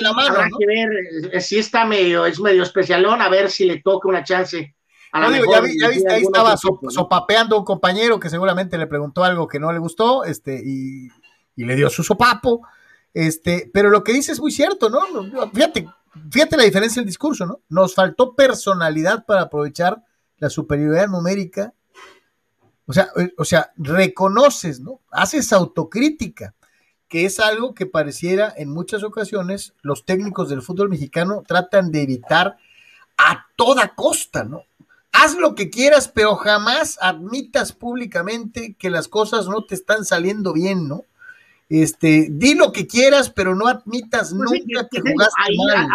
en 0.00 0.02
la 0.02 0.12
mano. 0.12 0.56
que 0.58 0.66
ver 0.66 0.88
eh, 1.32 1.40
si 1.40 1.58
está 1.58 1.84
medio, 1.84 2.24
es 2.26 2.40
medio 2.40 2.62
especialón, 2.62 3.20
a 3.20 3.28
ver 3.28 3.50
si 3.50 3.66
le 3.66 3.80
toca 3.82 4.08
una 4.08 4.24
chance. 4.24 4.74
A 5.14 5.30
ya, 5.30 5.60
viste, 5.60 6.12
ahí 6.12 6.22
estaba 6.22 6.56
sopapeando 6.56 7.56
un 7.56 7.64
compañero 7.64 8.18
que 8.18 8.28
seguramente 8.28 8.76
le 8.76 8.86
preguntó 8.86 9.22
algo 9.22 9.46
que 9.46 9.60
no 9.60 9.72
le 9.72 9.78
gustó, 9.78 10.24
este, 10.24 10.60
y, 10.64 11.08
y, 11.56 11.64
le 11.64 11.76
dio 11.76 11.88
su 11.88 12.02
sopapo. 12.02 12.66
Este, 13.12 13.70
pero 13.72 13.90
lo 13.90 14.02
que 14.02 14.12
dice 14.12 14.32
es 14.32 14.40
muy 14.40 14.50
cierto, 14.50 14.90
¿no? 14.90 15.00
Fíjate, 15.52 15.88
fíjate 16.30 16.56
la 16.56 16.64
diferencia 16.64 17.00
del 17.00 17.06
discurso, 17.06 17.46
¿no? 17.46 17.60
Nos 17.68 17.94
faltó 17.94 18.34
personalidad 18.34 19.24
para 19.24 19.42
aprovechar 19.42 20.02
la 20.38 20.50
superioridad 20.50 21.06
numérica 21.06 21.72
o 22.86 22.92
sea, 22.92 23.08
eh, 23.16 23.32
o 23.36 23.44
sea, 23.44 23.72
reconoces, 23.76 24.80
¿no? 24.80 25.00
Haces 25.10 25.52
autocrítica, 25.52 26.54
que 27.08 27.24
es 27.24 27.40
algo 27.40 27.74
que 27.74 27.86
pareciera 27.86 28.52
en 28.56 28.70
muchas 28.70 29.02
ocasiones 29.02 29.74
los 29.82 30.04
técnicos 30.04 30.48
del 30.48 30.62
fútbol 30.62 30.90
mexicano 30.90 31.42
tratan 31.46 31.90
de 31.90 32.02
evitar 32.02 32.56
a 33.16 33.46
toda 33.56 33.94
costa, 33.94 34.44
¿no? 34.44 34.64
Haz 35.16 35.36
lo 35.36 35.54
que 35.54 35.70
quieras, 35.70 36.08
pero 36.08 36.34
jamás 36.34 36.98
admitas 37.00 37.72
públicamente 37.72 38.74
que 38.76 38.90
las 38.90 39.06
cosas 39.06 39.46
no 39.46 39.64
te 39.64 39.76
están 39.76 40.04
saliendo 40.04 40.52
bien, 40.52 40.88
¿no? 40.88 41.04
Este, 41.68 42.26
di 42.30 42.54
lo 42.54 42.72
que 42.72 42.88
quieras, 42.88 43.30
pero 43.30 43.54
no 43.54 43.68
admitas 43.68 44.34
pues 44.36 44.50
nunca 44.50 44.88
que, 44.90 45.00
jugaste 45.00 45.42
mal. 45.76 45.88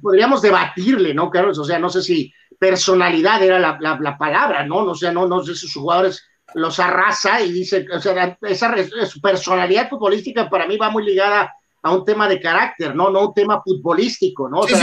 podríamos 0.00 0.42
debatirle, 0.42 1.14
¿no, 1.14 1.30
Carlos? 1.30 1.58
O 1.58 1.64
sea, 1.64 1.78
no 1.78 1.88
sé 1.88 2.02
si 2.02 2.32
personalidad 2.58 3.42
era 3.42 3.58
la, 3.58 3.78
la, 3.80 4.18
palabra, 4.18 4.64
¿no? 4.66 4.84
O 4.84 4.94
sea, 4.94 5.10
no, 5.10 5.26
no 5.26 5.42
sé 5.42 5.54
si 5.54 5.60
sus 5.62 5.74
jugadores 5.74 6.22
los 6.54 6.78
arrasa 6.78 7.40
y 7.40 7.52
dice, 7.52 7.86
o 7.92 7.98
sea, 7.98 8.38
esa, 8.42 8.74
su 9.06 9.20
personalidad 9.20 9.88
futbolística 9.88 10.48
para 10.48 10.66
mí 10.66 10.76
va 10.76 10.90
muy 10.90 11.04
ligada 11.04 11.52
a 11.82 11.92
un 11.92 12.04
tema 12.04 12.28
de 12.28 12.40
carácter, 12.40 12.94
¿no? 12.94 13.10
No 13.10 13.28
un 13.28 13.34
tema 13.34 13.62
futbolístico, 13.62 14.48
¿no? 14.48 14.60
O 14.60 14.68
sea, 14.68 14.78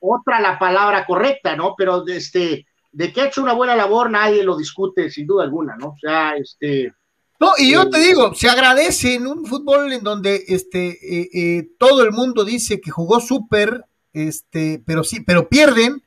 otra 0.00 0.40
la 0.40 0.58
palabra 0.58 1.06
correcta, 1.06 1.56
¿no? 1.56 1.74
Pero 1.76 2.06
este, 2.06 2.66
de 2.92 3.12
que 3.12 3.20
ha 3.20 3.26
hecho 3.26 3.42
una 3.42 3.52
buena 3.52 3.76
labor 3.76 4.10
nadie 4.10 4.42
lo 4.42 4.56
discute 4.56 5.10
sin 5.10 5.26
duda 5.26 5.44
alguna, 5.44 5.76
¿no? 5.76 5.88
O 5.88 5.98
sea, 6.00 6.36
este... 6.36 6.92
No, 7.38 7.52
y 7.58 7.72
yo 7.72 7.90
te 7.90 7.98
digo, 7.98 8.34
se 8.34 8.48
agradece 8.48 9.14
en 9.14 9.26
un 9.26 9.44
fútbol 9.44 9.92
en 9.92 10.02
donde 10.02 10.44
este, 10.48 10.88
eh, 10.88 11.28
eh, 11.34 11.68
todo 11.78 12.02
el 12.02 12.12
mundo 12.12 12.44
dice 12.44 12.80
que 12.80 12.90
jugó 12.90 13.20
súper, 13.20 13.84
este, 14.14 14.82
pero 14.86 15.04
sí, 15.04 15.20
pero 15.20 15.46
pierden, 15.46 16.02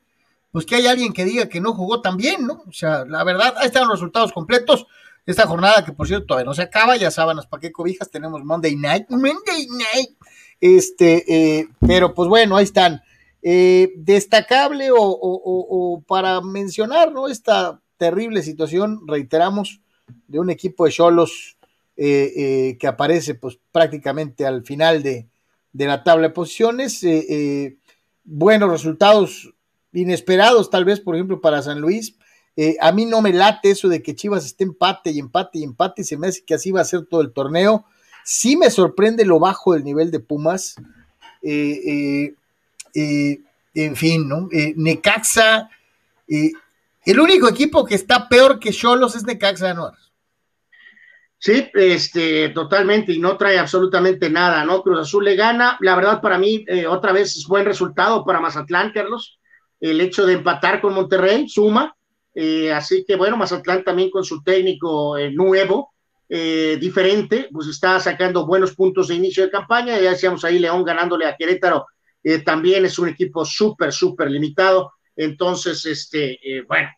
pues 0.50 0.66
que 0.66 0.74
hay 0.74 0.88
alguien 0.88 1.12
que 1.12 1.24
diga 1.24 1.48
que 1.48 1.60
no 1.60 1.72
jugó 1.72 2.00
tan 2.00 2.16
bien, 2.16 2.46
¿no? 2.46 2.64
O 2.66 2.72
sea, 2.72 3.04
la 3.04 3.22
verdad, 3.22 3.54
ahí 3.58 3.66
están 3.66 3.84
los 3.84 4.00
resultados 4.00 4.32
completos. 4.32 4.86
Esta 5.26 5.46
jornada 5.46 5.84
que 5.84 5.92
por 5.92 6.08
cierto 6.08 6.26
todavía 6.26 6.46
no 6.46 6.54
se 6.54 6.62
acaba, 6.62 6.96
ya 6.96 7.10
sábanas 7.10 7.46
para 7.46 7.60
qué 7.60 7.70
cobijas, 7.70 8.10
tenemos 8.10 8.42
Monday 8.42 8.74
Night, 8.74 9.08
Monday 9.10 9.68
Night, 9.68 10.10
este, 10.60 11.58
eh, 11.58 11.68
pero 11.86 12.14
pues 12.14 12.28
bueno, 12.28 12.56
ahí 12.56 12.64
están. 12.64 13.02
Eh, 13.42 13.94
destacable 13.96 14.90
o, 14.92 16.04
para 16.06 16.42
mencionar 16.42 17.10
¿no? 17.10 17.26
esta 17.26 17.80
terrible 17.96 18.42
situación, 18.42 19.00
reiteramos, 19.06 19.80
de 20.26 20.40
un 20.40 20.50
equipo 20.50 20.84
de 20.84 20.90
Cholos 20.90 21.56
eh, 21.96 22.32
eh, 22.36 22.78
que 22.78 22.86
aparece 22.86 23.34
pues, 23.34 23.58
prácticamente 23.72 24.44
al 24.44 24.62
final 24.64 25.02
de, 25.02 25.28
de 25.72 25.86
la 25.86 26.02
tabla 26.02 26.28
de 26.28 26.34
posiciones. 26.34 27.02
buenos 28.24 28.70
resultados 28.70 29.54
inesperados, 29.92 30.68
tal 30.68 30.84
vez, 30.84 31.00
por 31.00 31.14
ejemplo, 31.14 31.40
para 31.40 31.62
San 31.62 31.80
Luis. 31.80 32.16
a 32.80 32.92
mí 32.92 33.06
no 33.06 33.22
me 33.22 33.32
late 33.32 33.70
eso 33.70 33.88
de 33.88 34.02
que 34.02 34.14
Chivas 34.14 34.44
esté 34.44 34.64
empate 34.64 35.10
y 35.10 35.18
empate 35.18 35.58
y 35.58 35.64
empate, 35.64 36.02
y 36.02 36.04
se 36.04 36.18
me 36.18 36.28
hace 36.28 36.44
que 36.44 36.54
así 36.54 36.70
va 36.70 36.82
a 36.82 36.84
ser 36.84 37.06
todo 37.06 37.22
el 37.22 37.32
torneo. 37.32 37.86
Sí 38.24 38.56
me 38.56 38.70
sorprende 38.70 39.24
lo 39.24 39.38
bajo 39.38 39.72
del 39.72 39.84
nivel 39.84 40.10
de 40.10 40.20
Pumas. 40.20 40.76
Eh, 41.42 42.34
en 42.94 43.96
fin, 43.96 44.28
¿no? 44.28 44.48
Eh, 44.52 44.74
Necaxa, 44.76 45.70
eh, 46.28 46.52
el 47.04 47.20
único 47.20 47.48
equipo 47.48 47.84
que 47.84 47.94
está 47.94 48.28
peor 48.28 48.58
que 48.58 48.72
Cholos 48.72 49.14
es 49.16 49.24
Necaxa, 49.24 49.74
¿no? 49.74 49.92
Sí, 51.38 51.70
este, 51.72 52.50
totalmente, 52.50 53.12
y 53.12 53.18
no 53.18 53.36
trae 53.38 53.58
absolutamente 53.58 54.28
nada, 54.28 54.64
¿no? 54.64 54.82
Cruz 54.82 55.00
Azul 55.00 55.24
le 55.24 55.36
gana, 55.36 55.78
la 55.80 55.96
verdad 55.96 56.20
para 56.20 56.36
mí, 56.36 56.66
otra 56.86 57.12
vez 57.12 57.34
es 57.34 57.46
buen 57.46 57.64
resultado 57.64 58.26
para 58.26 58.40
Mazatlán, 58.40 58.92
Carlos, 58.92 59.38
el 59.80 60.02
hecho 60.02 60.26
de 60.26 60.34
empatar 60.34 60.82
con 60.82 60.92
Monterrey, 60.92 61.48
suma, 61.48 61.96
así 62.74 63.06
que 63.08 63.16
bueno, 63.16 63.38
Mazatlán 63.38 63.82
también 63.84 64.10
con 64.10 64.22
su 64.22 64.42
técnico 64.42 65.16
nuevo, 65.32 65.94
diferente, 66.28 67.48
pues 67.50 67.68
está 67.68 67.98
sacando 68.00 68.44
buenos 68.44 68.74
puntos 68.74 69.08
de 69.08 69.14
inicio 69.14 69.42
de 69.42 69.50
campaña, 69.50 69.98
ya 69.98 70.10
decíamos 70.10 70.44
ahí 70.44 70.58
León 70.58 70.84
ganándole 70.84 71.24
a 71.24 71.36
Querétaro 71.38 71.86
eh, 72.22 72.40
también 72.40 72.84
es 72.84 72.98
un 72.98 73.08
equipo 73.08 73.44
súper, 73.44 73.92
súper 73.92 74.30
limitado. 74.30 74.92
Entonces, 75.16 75.84
este, 75.86 76.38
eh, 76.42 76.62
bueno, 76.66 76.88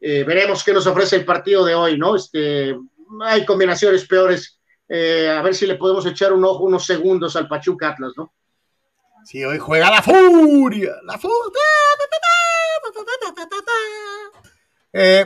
eh, 0.00 0.24
veremos 0.24 0.62
qué 0.62 0.72
nos 0.72 0.86
ofrece 0.86 1.16
el 1.16 1.24
partido 1.24 1.64
de 1.64 1.74
hoy, 1.74 1.98
¿no? 1.98 2.16
Este, 2.16 2.76
hay 3.22 3.44
combinaciones 3.44 4.06
peores. 4.06 4.54
a 4.90 5.42
ver 5.42 5.54
si 5.54 5.66
le 5.66 5.74
podemos 5.74 6.06
echar 6.06 6.32
un 6.32 6.44
ojo 6.44 6.64
unos 6.64 6.86
segundos 6.86 7.36
al 7.36 7.46
Pachuca 7.46 7.90
Atlas, 7.90 8.12
¿no? 8.16 8.32
Sí, 9.24 9.44
hoy 9.44 9.58
juega 9.58 9.90
la 9.90 10.00
furia, 10.00 10.94
la 11.04 11.18
furia. 11.18 11.36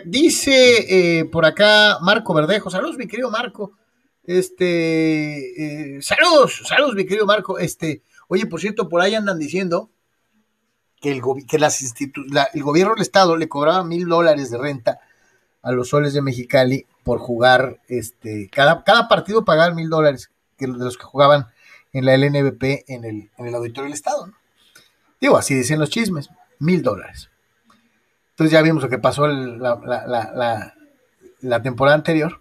dice 0.05 1.29
por 1.31 1.47
acá 1.47 1.99
Marco 2.01 2.35
Verdejo, 2.35 2.71
saludos 2.71 2.97
mi 2.97 3.07
querido 3.07 3.31
Marco, 3.31 3.79
este, 4.25 6.01
saludos, 6.01 6.63
saludos 6.65 6.97
mi 6.97 7.05
querido 7.05 7.27
Marco, 7.27 7.61
este, 7.61 8.03
Oye, 8.33 8.47
por 8.47 8.61
cierto, 8.61 8.89
por 8.89 9.03
ahí 9.03 9.15
andan 9.15 9.39
diciendo 9.39 9.91
que 11.03 11.13
el, 11.13 11.21
que 11.47 11.59
las 11.59 11.83
el 12.55 12.63
gobierno 12.63 12.95
del 12.95 13.03
estado 13.03 13.37
le 13.37 13.47
cobraba 13.47 13.85
mil 13.85 14.09
dólares 14.09 14.51
de 14.51 14.57
renta 14.57 15.01
a 15.61 15.71
los 15.71 15.91
soles 15.91 16.15
de 16.15 16.23
Mexicali 16.23 16.87
por 17.05 17.19
jugar, 17.19 17.81
este, 17.89 18.49
cada, 18.49 18.85
cada 18.85 19.07
partido 19.07 19.45
pagaba 19.45 19.75
mil 19.75 19.91
dólares 19.91 20.31
de 20.59 20.67
los 20.67 20.97
que 20.97 21.05
jugaban 21.05 21.49
en 21.93 22.07
la 22.07 22.17
LNBP 22.17 22.89
en 22.89 23.05
el, 23.05 23.31
en 23.37 23.47
el 23.49 23.55
auditorio 23.55 23.85
del 23.85 23.93
estado. 23.93 24.33
Digo, 25.21 25.37
así 25.37 25.55
dicen 25.55 25.79
los 25.79 25.91
chismes, 25.91 26.31
mil 26.59 26.81
dólares. 26.81 27.29
Entonces 28.31 28.51
ya 28.51 28.63
vimos 28.63 28.83
lo 28.83 28.89
que 28.89 28.97
pasó 28.97 29.27
la, 29.27 29.79
la, 30.07 30.75
la 31.39 31.63
temporada 31.63 31.97
anterior 31.97 32.41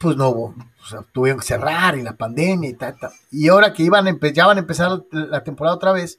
pues 0.00 0.16
no 0.16 0.30
hubo, 0.30 0.54
tuvieron 1.12 1.40
que 1.40 1.46
cerrar 1.46 1.98
y 1.98 2.02
la 2.02 2.16
pandemia 2.16 2.70
y 2.70 2.72
tal, 2.72 2.96
Y 3.30 3.48
ahora 3.48 3.74
que 3.74 3.82
iban 3.82 4.18
ya 4.32 4.46
van 4.46 4.56
a 4.56 4.60
empezar 4.60 5.04
la 5.10 5.44
temporada 5.44 5.76
otra 5.76 5.92
vez, 5.92 6.18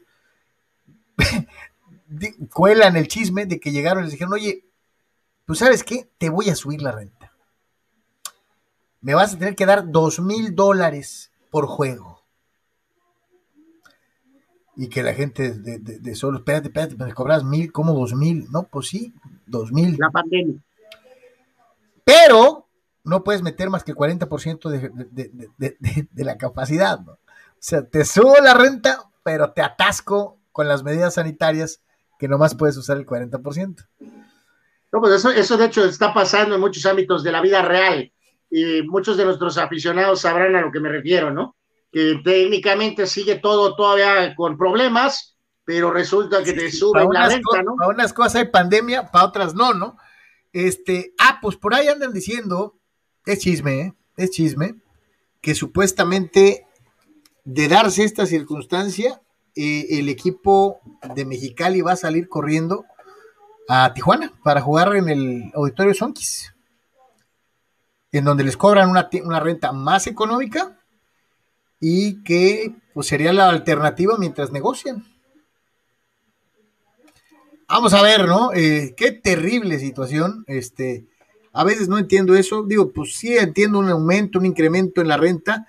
cuelan 2.53 2.95
el 2.95 3.07
chisme 3.07 3.47
de 3.47 3.59
que 3.59 3.71
llegaron 3.71 4.03
y 4.03 4.05
les 4.05 4.11
dijeron, 4.11 4.33
oye, 4.33 4.65
pues 5.47 5.57
sabes 5.57 5.83
qué, 5.83 6.07
te 6.19 6.29
voy 6.29 6.49
a 6.49 6.55
subir 6.55 6.83
la 6.83 6.91
renta. 6.91 7.31
Me 9.01 9.15
vas 9.15 9.33
a 9.33 9.39
tener 9.39 9.55
que 9.55 9.65
dar 9.65 9.89
dos 9.89 10.19
mil 10.19 10.53
dólares 10.53 11.31
por 11.49 11.65
juego. 11.65 12.21
Y 14.75 14.89
que 14.89 15.01
la 15.01 15.15
gente 15.15 15.53
de, 15.53 16.15
solo, 16.15 16.37
espérate, 16.37 16.67
espérate, 16.67 16.95
me 17.03 17.11
cobras 17.15 17.43
mil, 17.43 17.71
¿cómo 17.71 17.93
dos 17.93 18.13
mil? 18.13 18.45
No, 18.51 18.61
pues 18.61 18.89
sí, 18.89 19.11
dos 19.47 19.71
mil. 19.71 19.97
La 19.97 20.11
pandemia. 20.11 20.61
Pero 22.03 22.60
no 23.03 23.23
puedes 23.23 23.41
meter 23.41 23.69
más 23.69 23.83
que 23.83 23.91
el 23.91 23.97
40% 23.97 24.69
de, 24.69 26.23
la 26.23 26.37
capacidad. 26.37 26.99
¿no? 26.99 27.13
O 27.13 27.17
sea, 27.59 27.87
te 27.87 28.05
subo 28.05 28.35
la 28.41 28.53
renta, 28.53 29.09
pero 29.23 29.51
te 29.51 29.61
atasco 29.61 30.39
con 30.51 30.67
las 30.67 30.83
medidas 30.83 31.15
sanitarias 31.15 31.81
que 32.19 32.27
nomás 32.27 32.55
puedes 32.55 32.77
usar 32.77 32.97
el 32.97 33.05
40%. 33.05 33.87
No, 34.91 34.99
pues 34.99 35.13
eso, 35.13 35.31
eso 35.31 35.57
de 35.57 35.65
hecho 35.65 35.85
está 35.85 36.13
pasando 36.13 36.55
en 36.55 36.61
muchos 36.61 36.85
ámbitos 36.85 37.23
de 37.23 37.31
la 37.31 37.41
vida 37.41 37.61
real 37.61 38.11
y 38.49 38.81
muchos 38.83 39.15
de 39.15 39.25
nuestros 39.25 39.57
aficionados 39.57 40.21
sabrán 40.21 40.55
a 40.55 40.61
lo 40.61 40.71
que 40.71 40.81
me 40.81 40.89
refiero, 40.89 41.31
¿no? 41.31 41.55
Que 41.91 42.21
técnicamente 42.23 43.07
sigue 43.07 43.35
todo 43.35 43.75
todavía 43.75 44.35
con 44.35 44.57
problemas, 44.57 45.37
pero 45.63 45.91
resulta 45.91 46.43
que 46.43 46.53
te 46.53 46.71
suben 46.71 47.07
la 47.11 47.29
renta, 47.29 47.63
¿no? 47.63 47.75
Para 47.77 47.89
unas 47.89 48.11
cosas 48.11 48.35
hay 48.35 48.49
pandemia, 48.49 49.09
para 49.09 49.25
otras 49.25 49.55
no, 49.55 49.73
¿no? 49.73 49.97
Este, 50.51 51.13
ah, 51.17 51.39
pues 51.41 51.55
por 51.55 51.73
ahí 51.73 51.87
andan 51.87 52.11
diciendo 52.11 52.80
es 53.25 53.39
chisme, 53.39 53.81
¿eh? 53.81 53.93
es 54.17 54.31
chisme, 54.31 54.75
que 55.41 55.55
supuestamente 55.55 56.65
de 57.43 57.67
darse 57.67 58.03
esta 58.03 58.25
circunstancia, 58.25 59.21
eh, 59.55 59.87
el 59.99 60.09
equipo 60.09 60.79
de 61.15 61.25
Mexicali 61.25 61.81
va 61.81 61.93
a 61.93 61.97
salir 61.97 62.29
corriendo 62.29 62.85
a 63.67 63.93
Tijuana 63.93 64.33
para 64.43 64.61
jugar 64.61 64.95
en 64.95 65.09
el 65.09 65.51
Auditorio 65.55 65.93
Sonquis, 65.93 66.53
en 68.11 68.25
donde 68.25 68.43
les 68.43 68.57
cobran 68.57 68.89
una, 68.89 69.09
una 69.23 69.39
renta 69.39 69.71
más 69.71 70.07
económica 70.07 70.77
y 71.79 72.23
que 72.23 72.75
pues, 72.93 73.07
sería 73.07 73.33
la 73.33 73.49
alternativa 73.49 74.17
mientras 74.17 74.51
negocian. 74.51 75.05
Vamos 77.67 77.93
a 77.93 78.01
ver, 78.01 78.27
¿no? 78.27 78.51
Eh, 78.53 78.93
qué 78.97 79.13
terrible 79.13 79.79
situación. 79.79 80.43
Este, 80.47 81.07
a 81.53 81.63
veces 81.63 81.87
no 81.87 81.97
entiendo 81.97 82.35
eso. 82.35 82.63
Digo, 82.63 82.91
pues 82.91 83.15
sí 83.15 83.37
entiendo 83.37 83.79
un 83.79 83.89
aumento, 83.89 84.39
un 84.39 84.45
incremento 84.45 85.01
en 85.01 85.07
la 85.07 85.17
renta, 85.17 85.67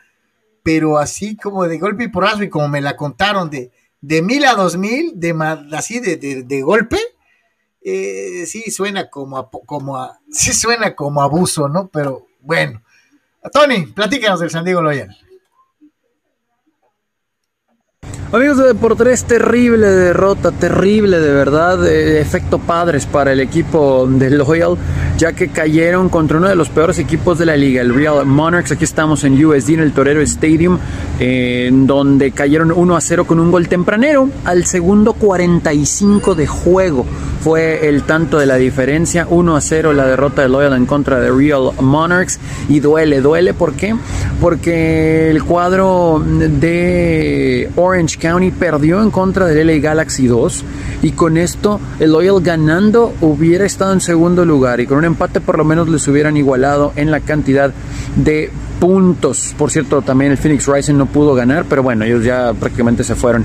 pero 0.63 0.99
así 0.99 1.37
como 1.37 1.67
de 1.67 1.79
golpe 1.79 2.05
y 2.05 2.09
porrazo 2.09 2.43
y 2.43 2.49
como 2.49 2.69
me 2.69 2.81
la 2.81 2.97
contaron 2.97 3.51
de, 3.51 3.73
de 4.01 4.23
mil 4.23 4.45
a 4.45 4.55
dos 4.55 4.77
mil, 4.77 5.13
de, 5.15 5.33
así 5.73 6.01
de, 6.01 6.17
de, 6.17 6.63
golpe, 6.63 6.99
eh, 7.81 8.45
sí 8.47 8.71
suena 8.71 9.11
como 9.11 9.39
a, 9.39 9.51
como 9.51 9.97
a, 9.97 10.21
sí 10.31 10.53
suena 10.53 10.95
como 10.95 11.23
abuso, 11.23 11.69
¿no? 11.69 11.89
Pero 11.89 12.27
bueno. 12.41 12.83
Tony, 13.53 13.87
platícanos 13.87 14.39
del 14.39 14.51
San 14.51 14.65
Diego 14.65 14.83
Loyal. 14.83 15.17
Amigos 18.33 18.57
de 18.57 18.65
Deportes, 18.65 19.25
terrible 19.25 19.87
derrota, 19.91 20.53
terrible 20.53 21.21
de 21.21 21.35
verdad, 21.35 21.87
eh, 21.87 22.19
efecto 22.19 22.59
padres 22.59 23.05
para 23.05 23.31
el 23.33 23.41
equipo 23.41 24.09
de 24.09 24.31
Loyal, 24.31 24.79
ya 25.19 25.35
que 25.35 25.49
cayeron 25.49 26.09
contra 26.09 26.39
uno 26.39 26.49
de 26.49 26.55
los 26.55 26.71
peores 26.71 26.99
equipos 26.99 27.39
de 27.39 27.45
la 27.45 27.59
liga, 27.59 27.83
el 27.83 27.95
Real 27.95 28.25
Monarchs. 28.25 28.73
Aquí 28.73 28.85
estamos 28.85 29.25
en 29.25 29.35
USD, 29.45 29.75
en 29.75 29.81
el 29.81 29.93
Torero 29.93 30.23
Stadium, 30.23 30.79
en 31.21 31.87
donde 31.87 32.31
cayeron 32.31 32.73
1 32.73 32.97
a 32.97 33.03
0 33.03 33.27
con 33.27 33.39
un 33.39 33.51
gol 33.51 33.69
tempranero 33.69 34.31
al 34.47 34.65
segundo 34.65 35.13
45 35.13 36.35
de 36.35 36.47
juego. 36.47 37.05
Fue 37.43 37.89
el 37.89 38.05
tanto 38.05 38.39
de 38.39 38.47
la 38.47 38.57
diferencia, 38.57 39.27
1 39.29 39.57
a 39.57 39.61
0 39.61 39.93
la 39.93 40.07
derrota 40.07 40.41
de 40.41 40.49
Loyal 40.49 40.73
en 40.73 40.87
contra 40.87 41.21
de 41.21 41.31
Real 41.31 41.73
Monarchs. 41.81 42.39
Y 42.71 42.81
duele, 42.81 43.21
duele, 43.21 43.53
¿por 43.53 43.75
qué? 43.75 43.95
Porque 44.41 45.29
el 45.29 45.43
cuadro 45.43 46.23
de 46.25 47.69
Orange 47.77 48.22
County 48.23 48.53
perdió 48.53 49.03
en 49.03 49.11
contra 49.11 49.47
del 49.47 49.67
LA 49.67 49.79
Galaxy 49.81 50.29
2 50.29 50.65
y 51.03 51.11
con 51.11 51.37
esto 51.37 51.81
el 51.99 52.13
Loyal 52.13 52.41
ganando 52.41 53.13
hubiera 53.21 53.67
estado 53.67 53.93
en 53.93 54.01
segundo 54.01 54.45
lugar 54.45 54.81
y 54.81 54.87
con 54.87 54.99
un 54.99 55.05
empate 55.05 55.41
por 55.41 55.59
lo 55.59 55.65
menos 55.65 55.89
les 55.89 56.07
hubieran 56.07 56.37
igualado 56.37 56.93
en 56.95 57.11
la 57.11 57.19
cantidad 57.19 57.73
de 58.15 58.51
puntos. 58.79 59.55
Por 59.59 59.73
cierto, 59.73 60.03
también 60.03 60.31
el 60.31 60.39
Phoenix 60.39 60.67
Rising 60.67 60.95
no 60.95 61.07
pudo 61.07 61.35
ganar, 61.35 61.65
pero 61.69 61.83
bueno, 61.83 62.05
ellos 62.05 62.25
ya 62.25 62.55
prácticamente 62.55 63.03
se 63.03 63.17
fueron. 63.17 63.45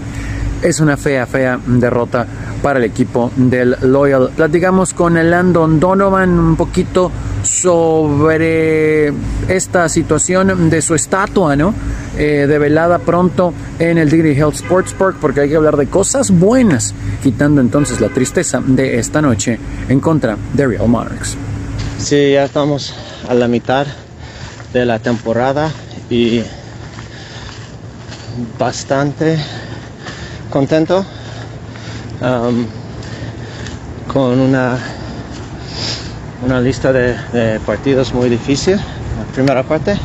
Es 0.62 0.80
una 0.80 0.98
fea, 0.98 1.26
fea 1.26 1.60
derrota 1.66 2.26
para 2.62 2.80
el 2.80 2.86
equipo 2.86 3.32
del 3.36 3.76
Loyal. 3.82 4.32
Platicamos 4.36 4.94
con 4.94 5.18
el 5.18 5.30
Landon 5.30 5.80
Donovan 5.80 6.38
un 6.38 6.56
poquito 6.56 7.12
sobre 7.44 9.14
esta 9.48 9.88
situación 9.88 10.70
de 10.70 10.82
su 10.82 10.96
estatua, 10.96 11.56
¿no? 11.56 11.74
Eh, 12.18 12.46
develada 12.48 12.98
pronto 13.00 13.54
en 13.78 14.00
el 14.00 14.10
Dignity 14.10 14.40
Health 14.40 14.56
Sports 14.56 14.94
Park, 14.94 15.18
porque 15.22 15.42
hay 15.42 15.50
que 15.50 15.56
hablar 15.56 15.78
de 15.78 15.88
cosas 15.88 16.32
buenas, 16.32 16.96
quitando 17.22 17.62
entonces 17.62 18.02
la 18.02 18.10
tristeza 18.10 18.60
de 18.66 18.98
esta 18.98 19.22
noche 19.22 19.60
en 19.88 20.00
contra 20.00 20.36
de 20.54 20.68
Real 20.68 20.88
Monarchs. 20.88 21.38
Sí, 22.00 22.32
ya 22.32 22.46
estamos 22.46 22.94
a 23.30 23.34
la 23.34 23.48
mitad 23.48 23.86
de 24.74 24.86
la 24.86 25.00
temporada 25.00 25.72
y 26.10 26.42
bastante 28.58 29.38
contento 30.58 31.06
um, 32.20 32.66
con 34.12 34.40
una, 34.40 34.76
una 36.44 36.60
lista 36.60 36.92
de, 36.92 37.60
partidos 37.64 38.12
muy 38.12 38.28
difícil, 38.28 38.78
la 38.78 39.34
primera 39.36 39.62
parte, 39.62 39.96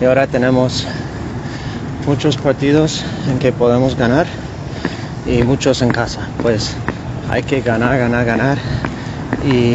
y 0.00 0.04
ahora 0.04 0.28
tenemos 0.28 0.86
muchos 2.06 2.36
partidos 2.36 3.04
en 3.28 3.40
que 3.40 3.50
podemos 3.50 3.96
ganar 3.96 4.26
y 5.26 5.42
muchos 5.42 5.82
en 5.82 5.88
casa. 5.88 6.20
Pues 6.40 6.76
hay 7.28 7.42
que 7.42 7.60
ganar, 7.60 7.98
ganar, 7.98 8.24
ganar 8.24 8.58
y 9.44 9.74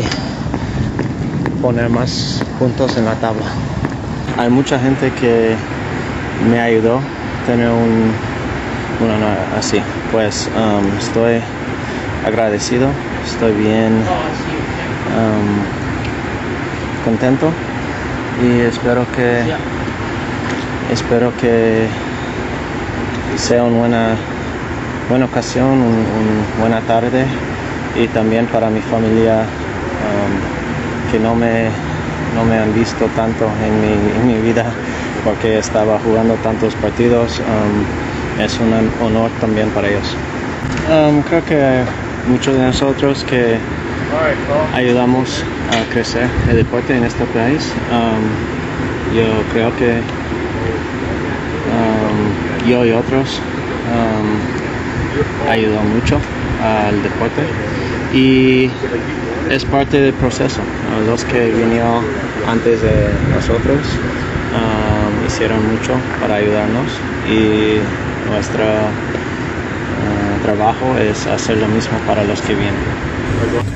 poner 1.61 1.89
más 1.89 2.41
puntos 2.57 2.95
en 2.95 3.03
la 3.03 3.15
tabla. 3.15 3.47
Hay 4.37 4.49
mucha 4.49 4.79
gente 4.79 5.11
que 5.19 5.57
me 6.49 6.57
ayudó 6.57 6.99
a 6.99 7.45
tener 7.45 7.69
un, 7.69 8.13
una 9.01 9.57
así. 9.57 9.81
Pues 10.11 10.49
um, 10.55 10.97
estoy 10.97 11.39
agradecido, 12.25 12.89
estoy 13.23 13.53
bien 13.53 13.93
um, 15.15 17.03
contento 17.05 17.51
y 18.41 18.59
espero 18.61 19.05
que 19.15 19.41
espero 20.91 21.31
que 21.37 21.87
sea 23.37 23.63
una 23.63 23.77
buena, 23.77 24.15
buena 25.09 25.25
ocasión, 25.25 25.67
un- 25.67 25.83
una 25.83 26.59
buena 26.59 26.81
tarde 26.81 27.25
y 27.95 28.07
también 28.07 28.47
para 28.47 28.69
mi 28.69 28.81
familia 28.81 29.41
um, 29.43 31.11
que 31.11 31.19
no 31.19 31.35
me, 31.35 31.69
no 32.35 32.43
me 32.45 32.57
han 32.57 32.73
visto 32.73 33.07
tanto 33.15 33.51
en 33.63 33.79
mi, 33.81 33.93
en 33.93 34.27
mi 34.27 34.39
vida 34.39 34.65
porque 35.23 35.59
estaba 35.59 35.99
jugando 35.99 36.33
tantos 36.35 36.73
partidos. 36.75 37.39
Es 38.39 38.59
un 38.59 38.73
honor 39.05 39.29
también 39.39 39.69
para 39.69 39.89
ellos. 39.89 40.15
Um, 40.89 41.21
creo 41.21 41.43
que 41.45 41.83
muchos 42.27 42.55
de 42.55 42.61
nosotros 42.61 43.23
que 43.25 43.57
ayudamos 44.73 45.43
a 45.71 45.93
crecer 45.93 46.27
el 46.49 46.55
deporte 46.57 46.95
en 46.95 47.03
este 47.03 47.25
país, 47.25 47.71
um, 47.91 49.15
yo 49.15 49.25
creo 49.51 49.75
que 49.77 49.99
um, 51.69 52.67
yo 52.67 52.85
y 52.85 52.91
otros 52.91 53.41
ayudó 55.49 55.81
mucho 55.81 56.19
al 56.63 57.01
deporte 57.01 57.41
y 58.13 58.69
es 59.49 59.65
parte 59.65 59.99
del 59.99 60.13
proceso. 60.13 60.61
Los 61.07 61.25
que 61.25 61.49
vinieron 61.49 62.03
antes 62.47 62.81
de 62.81 63.09
nosotros 63.33 63.79
hicieron 65.25 65.59
mucho 65.71 65.93
para 66.19 66.35
ayudarnos 66.35 66.91
y 67.27 67.79
nuestro 68.29 68.63
uh, 68.63 70.43
trabajo 70.43 70.97
es 70.97 71.25
hacer 71.27 71.57
lo 71.57 71.67
mismo 71.67 71.97
para 72.07 72.23
los 72.23 72.41
que 72.41 72.53
vienen. 72.55 73.09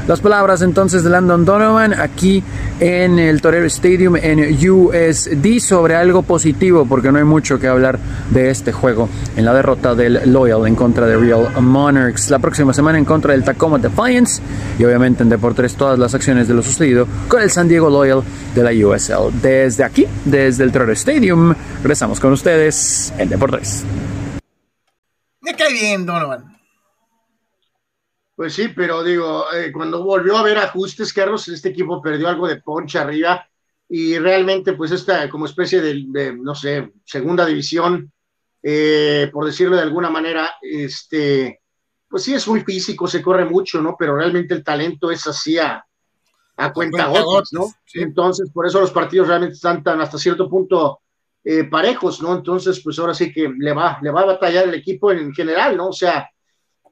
Las 0.08 0.20
palabras 0.20 0.62
entonces 0.62 1.04
de 1.04 1.10
Landon 1.10 1.46
Donovan 1.46 1.94
aquí 1.94 2.44
en 2.82 3.20
el 3.20 3.42
Torero 3.42 3.66
Stadium 3.68 4.18
en 4.18 4.40
USD 4.70 5.60
sobre 5.60 5.96
algo 5.96 6.24
positivo 6.24 6.86
porque 6.86 7.12
no 7.12 7.20
hay 7.20 7.24
mucho 7.24 7.58
que 7.58 7.68
hablar 7.68 7.98
de 8.30 8.50
este 8.50 8.74
juego 8.74 9.08
en 9.38 9.46
la 9.46 9.54
derrota 9.54 9.96
del 9.96 10.20
Loyal 10.32 10.68
en 10.68 10.76
contra 10.76 11.08
de 11.08 11.16
Real 11.16 11.48
Monarchs. 11.62 12.30
La 12.30 12.40
próxima 12.40 12.74
semana 12.74 12.98
en 12.98 13.06
contra 13.06 13.32
del 13.32 13.46
Tacoma 13.46 13.78
Defiance 13.78 14.42
y 14.78 14.84
obviamente 14.84 15.24
en 15.24 15.30
Deportes 15.30 15.76
todas 15.76 15.98
las 15.98 16.14
acciones 16.14 16.50
de 16.50 16.54
lo 16.54 16.62
sucedido 16.62 17.08
con 17.30 17.42
el 17.42 17.50
San 17.50 17.70
Diego 17.70 17.90
Loyal 17.90 18.24
de 18.54 18.64
la 18.64 18.72
USL. 18.72 19.42
Desde 19.42 19.86
aquí, 19.86 20.06
desde 20.26 20.66
el 20.66 20.74
Torero 20.74 20.92
Stadium, 20.92 21.54
regresamos 21.78 22.20
con 22.20 22.34
ustedes 22.34 23.14
en 23.18 23.30
Deportes. 23.30 23.86
Me 25.44 25.56
cae 25.56 25.74
bien, 25.74 26.06
Donovan. 26.06 26.57
Pues 28.36 28.53
sí, 28.53 28.70
pero 28.70 29.03
digo, 29.03 29.45
eh, 29.53 29.72
cuando 29.72 30.03
volvió 30.03 30.38
a 30.38 30.40
haber 30.40 30.57
ajustes, 30.57 31.14
Carlos, 31.14 31.48
este 31.49 31.70
equipo 31.70 32.02
perdió 32.02 32.30
algo 32.30 32.48
de 32.48 32.61
poncha 32.61 33.02
arriba 33.02 33.45
y 33.90 34.18
realmente, 34.18 34.74
pues 34.74 34.91
esta 34.91 35.30
como 35.30 35.45
especie 35.45 35.82
de, 35.82 36.06
de, 36.07 36.34
no 36.34 36.56
sé, 36.56 36.94
segunda 37.03 37.45
división, 37.45 38.11
eh, 38.64 39.30
por 39.32 39.45
decirlo 39.45 39.76
de 39.76 39.82
alguna 39.82 40.10
manera, 40.10 40.56
este, 40.61 41.61
pues 42.07 42.24
sí 42.24 42.34
es 42.34 42.48
muy 42.48 42.61
físico, 42.61 43.06
se 43.06 43.22
corre 43.22 43.45
mucho, 43.45 43.82
¿no? 43.82 43.95
Pero 43.99 44.15
realmente 44.15 44.53
el 44.53 44.64
talento 44.64 45.11
es 45.11 45.28
así 45.28 45.60
a, 45.60 45.86
a 46.56 46.74
cuenta 46.74 47.07
gotas, 47.07 47.49
¿no? 47.52 47.68
Entonces, 47.94 48.49
por 48.52 48.65
eso 48.65 48.80
los 48.80 48.91
partidos 48.91 49.28
realmente 49.28 49.56
están 49.56 49.84
tan 49.84 49.99
hasta 49.99 50.18
cierto 50.18 50.49
punto 50.49 51.03
eh, 51.44 51.65
parejos, 51.65 52.22
¿no? 52.22 52.36
Entonces, 52.36 52.82
pues 52.84 52.98
ahora 52.99 53.14
sí 53.14 53.32
que 53.32 53.52
le 53.57 53.74
va, 53.74 53.99
le 54.02 54.11
va 54.11 54.22
a 54.22 54.26
batallar 54.26 54.68
el 54.68 54.76
equipo 54.76 55.11
en 55.11 55.34
general, 55.34 55.76
¿no? 55.76 55.90
O 55.90 55.94
sea, 55.94 56.30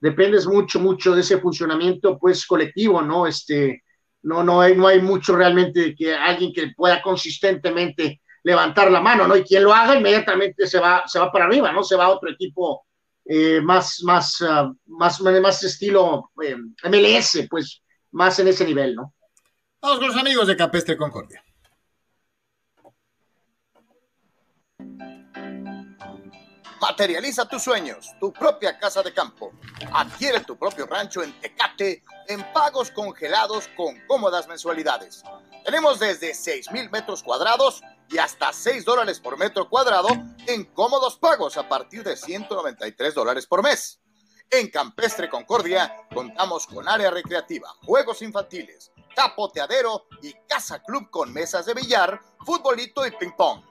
dependes 0.02 0.46
mucho, 0.46 0.80
mucho 0.80 1.16
de 1.16 1.22
ese 1.22 1.38
funcionamiento, 1.38 2.18
pues, 2.20 2.46
colectivo, 2.46 3.02
¿no? 3.02 3.28
Este, 3.28 3.84
no, 4.24 4.44
no 4.44 4.62
hay, 4.62 4.76
no 4.76 4.88
hay 4.88 5.02
mucho 5.02 5.36
realmente 5.36 5.96
que 5.96 6.14
alguien 6.14 6.52
que 6.54 6.74
pueda 6.76 7.02
consistentemente 7.02 8.22
levantar 8.44 8.92
la 8.92 9.02
mano, 9.02 9.28
¿no? 9.28 9.36
Y 9.36 9.44
quien 9.44 9.64
lo 9.64 9.74
haga 9.74 9.96
inmediatamente 9.96 10.68
se 10.68 10.80
va, 10.80 11.04
se 11.06 11.20
va 11.20 11.32
para 11.32 11.46
arriba, 11.46 11.72
¿no? 11.72 11.84
Se 11.84 11.96
va 11.96 12.06
a 12.06 12.10
otro 12.10 12.30
equipo 12.30 12.86
eh, 13.26 13.62
más, 13.62 14.02
más, 14.04 14.42
uh, 14.42 14.76
más, 14.88 15.22
más 15.22 15.64
estilo 15.64 16.32
eh, 16.44 16.58
MLS, 16.90 17.48
pues, 17.50 17.82
más 18.12 18.38
en 18.40 18.48
ese 18.48 18.66
nivel, 18.66 18.96
¿no? 18.96 19.14
Vamos 19.82 20.00
con 20.00 20.08
los 20.10 20.18
amigos 20.18 20.48
de 20.48 20.56
Capestre 20.56 20.98
Concordia. 20.98 21.44
Materializa 26.82 27.48
tus 27.48 27.62
sueños, 27.62 28.10
tu 28.20 28.34
propia 28.34 28.80
casa 28.80 29.04
de 29.04 29.14
campo. 29.14 29.52
Adquiere 29.94 30.40
tu 30.40 30.58
propio 30.58 30.88
rancho 30.88 31.22
en 31.22 31.40
Tecate 31.40 32.04
en 32.28 32.44
pagos 32.54 32.90
congelados 32.90 33.70
con 33.78 33.96
cómodas 34.08 34.48
mensualidades. 34.48 35.22
Tenemos 35.64 36.00
desde 36.00 36.34
6 36.34 36.72
mil 36.72 36.90
metros 36.90 37.22
cuadrados 37.22 37.84
y 38.10 38.18
hasta 38.18 38.52
6 38.52 38.84
dólares 38.84 39.20
por 39.20 39.38
metro 39.38 39.70
cuadrado 39.70 40.10
en 40.48 40.66
cómodos 40.74 41.20
pagos 41.20 41.56
a 41.56 41.70
partir 41.70 42.04
de 42.04 42.18
193 42.18 43.14
dólares 43.14 43.46
por 43.46 43.62
mes. 43.62 44.02
En 44.50 44.68
Campestre 44.72 45.30
Concordia 45.30 46.08
contamos 46.12 46.66
con 46.66 46.90
área 46.90 47.12
recreativa, 47.12 47.70
juegos 47.86 48.24
infantiles, 48.24 48.92
capoteadero 49.16 50.08
y 50.24 50.34
casa 50.48 50.82
club 50.82 51.12
con 51.12 51.32
mesas 51.32 51.68
de 51.68 51.76
billar, 51.76 52.20
futbolito 52.44 53.06
y 53.06 53.12
ping 53.12 53.36
pong. 53.38 53.62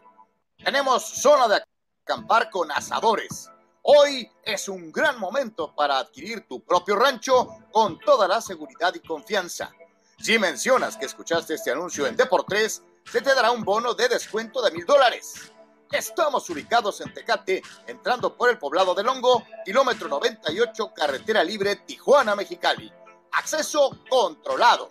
Tenemos 0.64 1.04
zona 1.04 1.48
de 1.48 1.60
acampar 2.04 2.50
con 2.50 2.70
asadores. 2.70 3.50
Hoy 3.82 4.30
es 4.44 4.68
un 4.68 4.92
gran 4.92 5.18
momento 5.18 5.74
para 5.74 5.98
adquirir 5.98 6.46
tu 6.46 6.60
propio 6.60 6.96
rancho 6.96 7.48
con 7.72 7.98
toda 7.98 8.28
la 8.28 8.40
seguridad 8.40 8.94
y 8.94 9.00
confianza. 9.00 9.70
Si 10.18 10.38
mencionas 10.38 10.96
que 10.96 11.06
escuchaste 11.06 11.54
este 11.54 11.70
anuncio 11.70 12.06
en 12.06 12.16
Deportes, 12.16 12.82
se 13.10 13.22
te 13.22 13.34
dará 13.34 13.50
un 13.50 13.64
bono 13.64 13.94
de 13.94 14.08
descuento 14.08 14.60
de 14.60 14.70
mil 14.70 14.84
dólares. 14.84 15.52
Estamos 15.90 16.48
ubicados 16.50 17.00
en 17.00 17.12
Tecate, 17.12 17.62
entrando 17.86 18.36
por 18.36 18.50
el 18.50 18.58
poblado 18.58 18.94
del 18.94 19.08
Hongo, 19.08 19.44
kilómetro 19.64 20.08
98, 20.08 20.92
carretera 20.94 21.42
libre 21.42 21.76
Tijuana-Mexicali. 21.76 22.92
Acceso 23.32 23.98
controlado. 24.08 24.90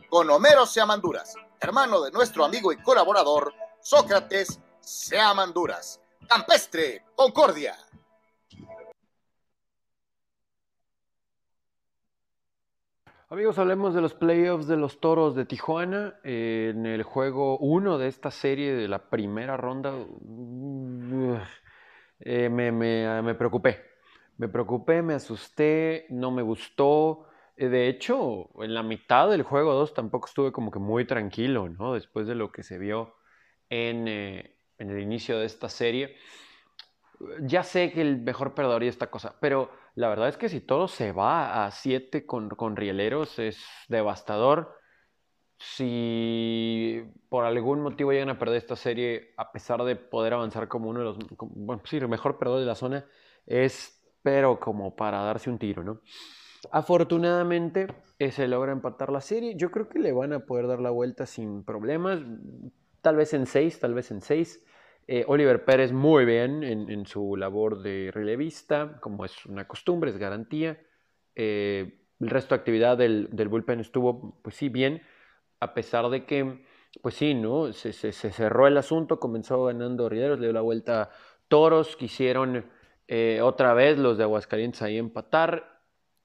con 0.11 0.29
Homero 0.29 0.65
Seamanduras, 0.65 1.35
hermano 1.61 2.01
de 2.01 2.11
nuestro 2.11 2.43
amigo 2.43 2.73
y 2.73 2.77
colaborador 2.83 3.53
Sócrates 3.79 4.59
Seamanduras. 4.81 6.01
Campestre, 6.27 7.05
Concordia. 7.15 7.77
Amigos, 13.29 13.57
hablemos 13.57 13.93
de 13.93 14.01
los 14.01 14.13
playoffs 14.13 14.67
de 14.67 14.75
los 14.75 14.99
Toros 14.99 15.33
de 15.33 15.45
Tijuana. 15.45 16.19
En 16.25 16.85
el 16.85 17.03
juego 17.03 17.57
1 17.59 17.97
de 17.97 18.09
esta 18.09 18.31
serie 18.31 18.73
de 18.73 18.89
la 18.89 19.09
primera 19.09 19.55
ronda, 19.55 19.93
uh, 19.95 21.37
eh, 22.19 22.49
me, 22.49 23.33
preocupé. 23.35 23.79
Me 24.35 24.49
preocupé, 24.49 25.01
me 25.03 25.13
asusté, 25.13 26.05
no 26.09 26.31
me 26.31 26.41
gustó. 26.41 27.30
Eh, 27.57 27.67
de 27.69 27.87
hecho, 27.87 28.49
en 28.63 28.73
la 28.73 28.83
mitad 28.83 29.29
del 29.29 29.43
juego 29.43 29.73
2 29.73 29.93
tampoco 29.93 30.27
estuve 30.27 30.51
como 30.51 30.71
que 30.71 30.79
muy 30.79 31.05
tranquilo, 31.05 31.69
¿no? 31.69 31.93
Después 31.93 32.27
de 32.27 32.35
lo 32.35 32.51
que 32.51 32.63
se 32.63 32.77
vio 32.77 33.15
en, 33.69 34.07
en 34.07 34.55
el 34.89 34.99
inicio 34.99 35.39
de 35.39 35.45
esta 35.45 35.69
serie. 35.69 36.17
Ya 37.41 37.63
sé 37.63 37.91
que 37.91 38.01
el 38.01 38.21
mejor 38.21 38.53
perdedor 38.55 38.83
y 38.83 38.87
esta 38.87 39.07
cosa, 39.11 39.35
pero 39.39 39.69
La 39.95 40.07
verdad 40.07 40.29
es 40.29 40.37
que 40.37 40.47
si 40.49 40.61
todo 40.61 40.87
se 40.87 41.11
va 41.11 41.65
a 41.65 41.71
7 41.71 42.25
con, 42.25 42.49
con 42.49 42.75
Rieleros 42.77 43.39
es 43.39 43.59
devastador. 43.89 44.73
Si 45.59 47.03
por 47.29 47.45
algún 47.45 47.81
motivo 47.81 48.11
llegan 48.13 48.29
a 48.29 48.39
perder 48.39 48.57
esta 48.57 48.75
serie, 48.77 49.33
a 49.37 49.51
pesar 49.51 49.83
de 49.83 49.95
poder 49.97 50.33
avanzar 50.33 50.67
como 50.69 50.89
uno 50.89 50.99
de 51.01 51.05
los, 51.05 51.17
bueno, 51.39 51.81
sí, 51.85 51.97
el 51.97 52.07
mejor 52.09 52.37
perdedor 52.39 52.61
de 52.61 52.65
la 52.67 52.75
zona, 52.75 53.05
es 53.45 54.01
pero 54.23 54.59
como 54.59 54.95
para 54.95 55.23
darse 55.23 55.49
un 55.51 55.59
tiro, 55.59 55.83
¿no? 55.83 56.01
Afortunadamente 56.69 57.87
eh, 58.19 58.31
se 58.31 58.47
logra 58.47 58.71
empatar 58.71 59.11
la 59.11 59.21
serie. 59.21 59.55
Yo 59.55 59.71
creo 59.71 59.89
que 59.89 59.99
le 59.99 60.11
van 60.11 60.33
a 60.33 60.41
poder 60.41 60.67
dar 60.67 60.79
la 60.79 60.91
vuelta 60.91 61.25
sin 61.25 61.63
problemas. 61.63 62.19
Tal 63.01 63.15
vez 63.15 63.33
en 63.33 63.47
seis, 63.47 63.79
tal 63.79 63.95
vez 63.95 64.11
en 64.11 64.21
seis. 64.21 64.63
Eh, 65.07 65.25
Oliver 65.27 65.65
Pérez 65.65 65.91
muy 65.91 66.23
bien 66.25 66.63
en, 66.63 67.05
su 67.07 67.35
labor 67.35 67.81
de 67.81 68.11
relevista, 68.13 68.99
como 69.01 69.25
es 69.25 69.45
una 69.47 69.67
costumbre, 69.67 70.11
es 70.11 70.17
garantía. 70.17 70.79
Eh, 71.35 71.99
el 72.19 72.29
resto 72.29 72.53
de 72.53 72.59
actividad 72.59 72.97
del, 72.97 73.27
bullpen 73.49 73.79
estuvo, 73.79 74.39
pues 74.43 74.55
sí, 74.55 74.69
bien, 74.69 75.01
a 75.59 75.73
pesar 75.73 76.09
de 76.09 76.25
que, 76.25 76.63
pues 77.01 77.15
sí, 77.15 77.33
¿no? 77.33 77.73
Se, 77.73 77.91
cerró 78.13 78.67
el 78.67 78.77
asunto, 78.77 79.19
comenzó 79.19 79.65
ganando 79.65 80.07
Rideros, 80.07 80.39
le 80.39 80.45
dio 80.45 80.53
la 80.53 80.61
vuelta 80.61 81.09
Toros, 81.47 81.95
quisieron 81.95 82.69
otra 83.41 83.73
vez 83.73 83.97
los 83.97 84.17
de 84.17 84.23
Aguascalientes 84.23 84.81
ahí 84.83 84.97
empatar, 84.97 85.70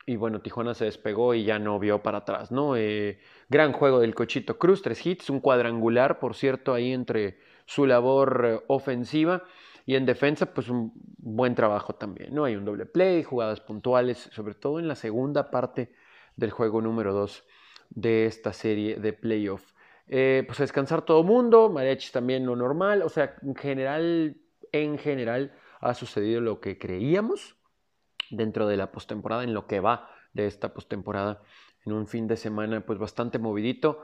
y 0.07 0.15
bueno, 0.17 0.41
Tijuana 0.41 0.73
se 0.75 0.85
despegó 0.85 1.35
y 1.35 1.45
ya 1.45 1.59
no 1.59 1.79
vio 1.81 2.03
para 2.03 2.19
atrás, 2.19 2.53
¿no? 2.53 2.77
Eh, 2.77 3.19
gran 3.49 3.73
juego 3.73 3.99
del 3.99 4.15
Cochito 4.15 4.57
Cruz, 4.57 4.81
tres 4.81 5.05
hits, 5.05 5.29
un 5.31 5.41
cuadrangular, 5.41 6.21
por 6.21 6.37
cierto, 6.37 6.73
ahí 6.73 6.93
entre 6.93 7.41
su 7.67 7.87
labor 7.87 8.45
eh, 8.47 8.65
ofensiva 8.69 9.43
y 9.85 9.97
en 9.97 10.07
defensa, 10.07 10.55
pues 10.55 10.69
un 10.69 10.93
buen 11.19 11.57
trabajo 11.57 11.95
también, 11.95 12.35
¿no? 12.35 12.45
Hay 12.45 12.55
un 12.55 12.65
doble 12.65 12.87
play, 12.87 13.25
jugadas 13.25 13.61
puntuales, 13.61 14.31
sobre 14.33 14.55
todo 14.55 14.79
en 14.79 14.87
la 14.87 14.95
segunda 14.95 15.51
parte 15.51 15.93
del 16.37 16.53
juego 16.53 16.81
número 16.81 17.13
dos 17.13 17.45
de 17.91 18.27
esta 18.27 18.53
serie 18.53 18.97
de 18.97 19.13
playoff. 19.13 19.73
Eh, 20.07 20.45
pues 20.47 20.59
descansar 20.59 21.03
todo 21.03 21.25
mundo, 21.25 21.69
Mariachis 21.69 22.13
también 22.13 22.47
lo 22.47 22.55
normal, 22.55 23.03
o 23.03 23.09
sea, 23.09 23.35
en 23.43 23.57
general, 23.57 24.37
en 24.71 24.99
general 24.99 25.53
ha 25.81 25.95
sucedido 25.95 26.41
lo 26.41 26.61
que 26.61 26.79
creíamos, 26.79 27.56
dentro 28.31 28.67
de 28.67 28.77
la 28.77 28.93
postemporada, 28.93 29.45
en 29.45 29.55
lo 29.55 29.67
que 29.67 29.81
va 29.81 30.11
de 30.33 30.47
esta 30.47 30.73
postemporada, 30.73 31.43
en 31.85 31.93
un 31.93 32.07
fin 32.07 32.27
de 32.27 32.37
semana 32.37 32.85
pues 32.85 32.99
bastante 32.99 33.39
movidito. 33.39 34.03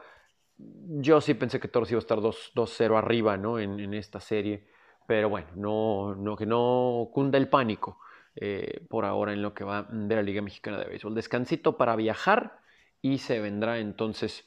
Yo 0.56 1.20
sí 1.20 1.34
pensé 1.34 1.60
que 1.60 1.68
Toros 1.68 1.90
iba 1.90 1.98
a 1.98 2.00
estar 2.00 2.18
2-0 2.18 2.96
arriba 2.96 3.36
¿no? 3.36 3.58
En, 3.58 3.94
esta 3.94 4.20
serie, 4.20 4.68
pero 5.06 5.28
bueno, 5.28 5.48
no, 5.56 6.14
no, 6.14 6.36
que 6.36 6.46
no 6.46 7.10
cunda 7.12 7.38
el 7.38 7.48
pánico 7.48 7.98
eh, 8.36 8.86
por 8.88 9.04
ahora 9.04 9.32
en 9.32 9.42
lo 9.42 9.52
que 9.54 9.64
va 9.64 9.86
de 9.90 10.14
la 10.14 10.22
Liga 10.22 10.42
Mexicana 10.42 10.78
de 10.78 10.86
Béisbol. 10.86 11.14
Descansito 11.14 11.76
para 11.76 11.96
viajar 11.96 12.60
y 13.00 13.18
se 13.18 13.40
vendrá 13.40 13.78
entonces 13.78 14.46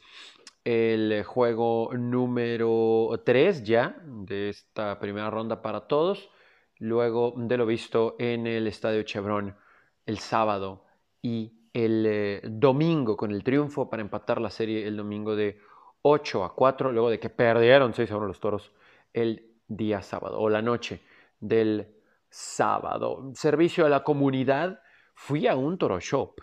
el 0.64 1.24
juego 1.24 1.92
número 1.94 3.22
3 3.24 3.64
ya 3.64 4.02
de 4.04 4.50
esta 4.50 5.00
primera 5.00 5.30
ronda 5.30 5.62
para 5.62 5.82
todos, 5.82 6.32
luego 6.80 7.36
de 7.38 7.58
lo 7.58 7.68
visto 7.68 8.16
en 8.18 8.48
el 8.48 8.66
Estadio 8.66 9.04
Chevron 9.04 9.56
el 10.06 10.20
sábado 10.20 10.86
y 11.22 11.70
el 11.74 12.06
eh, 12.08 12.42
domingo 12.44 13.18
con 13.18 13.32
el 13.32 13.44
triunfo 13.44 13.90
para 13.90 14.02
empatar 14.02 14.40
la 14.40 14.50
serie 14.50 14.88
el 14.88 14.98
domingo 14.98 15.36
de 15.36 15.60
8 16.04 16.44
a 16.44 16.56
4, 16.56 16.92
luego 16.92 17.10
de 17.10 17.20
que 17.20 17.30
perdieron 17.30 17.94
6 17.94 18.12
a 18.12 18.18
1 18.18 18.28
los 18.28 18.40
toros 18.40 18.72
el 19.12 19.56
día 19.68 20.02
sábado 20.02 20.40
o 20.40 20.50
la 20.50 20.62
noche 20.62 21.02
del 21.40 21.88
sábado. 22.30 23.32
Servicio 23.34 23.86
a 23.86 23.90
la 23.90 24.04
comunidad, 24.04 24.80
fui 25.16 25.48
a 25.48 25.56
un 25.56 25.78
toro 25.78 26.00
shop. 26.00 26.42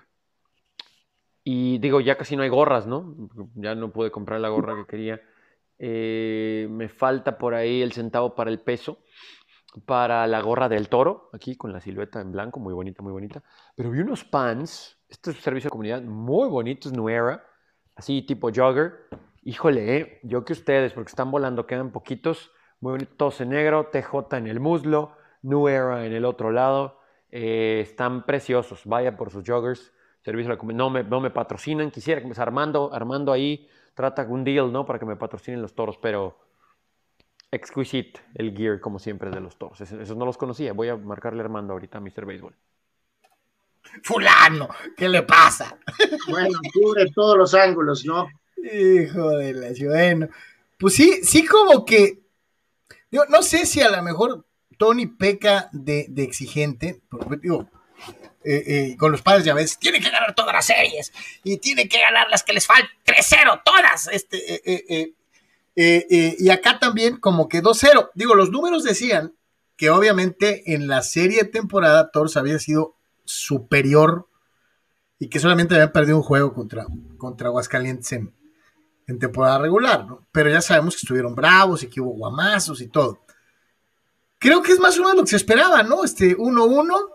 Y 1.44 1.78
digo, 1.78 2.00
ya 2.00 2.16
casi 2.16 2.36
no 2.36 2.42
hay 2.42 2.48
gorras, 2.48 2.86
¿no? 2.86 3.14
Ya 3.54 3.74
no 3.74 3.92
pude 3.92 4.10
comprar 4.10 4.40
la 4.40 4.48
gorra 4.48 4.76
que 4.76 4.86
quería. 4.86 5.20
Eh, 5.78 6.68
me 6.70 6.88
falta 6.88 7.38
por 7.38 7.54
ahí 7.54 7.82
el 7.82 7.92
centavo 7.92 8.34
para 8.34 8.50
el 8.50 8.60
peso 8.60 8.98
para 9.80 10.26
la 10.26 10.40
gorra 10.42 10.68
del 10.68 10.88
toro, 10.88 11.30
aquí 11.32 11.56
con 11.56 11.72
la 11.72 11.80
silueta 11.80 12.20
en 12.20 12.32
blanco, 12.32 12.60
muy 12.60 12.74
bonita, 12.74 13.02
muy 13.02 13.12
bonita. 13.12 13.42
Pero 13.74 13.90
vi 13.90 14.00
unos 14.00 14.24
pants, 14.24 14.98
este 15.08 15.30
es 15.30 15.36
un 15.36 15.42
servicio 15.42 15.68
de 15.68 15.70
comunidad 15.70 16.02
muy 16.02 16.48
bonitos, 16.48 16.92
Nuera, 16.92 17.44
así 17.94 18.22
tipo 18.22 18.50
jogger. 18.54 19.08
Híjole, 19.42 19.96
eh, 19.96 20.20
yo 20.22 20.44
que 20.44 20.52
ustedes, 20.52 20.92
porque 20.92 21.10
están 21.10 21.30
volando, 21.30 21.66
quedan 21.66 21.90
poquitos, 21.90 22.50
muy 22.80 22.92
bonitos 22.92 23.40
en 23.40 23.50
negro, 23.50 23.86
TJ 23.86 24.36
en 24.36 24.46
el 24.46 24.60
muslo, 24.60 25.12
Nuera 25.42 26.06
en 26.06 26.12
el 26.12 26.24
otro 26.24 26.50
lado. 26.50 27.00
Eh, 27.30 27.80
están 27.82 28.26
preciosos, 28.26 28.82
vaya 28.84 29.16
por 29.16 29.30
sus 29.30 29.44
joggers. 29.48 29.92
Servicio 30.22 30.50
de 30.50 30.54
la 30.54 30.58
comunidad, 30.58 30.78
no 30.78 30.90
me, 30.90 31.02
no 31.02 31.20
me 31.20 31.30
patrocinan, 31.30 31.90
quisiera 31.90 32.20
que 32.20 32.28
me 32.28 32.34
Armando, 32.36 32.92
Armando 32.92 33.32
ahí 33.32 33.68
trata 33.94 34.22
un 34.22 34.44
deal, 34.44 34.70
¿no? 34.70 34.86
Para 34.86 34.98
que 34.98 35.06
me 35.06 35.16
patrocinen 35.16 35.60
los 35.60 35.74
toros, 35.74 35.98
pero 35.98 36.36
exquisite 37.52 38.20
el 38.34 38.56
gear, 38.56 38.80
como 38.80 38.98
siempre, 38.98 39.30
de 39.30 39.40
los 39.40 39.56
toros. 39.56 39.80
Esos 39.80 40.16
no 40.16 40.24
los 40.24 40.38
conocía. 40.38 40.72
Voy 40.72 40.88
a 40.88 40.96
marcarle 40.96 41.42
Armando 41.42 41.74
ahorita 41.74 41.98
a 41.98 42.00
Mr. 42.00 42.24
Baseball. 42.24 42.56
Fulano, 44.02 44.68
¿qué 44.96 45.08
le 45.08 45.22
pasa? 45.22 45.78
Bueno, 46.28 46.58
cubre 46.72 47.10
todos 47.10 47.36
los 47.36 47.52
ángulos, 47.54 48.04
¿no? 48.04 48.28
Hijo 48.56 49.30
de 49.30 49.52
la 49.52 49.72
bueno. 49.86 50.28
Pues 50.78 50.94
sí, 50.94 51.20
sí 51.24 51.44
como 51.44 51.84
que, 51.84 52.20
yo 53.10 53.24
no 53.28 53.42
sé 53.42 53.66
si 53.66 53.82
a 53.82 53.90
lo 53.90 54.02
mejor 54.02 54.46
Tony 54.78 55.06
peca 55.06 55.68
de, 55.72 56.08
exigente, 56.16 57.02
porque 57.10 57.36
digo, 57.36 57.68
eh, 58.44 58.62
eh, 58.66 58.96
con 58.96 59.12
los 59.12 59.20
padres 59.20 59.44
ya 59.44 59.54
ves, 59.54 59.78
tiene 59.78 60.00
que 60.00 60.10
ganar 60.10 60.34
todas 60.34 60.54
las 60.54 60.66
series 60.66 61.12
y 61.44 61.58
tiene 61.58 61.88
que 61.88 62.00
ganar 62.00 62.28
las 62.30 62.42
que 62.42 62.52
les 62.52 62.66
faltan 62.66 62.88
3-0, 63.04 63.62
todas. 63.64 64.08
Este, 64.08 64.38
eh, 64.64 65.14
eh, 65.74 66.06
eh, 66.10 66.36
y 66.38 66.50
acá 66.50 66.78
también 66.78 67.18
como 67.18 67.48
que 67.48 67.62
2-0. 67.62 68.10
Digo, 68.14 68.34
los 68.34 68.50
números 68.50 68.84
decían 68.84 69.34
que 69.76 69.90
obviamente 69.90 70.74
en 70.74 70.86
la 70.86 71.02
serie 71.02 71.42
de 71.42 71.48
temporada 71.48 72.10
Toros 72.10 72.36
había 72.36 72.58
sido 72.58 72.94
superior 73.24 74.28
y 75.18 75.28
que 75.28 75.40
solamente 75.40 75.74
habían 75.74 75.92
perdido 75.92 76.16
un 76.16 76.22
juego 76.22 76.52
contra, 76.52 76.86
contra 77.16 77.48
Aguascalientes 77.48 78.12
en, 78.12 78.32
temporada 79.18 79.58
regular, 79.58 80.06
¿no? 80.06 80.26
Pero 80.32 80.48
ya 80.48 80.62
sabemos 80.62 80.94
que 80.94 81.00
estuvieron 81.00 81.34
bravos 81.34 81.82
y 81.82 81.88
que 81.88 82.00
hubo 82.00 82.12
guamazos 82.12 82.80
y 82.80 82.88
todo. 82.88 83.20
Creo 84.38 84.62
que 84.62 84.72
es 84.72 84.80
más 84.80 84.96
o 84.98 85.02
menos 85.02 85.16
lo 85.16 85.22
que 85.22 85.28
se 85.28 85.36
esperaba, 85.36 85.82
¿no? 85.82 86.02
Este 86.02 86.34
1-1. 86.34 87.10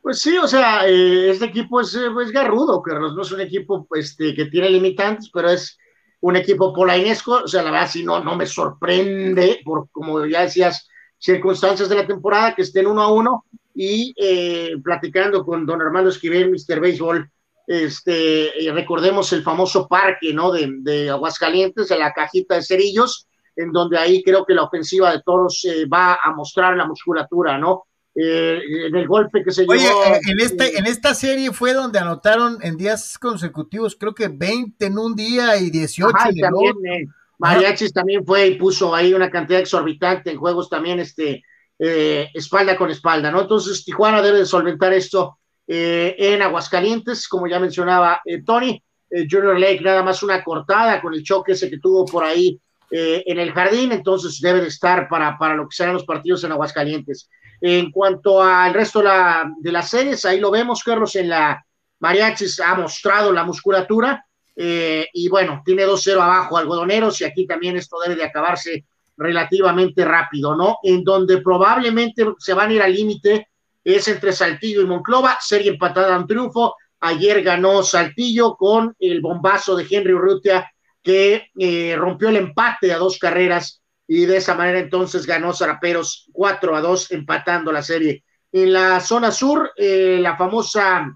Pues 0.00 0.20
sí, 0.20 0.38
o 0.38 0.46
sea, 0.46 0.86
eh, 0.86 1.30
este 1.30 1.46
equipo 1.46 1.80
es, 1.80 1.92
es 1.92 2.30
garrudo, 2.30 2.80
que 2.84 2.92
no 2.94 3.20
es 3.20 3.32
un 3.32 3.40
equipo 3.40 3.88
este, 3.96 4.32
que 4.32 4.44
tiene 4.44 4.70
limitantes, 4.70 5.28
pero 5.32 5.50
es 5.50 5.76
un 6.20 6.36
equipo 6.36 6.72
polainesco, 6.72 7.42
o 7.44 7.48
sea, 7.48 7.62
la 7.62 7.70
verdad, 7.70 7.90
si 7.90 8.04
no, 8.04 8.22
no 8.22 8.36
me 8.36 8.46
sorprende, 8.46 9.60
por 9.64 9.88
como 9.90 10.24
ya 10.26 10.42
decías, 10.42 10.88
circunstancias 11.18 11.88
de 11.88 11.96
la 11.96 12.06
temporada, 12.06 12.54
que 12.54 12.62
estén 12.62 12.86
uno 12.86 13.02
a 13.02 13.12
uno, 13.12 13.44
y 13.74 14.12
eh, 14.16 14.74
platicando 14.82 15.44
con 15.44 15.64
don 15.64 15.80
Armando 15.80 16.10
Esquivel, 16.10 16.50
Mr. 16.50 16.80
Baseball, 16.80 17.30
este, 17.66 18.50
recordemos 18.72 19.32
el 19.32 19.42
famoso 19.42 19.86
parque, 19.86 20.32
¿no? 20.32 20.50
De, 20.50 20.68
de, 20.80 21.10
Aguascalientes, 21.10 21.88
de 21.88 21.98
la 21.98 22.12
cajita 22.12 22.56
de 22.56 22.62
cerillos, 22.62 23.28
en 23.54 23.72
donde 23.72 23.98
ahí 23.98 24.22
creo 24.22 24.44
que 24.46 24.54
la 24.54 24.62
ofensiva 24.62 25.12
de 25.12 25.22
toros 25.22 25.64
eh, 25.64 25.84
va 25.86 26.18
a 26.22 26.32
mostrar 26.32 26.76
la 26.76 26.86
musculatura, 26.86 27.58
¿no? 27.58 27.87
Eh, 28.20 28.60
en 28.88 28.96
el 28.96 29.06
golpe 29.06 29.44
que 29.44 29.52
se 29.52 29.64
Oye, 29.68 29.88
en, 30.28 30.40
este, 30.40 30.76
en 30.76 30.86
esta 30.86 31.14
serie 31.14 31.52
fue 31.52 31.72
donde 31.72 32.00
anotaron 32.00 32.58
en 32.62 32.76
días 32.76 33.16
consecutivos, 33.16 33.94
creo 33.94 34.12
que 34.12 34.26
20 34.26 34.86
en 34.86 34.98
un 34.98 35.14
día 35.14 35.56
y 35.56 35.70
18 35.70 36.12
en 36.24 36.34
el 36.34 36.40
también, 36.40 36.74
eh, 36.84 37.06
Mariachis 37.38 37.92
también 37.92 38.26
fue 38.26 38.48
y 38.48 38.54
puso 38.56 38.92
ahí 38.92 39.14
una 39.14 39.30
cantidad 39.30 39.60
exorbitante 39.60 40.32
en 40.32 40.38
juegos 40.38 40.68
también, 40.68 40.98
este, 40.98 41.44
eh, 41.78 42.28
espalda 42.34 42.76
con 42.76 42.90
espalda, 42.90 43.30
¿no? 43.30 43.42
Entonces, 43.42 43.84
Tijuana 43.84 44.20
debe 44.20 44.38
de 44.38 44.46
solventar 44.46 44.92
esto 44.92 45.38
eh, 45.68 46.16
en 46.18 46.42
Aguascalientes, 46.42 47.28
como 47.28 47.46
ya 47.46 47.60
mencionaba 47.60 48.20
Tony. 48.44 48.82
Junior 49.10 49.58
Lake 49.58 49.80
nada 49.80 50.02
más 50.02 50.22
una 50.22 50.42
cortada 50.44 51.00
con 51.00 51.14
el 51.14 51.22
choque 51.22 51.52
ese 51.52 51.70
que 51.70 51.78
tuvo 51.78 52.04
por 52.04 52.24
ahí 52.24 52.60
en 52.90 53.38
el 53.38 53.52
jardín, 53.52 53.92
entonces 53.92 54.38
debe 54.40 54.60
de 54.60 54.68
estar 54.68 55.08
para, 55.08 55.38
para 55.38 55.54
lo 55.54 55.68
que 55.68 55.76
serán 55.76 55.94
los 55.94 56.04
partidos 56.04 56.42
en 56.44 56.52
Aguascalientes. 56.52 57.30
En 57.60 57.90
cuanto 57.90 58.42
al 58.42 58.72
resto 58.72 59.02
de, 59.02 59.72
las 59.72 59.90
series, 59.90 60.24
ahí 60.24 60.38
lo 60.40 60.50
vemos, 60.50 60.82
Carlos, 60.84 61.16
en 61.16 61.28
la 61.28 61.64
Mariachis 62.00 62.60
ha 62.60 62.74
mostrado 62.76 63.32
la 63.32 63.44
musculatura 63.44 64.24
eh, 64.54 65.08
y 65.12 65.28
bueno, 65.28 65.62
tiene 65.64 65.84
2-0 65.84 66.20
abajo 66.20 66.56
algodoneros 66.56 67.20
y 67.20 67.24
aquí 67.24 67.46
también 67.46 67.76
esto 67.76 67.98
debe 68.00 68.14
de 68.14 68.24
acabarse 68.24 68.84
relativamente 69.16 70.04
rápido, 70.04 70.54
¿no? 70.54 70.78
En 70.82 71.02
donde 71.02 71.38
probablemente 71.38 72.24
se 72.38 72.54
van 72.54 72.70
a 72.70 72.74
ir 72.74 72.82
al 72.82 72.94
límite 72.94 73.48
es 73.84 74.06
entre 74.08 74.32
Saltillo 74.32 74.82
y 74.82 74.86
Monclova, 74.86 75.38
serie 75.40 75.70
empatada 75.70 76.14
en 76.14 76.26
triunfo. 76.26 76.76
Ayer 77.00 77.42
ganó 77.42 77.82
Saltillo 77.82 78.54
con 78.56 78.94
el 78.98 79.20
bombazo 79.20 79.74
de 79.76 79.86
Henry 79.88 80.12
Urrutia 80.12 80.70
que 81.02 81.48
eh, 81.58 81.96
rompió 81.96 82.28
el 82.28 82.36
empate 82.36 82.92
a 82.92 82.98
dos 82.98 83.18
carreras 83.18 83.77
y 84.10 84.24
de 84.24 84.38
esa 84.38 84.54
manera 84.54 84.80
entonces 84.80 85.26
ganó 85.26 85.52
Zaraperos 85.52 86.30
4 86.32 86.74
a 86.74 86.80
2, 86.80 87.12
empatando 87.12 87.70
la 87.70 87.82
serie 87.82 88.24
En 88.50 88.72
la 88.72 89.00
zona 89.00 89.30
sur, 89.30 89.70
eh, 89.76 90.18
la 90.20 90.34
famosa 90.36 91.06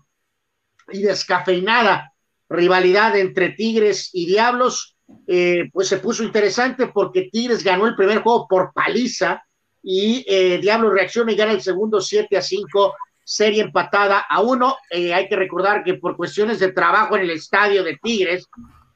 y 0.93 1.01
descafeinada 1.01 2.12
rivalidad 2.51 3.16
entre 3.16 3.52
Tigres 3.52 4.10
y 4.12 4.27
Diablos, 4.27 4.94
eh, 5.27 5.70
pues 5.73 5.89
se 5.89 5.97
puso 5.97 6.23
interesante 6.23 6.89
porque 6.89 7.31
Tigres 7.32 7.64
ganó 7.64 7.86
el 7.86 7.97
primer 7.97 8.19
juego 8.19 8.47
por 8.47 8.74
paliza 8.74 9.43
y 9.82 10.23
eh, 10.28 10.59
Diablos 10.59 10.93
reacciona 10.93 11.32
y 11.32 11.36
gana 11.36 11.52
el 11.52 11.62
segundo 11.62 11.98
7 11.98 12.36
a 12.36 12.43
5, 12.43 12.94
serie 13.24 13.62
empatada 13.62 14.19
a 14.28 14.43
uno. 14.43 14.77
hay 14.90 15.28
que 15.28 15.36
recordar 15.36 15.82
que 15.82 15.94
por 15.94 16.14
cuestiones 16.14 16.59
de 16.59 16.73
trabajo 16.73 17.16
en 17.16 17.23
el 17.23 17.31
estadio 17.31 17.82
de 17.82 17.97
Tigres, 17.97 18.47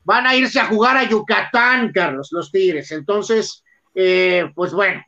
van 0.04 0.26
a 0.26 0.36
irse 0.36 0.60
a 0.60 0.66
jugar 0.66 0.98
a 0.98 1.08
Yucatán, 1.08 1.92
Carlos, 1.92 2.28
los 2.30 2.52
Tigres. 2.52 2.92
Entonces, 2.92 3.64
pues 4.54 4.72
bueno, 4.72 5.02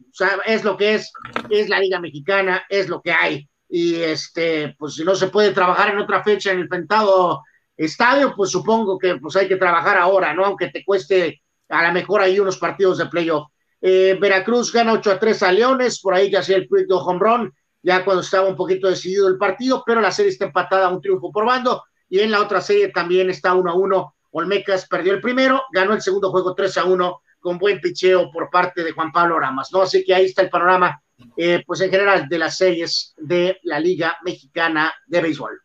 es 0.47 0.65
lo 0.65 0.77
que 0.77 0.95
es, 0.95 1.13
es 1.51 1.69
la 1.69 1.79
Liga 1.79 2.01
Mexicana, 2.01 2.65
es 2.69 2.89
lo 2.89 3.03
que 3.03 3.13
hay 3.13 3.49
y 3.69 3.97
este, 3.97 4.75
pues 4.79 4.95
si 4.95 5.05
no 5.05 5.15
se 5.15 5.29
puede 5.29 5.53
trabajar 5.53 5.91
en 5.91 5.99
otra 5.99 6.23
fecha 6.23 6.53
en 6.53 6.61
el 6.61 6.69
Pentado 6.69 7.43
Estadio, 7.77 8.35
pues 8.35 8.51
supongo 8.51 8.99
que 8.99 9.17
pues 9.17 9.37
hay 9.37 9.47
que 9.47 9.57
trabajar 9.57 9.99
ahora, 9.99 10.35
¿no? 10.35 10.45
Aunque 10.45 10.69
te 10.69 10.85
cueste 10.85 11.43
a 11.69 11.87
lo 11.87 11.93
mejor 11.93 12.23
ahí 12.23 12.41
unos 12.41 12.59
partidos 12.59 12.99
de 12.99 13.07
playoff. 13.07 13.49
Eh, 13.81 14.17
Veracruz 14.21 14.73
gana 14.73 14.95
8 14.95 15.13
a 15.13 15.19
3 15.19 15.43
a 15.43 15.53
Leones, 15.53 16.01
por 16.01 16.15
ahí 16.15 16.31
ya 16.31 16.41
hacía 16.41 16.57
el 16.57 16.67
de 16.69 16.87
home 16.91 17.21
run, 17.21 17.55
ya 17.83 18.05
cuando 18.05 18.23
estaba 18.23 18.49
un 18.49 18.57
poquito 18.57 18.89
decidido 18.89 19.29
el 19.29 19.39
partido, 19.39 19.85
pero 19.87 20.01
la 20.01 20.11
serie 20.11 20.33
está 20.33 20.47
empatada, 20.47 20.89
un 20.89 21.01
triunfo 21.01 21.31
por 21.31 21.45
bando, 21.45 21.85
y 22.09 22.21
en 22.21 22.31
la 22.31 22.41
otra 22.41 22.61
serie 22.61 22.89
también 22.89 23.31
está 23.31 23.55
1 23.55 23.71
a 23.71 23.75
1. 23.75 24.15
Olmecas 24.31 24.89
perdió 24.89 25.13
el 25.13 25.21
primero, 25.21 25.63
ganó 25.73 25.93
el 25.93 26.03
segundo 26.03 26.31
juego 26.31 26.55
3 26.55 26.79
a 26.79 26.85
1 26.85 27.21
con 27.41 27.59
buen 27.59 27.81
picheo 27.81 28.31
por 28.31 28.51
parte 28.51 28.83
de 28.83 28.93
Juan 28.93 29.13
Pablo 29.13 29.39
Ramas, 29.39 29.71
¿no? 29.73 29.83
Así 29.83 30.05
que 30.05 30.15
ahí 30.15 30.27
está 30.27 30.43
el 30.43 30.51
panorama 30.51 31.01
eh, 31.37 31.63
pues 31.67 31.81
en 31.81 31.91
general 31.91 32.29
de 32.29 32.39
las 32.39 32.57
series 32.57 33.15
de 33.17 33.59
la 33.63 33.81
Liga 33.81 34.17
Mexicana 34.25 34.93
de 35.07 35.21
Béisbol. 35.21 35.61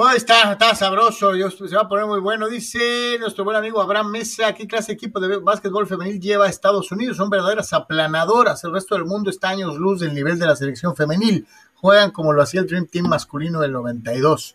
Oh, 0.00 0.10
está, 0.10 0.52
está 0.52 0.76
sabroso, 0.76 1.32
se 1.50 1.74
va 1.74 1.82
a 1.82 1.88
poner 1.88 2.06
muy 2.06 2.20
bueno. 2.20 2.48
Dice 2.48 3.16
nuestro 3.18 3.42
buen 3.42 3.56
amigo 3.56 3.80
Abraham 3.80 4.12
Mesa, 4.12 4.54
¿qué 4.54 4.68
clase 4.68 4.88
de 4.88 4.92
equipo 4.92 5.18
de 5.18 5.38
básquetbol 5.38 5.88
femenil 5.88 6.20
lleva 6.20 6.46
a 6.46 6.48
Estados 6.48 6.92
Unidos? 6.92 7.16
Son 7.16 7.28
verdaderas 7.28 7.72
aplanadoras. 7.72 8.62
El 8.62 8.72
resto 8.72 8.94
del 8.94 9.06
mundo 9.06 9.30
está 9.30 9.48
años 9.48 9.76
luz 9.76 9.98
del 9.98 10.14
nivel 10.14 10.38
de 10.38 10.46
la 10.46 10.54
selección 10.54 10.94
femenil. 10.94 11.46
Juegan 11.74 12.12
como 12.12 12.32
lo 12.32 12.42
hacía 12.42 12.60
el 12.60 12.68
Dream 12.68 12.86
Team 12.86 13.08
masculino 13.08 13.60
del 13.60 13.72
92. 13.72 14.54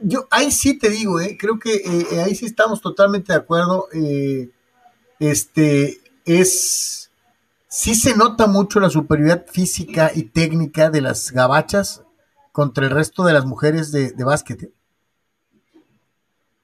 Yo 0.00 0.26
ahí 0.30 0.50
sí 0.50 0.78
te 0.78 0.88
digo, 0.88 1.20
eh, 1.20 1.36
creo 1.38 1.58
que 1.58 1.74
eh, 1.74 2.22
ahí 2.24 2.34
sí 2.34 2.46
estamos 2.46 2.80
totalmente 2.80 3.34
de 3.34 3.38
acuerdo. 3.38 3.88
Este 5.20 6.00
es 6.24 7.10
sí 7.68 7.94
se 7.94 8.16
nota 8.16 8.46
mucho 8.48 8.80
la 8.80 8.90
superioridad 8.90 9.46
física 9.46 10.10
y 10.14 10.24
técnica 10.24 10.90
de 10.90 11.00
las 11.00 11.30
gabachas 11.30 12.02
contra 12.52 12.84
el 12.84 12.90
resto 12.90 13.24
de 13.24 13.32
las 13.32 13.46
mujeres 13.46 13.92
de, 13.92 14.10
de 14.10 14.24
básquet. 14.24 14.64
¿eh? 14.64 14.72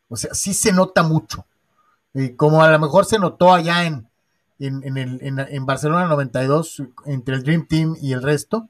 O 0.08 0.16
sea, 0.16 0.34
sí 0.34 0.52
se 0.52 0.72
nota 0.72 1.02
mucho. 1.04 1.46
Eh, 2.14 2.34
como 2.34 2.62
a 2.62 2.70
lo 2.70 2.78
mejor 2.78 3.04
se 3.04 3.18
notó 3.18 3.54
allá 3.54 3.84
en, 3.84 4.08
en, 4.58 4.96
el, 4.96 5.20
en, 5.22 5.66
Barcelona 5.66 6.06
92, 6.06 6.82
entre 7.04 7.36
el 7.36 7.42
Dream 7.42 7.66
Team 7.68 7.96
y 8.00 8.12
el 8.12 8.22
resto. 8.22 8.68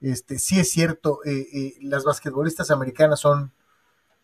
Este, 0.00 0.38
sí 0.38 0.60
es 0.60 0.70
cierto, 0.70 1.20
eh, 1.24 1.74
las 1.80 2.04
basquetbolistas 2.04 2.70
americanas 2.70 3.20
son, 3.20 3.52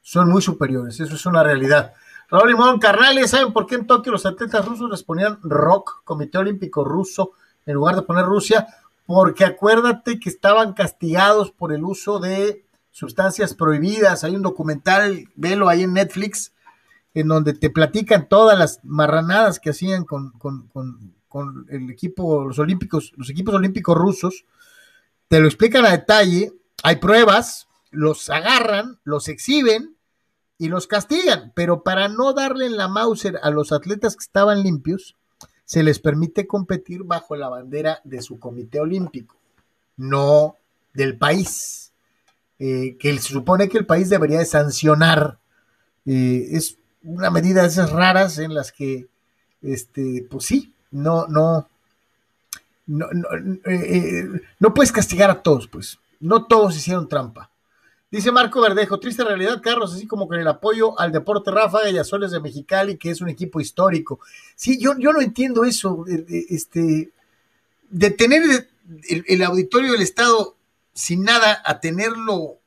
son 0.03 0.29
muy 0.29 0.43
superiores, 0.43 1.01
eso 1.01 1.15
es 1.15 1.25
una 1.25 1.43
realidad. 1.43 1.95
Raúl 2.31 2.51
Limón, 2.51 2.79
carnales, 2.79 3.31
¿saben 3.31 3.53
por 3.53 3.67
qué 3.67 3.75
en 3.75 3.89
Tokio 3.89 4.13
los 4.13 4.25
atletas 4.25 4.65
rusos 4.65 4.89
les 4.89 5.03
ponían 5.03 5.41
ROC, 5.43 6.05
Comité 6.05 6.39
Olímpico 6.39 6.85
Ruso, 6.85 7.33
en 7.67 7.75
lugar 7.75 7.97
de 7.97 8.03
poner 8.03 8.25
Rusia? 8.25 8.69
Porque 9.05 9.45
acuérdate 9.45 10.21
que 10.21 10.29
estaban 10.29 10.73
castigados 10.73 11.51
por 11.51 11.73
el 11.73 11.83
uso 11.83 12.21
de 12.21 12.65
sustancias 12.93 13.55
prohibidas. 13.55 14.23
Hay 14.23 14.37
un 14.37 14.43
documental, 14.43 15.29
velo 15.35 15.69
ahí 15.69 15.83
en 15.83 15.95
Netflix, 15.95 16.53
en 17.15 17.27
donde 17.27 17.53
te 17.53 17.69
platican 17.69 18.29
todas 18.29 18.57
las 18.57 18.79
marranadas 18.85 19.59
que 19.59 19.71
hacían 19.71 20.05
con, 20.05 20.31
con 20.39 21.67
el 21.69 21.91
equipo, 21.91 22.45
los 22.45 22.61
olímpicos, 22.61 23.13
los 23.17 23.29
equipos 23.29 23.57
olímpicos 23.57 23.99
rusos. 23.99 24.45
Te 25.27 25.41
lo 25.41 25.47
explican 25.47 25.85
a 25.85 25.91
detalle. 25.91 26.53
Hay 26.85 26.97
pruebas, 26.97 27.67
los 27.91 28.31
agarran, 28.31 29.01
los 29.03 29.27
exhiben 29.27 29.97
y 30.61 30.69
los 30.69 30.87
castigan, 30.87 31.53
pero 31.55 31.83
para 31.83 32.09
no 32.09 32.35
darle 32.35 32.67
en 32.67 32.77
la 32.77 32.87
Mauser 32.87 33.41
a 33.43 33.51
los 33.51 33.73
atletas 33.73 34.15
que 34.15 34.25
estaban 34.25 34.63
limpios, 34.63 35.17
se 35.65 35.83
les 35.83 36.01
permite 36.01 36.47
competir 36.47 37.03
bajo 37.03 37.35
la 37.35 37.49
bandera 37.49 38.03
de 38.05 38.21
su 38.21 38.39
comité 38.39 38.79
olímpico, 38.79 39.37
no 39.97 40.57
del 40.93 41.17
país, 41.17 41.93
eh, 42.59 42.99
que 42.99 43.15
se 43.15 43.33
supone 43.33 43.71
que 43.71 43.79
el 43.79 43.87
país 43.87 44.11
debería 44.11 44.39
de 44.39 44.45
sancionar. 44.45 45.39
Eh, 46.05 46.49
es 46.51 46.77
una 47.05 47.31
medida 47.31 47.63
de 47.63 47.69
esas 47.69 47.91
raras 47.91 48.37
en 48.37 48.53
las 48.53 48.71
que, 48.71 49.09
este, 49.63 50.27
pues 50.31 50.45
sí, 50.45 50.75
no, 50.91 51.27
no, 51.27 51.71
no, 52.87 53.07
no, 53.15 53.29
eh, 53.65 54.29
no 54.59 54.75
puedes 54.75 54.93
castigar 54.93 55.31
a 55.31 55.41
todos, 55.41 55.69
pues, 55.69 55.99
no 56.21 56.45
todos 56.45 56.77
hicieron 56.77 57.09
trampa. 57.09 57.50
Dice 58.11 58.33
Marco 58.33 58.61
Verdejo, 58.61 58.99
triste 58.99 59.23
realidad, 59.23 59.61
Carlos, 59.63 59.95
así 59.95 60.07
como 60.09 60.27
con 60.27 60.41
el 60.41 60.49
apoyo 60.49 60.99
al 60.99 61.13
Deporte 61.13 61.53
Rafa 61.53 61.89
y 61.89 61.97
Azules 61.97 62.33
de 62.33 62.41
Mexicali, 62.41 62.97
que 62.97 63.11
es 63.11 63.21
un 63.21 63.29
equipo 63.29 63.61
histórico. 63.61 64.19
Sí, 64.57 64.81
yo, 64.81 64.99
yo 64.99 65.13
no 65.13 65.21
entiendo 65.21 65.65
eso, 65.65 66.05
este, 66.09 67.13
de 67.89 68.11
tener 68.11 68.69
el, 69.09 69.43
auditorio 69.45 69.93
del 69.93 70.03
Estado 70.03 70.57
sin 70.93 71.23
nada 71.23 71.63
a 71.65 71.79
tenerlo 71.79 72.59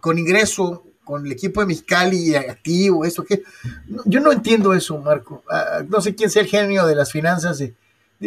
con 0.00 0.18
ingreso, 0.18 0.84
con 1.02 1.24
el 1.24 1.32
equipo 1.32 1.60
de 1.60 1.66
Mexicali 1.66 2.34
activo, 2.34 3.06
eso 3.06 3.24
que. 3.24 3.42
yo 4.04 4.20
no 4.20 4.32
entiendo 4.32 4.74
eso, 4.74 4.98
Marco. 4.98 5.42
Ah, 5.50 5.82
no 5.88 6.02
sé 6.02 6.14
quién 6.14 6.28
sea 6.28 6.42
el 6.42 6.48
genio 6.48 6.84
de 6.86 6.94
las 6.94 7.10
finanzas 7.10 7.56
de, 7.56 7.74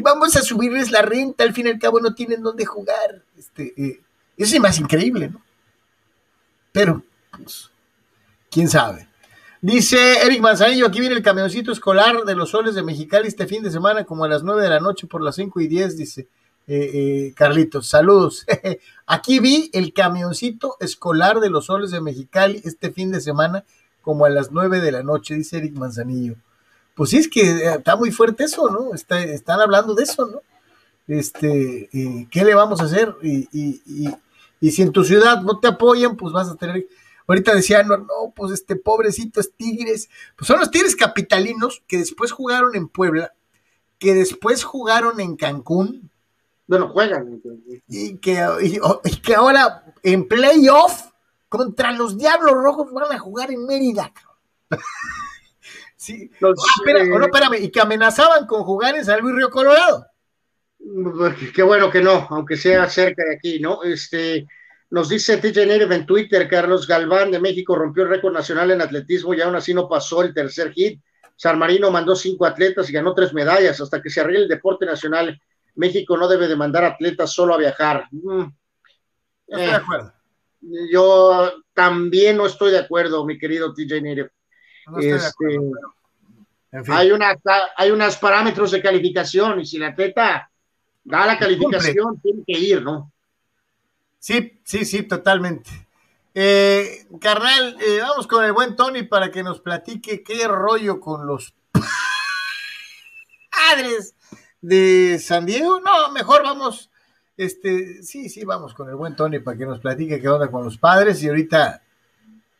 vamos 0.01 0.35
a 0.35 0.41
subirles 0.41 0.89
la 0.89 1.03
renta, 1.03 1.43
al 1.43 1.53
fin 1.53 1.67
y 1.67 1.69
al 1.69 1.79
cabo 1.79 1.99
no 1.99 2.15
tienen 2.15 2.41
dónde 2.41 2.65
jugar. 2.65 3.21
Este, 3.37 3.73
eh, 3.77 4.01
eso 4.37 4.55
es 4.55 4.61
más 4.61 4.79
increíble, 4.79 5.29
¿no? 5.29 5.46
Pero, 6.71 7.03
pues, 7.31 7.69
quién 8.49 8.69
sabe. 8.69 9.07
Dice 9.61 10.21
Eric 10.23 10.39
Manzanillo, 10.39 10.85
aquí 10.85 10.99
viene 10.99 11.15
el 11.15 11.23
camioncito 11.23 11.71
escolar 11.71 12.23
de 12.25 12.35
los 12.35 12.51
soles 12.51 12.75
de 12.75 12.83
Mexicali 12.83 13.27
este 13.27 13.47
fin 13.47 13.63
de 13.63 13.71
semana, 13.71 14.03
como 14.03 14.23
a 14.23 14.27
las 14.27 14.43
9 14.43 14.61
de 14.61 14.69
la 14.69 14.79
noche 14.79 15.07
por 15.07 15.21
las 15.21 15.35
5 15.35 15.59
y 15.61 15.67
10, 15.67 15.97
dice 15.97 16.27
eh, 16.67 16.91
eh, 16.93 17.33
Carlitos. 17.35 17.87
Saludos. 17.87 18.45
aquí 19.07 19.39
vi 19.39 19.71
el 19.73 19.93
camioncito 19.93 20.77
escolar 20.79 21.39
de 21.39 21.49
los 21.49 21.65
soles 21.65 21.89
de 21.89 22.01
Mexicali 22.01 22.61
este 22.63 22.91
fin 22.91 23.11
de 23.11 23.19
semana, 23.19 23.65
como 24.01 24.25
a 24.25 24.29
las 24.29 24.51
9 24.51 24.79
de 24.79 24.91
la 24.91 25.01
noche, 25.01 25.33
dice 25.33 25.57
Eric 25.57 25.73
Manzanillo. 25.73 26.35
Pues 26.93 27.09
sí, 27.09 27.17
es 27.17 27.27
que 27.27 27.41
eh, 27.41 27.75
está 27.77 27.95
muy 27.95 28.11
fuerte 28.11 28.43
eso, 28.43 28.69
¿no? 28.69 28.93
están 28.93 29.59
hablando 29.59 29.95
de 29.95 30.03
eso, 30.03 30.27
¿no? 30.27 30.41
Este, 31.07 31.89
¿qué 32.29 32.45
le 32.45 32.53
vamos 32.53 32.81
a 32.81 32.83
hacer? 32.83 33.15
y 33.23 33.47
y 33.53 34.09
si 34.61 34.81
en 34.81 34.91
tu 34.91 35.03
ciudad 35.03 35.41
no 35.41 35.59
te 35.59 35.67
apoyan, 35.67 36.15
pues 36.15 36.33
vas 36.33 36.49
a 36.49 36.55
tener. 36.55 36.87
Ahorita 37.27 37.53
decían, 37.53 37.87
no, 37.87 37.97
no, 37.97 38.33
pues 38.35 38.53
este 38.53 38.75
pobrecitos 38.75 39.51
Tigres. 39.55 40.09
Pues 40.35 40.47
son 40.47 40.59
los 40.59 40.71
Tigres 40.71 40.95
capitalinos 40.95 41.83
que 41.87 41.97
después 41.97 42.31
jugaron 42.31 42.75
en 42.75 42.87
Puebla, 42.87 43.33
que 43.99 44.13
después 44.13 44.63
jugaron 44.63 45.19
en 45.19 45.35
Cancún. 45.35 46.09
Bueno, 46.67 46.89
juegan. 46.89 47.41
Y 47.87 48.17
que, 48.17 48.45
y, 48.61 49.15
que 49.17 49.35
ahora 49.35 49.93
en 50.03 50.27
playoff 50.27 51.11
contra 51.49 51.91
los 51.91 52.17
Diablos 52.17 52.53
Rojos 52.53 52.91
van 52.91 53.11
a 53.11 53.19
jugar 53.19 53.51
en 53.51 53.65
Mérida. 53.65 54.11
sí. 55.95 56.29
no, 56.41 56.51
espérame, 56.51 57.61
y 57.61 57.69
que 57.69 57.79
amenazaban 57.79 58.45
con 58.47 58.63
jugar 58.63 58.95
en 58.95 59.05
San 59.05 59.21
Luis 59.21 59.35
Río 59.35 59.49
Colorado. 59.49 60.07
Qué 61.53 61.63
bueno 61.63 61.89
que 61.89 62.01
no, 62.01 62.27
aunque 62.29 62.55
sea 62.55 62.87
cerca 62.89 63.23
de 63.25 63.35
aquí, 63.35 63.59
¿no? 63.59 63.83
Este, 63.83 64.47
nos 64.89 65.09
dice 65.09 65.37
TJ 65.37 65.65
Nerev 65.65 65.91
en 65.91 66.05
Twitter, 66.05 66.47
Carlos 66.47 66.87
Galván 66.87 67.31
de 67.31 67.39
México 67.39 67.75
rompió 67.75 68.03
el 68.03 68.09
récord 68.09 68.33
nacional 68.33 68.71
en 68.71 68.81
atletismo 68.81 69.33
y 69.33 69.41
aún 69.41 69.55
así 69.55 69.73
no 69.73 69.89
pasó 69.89 70.23
el 70.23 70.33
tercer 70.33 70.71
hit. 70.71 71.01
San 71.35 71.59
Marino 71.59 71.91
mandó 71.91 72.15
cinco 72.15 72.45
atletas 72.45 72.89
y 72.89 72.93
ganó 72.93 73.13
tres 73.13 73.33
medallas. 73.33 73.79
Hasta 73.81 74.01
que 74.01 74.09
se 74.09 74.21
arregle 74.21 74.43
el 74.43 74.47
deporte 74.47 74.85
nacional, 74.85 75.39
México 75.75 76.17
no 76.17 76.27
debe 76.27 76.47
de 76.47 76.55
mandar 76.55 76.85
atletas 76.85 77.31
solo 77.31 77.53
a 77.53 77.57
viajar. 77.57 78.07
Mm. 78.11 78.45
estoy 79.47 79.65
de 79.65 79.71
acuerdo. 79.71 80.13
Eh, 80.63 80.89
yo 80.91 81.53
también 81.73 82.37
no 82.37 82.45
estoy 82.45 82.71
de 82.71 82.79
acuerdo, 82.79 83.25
mi 83.25 83.37
querido 83.37 83.73
TJ 83.73 84.01
Nerev. 84.01 84.31
Este, 84.99 85.59
hay, 86.87 87.11
una, 87.11 87.35
hay 87.75 87.91
unos 87.91 88.17
parámetros 88.17 88.71
de 88.71 88.81
calificación 88.81 89.59
y 89.59 89.65
si 89.65 89.77
la 89.77 89.87
atleta 89.87 90.49
da 91.07 91.25
la 91.25 91.39
calificación, 91.39 92.19
tiene 92.19 92.43
que 92.45 92.59
ir, 92.59 92.83
¿no? 92.83 93.11
Sí, 94.19 94.59
sí, 94.63 94.83
sí, 94.83 95.03
totalmente. 95.03 95.69
Eh, 96.33 97.07
carnal, 97.19 97.77
eh, 97.81 97.99
vamos 98.01 98.27
con 98.27 98.43
el 98.43 98.51
buen 98.51 98.75
Tony 98.75 99.03
para 99.03 99.31
que 99.31 99.41
nos 99.41 99.61
platique 99.61 100.21
qué 100.21 100.47
rollo 100.47 100.99
con 100.99 101.25
los 101.25 101.53
padres 103.51 104.15
de 104.61 105.17
San 105.19 105.45
Diego. 105.45 105.79
No, 105.79 106.11
mejor 106.11 106.43
vamos 106.43 106.91
Este, 107.37 108.03
sí, 108.03 108.29
sí, 108.29 108.43
vamos 108.43 108.73
con 108.73 108.89
el 108.89 108.95
buen 108.95 109.15
Tony 109.15 109.39
para 109.39 109.57
que 109.57 109.65
nos 109.65 109.79
platique 109.79 110.19
qué 110.19 110.27
onda 110.27 110.51
con 110.51 110.65
los 110.65 110.77
padres 110.77 111.23
y 111.23 111.29
ahorita, 111.29 111.83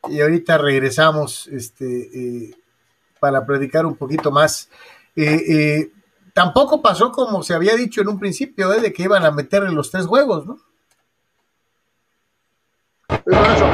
y 0.10 0.22
ahorita 0.22 0.58
regresamos 0.58 1.48
este, 1.48 1.86
eh, 1.86 2.56
para 3.20 3.46
platicar 3.46 3.86
un 3.86 3.98
poquito 3.98 4.32
más. 4.32 4.70
Eh, 5.16 5.44
eh, 5.50 5.92
tampoco 6.38 6.84
pasó 6.84 7.12
como 7.12 7.42
se 7.42 7.56
había 7.56 7.74
dicho 7.74 8.00
en 8.00 8.10
un 8.10 8.20
principio, 8.20 8.70
de 8.70 8.94
que 8.94 9.02
iban 9.02 9.26
a 9.26 9.32
meterle 9.32 9.72
los 9.72 9.90
tres 9.90 10.06
juegos, 10.06 10.46
¿no? 10.46 10.60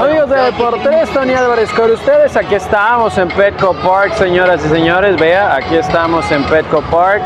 Amigos 0.02 0.30
de 0.30 0.38
Deportes, 0.38 1.10
Tony 1.14 1.34
Álvarez 1.34 1.69
con 1.73 1.91
ustedes. 1.91 2.38
Aquí 2.38 2.56
estamos 2.56 3.18
en 3.18 3.27
Petco 3.27 3.73
Park, 3.84 4.14
señoras 4.14 4.64
y 4.65 4.69
señores. 4.69 5.19
Vea, 5.19 5.57
aquí 5.57 5.76
estamos 5.76 6.31
en 6.31 6.45
Petco 6.45 6.81
Park. 6.84 7.22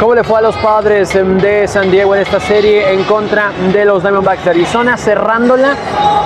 ¿Cómo 0.00 0.16
le 0.16 0.24
fue 0.24 0.40
a 0.40 0.42
los 0.42 0.56
padres 0.56 1.14
de 1.14 1.68
San 1.68 1.88
Diego 1.88 2.16
en 2.16 2.22
esta 2.22 2.40
serie 2.40 2.92
en 2.92 3.04
contra 3.04 3.52
de 3.72 3.84
los 3.84 4.02
Diamondbacks 4.02 4.44
de 4.46 4.50
Arizona, 4.50 4.96
cerrándola 4.96 5.76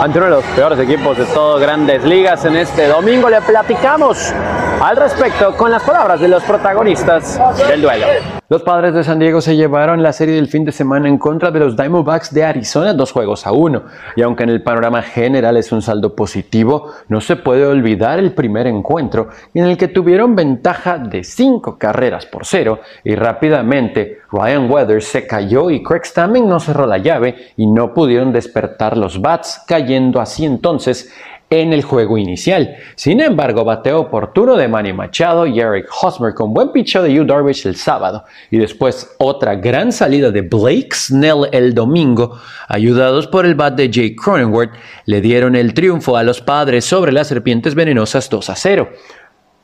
ante 0.01 0.17
uno 0.17 0.29
de 0.29 0.33
los 0.37 0.45
peores 0.57 0.79
equipos 0.79 1.19
de 1.19 1.27
todas 1.27 1.61
grandes 1.61 2.05
ligas 2.05 2.43
en 2.47 2.57
este 2.57 2.89
domingo? 2.89 3.29
Le 3.29 3.43
platicamos 3.43 4.33
al 4.81 4.97
respecto 4.97 5.55
con 5.59 5.71
las 5.71 5.83
palabras 5.83 6.21
de 6.21 6.29
los 6.29 6.43
protagonistas 6.43 7.39
del 7.69 7.83
duelo. 7.83 8.07
Los 8.49 8.63
padres 8.63 8.95
de 8.95 9.05
San 9.05 9.19
Diego 9.19 9.43
se 9.43 9.55
llevaron 9.55 10.03
la 10.03 10.13
serie 10.13 10.37
del 10.37 10.49
fin 10.49 10.65
de 10.65 10.73
semana 10.73 11.07
en 11.07 11.19
contra 11.19 11.51
de 11.51 11.61
los 11.61 11.77
Diamondbacks 11.77 12.33
de 12.33 12.45
Arizona, 12.45 12.95
dos 12.95 13.13
juegos 13.13 13.47
a 13.47 13.53
uno. 13.53 13.85
Y 14.17 14.23
aunque 14.23 14.45
en 14.45 14.49
el 14.49 14.63
panorama 14.63 15.03
general 15.03 15.59
es 15.59 15.71
un 15.71 15.83
saldo 15.83 16.17
positivo, 16.17 16.93
no 17.09 17.21
se 17.21 17.37
puede 17.37 17.67
olvidar 17.67 18.19
el 18.19 18.33
primer 18.33 18.67
encuentro 18.67 19.29
en 19.53 19.67
el 19.67 19.77
que 19.77 19.89
tuvieron 19.89 20.35
ventaja 20.35 20.97
de 20.97 21.25
cinco 21.25 21.77
carreras 21.79 22.25
por 22.25 22.47
cero 22.47 22.81
y 23.05 23.15
rápidamente 23.15 24.21
Ryan 24.33 24.71
Weathers 24.71 25.05
se 25.05 25.27
cayó 25.27 25.71
y 25.71 25.83
Craig 25.83 26.07
Stammen 26.07 26.49
no 26.49 26.59
cerró 26.59 26.87
la 26.87 26.99
llave 26.99 27.53
y 27.57 27.67
no 27.67 27.93
pudieron 27.93 28.33
despertar 28.33 28.97
los 28.97 29.21
bats, 29.21 29.63
cayendo 29.67 30.21
así 30.21 30.47
entonces 30.47 31.13
en 31.53 31.73
el 31.73 31.83
juego 31.83 32.17
inicial. 32.17 32.77
Sin 32.95 33.21
embargo, 33.21 33.65
bateo 33.65 34.03
oportuno 34.03 34.57
de 34.57 34.69
Manny 34.69 34.93
Machado 34.93 35.47
y 35.47 35.59
Eric 35.59 35.89
Hosmer 36.01 36.33
con 36.33 36.55
buen 36.55 36.71
picheo 36.71 37.03
de 37.03 37.13
Yu 37.13 37.25
Darvish 37.25 37.67
el 37.67 37.75
sábado 37.75 38.25
y 38.53 38.59
después 38.59 39.17
otra 39.19 39.57
gran 39.57 39.91
salida 39.91 40.31
de 40.31 40.43
Blake 40.43 40.91
Snell 40.95 41.49
el 41.51 41.75
domingo, 41.75 42.39
ayudados 42.69 43.27
por 43.27 43.47
el 43.47 43.57
bat 43.57 43.75
de 43.75 43.91
Jake 43.91 44.15
Cronenworth, 44.15 44.71
le 45.07 45.21
dieron 45.21 45.57
el 45.57 45.75
triunfo 45.75 46.17
a 46.17 46.23
los 46.23 46.41
padres 46.41 46.85
sobre 46.85 47.11
las 47.11 47.27
serpientes 47.27 47.75
venenosas 47.75 48.31
2 48.31 48.49
a 48.49 48.55
0. 48.55 48.89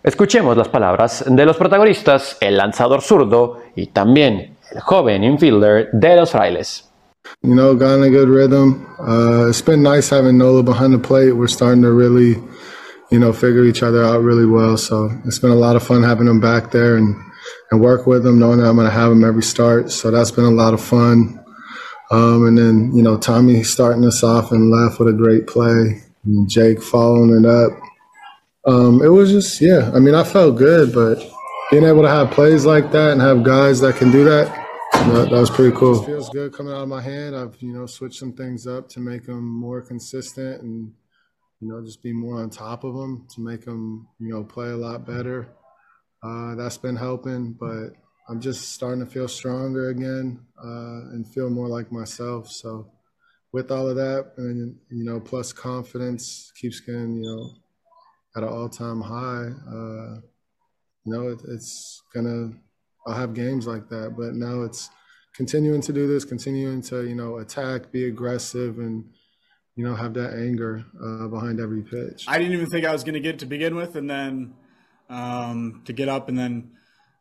Escuchemos 0.03 0.57
las 0.57 0.69
palabras 0.69 1.25
de 1.29 1.47
los 1.47 1.57
protagonistas, 1.57 2.37
el 2.41 2.57
lanzador 2.57 3.01
zurdo 3.01 3.61
y 3.77 3.87
también 3.87 4.57
el 4.73 4.81
joven 4.81 5.23
infielder 5.23 5.91
de 5.93 6.17
los 6.17 6.33
frailes. 6.33 6.86
You 7.43 7.55
know, 7.55 7.75
got 7.75 7.97
in 7.97 8.05
a 8.05 8.11
good 8.11 8.29
rhythm. 8.29 8.87
Uh, 8.99 9.49
it's 9.49 9.63
been 9.63 9.83
nice 9.83 10.09
having 10.09 10.39
Nola 10.39 10.63
behind 10.63 10.93
the 10.93 10.99
plate. 10.99 11.33
We're 11.33 11.47
starting 11.49 11.83
to 11.83 11.93
really, 11.93 12.43
you 13.11 13.19
know, 13.19 13.33
figure 13.33 13.65
each 13.65 13.83
other 13.83 14.03
out 14.03 14.23
really 14.23 14.47
well. 14.47 14.77
So 14.77 15.11
it's 15.25 15.39
been 15.39 15.51
a 15.51 15.55
lot 15.57 15.77
of 15.77 15.83
fun 15.83 16.03
having 16.03 16.27
him 16.27 16.41
back 16.41 16.71
there 16.71 16.97
and, 16.97 17.15
and 17.71 17.81
work 17.81 18.07
with 18.07 18.27
him, 18.27 18.39
knowing 18.39 18.59
that 18.59 18.69
I'm 18.69 18.77
going 18.77 18.89
to 18.89 18.93
have 18.93 19.13
him 19.13 19.25
every 19.25 19.43
start. 19.43 19.91
So 19.91 20.11
that's 20.11 20.31
been 20.31 20.45
a 20.45 20.51
lot 20.51 20.75
of 20.75 20.83
fun. 20.83 21.43
Um, 22.11 22.47
and 22.47 22.57
then, 22.57 22.93
you 22.95 23.03
know, 23.03 23.19
Tommy 23.19 23.63
starting 23.65 24.05
us 24.05 24.23
off 24.23 24.53
and 24.53 24.71
left 24.71 24.99
with 24.99 25.09
a 25.09 25.13
great 25.13 25.47
play, 25.47 26.03
and 26.25 26.49
Jake 26.49 26.83
following 26.83 27.45
it 27.45 27.47
up. 27.47 27.73
Um, 28.65 29.03
it 29.03 29.09
was 29.09 29.31
just, 29.31 29.61
yeah, 29.61 29.91
I 29.95 29.99
mean, 29.99 30.15
I 30.15 30.25
felt 30.25 30.57
good, 30.57 30.93
but 30.93 31.19
being 31.71 31.85
able 31.85 32.03
to 32.03 32.09
have 32.09 32.31
plays 32.31 32.65
like 32.65 32.93
that 32.93 33.13
and 33.13 33.21
have 33.21 33.43
guys 33.43 33.81
that 33.81 33.97
can 33.97 34.11
do 34.11 34.25
that, 34.25 34.66
that, 35.05 35.29
that 35.31 35.41
was 35.41 35.51
pretty 35.51 35.77
cool. 35.77 36.03
It 36.03 36.07
feels 36.07 36.29
good 36.31 36.53
coming 36.53 36.73
out 36.73 36.83
of 36.83 36.89
my 36.89 37.01
hand. 37.01 37.37
I've 37.37 37.61
you 37.61 37.73
know 37.73 37.87
switched 37.87 38.19
some 38.19 38.33
things 38.33 38.67
up 38.67 38.89
to 38.91 39.01
make 39.01 39.25
them 39.27 39.45
more 39.45 39.81
consistent 39.83 40.63
and 40.63 40.93
you 41.61 41.69
know 41.69 41.85
just 41.85 42.03
be 42.03 42.13
more 42.13 42.43
on 42.43 42.51
top 42.51 42.85
of 42.85 42.95
them 42.95 43.27
to 43.35 43.41
make 43.41 43.65
them 43.65 44.09
you 44.19 44.29
know 44.29 44.45
play 44.45 44.69
a 44.69 44.77
lot 44.77 45.07
better. 45.07 45.49
Uh, 46.23 46.55
that's 46.55 46.79
been 46.79 46.97
helping, 46.97 47.53
but 47.53 47.91
I'm 48.29 48.41
just 48.41 48.73
starting 48.73 49.05
to 49.05 49.11
feel 49.11 49.29
stronger 49.29 49.91
again 49.91 50.41
uh, 50.59 51.13
and 51.13 51.27
feel 51.27 51.49
more 51.51 51.69
like 51.69 51.93
myself. 51.93 52.51
So 52.51 52.91
with 53.53 53.71
all 53.71 53.89
of 53.89 53.97
that, 53.97 54.33
and 54.37 54.77
you 54.91 55.05
know, 55.05 55.21
plus 55.21 55.53
confidence 55.53 56.53
keeps 56.61 56.81
getting 56.81 57.23
you 57.23 57.23
know 57.23 57.51
at 58.37 58.43
an 58.43 58.49
all-time 58.49 59.01
high. 59.01 59.49
Uh, 59.67 60.21
you 61.05 61.13
know, 61.13 61.29
it, 61.29 61.41
it's 61.49 62.03
gonna 62.13 62.53
I'll 63.07 63.15
have 63.15 63.35
games 63.35 63.67
like 63.67 63.89
that. 63.89 64.15
But 64.17 64.35
now 64.35 64.63
it's 64.63 64.91
continuing 65.35 65.81
to 65.83 65.93
do 65.93 66.07
this, 66.07 66.25
continuing 66.25 66.83
to 66.83 67.07
you 67.07 67.15
know 67.15 67.39
attack, 67.39 67.93
be 67.93 68.07
aggressive, 68.07 68.79
and 68.79 69.05
you 69.77 69.85
know 69.85 69.95
have 69.95 70.15
that 70.15 70.35
anger 70.35 70.85
uh, 71.03 71.29
behind 71.29 71.61
every 71.61 71.83
pitch. 71.83 72.25
I 72.27 72.39
didn't 72.39 72.55
even 72.55 72.67
think 72.67 72.85
I 72.85 72.93
was 72.93 73.05
going 73.05 73.15
to 73.15 73.21
get 73.21 73.39
to 73.41 73.47
begin 73.47 73.77
with, 73.77 73.97
and 73.97 74.09
then 74.09 74.55
um, 75.09 75.83
to 75.85 75.93
get 75.93 76.09
up, 76.09 76.29
and 76.29 76.39
then 76.39 76.73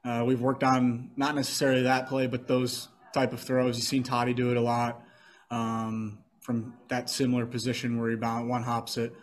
uh, 0.04 0.24
we've 0.26 0.42
worked 0.42 0.64
on 0.64 1.12
not 1.16 1.36
necessarily 1.36 1.84
that 1.84 2.08
play, 2.08 2.28
but 2.28 2.48
those 2.48 2.90
type 3.14 3.34
of 3.34 3.40
throws. 3.40 3.78
You've 3.78 3.88
seen 3.88 4.04
Toddy 4.04 4.34
do 4.34 4.52
it 4.52 4.58
a 4.58 4.62
lot 4.62 5.04
um, 5.52 6.20
from 6.42 6.74
that 6.90 7.10
similar 7.10 7.46
position 7.46 8.00
where 8.00 8.10
he 8.10 8.16
bound 8.16 8.50
one 8.50 8.64
hops 8.64 8.98
it, 8.98 9.14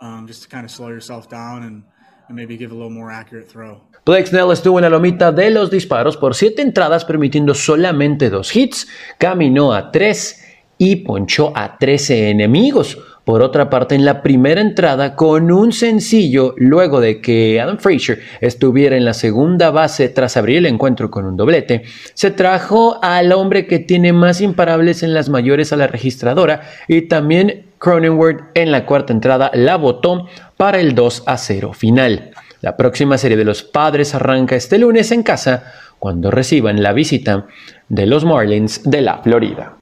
um, 0.00 0.26
just 0.26 0.42
to 0.44 0.48
kind 0.48 0.64
of 0.64 0.70
slow 0.70 0.88
yourself 0.88 1.28
down 1.28 1.62
and, 1.64 1.82
maybe 2.30 2.56
give 2.56 2.72
a 2.72 2.74
little 2.74 2.90
more 2.90 3.12
accurate 3.12 3.48
throw. 3.48 3.80
Blake 4.04 4.26
Snell 4.26 4.52
estuvo 4.52 4.78
en 4.78 4.84
la 4.84 4.90
lomita 4.90 5.32
de 5.32 5.50
los 5.50 5.70
disparos 5.70 6.16
por 6.16 6.34
siete 6.34 6.62
entradas, 6.62 7.04
permitiendo 7.04 7.54
solamente 7.54 8.30
dos 8.30 8.54
hits, 8.54 8.88
caminó 9.18 9.72
a 9.72 9.90
tres 9.92 10.44
y 10.78 10.96
ponchó 10.96 11.52
a 11.54 11.76
13 11.76 12.30
enemigos. 12.30 12.96
Por 13.24 13.42
otra 13.42 13.68
parte, 13.68 13.94
en 13.94 14.06
la 14.06 14.22
primera 14.22 14.62
entrada, 14.62 15.14
con 15.14 15.52
un 15.52 15.72
sencillo, 15.72 16.54
luego 16.56 16.98
de 16.98 17.20
que 17.20 17.60
Adam 17.60 17.76
Frazier 17.76 18.20
estuviera 18.40 18.96
en 18.96 19.04
la 19.04 19.12
segunda 19.12 19.70
base 19.70 20.08
tras 20.08 20.38
abrir 20.38 20.56
el 20.56 20.66
encuentro 20.66 21.10
con 21.10 21.26
un 21.26 21.36
doblete, 21.36 21.82
se 22.14 22.30
trajo 22.30 22.98
al 23.02 23.32
hombre 23.32 23.66
que 23.66 23.80
tiene 23.80 24.14
más 24.14 24.40
imparables 24.40 25.02
en 25.02 25.12
las 25.12 25.28
mayores 25.28 25.74
a 25.74 25.76
la 25.76 25.88
registradora 25.88 26.62
y 26.86 27.02
también 27.02 27.67
Cronenworth 27.78 28.40
en 28.54 28.72
la 28.72 28.84
cuarta 28.84 29.12
entrada 29.12 29.50
la 29.54 29.76
votó 29.76 30.26
para 30.56 30.78
el 30.78 30.94
2 30.94 31.24
a 31.26 31.36
0 31.36 31.72
final. 31.72 32.30
La 32.60 32.76
próxima 32.76 33.18
serie 33.18 33.36
de 33.36 33.44
los 33.44 33.62
padres 33.62 34.14
arranca 34.14 34.56
este 34.56 34.78
lunes 34.78 35.12
en 35.12 35.22
casa 35.22 35.72
cuando 35.98 36.30
reciban 36.30 36.82
la 36.82 36.92
visita 36.92 37.46
de 37.88 38.06
los 38.06 38.24
Marlins 38.24 38.82
de 38.84 39.00
la 39.00 39.18
Florida. 39.18 39.76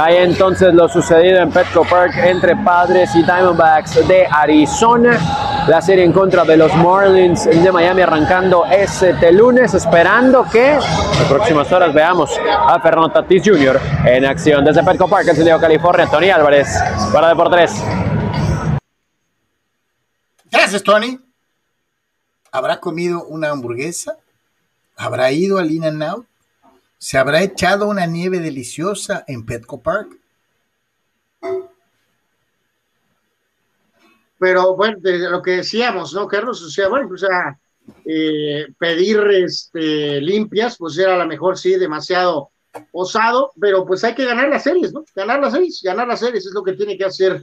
Hay 0.00 0.16
entonces 0.16 0.74
lo 0.74 0.88
sucedido 0.88 1.38
en 1.38 1.50
Petco 1.50 1.84
Park 1.84 2.12
entre 2.22 2.54
Padres 2.56 3.14
y 3.14 3.22
Diamondbacks 3.22 4.06
de 4.06 4.26
Arizona. 4.26 5.47
La 5.68 5.82
serie 5.82 6.02
en 6.02 6.12
contra 6.12 6.44
de 6.44 6.56
los 6.56 6.74
Marlins 6.76 7.44
de 7.44 7.70
Miami 7.70 8.00
arrancando 8.00 8.64
este 8.64 9.30
lunes, 9.30 9.74
esperando 9.74 10.46
que 10.50 10.70
en 10.72 10.78
las 10.78 11.28
próximas 11.28 11.70
horas 11.70 11.92
veamos 11.92 12.30
a 12.48 12.80
Fernando 12.80 13.10
Tatis 13.10 13.42
Jr. 13.44 13.78
en 14.06 14.24
acción. 14.24 14.64
Desde 14.64 14.82
Petco 14.82 15.06
Park, 15.06 15.28
en 15.28 15.36
San 15.36 15.44
Diego, 15.44 15.60
California, 15.60 16.08
Tony 16.10 16.30
Álvarez 16.30 16.68
para 17.12 17.28
Deportes. 17.28 17.72
Gracias, 20.50 20.82
Tony. 20.82 21.20
¿Habrá 22.50 22.80
comido 22.80 23.26
una 23.26 23.50
hamburguesa? 23.50 24.16
¿Habrá 24.96 25.30
ido 25.32 25.58
al 25.58 25.70
In 25.70 26.02
Out? 26.02 26.26
¿Se 26.96 27.18
habrá 27.18 27.42
echado 27.42 27.88
una 27.88 28.06
nieve 28.06 28.38
deliciosa 28.40 29.22
en 29.26 29.44
Petco 29.44 29.82
Park? 29.82 30.16
Pero 34.38 34.76
bueno, 34.76 34.98
de 35.00 35.18
lo 35.18 35.42
que 35.42 35.52
decíamos, 35.52 36.14
¿no, 36.14 36.26
Carlos? 36.26 36.62
O 36.62 36.70
sea, 36.70 36.88
bueno, 36.88 37.08
o 37.12 37.16
sea, 37.16 37.58
eh, 38.04 38.66
pedir 38.78 39.18
este, 39.44 40.20
limpias, 40.20 40.76
pues 40.78 40.96
era 40.98 41.14
a 41.14 41.18
lo 41.18 41.26
mejor 41.26 41.58
sí 41.58 41.74
demasiado 41.76 42.50
osado, 42.92 43.52
pero 43.60 43.84
pues 43.84 44.04
hay 44.04 44.14
que 44.14 44.26
ganar 44.26 44.48
las 44.48 44.62
series, 44.62 44.92
¿no? 44.92 45.04
Ganar 45.14 45.40
las 45.40 45.52
series, 45.52 45.80
ganar 45.82 46.06
las 46.06 46.20
series 46.20 46.46
es 46.46 46.52
lo 46.52 46.62
que 46.62 46.74
tiene 46.74 46.96
que 46.96 47.04
hacer 47.04 47.42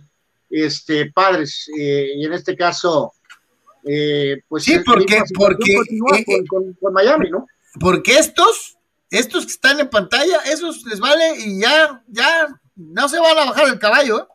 este 0.49 1.11
padres, 1.11 1.69
eh, 1.77 2.11
y 2.15 2.25
en 2.25 2.33
este 2.33 2.55
caso, 2.55 3.11
eh, 3.83 4.41
pues 4.47 4.63
sí, 4.63 4.79
porque, 4.85 5.21
porque 5.35 5.75
con, 5.99 6.45
con, 6.45 6.73
con 6.73 6.93
Miami, 6.93 7.29
¿no? 7.29 7.47
Porque 7.79 8.17
estos 8.17 8.75
estos 9.09 9.45
que 9.45 9.51
están 9.51 9.79
en 9.79 9.89
pantalla, 9.89 10.39
esos 10.45 10.83
les 10.85 10.99
vale 10.99 11.39
y 11.39 11.61
ya, 11.61 12.03
ya 12.07 12.47
no 12.75 13.07
se 13.07 13.19
van 13.19 13.37
a 13.37 13.45
bajar 13.45 13.67
el 13.67 13.79
caballo. 13.79 14.19
¿eh? 14.19 14.27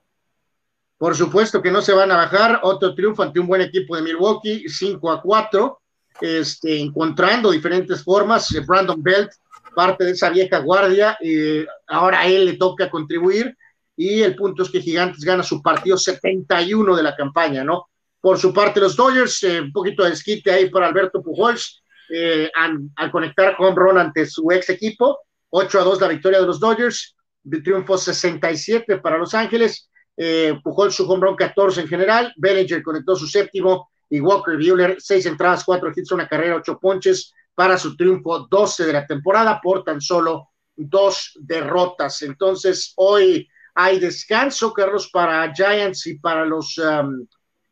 Por 1.01 1.17
supuesto 1.17 1.63
que 1.63 1.71
no 1.71 1.81
se 1.81 1.95
van 1.95 2.13
a 2.13 2.17
bajar. 2.17 2.61
Otro 2.63 2.95
triunfo 2.95 3.23
ante 3.23 3.41
un 3.41 3.47
buen 3.47 3.63
equipo 3.63 3.97
de 3.97 4.03
Milwaukee, 4.03 4.69
5 4.69 5.11
a 5.11 5.23
4, 5.23 5.81
este, 6.21 6.79
encontrando 6.79 7.51
diferentes 7.51 8.05
formas. 8.05 8.55
Eh, 8.55 8.61
Brandon 8.61 9.03
Belt, 9.03 9.31
parte 9.75 10.05
de 10.05 10.11
esa 10.11 10.29
vieja 10.29 10.59
guardia, 10.59 11.17
eh, 11.23 11.67
ahora 11.89 12.21
a 12.21 12.27
él 12.27 12.45
le 12.45 12.59
toca 12.59 12.91
contribuir. 12.91 13.57
Y 13.97 14.21
el 14.21 14.37
punto 14.37 14.63
es 14.63 14.69
que 14.69 14.83
Gigantes 14.83 15.25
gana 15.25 15.43
su 15.43 15.63
partido 15.63 15.97
71 15.97 16.95
de 16.95 17.03
la 17.03 17.17
campaña, 17.17 17.65
¿no? 17.65 17.87
Por 18.21 18.39
su 18.39 18.53
parte, 18.53 18.79
los 18.79 18.95
Dodgers, 18.95 19.43
eh, 19.45 19.59
un 19.59 19.73
poquito 19.73 20.05
de 20.05 20.13
esquite 20.13 20.53
ahí 20.53 20.69
para 20.69 20.87
Alberto 20.87 21.23
Pujols, 21.23 21.83
eh, 22.11 22.51
al, 22.55 22.79
al, 22.97 23.11
conectar 23.11 23.57
home 23.59 23.75
run 23.75 23.97
ante 23.97 24.27
su 24.27 24.53
ex 24.53 24.69
equipo. 24.69 25.21
8 25.49 25.81
a 25.81 25.83
2 25.83 25.99
la 26.03 26.09
victoria 26.09 26.41
de 26.41 26.47
los 26.47 26.61
Dodgers. 26.61 27.17
triunfo 27.65 27.97
67 27.97 28.99
para 28.99 29.17
Los 29.17 29.33
Ángeles. 29.33 29.87
Eh, 30.17 30.59
Pujol 30.63 30.93
su 30.93 31.11
home 31.11 31.27
run 31.27 31.37
14 31.37 31.83
en 31.83 31.89
general. 31.89 32.33
Bellinger 32.37 32.83
conectó 32.83 33.17
su 33.17 33.27
séptimo 33.27 33.91
y 34.09 34.21
Walker 34.21 34.57
Buehler, 34.57 34.97
seis 34.99 35.25
entradas, 35.27 35.65
cuatro 35.65 35.93
hits, 35.95 36.13
una 36.13 36.29
carrera, 36.29 36.57
ocho 36.57 36.79
ponches 36.79 37.33
para 37.55 37.79
su 37.79 37.97
triunfo 37.97 38.47
12 38.51 38.87
de 38.87 38.93
la 38.93 39.07
temporada 39.07 39.61
por 39.63 39.85
tan 39.85 40.01
solo 40.01 40.51
dos 40.77 41.33
derrotas. 41.41 42.23
Entonces, 42.23 42.93
hoy 42.97 43.49
hay 43.75 43.99
descanso, 43.99 44.73
Carlos, 44.73 45.11
para 45.13 45.53
Giants 45.55 46.07
y 46.07 46.19
para 46.19 46.45
los 46.45 46.77
um, 46.79 47.27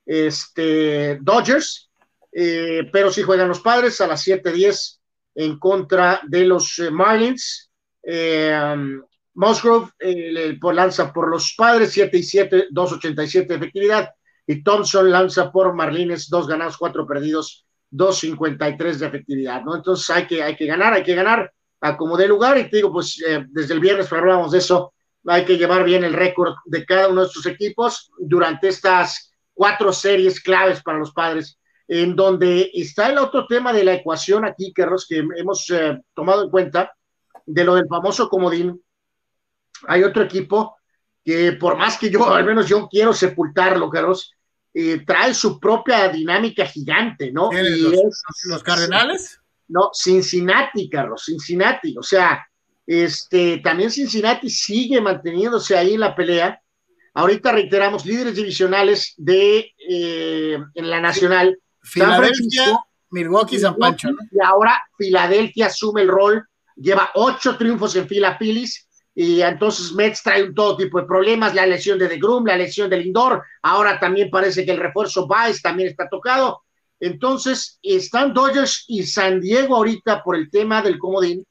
este, 0.07 1.19
Dodgers, 1.21 1.91
eh, 2.33 2.89
pero 2.93 3.11
sí 3.11 3.23
juegan 3.23 3.49
los 3.49 3.61
padres 3.61 4.01
a 4.01 4.07
las 4.07 4.23
7:10 4.27 5.01
en 5.35 5.59
contra 5.59 6.21
de 6.27 6.45
los 6.45 6.79
eh, 6.79 6.91
Marlins. 6.91 7.71
Eh, 8.03 8.57
Musgrove 9.39 9.93
por, 10.61 10.75
lanza 10.75 11.13
por 11.13 11.29
los 11.29 11.55
padres, 11.57 11.93
7 11.93 12.19
y 12.19 12.23
7, 12.25 12.67
2.87 12.73 13.47
de 13.47 13.55
efectividad. 13.55 14.11
Y 14.45 14.65
Thompson 14.65 15.11
lanza 15.11 15.53
por 15.53 15.73
Marlins, 15.75 16.29
dos 16.29 16.49
ganados, 16.49 16.77
cuatro 16.77 17.07
perdidos, 17.07 17.65
2.53 17.93 18.97
de 18.97 19.07
efectividad, 19.07 19.63
¿no? 19.63 19.77
Entonces 19.77 20.11
hay 20.11 20.27
que, 20.27 20.43
hay 20.43 20.57
que 20.57 20.67
ganar, 20.67 20.93
hay 20.93 21.05
que 21.05 21.15
ganar 21.15 21.53
a 21.81 21.97
como 21.97 22.17
de 22.17 22.27
lugar. 22.27 22.59
Y 22.59 22.69
te 22.69 22.79
digo, 22.79 22.93
pues 22.93 23.23
desde 23.51 23.75
el 23.75 23.81
viernes 23.81 24.13
hablábamos 24.13 24.51
de 24.51 24.59
eso, 24.59 24.93
hay 25.25 25.45
que 25.45 25.57
llevar 25.57 25.85
bien 25.85 26.03
el 26.03 26.15
récord 26.15 26.55
de 26.65 26.85
cada 26.85 27.09
uno 27.09 27.23
de 27.23 27.29
sus 27.29 27.47
equipos 27.47 28.11
durante 28.19 28.69
estas 28.69 29.33
cuatro 29.55 29.93
series 29.93 30.41
claves 30.41 30.83
para 30.83 30.99
los 30.99 31.13
padres, 31.13 31.61
en 31.87 32.17
donde 32.17 32.73
está 32.75 33.11
el 33.11 33.19
otro 33.19 33.47
tema 33.47 33.73
de 33.73 33.85
la 33.85 33.95
ecuación 33.95 34.45
aquí, 34.45 34.73
Carlos, 34.73 35.07
que 35.09 35.19
hemos 35.37 35.71
eh, 35.71 36.01
tomado 36.13 36.43
en 36.43 36.51
cuenta, 36.51 36.93
de 37.47 37.65
lo 37.65 37.77
del 37.77 37.87
famoso 37.87 38.29
comodín. 38.29 38.83
Hay 39.87 40.03
otro 40.03 40.23
equipo 40.23 40.77
que 41.25 41.53
por 41.53 41.77
más 41.77 41.99
que 41.99 42.11
yo, 42.11 42.33
al 42.33 42.45
menos 42.45 42.69
yo 42.69 42.89
quiero 42.89 43.13
sepultarlo, 43.13 43.91
Carlos, 43.91 44.33
eh, 44.75 45.05
trae 45.07 45.35
su 45.35 45.59
propia 45.59 46.09
dinámica 46.09 46.65
gigante, 46.67 47.33
¿no? 47.33 47.51
los, 47.53 48.23
los 48.45 48.63
Cardenales? 48.63 49.41
No, 49.69 49.91
Cincinnati, 49.93 50.89
Carlos, 50.89 51.25
Cincinnati. 51.27 51.97
O 51.99 52.03
sea, 52.03 52.47
este, 52.87 53.59
también 53.59 53.91
Cincinnati 53.91 54.49
sigue 54.49 55.01
manteniéndose 55.01 55.77
ahí 55.77 55.95
en 55.95 56.01
la 56.01 56.17
pelea. 56.17 56.61
Ahorita 57.13 57.53
reiteramos, 57.53 58.07
líderes 58.07 58.37
divisionales 58.37 59.13
de 59.19 59.75
eh, 59.89 60.59
en 60.75 60.91
la 60.91 61.01
nacional. 61.01 61.59
Filadelfia, 61.83 62.79
Milwaukee, 63.11 63.59
San 63.59 63.77
Pancho. 63.77 64.09
Y 64.31 64.39
ahora 64.43 64.81
Filadelfia 64.97 65.67
asume 65.67 66.03
el 66.03 66.09
rol, 66.09 66.49
lleva 66.77 67.11
ocho 67.15 67.59
triunfos 67.59 67.95
en 67.97 68.09
fila 68.09 68.39
Phillies, 68.39 68.88
y 69.21 69.43
entonces 69.43 69.93
Mets 69.95 70.23
trae 70.23 70.45
un 70.45 70.55
todo 70.55 70.77
tipo 70.77 71.01
de 71.01 71.05
problemas, 71.05 71.53
la 71.53 71.67
lesión 71.67 71.99
de 71.99 72.07
DeGrom, 72.07 72.47
la 72.47 72.57
lesión 72.57 72.89
del 72.89 73.03
Lindor, 73.03 73.43
ahora 73.63 73.99
también 73.99 74.31
parece 74.31 74.65
que 74.65 74.71
el 74.71 74.79
refuerzo 74.79 75.27
Baez 75.27 75.61
también 75.61 75.89
está 75.89 76.09
tocado. 76.09 76.63
Entonces, 77.01 77.81
están 77.83 78.33
Dodgers 78.33 78.85
y 78.87 79.03
San 79.03 79.41
Diego 79.41 79.75
ahorita 79.75 80.23
por 80.23 80.37
el 80.37 80.49
tema 80.49 80.83
del 80.83 81.01
comodín, 81.01 81.45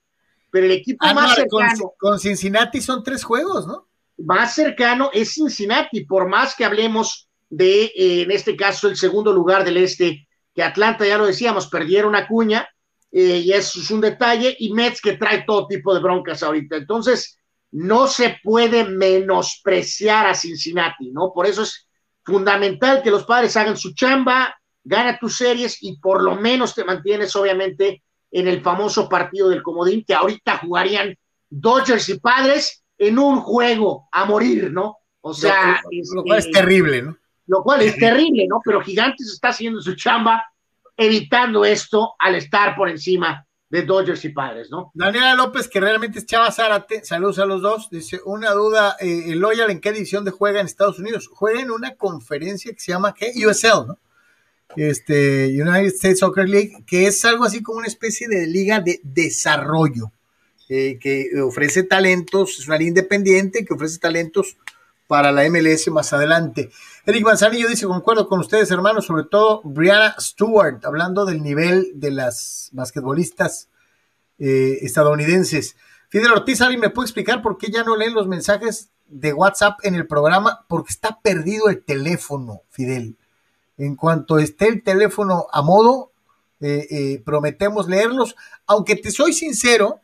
pero 0.50 0.66
el 0.66 0.72
equipo 0.72 1.06
ah, 1.06 1.14
más 1.14 1.36
cercano. 1.36 1.92
Con, 2.00 2.18
Cincinnati 2.18 2.80
son 2.80 3.04
tres 3.04 3.26
juegos, 3.26 3.68
¿no? 3.68 3.90
Más 4.20 4.56
cercano 4.56 5.10
es 5.12 5.34
Cincinnati, 5.34 6.06
por 6.06 6.30
más 6.30 6.56
que 6.56 6.64
hablemos 6.64 7.28
de, 7.50 7.84
eh, 7.84 8.22
en 8.22 8.32
este 8.32 8.56
caso, 8.56 8.88
el 8.88 8.96
segundo 8.96 9.34
lugar 9.34 9.66
del 9.66 9.76
este, 9.76 10.26
que 10.56 10.64
Atlanta, 10.64 11.06
ya 11.06 11.18
lo 11.18 11.26
decíamos, 11.26 11.68
perdieron 11.68 12.16
a 12.16 12.30
Cuña, 12.30 12.66
eh, 13.12 13.40
y 13.44 13.52
eso 13.52 13.82
es 13.82 13.92
un 13.92 14.00
detalle, 14.00 14.56
y 14.58 14.72
Mets 14.72 15.02
que 15.02 15.18
trae 15.18 15.44
todo 15.46 15.68
tipo 15.68 15.94
de 15.94 16.00
broncas 16.00 16.44
ahorita. 16.44 16.78
Entonces, 16.78 17.38
no 17.72 18.08
se 18.08 18.38
puede 18.44 18.86
menospreciar 18.86 20.28
a 20.28 20.34
Cincinnati, 20.34 21.12
¿no? 21.12 21.32
Por 21.34 21.46
eso 21.46 21.64
es 21.64 21.88
fundamental 22.24 23.02
que 23.02 23.12
los 23.12 23.26
padres 23.26 23.56
hagan 23.58 23.78
su 23.78 23.94
chamba, 23.94 24.56
gana 24.84 25.18
tus 25.20 25.38
series 25.38 25.78
y 25.82 25.98
por 25.98 26.24
lo 26.24 26.36
menos 26.36 26.74
te 26.74 26.84
mantienes, 26.84 27.36
obviamente, 27.36 28.04
en 28.32 28.48
el 28.48 28.62
famoso 28.62 29.08
partido 29.08 29.50
del 29.50 29.64
comodín 29.64 30.04
que 30.06 30.14
ahorita 30.14 30.58
jugarían 30.58 31.16
Dodgers 31.50 32.10
y 32.10 32.20
Padres 32.20 32.84
en 32.98 33.20
un 33.20 33.42
juego 33.42 34.08
a 34.12 34.26
morir, 34.26 34.72
¿no? 34.72 34.98
O 35.22 35.34
sea, 35.34 35.82
lo, 36.14 36.24
cual 36.24 36.40
es 36.40 36.46
este, 36.46 36.60
terrible, 36.60 37.02
¿no? 37.02 37.18
Lo 37.48 37.64
cual 37.64 37.82
es 37.82 37.96
terrible, 38.00 38.46
¿no? 38.48 38.60
Pero 38.64 38.82
Gigantes 38.82 39.32
está 39.32 39.50
haciendo 39.50 39.82
su 39.82 39.96
chamba 39.96 40.44
evitando 40.96 41.64
esto 41.64 42.16
al 42.20 42.36
estar 42.36 42.76
por 42.76 42.90
encima 42.90 43.47
de 43.70 43.84
Dodgers 43.84 44.24
y 44.24 44.30
Padres, 44.30 44.70
¿no? 44.72 44.92
Daniela 44.94 45.36
López, 45.36 45.68
que 45.68 45.80
realmente 45.80 46.20
es 46.20 46.26
Chava 46.26 46.52
Zárate, 46.52 47.04
saludos 47.04 47.40
a 47.40 47.46
los 47.46 47.62
dos, 47.62 47.90
dice, 47.90 48.22
una 48.26 48.52
duda, 48.52 48.96
eh, 49.00 49.26
¿el 49.28 49.40
Loyal 49.40 49.70
en 49.70 49.82
qué 49.82 49.92
de 49.92 50.32
juega 50.32 50.62
en 50.62 50.66
Estados 50.66 51.00
Unidos? 51.00 51.28
Juega 51.28 51.62
en 51.62 51.72
una 51.72 51.96
conferencia 51.96 52.72
que 52.72 52.80
se 52.80 52.94
llama, 52.94 53.14
¿qué? 53.14 53.34
USL, 53.46 53.88
¿no? 53.88 54.00
este, 54.76 55.48
United 55.48 55.88
States 55.88 56.20
Soccer 56.20 56.48
League, 56.48 56.84
que 56.86 57.08
es 57.08 57.24
algo 57.26 57.44
así 57.44 57.62
como 57.62 57.80
una 57.80 57.88
especie 57.88 58.28
de 58.28 58.48
liga 58.48 58.80
de 58.80 59.00
desarrollo, 59.04 60.12
eh, 60.70 60.98
que 61.00 61.30
ofrece 61.42 61.84
talentos, 61.84 62.60
es 62.60 62.68
una 62.68 62.78
liga 62.78 62.90
independiente 62.90 63.66
que 63.66 63.74
ofrece 63.74 64.00
talentos 64.00 64.58
para 65.08 65.32
la 65.32 65.50
MLS 65.50 65.88
más 65.90 66.12
adelante. 66.14 66.70
Eric 67.08 67.24
Manzanillo 67.24 67.70
dice, 67.70 67.86
concuerdo 67.88 68.28
con 68.28 68.42
ustedes, 68.42 68.70
hermanos, 68.70 69.06
sobre 69.06 69.24
todo 69.24 69.62
Brianna 69.64 70.14
Stewart, 70.20 70.84
hablando 70.84 71.24
del 71.24 71.42
nivel 71.42 71.94
de 71.96 72.12
las 72.12 72.70
basquetbolistas 72.74 73.70
eh, 74.40 74.80
estadounidenses. 74.82 75.78
Fidel 76.10 76.34
Ortiz, 76.34 76.60
¿alguien 76.60 76.82
me 76.82 76.90
puede 76.90 77.06
explicar 77.06 77.42
por 77.42 77.58
qué 77.58 77.72
ya 77.72 77.86
no 77.86 77.96
leen 77.96 78.14
los 78.14 78.28
mensajes 78.28 78.90
de 79.08 79.32
WhatsApp 79.32 79.80
en 79.84 79.96
el 79.96 80.06
programa? 80.06 80.66
Porque 80.68 80.92
está 80.92 81.22
perdido 81.22 81.70
el 81.70 81.82
teléfono, 81.82 82.64
Fidel. 82.72 83.16
En 83.78 83.96
cuanto 83.96 84.38
esté 84.38 84.68
el 84.68 84.84
teléfono 84.84 85.48
a 85.54 85.62
modo, 85.62 86.12
eh, 86.60 86.88
eh, 86.90 87.22
prometemos 87.24 87.88
leerlos. 87.88 88.36
Aunque 88.66 88.98
te 88.98 89.12
soy 89.12 89.32
sincero, 89.32 90.02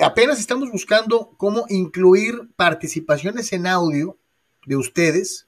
apenas 0.00 0.38
estamos 0.38 0.70
buscando 0.70 1.32
cómo 1.36 1.64
incluir 1.68 2.50
participaciones 2.54 3.52
en 3.52 3.66
audio 3.66 4.16
de 4.64 4.76
ustedes 4.76 5.47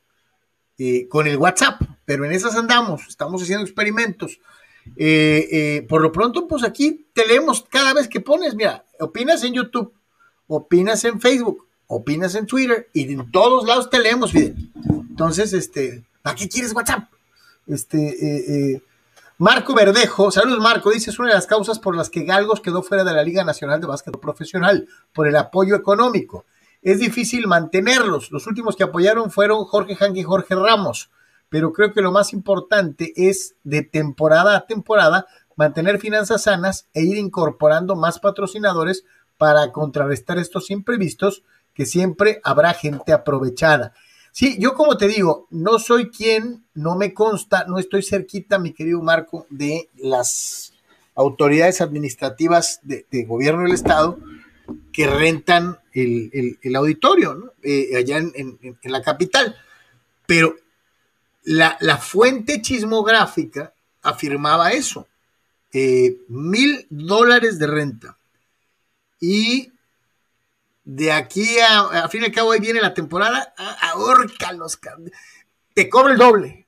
con 1.08 1.26
el 1.26 1.36
WhatsApp, 1.36 1.82
pero 2.04 2.24
en 2.24 2.32
esas 2.32 2.56
andamos, 2.56 3.06
estamos 3.08 3.42
haciendo 3.42 3.64
experimentos. 3.64 4.40
por 5.88 6.00
lo 6.00 6.12
pronto, 6.12 6.46
pues 6.46 6.64
aquí 6.64 7.06
te 7.12 7.26
leemos 7.26 7.64
cada 7.68 7.94
vez 7.94 8.08
que 8.08 8.20
pones, 8.20 8.54
mira, 8.54 8.84
opinas 8.98 9.44
en 9.44 9.54
YouTube, 9.54 9.92
opinas 10.46 11.04
en 11.04 11.20
Facebook, 11.20 11.66
opinas 11.86 12.34
en 12.34 12.46
Twitter 12.46 12.88
y 12.92 13.12
en 13.12 13.30
todos 13.30 13.66
lados 13.66 13.90
te 13.90 14.00
leemos, 14.00 14.32
Fidel. 14.32 14.70
Entonces, 15.10 15.52
este, 15.52 16.04
¿Para 16.22 16.36
qué 16.36 16.48
quieres 16.48 16.74
WhatsApp? 16.74 17.08
Este, 17.66 17.98
eh, 17.98 18.74
eh, 18.74 18.82
Marco 19.38 19.74
Verdejo, 19.74 20.30
saludos 20.30 20.60
Marco, 20.60 20.90
dice, 20.90 21.10
es 21.10 21.18
una 21.18 21.28
de 21.28 21.34
las 21.34 21.46
causas 21.46 21.78
por 21.78 21.96
las 21.96 22.10
que 22.10 22.24
Galgos 22.24 22.60
quedó 22.60 22.82
fuera 22.82 23.04
de 23.04 23.12
la 23.12 23.22
Liga 23.22 23.42
Nacional 23.42 23.80
de 23.80 23.86
Básquetbol 23.86 24.20
Profesional, 24.20 24.86
por 25.12 25.26
el 25.26 25.36
apoyo 25.36 25.74
económico. 25.74 26.44
Es 26.82 26.98
difícil 26.98 27.46
mantenerlos. 27.46 28.30
Los 28.30 28.46
últimos 28.46 28.76
que 28.76 28.84
apoyaron 28.84 29.30
fueron 29.30 29.64
Jorge 29.64 29.96
Hank 29.96 30.16
y 30.16 30.22
Jorge 30.22 30.54
Ramos, 30.54 31.10
pero 31.48 31.72
creo 31.72 31.92
que 31.92 32.00
lo 32.00 32.12
más 32.12 32.32
importante 32.32 33.12
es 33.16 33.54
de 33.64 33.82
temporada 33.82 34.56
a 34.56 34.66
temporada 34.66 35.26
mantener 35.56 35.98
finanzas 35.98 36.44
sanas 36.44 36.86
e 36.94 37.02
ir 37.02 37.18
incorporando 37.18 37.96
más 37.96 38.18
patrocinadores 38.18 39.04
para 39.36 39.72
contrarrestar 39.72 40.38
estos 40.38 40.70
imprevistos 40.70 41.42
que 41.74 41.84
siempre 41.84 42.40
habrá 42.44 42.72
gente 42.72 43.12
aprovechada. 43.12 43.92
Sí, 44.32 44.56
yo 44.58 44.74
como 44.74 44.96
te 44.96 45.08
digo, 45.08 45.48
no 45.50 45.78
soy 45.78 46.10
quien, 46.10 46.64
no 46.72 46.94
me 46.96 47.12
consta, 47.12 47.64
no 47.66 47.78
estoy 47.78 48.02
cerquita, 48.02 48.58
mi 48.58 48.72
querido 48.72 49.02
Marco, 49.02 49.46
de 49.50 49.88
las 49.96 50.72
autoridades 51.14 51.80
administrativas 51.80 52.80
de, 52.82 53.24
gobierno 53.24 53.64
del 53.64 53.72
Estado 53.72 54.18
que 54.92 55.06
rentan 55.06 55.78
el, 55.92 56.76
auditorio, 56.76 57.54
eh, 57.62 57.96
allá 57.96 58.18
en, 58.18 58.78
la 58.82 59.02
capital. 59.02 59.56
Pero 60.26 60.56
la, 61.44 61.76
fuente 61.98 62.62
chismográfica 62.62 63.72
afirmaba 64.02 64.72
eso, 64.72 65.08
eh, 65.72 66.18
mil 66.28 66.86
dólares 66.90 67.58
de 67.58 67.66
renta. 67.66 68.16
Y 69.20 69.72
de 70.84 71.12
aquí 71.12 71.58
a, 71.58 72.04
a 72.04 72.08
fin 72.08 72.22
y 72.22 72.26
al 72.26 72.32
cabo 72.32 72.52
ahí 72.52 72.60
viene 72.60 72.80
la 72.80 72.94
temporada, 72.94 73.54
ahórcalos, 73.56 74.78
te 75.74 75.88
cobro 75.88 76.12
el 76.12 76.18
doble. 76.18 76.66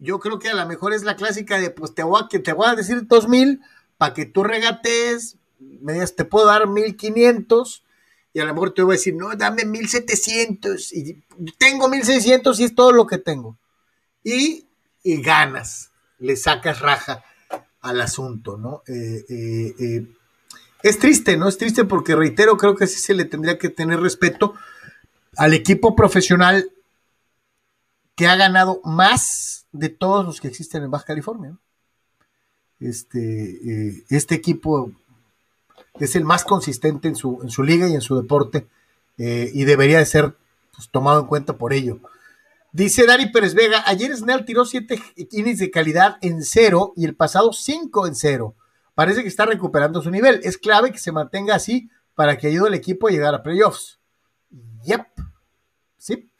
Yo 0.00 0.18
creo 0.18 0.38
que 0.38 0.48
a 0.48 0.54
lo 0.54 0.66
mejor 0.66 0.94
es 0.94 1.02
la 1.02 1.14
clásica 1.14 1.58
de, 1.58 1.70
pues 1.70 1.92
que 2.30 2.38
te 2.38 2.52
voy 2.54 2.68
a 2.68 2.74
decir 2.74 3.06
dos 3.06 3.28
mil 3.28 3.60
para 3.98 4.14
que 4.14 4.24
tú 4.24 4.42
regates, 4.42 5.36
me 5.60 5.92
digas, 5.92 6.16
te 6.16 6.24
puedo 6.24 6.46
dar 6.46 6.66
mil 6.66 6.96
quinientos 6.96 7.84
y 8.32 8.40
a 8.40 8.44
lo 8.44 8.54
mejor 8.54 8.72
te 8.72 8.82
voy 8.82 8.94
a 8.94 8.96
decir, 8.98 9.14
no, 9.14 9.34
dame 9.36 9.64
mil 9.64 9.88
setecientos 9.88 10.92
y 10.92 11.22
tengo 11.58 11.88
mil 11.88 12.04
seiscientos 12.04 12.60
y 12.60 12.64
es 12.64 12.74
todo 12.74 12.92
lo 12.92 13.06
que 13.06 13.18
tengo. 13.18 13.58
Y, 14.22 14.66
y 15.02 15.20
ganas, 15.20 15.90
le 16.18 16.36
sacas 16.36 16.80
raja 16.80 17.24
al 17.80 18.00
asunto, 18.00 18.56
¿no? 18.56 18.82
eh, 18.86 19.24
eh, 19.28 19.74
eh 19.78 20.06
Es 20.82 20.98
triste, 20.98 21.36
¿no? 21.36 21.48
Es 21.48 21.58
triste 21.58 21.84
porque, 21.84 22.14
reitero, 22.14 22.56
creo 22.56 22.76
que 22.76 22.86
sí 22.86 23.00
se 23.00 23.14
le 23.14 23.24
tendría 23.24 23.58
que 23.58 23.68
tener 23.68 24.00
respeto 24.00 24.54
al 25.36 25.54
equipo 25.54 25.96
profesional 25.96 26.70
que 28.14 28.26
ha 28.26 28.36
ganado 28.36 28.80
más 28.84 29.66
de 29.72 29.88
todos 29.88 30.24
los 30.24 30.40
que 30.40 30.48
existen 30.48 30.82
en 30.82 30.90
Baja 30.90 31.06
California. 31.06 31.56
Este, 32.78 34.04
este 34.08 34.34
equipo 34.34 34.92
es 36.00 36.16
el 36.16 36.24
más 36.24 36.44
consistente 36.44 37.08
en 37.08 37.16
su, 37.16 37.40
en 37.42 37.50
su 37.50 37.62
liga 37.62 37.88
y 37.88 37.94
en 37.94 38.00
su 38.00 38.16
deporte 38.16 38.66
eh, 39.18 39.50
y 39.52 39.64
debería 39.64 39.98
de 39.98 40.06
ser 40.06 40.34
pues, 40.74 40.88
tomado 40.90 41.20
en 41.20 41.26
cuenta 41.26 41.56
por 41.56 41.72
ello. 41.72 42.00
Dice 42.72 43.04
Dari 43.04 43.30
Pérez 43.30 43.54
Vega, 43.54 43.82
ayer 43.86 44.16
Snell 44.16 44.44
tiró 44.44 44.64
siete 44.64 45.02
innings 45.32 45.58
de 45.58 45.70
calidad 45.70 46.18
en 46.22 46.42
cero 46.42 46.92
y 46.96 47.04
el 47.04 47.16
pasado 47.16 47.52
cinco 47.52 48.06
en 48.06 48.14
cero. 48.14 48.54
Parece 48.94 49.22
que 49.22 49.28
está 49.28 49.44
recuperando 49.44 50.00
su 50.02 50.10
nivel. 50.10 50.40
Es 50.44 50.56
clave 50.56 50.92
que 50.92 50.98
se 50.98 51.12
mantenga 51.12 51.54
así 51.54 51.90
para 52.14 52.38
que 52.38 52.46
ayude 52.46 52.68
al 52.68 52.74
equipo 52.74 53.08
a 53.08 53.10
llegar 53.10 53.34
a 53.34 53.42
playoffs. 53.42 53.98
Yep. 54.84 55.06
Sí. 55.98 56.30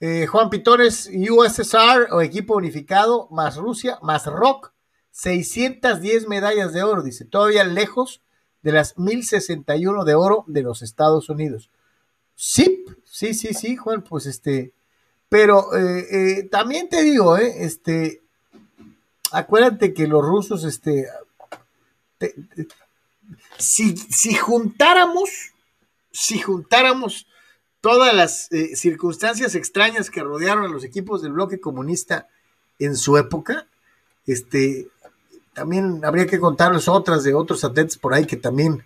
Eh, 0.00 0.26
Juan 0.26 0.50
Pitores, 0.50 1.10
USSR 1.12 2.12
o 2.12 2.22
equipo 2.22 2.56
unificado, 2.56 3.28
más 3.30 3.56
Rusia, 3.56 3.98
más 4.02 4.26
Rock, 4.26 4.72
610 5.10 6.26
medallas 6.28 6.72
de 6.72 6.82
oro, 6.82 7.02
dice, 7.02 7.24
todavía 7.24 7.64
lejos 7.64 8.22
de 8.62 8.72
las 8.72 8.98
1061 8.98 10.04
de 10.04 10.14
oro 10.14 10.44
de 10.46 10.62
los 10.62 10.82
Estados 10.82 11.28
Unidos. 11.28 11.70
Sí, 12.34 12.84
sí, 13.04 13.34
sí, 13.34 13.54
sí, 13.54 13.76
Juan, 13.76 14.02
pues 14.02 14.26
este, 14.26 14.72
pero 15.30 15.76
eh, 15.76 16.06
eh, 16.10 16.48
también 16.50 16.88
te 16.88 17.02
digo, 17.02 17.38
eh, 17.38 17.64
este, 17.64 18.20
acuérdate 19.30 19.94
que 19.94 20.08
los 20.08 20.24
rusos, 20.24 20.64
este, 20.64 21.06
si, 23.56 23.96
si 23.96 24.34
juntáramos, 24.34 25.30
si 26.10 26.40
juntáramos 26.40 27.28
todas 27.80 28.12
las 28.12 28.48
circunstancias 28.74 29.54
extrañas 29.54 30.10
que 30.10 30.22
rodearon 30.22 30.64
a 30.64 30.68
los 30.68 30.82
equipos 30.82 31.22
del 31.22 31.32
bloque 31.32 31.60
comunista 31.60 32.26
en 32.80 32.96
su 32.96 33.16
época, 33.16 33.68
este, 34.26 34.88
también 35.52 36.04
habría 36.04 36.26
que 36.26 36.40
contarles 36.40 36.88
otras 36.88 37.24
de 37.24 37.34
otros 37.34 37.64
atletas 37.64 37.96
por 37.96 38.14
ahí 38.14 38.24
que 38.26 38.36
también 38.36 38.84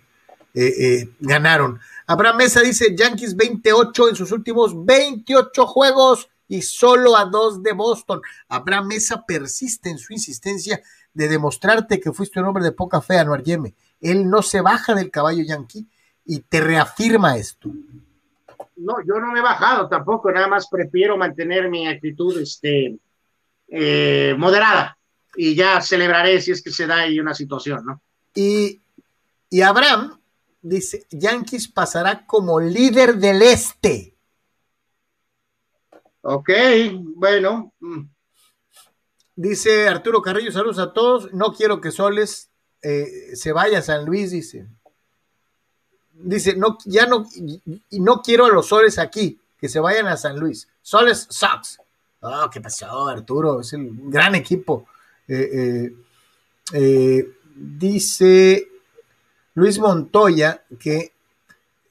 ganaron. 1.19 1.79
Abraham 2.07 2.37
Mesa 2.37 2.61
dice, 2.61 2.95
Yankees 2.95 3.35
28 3.35 4.09
en 4.09 4.15
sus 4.15 4.31
últimos 4.31 4.85
28 4.85 5.65
juegos 5.67 6.29
y 6.47 6.61
solo 6.61 7.17
a 7.17 7.25
dos 7.25 7.61
de 7.63 7.73
Boston. 7.73 8.21
Abraham 8.47 8.87
Mesa 8.87 9.25
persiste 9.25 9.89
en 9.89 9.97
su 9.97 10.13
insistencia 10.13 10.81
de 11.13 11.27
demostrarte 11.27 11.99
que 11.99 12.11
fuiste 12.11 12.39
un 12.39 12.45
hombre 12.45 12.63
de 12.63 12.71
poca 12.71 13.01
fe, 13.01 13.17
Anuar 13.17 13.43
Yeme. 13.43 13.73
Él 14.01 14.29
no 14.29 14.41
se 14.41 14.61
baja 14.61 14.93
del 14.93 15.09
caballo 15.09 15.43
yankee 15.43 15.87
y 16.25 16.39
te 16.39 16.61
reafirma 16.61 17.37
esto. 17.37 17.69
No, 18.77 18.95
yo 19.05 19.19
no 19.19 19.31
me 19.31 19.39
he 19.39 19.43
bajado 19.43 19.87
tampoco, 19.87 20.31
nada 20.31 20.47
más 20.47 20.67
prefiero 20.67 21.17
mantener 21.17 21.69
mi 21.69 21.87
actitud 21.87 22.37
este, 22.39 22.97
eh, 23.69 24.35
moderada 24.37 24.97
y 25.35 25.55
ya 25.55 25.81
celebraré 25.81 26.41
si 26.41 26.51
es 26.51 26.61
que 26.61 26.71
se 26.71 26.87
da 26.87 26.99
ahí 26.99 27.19
una 27.19 27.33
situación, 27.33 27.85
¿no? 27.85 28.01
Y, 28.33 28.81
y 29.49 29.61
Abraham 29.61 30.19
dice, 30.61 31.05
Yankees 31.11 31.67
pasará 31.67 32.25
como 32.25 32.59
líder 32.59 33.17
del 33.17 33.41
este. 33.41 34.15
Ok, 36.21 36.49
bueno. 37.15 37.71
Mm. 37.79 38.01
Dice 39.35 39.87
Arturo 39.87 40.21
Carrillo, 40.21 40.51
saludos 40.51 40.79
a 40.79 40.93
todos. 40.93 41.33
No 41.33 41.53
quiero 41.53 41.81
que 41.81 41.91
Soles 41.91 42.49
eh, 42.81 43.35
se 43.35 43.51
vaya 43.51 43.79
a 43.79 43.83
San 43.83 44.05
Luis, 44.05 44.31
dice. 44.31 44.67
Dice, 46.13 46.55
no, 46.55 46.77
ya 46.85 47.05
no, 47.05 47.25
y 47.89 47.99
no 47.99 48.21
quiero 48.21 48.45
a 48.45 48.49
los 48.49 48.67
Soles 48.67 48.97
aquí, 48.97 49.39
que 49.57 49.67
se 49.67 49.79
vayan 49.79 50.07
a 50.07 50.17
San 50.17 50.39
Luis. 50.39 50.67
Soles 50.81 51.27
sucks. 51.29 51.79
Oh, 52.21 52.49
¿qué 52.51 52.61
pasó, 52.61 53.07
Arturo? 53.07 53.59
Es 53.59 53.73
el 53.73 53.91
gran 54.09 54.33
equipo. 54.33 54.87
Eh, 55.27 55.93
eh, 56.73 57.31
dice 57.55 58.67
Luis 59.53 59.79
Montoya 59.79 60.63
que 60.79 61.13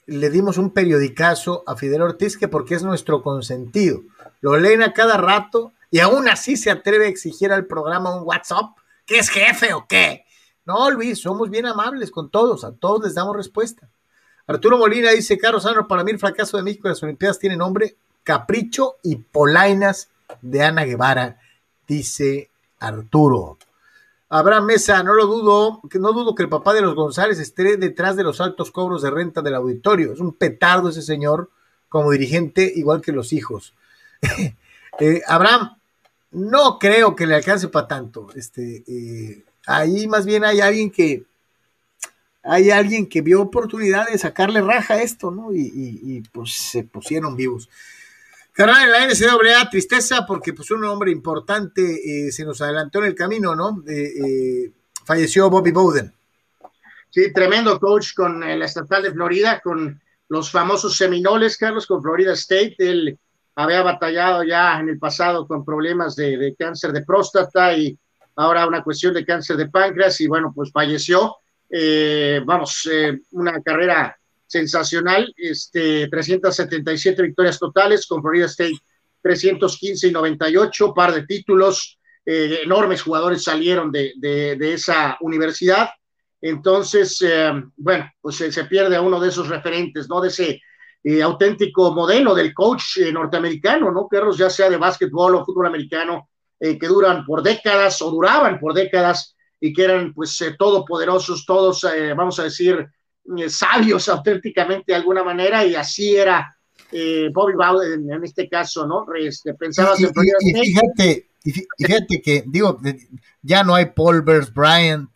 le 0.07 0.31
dimos 0.31 0.59
un 0.59 0.71
periodicazo 0.71 1.65
a 1.67 1.77
Fidel 1.77 2.03
Ortiz 2.03 2.37
que 2.37 2.49
porque 2.49 2.75
es 2.75 2.83
nuestro 2.83 3.23
consentido. 3.23 4.03
Lo 4.41 4.57
leen 4.57 4.83
a 4.83 4.93
cada 4.93 5.17
rato 5.17 5.73
y 5.91 6.01
aún 6.01 6.29
así 6.29 6.57
se 6.57 6.71
atreve 6.71 7.07
a 7.07 7.09
exigir 7.09 7.53
al 7.53 7.67
programa 7.67 8.15
un 8.15 8.27
WhatsApp. 8.27 8.77
¿Qué 9.07 9.19
es 9.19 9.29
jefe 9.29 9.73
o 9.73 9.87
qué? 9.89 10.25
No, 10.67 10.91
Luis, 10.91 11.21
somos 11.21 11.51
bien 11.51 11.67
amables 11.67 12.11
con 12.11 12.31
todos, 12.31 12.65
a 12.65 12.73
todos 12.73 13.05
les 13.05 13.15
damos 13.15 13.37
respuesta. 13.37 13.89
Arturo 14.47 14.77
Molina 14.77 15.11
dice, 15.11 15.39
Carlos 15.39 15.63
Sandro, 15.63 15.89
para 15.89 16.05
mí 16.05 16.11
el 16.11 16.19
fracaso 16.19 16.57
de 16.57 16.63
México 16.63 16.89
en 16.89 16.93
las 16.93 17.03
Olimpiadas 17.03 17.39
tiene 17.39 17.57
nombre 17.57 17.97
Capricho 18.23 18.97
y 19.03 19.17
Polainas 19.17 20.09
de 20.43 20.63
Ana 20.63 20.85
Guevara, 20.85 21.39
dice 21.87 22.51
Arturo. 22.79 23.59
Abraham 24.29 24.67
Mesa, 24.67 25.03
no 25.03 25.15
lo 25.15 25.27
dudo, 25.27 25.81
que 25.89 25.99
no 25.99 26.13
dudo 26.13 26.35
que 26.35 26.43
el 26.43 26.49
papá 26.49 26.75
de 26.75 26.81
los 26.81 26.95
González 26.95 27.39
esté 27.39 27.77
detrás 27.77 28.17
de 28.17 28.25
los 28.25 28.41
altos 28.41 28.71
cobros 28.71 29.03
de 29.03 29.11
renta 29.11 29.43
del 29.43 29.55
auditorio. 29.55 30.13
Es 30.13 30.21
un 30.21 30.33
petardo 30.33 30.89
ese 30.89 31.03
señor 31.03 31.51
como 31.89 32.11
dirigente, 32.11 32.73
igual 32.75 33.01
que 33.01 33.13
los 33.13 33.33
hijos. 33.33 33.75
Eh, 35.01 35.23
Abraham, 35.27 35.77
no 36.31 36.79
creo 36.79 37.17
que 37.17 37.27
le 37.27 37.35
alcance 37.35 37.67
para 37.67 37.89
tanto. 37.89 38.29
Este, 38.37 38.85
eh, 38.87 39.43
ahí 39.67 40.07
más 40.07 40.25
bien 40.25 40.45
hay 40.45 40.61
alguien 40.61 40.89
que 40.89 41.25
hay 42.45 42.71
alguien 42.71 43.09
que 43.09 43.21
vio 43.21 43.43
oportunidad 43.43 44.07
de 44.07 44.19
sacarle 44.19 44.61
raja 44.61 44.95
a 44.95 45.03
esto, 45.03 45.33
¿no? 45.33 45.53
y 45.53 46.23
pues 46.31 46.53
se 46.55 46.85
pusieron 46.85 47.35
vivos. 47.35 47.69
Carnal, 48.55 48.85
en 48.85 48.93
la 48.93 49.07
NCAA, 49.09 49.69
tristeza 49.69 50.25
porque 50.25 50.53
pues 50.53 50.71
un 50.71 50.85
hombre 50.85 51.11
importante 51.11 51.83
eh, 51.83 52.31
se 52.31 52.45
nos 52.45 52.61
adelantó 52.61 53.01
en 53.01 53.07
el 53.07 53.15
camino, 53.17 53.57
¿no? 53.57 53.83
Eh, 53.89 54.71
falleció 55.05 55.51
Bobby 55.51 55.73
Bowden. 55.73 56.15
Sí, 57.11 57.33
tremendo 57.33 57.81
coach 57.81 58.15
con 58.15 58.39
la 58.39 58.65
estatal 58.65 59.03
de 59.03 59.11
Florida, 59.11 59.61
con 59.61 60.01
los 60.29 60.53
famosos 60.53 60.97
Seminoles, 60.97 61.59
Carlos, 61.59 61.85
con 61.85 62.01
Florida 62.01 62.33
State. 62.35 62.77
Él 62.79 63.19
había 63.57 63.83
batallado 63.83 64.45
ya 64.45 64.79
en 64.79 64.89
el 64.89 65.01
pasado 65.01 65.49
con 65.49 65.65
problemas 65.65 66.15
de, 66.15 66.55
cáncer 66.57 66.93
de 66.93 67.05
próstata 67.05 67.77
y 67.77 67.99
ahora 68.37 68.69
una 68.69 68.85
cuestión 68.85 69.15
de 69.15 69.25
cáncer 69.25 69.57
de 69.57 69.69
páncreas 69.69 70.21
y 70.21 70.29
bueno, 70.29 70.53
pues 70.55 70.71
falleció. 70.71 71.39
Eh, 71.69 72.41
vamos, 72.45 72.89
una 73.33 73.61
carrera 73.63 74.17
sensacional, 74.55 75.35
este, 75.37 76.07
377 76.09 77.23
victorias 77.23 77.59
totales, 77.59 78.07
con 78.07 78.23
Florida 78.23 78.47
State 78.47 78.79
315 79.21 80.09
y 80.09 80.13
98, 80.13 80.95
par 80.95 81.13
de 81.13 81.27
títulos, 81.27 81.99
eh, 82.25 82.61
enormes 82.63 83.03
jugadores 83.03 83.43
salieron 83.43 83.91
de, 83.91 84.13
de, 84.17 84.73
esa 84.73 85.19
universidad. 85.21 85.91
Entonces, 86.41 87.21
eh, 87.23 87.53
bueno, 87.77 88.09
pues 88.21 88.37
se, 88.37 88.65
pierde 88.65 88.95
a 88.95 89.01
uno 89.01 89.19
de 89.19 89.29
esos 89.31 89.49
referentes, 89.49 90.09
¿no? 90.09 90.21
De 90.21 90.29
ese 90.29 90.61
eh, 91.03 91.23
auténtico 91.23 91.93
modelo 91.93 92.33
del 92.33 92.55
coach 92.55 92.99
norteamericano, 93.13 93.91
¿no? 93.91 94.07
Carlos, 94.07 94.39
ya 94.39 94.51
sea 94.51 94.71
de 94.71 94.77
básquetbol 94.77 95.35
o 95.35 95.45
fútbol 95.45 95.67
americano, 95.67 96.29
que 96.61 96.87
duran 96.87 97.27
por 97.27 97.43
décadas 97.43 98.01
o 98.01 98.11
duraban 98.11 98.59
por 98.59 98.73
décadas 98.73 99.37
y 99.61 99.73
que 99.73 99.85
eran 99.85 100.15
pues 100.15 100.39
todopoderosos, 100.57 101.45
todos, 101.45 101.85
vamos 102.17 102.39
a 102.39 102.45
decir, 102.45 102.87
sabios 103.49 104.09
auténticamente 104.09 104.93
de 104.93 104.97
alguna 104.97 105.25
manera 105.25 105.65
y 105.65 105.75
así 105.75 106.17
era 106.17 106.57
eh, 106.93 107.31
Bobby 107.33 107.55
Bowden 107.55 108.11
en 108.11 108.25
este 108.25 108.49
caso, 108.49 108.87
¿no? 108.87 109.07
Este, 109.15 109.55
pensabas 109.55 109.99
y, 109.99 110.07
fíjate, 110.07 111.29
fíjate 111.77 112.23
que, 112.23 112.45
digo, 112.47 112.79
ya 113.43 113.65
no 113.65 113.75
hay 113.75 113.87
Paul 113.87 114.23
Bers 114.23 114.53
Bryant, 114.53 115.11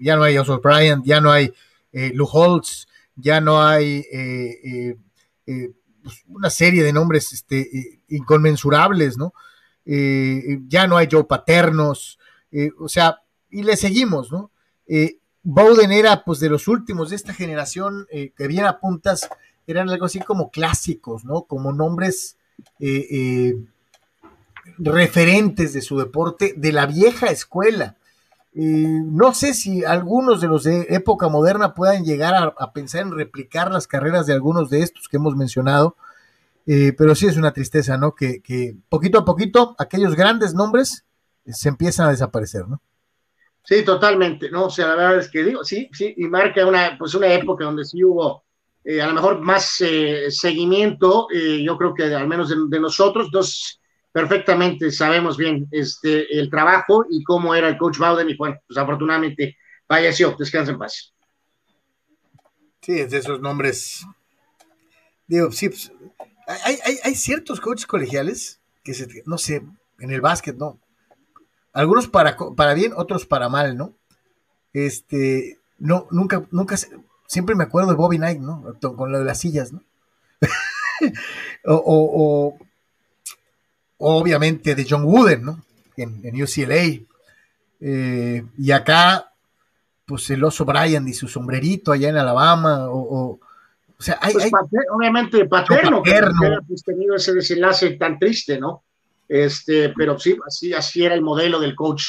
ya 0.00 0.16
no 0.16 0.22
hay 0.22 0.36
Joseph 0.36 0.62
Bryant, 0.62 1.04
ya 1.04 1.20
no 1.20 1.30
hay 1.30 1.52
eh, 1.92 2.12
Lou 2.14 2.26
Holtz, 2.26 2.86
ya 3.16 3.40
no 3.40 3.62
hay 3.62 4.04
pues, 6.02 6.24
una 6.28 6.50
serie 6.50 6.82
de 6.82 6.92
nombres 6.92 7.32
este, 7.32 8.00
inconmensurables, 8.08 9.18
¿no? 9.18 9.34
ya 9.84 10.86
no 10.86 10.98
hay 10.98 11.08
Joe 11.10 11.24
Paternos, 11.24 12.18
o 12.78 12.88
sea, 12.88 13.22
y 13.50 13.62
le 13.62 13.76
seguimos, 13.76 14.30
¿no? 14.30 14.50
Bowden 15.50 15.92
era 15.92 16.24
pues 16.24 16.40
de 16.40 16.50
los 16.50 16.68
últimos 16.68 17.08
de 17.08 17.16
esta 17.16 17.32
generación 17.32 18.06
eh, 18.10 18.32
que 18.36 18.46
viene 18.46 18.68
a 18.68 18.80
puntas, 18.80 19.30
eran 19.66 19.88
algo 19.88 20.04
así 20.04 20.20
como 20.20 20.50
clásicos, 20.50 21.24
¿no? 21.24 21.44
Como 21.44 21.72
nombres 21.72 22.36
eh, 22.78 23.06
eh, 23.10 23.56
referentes 24.76 25.72
de 25.72 25.80
su 25.80 25.96
deporte, 25.96 26.52
de 26.54 26.70
la 26.70 26.84
vieja 26.84 27.28
escuela. 27.28 27.96
no 28.52 29.32
sé 29.32 29.54
si 29.54 29.86
algunos 29.86 30.42
de 30.42 30.48
los 30.48 30.64
de 30.64 30.86
época 30.90 31.28
moderna 31.28 31.72
puedan 31.72 32.04
llegar 32.04 32.34
a, 32.34 32.72
pensar 32.74 33.00
en 33.00 33.12
replicar 33.12 33.72
las 33.72 33.86
carreras 33.86 34.26
de 34.26 34.34
algunos 34.34 34.68
de 34.68 34.82
estos 34.82 35.08
que 35.08 35.16
hemos 35.16 35.34
mencionado, 35.34 35.96
pero 36.66 37.14
sí 37.14 37.26
es 37.26 37.38
una 37.38 37.54
tristeza, 37.54 37.96
¿no? 37.96 38.14
Que, 38.14 38.42
que 38.42 38.76
poquito 38.90 39.18
a 39.18 39.24
poquito 39.24 39.76
aquellos 39.78 40.14
grandes 40.14 40.52
nombres 40.52 41.06
se 41.46 41.70
empiezan 41.70 42.08
a 42.08 42.10
desaparecer, 42.10 42.68
¿no? 42.68 42.82
Sí, 43.68 43.84
totalmente, 43.84 44.50
¿no? 44.50 44.64
O 44.64 44.70
sea, 44.70 44.86
la 44.86 44.94
verdad 44.94 45.18
es 45.18 45.30
que 45.30 45.44
digo, 45.44 45.62
sí, 45.62 45.90
sí, 45.92 46.14
y 46.16 46.26
marca 46.26 46.64
una, 46.64 46.96
pues 46.98 47.14
una 47.14 47.30
época 47.34 47.66
donde 47.66 47.84
sí 47.84 48.02
hubo 48.02 48.42
eh, 48.82 49.02
a 49.02 49.08
lo 49.08 49.12
mejor 49.12 49.42
más 49.42 49.82
eh, 49.82 50.30
seguimiento, 50.30 51.28
eh, 51.30 51.62
yo 51.62 51.76
creo 51.76 51.92
que 51.92 52.04
al 52.04 52.26
menos 52.26 52.48
de, 52.48 52.80
nosotros, 52.80 53.30
dos 53.30 53.78
perfectamente 54.10 54.90
sabemos 54.90 55.36
bien 55.36 55.68
este, 55.70 56.34
el 56.34 56.48
trabajo 56.48 57.04
y 57.10 57.22
cómo 57.22 57.54
era 57.54 57.68
el 57.68 57.76
coach 57.76 57.98
Bowden 57.98 58.30
y 58.30 58.36
bueno, 58.38 58.56
pues 58.66 58.78
afortunadamente 58.78 59.58
falleció, 59.86 60.34
descansa 60.38 60.72
en 60.72 60.78
paz. 60.78 61.12
Sí, 62.80 63.00
es 63.00 63.10
de 63.10 63.18
esos 63.18 63.38
nombres. 63.38 64.06
Digo, 65.26 65.52
sí, 65.52 65.68
pues, 65.68 65.92
hay, 66.64 66.78
hay, 66.82 66.96
hay, 67.04 67.14
ciertos 67.14 67.60
coaches 67.60 67.86
colegiales 67.86 68.62
que 68.82 68.94
se, 68.94 69.06
no 69.26 69.36
sé, 69.36 69.62
en 69.98 70.10
el 70.10 70.22
básquet, 70.22 70.56
¿no? 70.56 70.80
Algunos 71.72 72.08
para, 72.08 72.36
para 72.56 72.74
bien, 72.74 72.92
otros 72.96 73.26
para 73.26 73.48
mal, 73.48 73.76
¿no? 73.76 73.94
Este, 74.72 75.58
no, 75.78 76.06
nunca, 76.10 76.44
nunca, 76.50 76.76
siempre 77.26 77.54
me 77.54 77.64
acuerdo 77.64 77.90
de 77.90 77.96
Bobby 77.96 78.16
Knight, 78.16 78.40
¿no? 78.40 78.76
Con 78.80 79.12
lo 79.12 79.18
de 79.18 79.24
las 79.24 79.38
sillas, 79.38 79.72
¿no? 79.72 79.82
o, 81.64 82.56
obviamente 83.98 84.74
de 84.74 84.86
John 84.88 85.04
Wooden, 85.04 85.44
¿no? 85.44 85.64
En, 85.96 86.42
UCLA. 86.42 87.00
Eh, 87.80 88.44
y 88.56 88.70
acá, 88.72 89.32
pues 90.06 90.30
el 90.30 90.42
oso 90.44 90.64
Brian 90.64 91.06
y 91.06 91.12
su 91.12 91.28
sombrerito 91.28 91.92
allá 91.92 92.08
en 92.08 92.16
Alabama, 92.16 92.88
o, 92.88 93.38
o 93.98 94.02
sea, 94.02 94.16
hay, 94.20 94.32
pues 94.32 94.50
obviamente 94.92 95.44
paterno, 95.46 96.02
que 96.02 96.20
pues, 96.68 96.84
tenido 96.84 97.16
ese 97.16 97.34
desenlace 97.34 97.90
tan 97.90 98.18
triste, 98.18 98.58
¿no? 98.60 98.84
Este, 99.28 99.90
pero 99.90 100.18
sí, 100.18 100.36
así, 100.46 100.72
así 100.72 101.04
era 101.04 101.14
el 101.14 101.22
modelo 101.22 101.60
del 101.60 101.74
coach, 101.74 102.04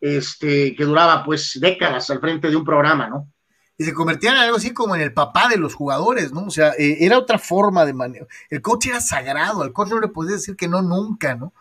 este, 0.00 0.74
que 0.74 0.84
duraba 0.84 1.24
pues 1.24 1.58
décadas 1.60 2.08
al 2.10 2.20
frente 2.20 2.48
de 2.48 2.56
un 2.56 2.64
programa, 2.64 3.08
¿no? 3.08 3.28
Y 3.76 3.84
se 3.84 3.92
convertía 3.92 4.30
en 4.30 4.36
algo 4.36 4.56
así 4.56 4.72
como 4.72 4.94
en 4.94 5.00
el 5.00 5.12
papá 5.12 5.48
de 5.48 5.56
los 5.56 5.74
jugadores, 5.74 6.32
¿no? 6.32 6.46
O 6.46 6.50
sea, 6.50 6.72
eh, 6.78 6.98
era 7.00 7.18
otra 7.18 7.38
forma 7.38 7.84
de 7.84 7.92
manejo. 7.92 8.26
El 8.48 8.62
coach 8.62 8.86
era 8.86 9.00
sagrado, 9.00 9.62
al 9.62 9.72
coach 9.72 9.88
no 9.88 10.00
le 10.00 10.08
podías 10.08 10.40
decir 10.40 10.56
que 10.56 10.68
no 10.68 10.80
nunca, 10.80 11.34
¿no? 11.34 11.52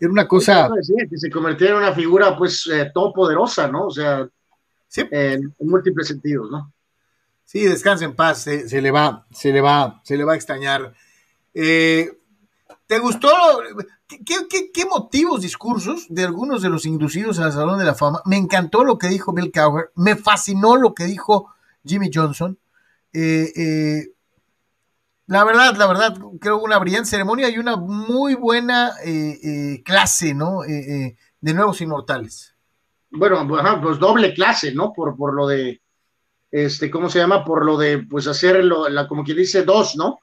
Era 0.00 0.10
una 0.10 0.26
cosa. 0.26 0.70
que 1.10 1.18
se 1.18 1.30
convertía 1.30 1.70
en 1.70 1.76
una 1.76 1.92
figura, 1.92 2.36
pues, 2.36 2.66
eh, 2.72 2.90
todopoderosa, 2.94 3.68
¿no? 3.68 3.86
O 3.86 3.90
sea, 3.90 4.28
en, 4.96 5.54
múltiples 5.60 6.08
sentidos, 6.08 6.50
¿no? 6.50 6.72
Sí, 7.44 7.64
descansa 7.64 8.04
en 8.04 8.14
paz, 8.14 8.42
se, 8.42 8.80
le 8.80 8.90
va, 8.90 9.26
se 9.30 9.52
le 9.52 9.60
va, 9.60 10.00
se 10.04 10.16
le 10.16 10.24
va 10.24 10.34
a 10.34 10.36
extrañar. 10.36 10.94
Eh, 11.54 12.10
¿Te 12.86 12.98
gustó? 12.98 13.28
¿Qué, 14.08 14.86
motivos, 14.86 15.42
discursos 15.42 16.06
de 16.08 16.24
algunos 16.24 16.62
de 16.62 16.70
los 16.70 16.86
inducidos 16.86 17.38
al 17.38 17.52
Salón 17.52 17.78
de 17.78 17.84
la 17.84 17.94
Fama? 17.94 18.22
Me 18.24 18.38
encantó 18.38 18.82
lo 18.82 18.96
que 18.96 19.08
dijo 19.08 19.34
Bill 19.34 19.52
Cowher, 19.52 19.90
me 19.96 20.16
fascinó 20.16 20.76
lo 20.76 20.94
que 20.94 21.04
dijo 21.04 21.52
Jimmy 21.84 22.10
Johnson. 22.12 22.58
Eh, 23.12 23.52
eh, 23.54 24.12
la 25.26 25.44
verdad, 25.44 25.76
la 25.76 25.86
verdad, 25.86 26.16
creo 26.40 26.58
una 26.58 26.78
brillante 26.78 27.10
ceremonia 27.10 27.50
y 27.50 27.58
una 27.58 27.76
muy 27.76 28.34
buena 28.34 28.92
eh, 29.04 29.82
clase, 29.84 30.32
¿no? 30.32 30.62
de 30.62 31.54
nuevos 31.54 31.80
inmortales. 31.82 32.54
Bueno, 33.10 33.46
pues 33.82 33.98
doble 33.98 34.32
clase, 34.32 34.72
¿no? 34.72 34.94
Por, 34.94 35.16
por 35.16 35.34
lo 35.34 35.46
de, 35.46 35.82
este, 36.50 36.90
¿cómo 36.90 37.10
se 37.10 37.18
llama? 37.18 37.44
Por 37.44 37.66
lo 37.66 37.76
de, 37.76 37.98
pues 37.98 38.26
hacerlo, 38.26 38.88
la, 38.88 39.06
como 39.06 39.22
quien 39.22 39.36
dice, 39.36 39.64
dos, 39.64 39.96
¿no? 39.96 40.20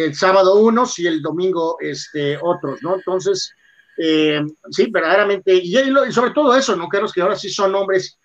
El 0.00 0.14
sábado 0.14 0.56
unos 0.56 0.98
y 0.98 1.06
el 1.06 1.22
domingo 1.22 1.76
este, 1.80 2.38
otros, 2.40 2.82
¿no? 2.82 2.96
Entonces, 2.96 3.52
eh, 3.96 4.40
sí, 4.70 4.88
verdaderamente, 4.90 5.54
y, 5.54 5.74
sobre 6.12 6.30
todo 6.30 6.54
eso, 6.54 6.76
¿no? 6.76 6.88
Carlos, 6.88 7.12
que 7.12 7.20
ahora 7.20 7.36
sí 7.36 7.50
son 7.50 7.74
hombres 7.74 8.18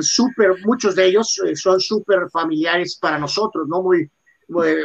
súper, 0.00 0.56
muchos 0.64 0.94
de 0.94 1.06
ellos 1.06 1.40
eh, 1.46 1.56
son 1.56 1.80
súper 1.80 2.30
familiares 2.30 2.96
para 3.00 3.18
nosotros, 3.18 3.66
¿no? 3.68 3.82
Muy, 3.82 4.10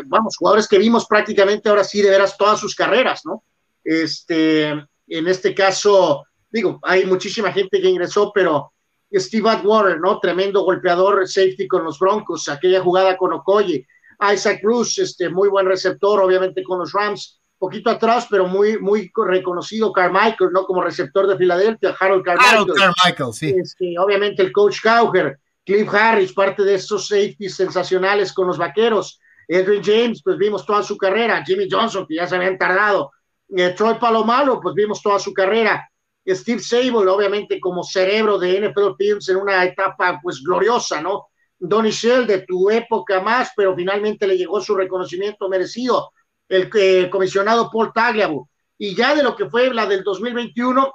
vamos, 0.06 0.38
jugadores 0.38 0.68
que 0.68 0.78
vimos 0.78 1.06
prácticamente 1.08 1.70
ahora 1.70 1.84
sí 1.84 2.02
de 2.02 2.10
veras 2.10 2.38
todas 2.38 2.60
sus 2.60 2.76
carreras, 2.76 3.22
¿no? 3.26 3.44
Este, 3.84 4.70
en 4.70 5.28
este 5.28 5.54
caso, 5.54 6.26
digo, 6.52 6.80
hay 6.84 7.06
muchísima 7.06 7.52
gente 7.52 7.82
que 7.82 7.90
ingresó, 7.90 8.32
pero 8.34 8.74
Steve 9.14 9.50
Atwater, 9.50 10.00
¿no? 10.00 10.20
Tremendo 10.20 10.64
golpeador 10.64 11.28
safety 11.28 11.68
con 11.68 11.84
los 11.84 12.00
Broncos, 12.00 12.50
aquella 12.50 12.82
jugada 12.82 13.18
con 13.18 13.34
Okoye, 13.34 13.88
Isaac 14.34 14.62
Cruz, 14.62 14.98
este, 15.00 15.30
muy 15.30 15.50
buen 15.50 15.66
receptor, 15.66 16.22
obviamente 16.22 16.64
con 16.64 16.80
los 16.80 16.92
Rams, 16.92 17.40
poquito 17.58 17.90
atrás, 17.90 18.28
pero 18.30 18.48
muy, 18.48 18.78
muy 18.80 19.12
reconocido 19.16 19.92
Carmichael, 19.92 20.52
¿no? 20.52 20.66
Como 20.66 20.82
receptor 20.82 21.28
de 21.28 21.38
Filadelfia, 21.38 21.96
Harold 22.00 22.24
Carmichael. 22.24 22.54
Harold 22.54 22.74
Carmichael, 22.76 23.34
sí. 23.34 23.56
Este, 23.58 23.96
obviamente 23.98 24.42
el 24.42 24.52
coach 24.52 24.82
Cowher, 24.82 25.40
Cliff 25.66 25.92
Harris, 25.94 26.34
parte 26.34 26.64
de 26.64 26.76
esos 26.76 27.08
safeties 27.08 27.56
sensacionales 27.56 28.34
con 28.34 28.48
los 28.48 28.58
vaqueros. 28.58 29.20
Edwin 29.48 29.84
James, 29.84 30.22
pues 30.24 30.38
vimos 30.38 30.66
toda 30.66 30.84
su 30.84 30.98
carrera. 30.98 31.44
Jimmy 31.46 31.68
Johnson, 31.70 32.06
que 32.08 32.16
ya 32.16 32.28
se 32.28 32.36
habían 32.36 32.58
tardado. 32.58 33.12
Eh, 33.56 33.70
Troy 33.72 33.96
Palomalo, 33.96 34.60
pues 34.60 34.76
vimos 34.76 35.02
toda 35.02 35.20
su 35.20 35.34
carrera. 35.34 35.88
Steve 36.28 36.60
Sable, 36.60 37.08
obviamente 37.08 37.60
como 37.60 37.84
cerebro 37.84 38.40
de 38.40 38.60
NFL 38.60 38.96
Films 38.98 39.30
en 39.30 39.38
una 39.38 39.64
etapa 39.64 40.20
pues 40.22 40.42
gloriosa, 40.44 41.02
¿no? 41.02 41.28
Donny 41.70 41.92
Shell 41.92 42.26
de 42.28 42.40
tu 42.40 42.70
época 42.70 43.22
más, 43.22 43.52
pero 43.56 43.76
finalmente 43.76 44.28
le 44.28 44.38
llegó 44.38 44.62
su 44.62 44.76
reconocimiento 44.76 45.50
merecido, 45.50 46.12
el, 46.48 46.70
eh, 46.76 47.10
comisionado 47.10 47.70
Paul 47.72 47.92
Tagliabue. 47.94 48.46
Y 48.78 48.96
ya 48.96 49.16
de 49.16 49.24
lo 49.24 49.36
que 49.36 49.50
fue 49.50 49.74
la 49.74 49.86
del 49.86 50.04
2021, 50.04 50.94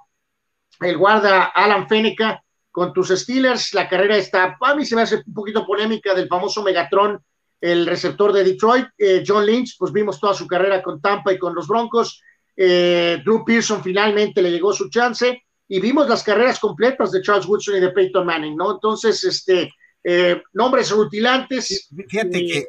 el 0.80 0.96
guarda 0.96 1.44
Alan 1.44 1.88
Feneca 1.88 2.42
con 2.70 2.92
tus 2.92 3.08
Steelers, 3.08 3.74
la 3.74 3.88
carrera 3.88 4.16
está, 4.16 4.56
a 4.60 4.74
mí 4.74 4.84
se 4.84 4.94
me 4.94 5.02
hace 5.02 5.22
un 5.26 5.34
poquito 5.34 5.66
polémica 5.66 6.14
del 6.14 6.28
famoso 6.28 6.62
Megatron, 6.62 7.20
el 7.60 7.86
receptor 7.86 8.32
de 8.32 8.44
Detroit, 8.44 8.86
eh, 8.96 9.22
John 9.26 9.44
Lynch, 9.44 9.76
pues 9.78 9.92
vimos 9.92 10.20
toda 10.20 10.34
su 10.34 10.46
carrera 10.46 10.82
con 10.82 11.00
Tampa 11.00 11.32
y 11.32 11.38
con 11.38 11.54
los 11.54 11.66
Broncos, 11.66 12.22
eh, 12.56 13.20
Drew 13.24 13.44
Pearson 13.44 13.82
finalmente 13.82 14.40
le 14.40 14.50
llegó 14.50 14.72
su 14.72 14.88
chance, 14.88 15.42
y 15.72 15.80
vimos 15.80 16.08
las 16.08 16.24
carreras 16.24 16.58
completas 16.58 17.12
de 17.12 17.22
Charles 17.22 17.46
Woodson 17.46 17.76
y 17.76 17.80
de 17.80 17.90
Peyton 17.90 18.26
Manning, 18.26 18.56
¿no? 18.56 18.72
Entonces, 18.72 19.22
este, 19.22 19.72
eh, 20.02 20.42
nombres 20.54 20.90
rutilantes. 20.90 21.88
Fíjate 22.08 22.38
y, 22.38 22.50
que. 22.50 22.66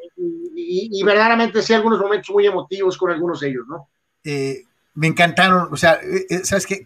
Y, 0.55 1.03
verdaderamente 1.03 1.61
sí, 1.61 1.73
algunos 1.73 1.99
momentos 1.99 2.29
muy 2.33 2.45
emotivos 2.45 2.97
con 2.97 3.11
algunos 3.11 3.39
de 3.39 3.49
ellos, 3.49 3.65
¿no? 3.67 3.89
Eh, 4.23 4.63
me 4.93 5.07
encantaron, 5.07 5.69
o 5.71 5.77
sea, 5.77 5.99
eh, 6.03 6.41
¿sabes 6.43 6.65
qué? 6.65 6.85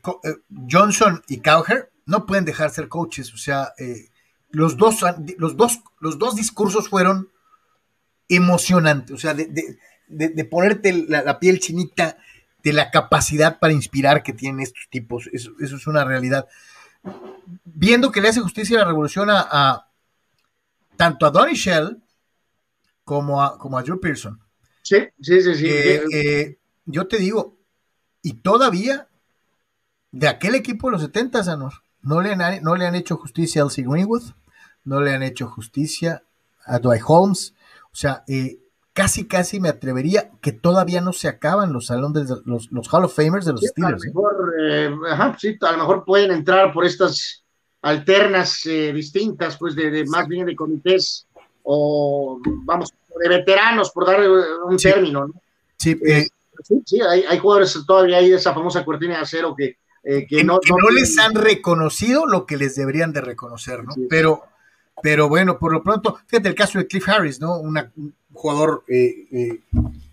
Johnson 0.70 1.24
y 1.28 1.40
Cowher 1.40 1.92
no 2.06 2.26
pueden 2.26 2.46
dejar 2.46 2.70
de 2.70 2.76
ser 2.76 2.88
coaches, 2.88 3.34
o 3.34 3.38
sea, 3.38 3.74
los, 4.52 4.78
dos, 4.78 5.02
los, 5.38 5.58
dos, 5.58 5.82
los 6.00 6.20
dos 6.20 6.36
discursos 6.36 6.88
fueron 6.88 7.30
emocionantes, 8.30 9.12
o 9.12 9.18
sea, 9.18 9.34
de, 9.34 10.46
ponerte 10.46 10.94
la, 11.08 11.40
piel 11.40 11.60
chinita, 11.60 12.18
de 12.64 12.74
la 12.74 12.92
capacidad 12.92 13.60
para 13.60 13.74
inspirar 13.74 14.22
que 14.22 14.34
tienen 14.34 14.62
estos 14.62 14.88
tipos, 14.90 15.28
eso, 15.34 15.52
es 15.60 15.88
una 15.88 16.06
realidad. 16.06 16.48
Viendo 17.64 18.12
que 18.12 18.22
le 18.22 18.30
hace 18.30 18.40
justicia 18.40 18.78
a 18.78 18.82
la 18.82 18.88
revolución 18.88 19.30
a 19.32 19.88
tanto 20.96 21.26
a 21.26 21.32
Donny 21.32 21.54
Shell 21.54 22.02
como 23.04 23.42
a, 23.42 23.58
como 23.58 23.78
a 23.78 23.84
Drew 23.84 24.00
Pearson. 24.00 24.40
Sí, 24.82 24.98
sí, 25.22 25.42
sí, 25.42 25.56
sí. 25.56 25.68
Eh, 25.68 26.04
eh, 26.14 26.58
yo 26.86 27.08
te 27.08 27.18
digo, 27.18 27.58
y 28.22 28.34
todavía 28.34 29.08
de 30.12 30.28
aquel 30.28 30.56
equipo 30.56 30.88
de 30.88 30.94
los 30.94 31.02
70, 31.02 31.52
Anor, 31.52 31.74
no 32.02 32.22
le 32.22 32.32
han, 32.32 32.64
no 32.64 32.76
le 32.76 32.86
han 32.86 32.96
hecho 32.96 33.18
justicia 33.18 33.62
a 33.62 33.66
Elsie 33.66 33.84
Greenwood, 33.86 34.24
no 34.84 35.02
le 35.02 35.14
han 35.14 35.24
hecho 35.24 35.48
justicia 35.48 36.24
a 36.66 36.80
Dwight 36.80 37.04
Holmes, 37.06 37.54
o 37.92 37.96
sea, 37.96 38.24
eh, 38.28 38.60
casi, 38.94 39.28
casi 39.28 39.60
me 39.60 39.70
atrevería 39.70 40.32
que 40.42 40.52
todavía 40.52 41.02
no 41.02 41.14
se 41.14 41.28
acaban 41.28 41.74
los 41.74 41.88
salones, 41.88 42.30
los, 42.46 42.72
los 42.72 42.94
Hall 42.94 43.06
of 43.06 43.16
Famers 43.16 43.46
de 43.46 43.54
los 43.54 43.62
Steelers. 43.62 44.04
A 44.04 44.08
lo 44.08 44.14
mejor, 44.14 45.10
ajá, 45.10 45.38
sí, 45.40 45.58
a 45.62 45.72
lo 45.72 45.78
mejor 45.80 46.06
pueden 46.06 46.32
entrar 46.32 46.74
por 46.74 46.86
estas 46.86 47.45
alternas 47.86 48.66
eh, 48.66 48.92
distintas, 48.92 49.58
pues 49.58 49.76
de, 49.76 50.06
más 50.06 50.28
bien 50.28 50.48
de 50.48 50.56
comités 50.56 51.28
o, 51.62 52.42
vamos, 52.44 52.92
de 53.22 53.30
veteranos, 53.30 53.92
por 53.92 54.08
dar 54.08 54.28
un 54.66 54.76
término, 54.76 55.28
¿no? 55.28 55.34
Sí, 55.78 55.92
eh, 55.92 56.22
eh, 56.22 56.28
sí, 56.84 57.00
hay, 57.02 57.38
jugadores 57.38 57.78
todavía 57.86 58.18
ahí 58.18 58.32
de 58.32 58.38
esa 58.38 58.56
famosa 58.56 58.84
cortina 58.84 59.18
de 59.18 59.22
acero 59.22 59.56
que, 59.56 59.78
que, 60.04 60.44
no, 60.44 60.60
no, 60.68 60.90
les 60.90 61.18
han 61.20 61.36
reconocido 61.36 62.26
lo 62.26 62.48
que 62.48 62.58
les 62.58 62.76
deberían 62.76 63.14
de 63.14 63.22
reconocer, 63.22 63.84
¿no? 63.84 63.94
Pero, 64.10 64.44
pero 65.04 65.30
bueno, 65.30 65.60
por 65.60 65.72
lo 65.72 65.84
pronto, 65.84 66.18
fíjate 66.26 66.50
el 66.50 66.56
caso 66.56 66.80
de 66.80 66.88
Cliff 66.88 67.08
Harris, 67.08 67.40
¿no? 67.40 67.60
un 67.60 67.80
jugador 68.34 68.84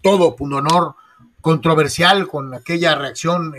todo, 0.02 0.36
un 0.40 0.52
honor, 0.52 0.94
controversial 1.40 2.28
con 2.28 2.52
aquella 2.52 2.94
reacción 2.96 3.54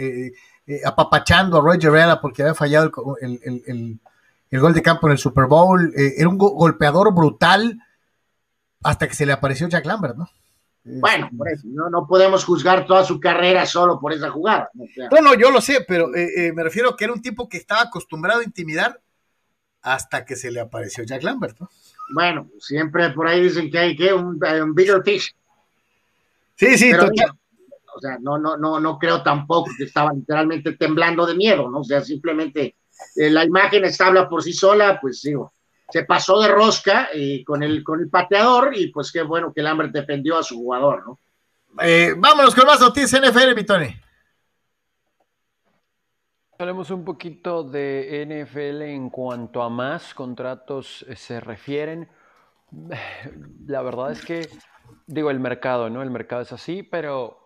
eh, 0.65 0.81
apapachando 0.85 1.57
a 1.57 1.61
Roger 1.61 1.89
Herrera 1.89 2.21
porque 2.21 2.41
había 2.41 2.55
fallado 2.55 2.91
el, 3.21 3.99
gol 4.51 4.73
de 4.73 4.81
campo 4.81 5.07
en 5.07 5.13
el 5.13 5.17
Super 5.17 5.45
Bowl. 5.45 5.93
Eh, 5.95 6.13
era 6.17 6.29
un 6.29 6.37
golpeador 6.37 7.13
brutal 7.13 7.79
hasta 8.83 9.07
que 9.07 9.15
se 9.15 9.25
le 9.25 9.33
apareció 9.33 9.67
Jack 9.67 9.85
Lambert, 9.85 10.15
¿no? 10.15 10.29
Bueno, 10.85 11.29
por 11.37 11.49
eso, 11.49 11.65
no, 11.65 12.05
podemos 12.07 12.43
juzgar 12.43 12.85
toda 12.85 13.05
su 13.05 13.17
carrera 13.19 13.65
solo 13.65 14.01
por 14.01 14.11
esa 14.11 14.29
jugada. 14.29 14.69
No, 15.11 15.21
no, 15.21 15.33
yo 15.33 15.49
lo 15.49 15.61
sé, 15.61 15.85
pero 15.87 16.13
eh, 16.13 16.51
me 16.53 16.61
refiero 16.61 16.89
a 16.89 16.97
que 16.97 17.05
era 17.05 17.13
un 17.13 17.21
tipo 17.21 17.47
que 17.47 17.55
estaba 17.55 17.83
acostumbrado 17.83 18.41
a 18.41 18.43
intimidar 18.43 18.99
hasta 19.81 20.25
que 20.25 20.35
se 20.35 20.51
le 20.51 20.59
apareció 20.59 21.05
Jack 21.05 21.23
Lambert, 21.23 21.57
¿no? 21.59 21.69
Bueno, 22.13 22.49
siempre 22.59 23.09
por 23.11 23.27
ahí 23.27 23.41
dicen 23.41 23.71
que 23.71 23.79
hay 23.79 23.95
que 23.95 24.13
un, 24.13 24.39
un 24.43 24.75
bigger 24.75 25.01
fish. 25.03 25.33
Sí, 26.55 26.77
sí, 26.77 26.91
Pero, 26.91 27.09
o 27.95 27.99
sea, 27.99 28.17
no, 28.19 28.37
no, 28.37 28.57
no, 28.57 28.79
no 28.79 28.97
creo 28.97 29.21
tampoco 29.21 29.69
que 29.77 29.85
estaban 29.85 30.17
literalmente 30.17 30.73
temblando 30.73 31.25
de 31.25 31.35
miedo, 31.35 31.69
¿no? 31.69 31.79
O 31.79 31.83
sea, 31.83 32.01
simplemente 32.01 32.77
eh, 33.15 33.29
la 33.29 33.43
imagen 33.45 33.85
está 33.85 34.07
habla 34.07 34.29
por 34.29 34.43
sí 34.43 34.53
sola, 34.53 34.99
pues 35.01 35.21
digo, 35.21 35.53
se 35.89 36.03
pasó 36.03 36.41
de 36.41 36.47
rosca 36.47 37.09
y 37.13 37.43
con 37.43 37.63
el, 37.63 37.83
con 37.83 37.99
el 37.99 38.09
pateador 38.09 38.75
y 38.75 38.87
pues 38.87 39.11
qué 39.11 39.21
bueno 39.21 39.53
que 39.53 39.61
Lambert 39.61 39.91
defendió 39.91 40.37
a 40.37 40.43
su 40.43 40.55
jugador, 40.55 41.05
¿no? 41.05 41.19
Eh, 41.81 42.13
vámonos 42.17 42.53
con 42.53 42.65
más 42.65 42.79
noticias 42.79 43.21
NFL, 43.21 43.53
Vitoni. 43.55 43.95
Hablemos 46.59 46.91
un 46.91 47.03
poquito 47.03 47.63
de 47.63 48.25
NFL 48.25 48.83
en 48.83 49.09
cuanto 49.09 49.61
a 49.63 49.69
más 49.69 50.13
contratos 50.13 51.03
eh, 51.09 51.15
se 51.15 51.39
refieren. 51.39 52.07
La 53.67 53.81
verdad 53.81 54.11
es 54.11 54.23
que, 54.23 54.47
digo, 55.07 55.31
el 55.31 55.39
mercado, 55.39 55.89
¿no? 55.89 56.01
El 56.01 56.11
mercado 56.11 56.43
es 56.43 56.53
así, 56.53 56.83
pero 56.83 57.42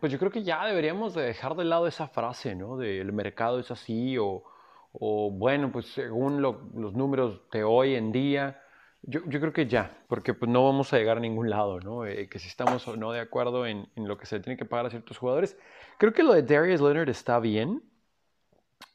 pues 0.00 0.12
yo 0.12 0.18
creo 0.18 0.30
que 0.30 0.42
ya 0.42 0.64
deberíamos 0.66 1.14
de 1.14 1.22
dejar 1.22 1.56
de 1.56 1.64
lado 1.64 1.86
esa 1.86 2.08
frase, 2.08 2.54
¿no? 2.54 2.76
De 2.76 3.00
el 3.00 3.12
mercado 3.12 3.58
es 3.58 3.70
así 3.70 4.18
o, 4.18 4.44
o 4.92 5.30
bueno, 5.30 5.70
pues 5.72 5.86
según 5.86 6.42
los 6.42 6.94
números 6.94 7.42
de 7.52 7.64
hoy 7.64 7.94
en 7.94 8.12
día, 8.12 8.60
yo, 9.02 9.22
creo 9.22 9.52
que 9.52 9.66
ya, 9.66 10.04
porque 10.08 10.34
pues 10.34 10.50
no 10.50 10.64
vamos 10.64 10.92
a 10.92 10.98
llegar 10.98 11.16
a 11.16 11.20
ningún 11.20 11.48
lado, 11.48 11.80
¿no? 11.80 12.04
Eh, 12.04 12.28
que 12.28 12.38
si 12.38 12.48
estamos 12.48 12.86
o 12.86 12.96
no 12.96 13.12
de 13.12 13.20
acuerdo 13.20 13.66
en, 13.66 13.88
lo 13.96 14.18
que 14.18 14.26
se 14.26 14.40
tiene 14.40 14.58
que 14.58 14.66
pagar 14.66 14.86
a 14.86 14.90
ciertos 14.90 15.16
jugadores. 15.16 15.56
Creo 15.98 16.12
que 16.12 16.22
lo 16.22 16.34
de 16.34 16.42
Darius 16.42 16.80
Leonard 16.80 17.08
está 17.08 17.40
bien, 17.40 17.82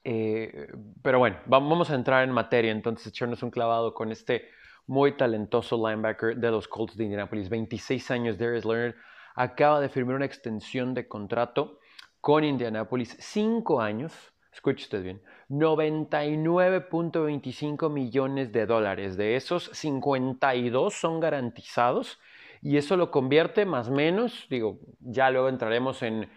eh, 0.03 0.67
pero 1.01 1.19
bueno, 1.19 1.37
vamos 1.47 1.89
a 1.89 1.95
entrar 1.95 2.23
en 2.23 2.31
materia, 2.31 2.71
entonces 2.71 3.07
echarnos 3.07 3.41
un 3.41 3.49
clavado 3.49 3.93
con 3.93 4.11
este 4.11 4.49
muy 4.85 5.17
talentoso 5.17 5.75
linebacker 5.75 6.37
de 6.37 6.51
los 6.51 6.67
Colts 6.67 6.95
de 6.95 7.05
Indianapolis, 7.05 7.49
26 7.49 8.11
años, 8.11 8.37
Darius 8.37 8.65
Leonard, 8.65 8.95
acaba 9.35 9.79
de 9.79 9.89
firmar 9.89 10.15
una 10.15 10.25
extensión 10.25 10.93
de 10.93 11.07
contrato 11.07 11.79
con 12.21 12.43
Indianapolis, 12.43 13.15
5 13.19 13.81
años, 13.81 14.13
escuche 14.51 14.85
usted 14.85 15.03
bien, 15.03 15.21
99.25 15.49 17.91
millones 17.91 18.51
de 18.51 18.65
dólares. 18.65 19.15
De 19.17 19.35
esos, 19.35 19.69
52 19.73 20.93
son 20.93 21.19
garantizados 21.19 22.19
y 22.61 22.77
eso 22.77 22.97
lo 22.97 23.11
convierte 23.11 23.65
más 23.65 23.89
o 23.89 23.91
menos, 23.91 24.47
digo, 24.49 24.79
ya 24.99 25.29
luego 25.29 25.49
entraremos 25.49 26.01
en, 26.01 26.27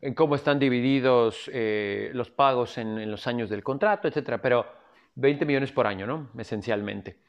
en 0.00 0.14
cómo 0.14 0.34
están 0.34 0.58
divididos 0.58 1.48
eh, 1.52 2.10
los 2.12 2.30
pagos 2.30 2.78
en, 2.78 2.98
en, 2.98 3.08
los 3.10 3.26
años 3.28 3.48
del 3.48 3.62
contrato, 3.62 4.08
etcétera, 4.08 4.42
pero 4.42 4.66
20 5.14 5.44
millones 5.44 5.70
por 5.70 5.86
año, 5.86 6.06
¿no? 6.06 6.30
Esencialmente. 6.38 7.20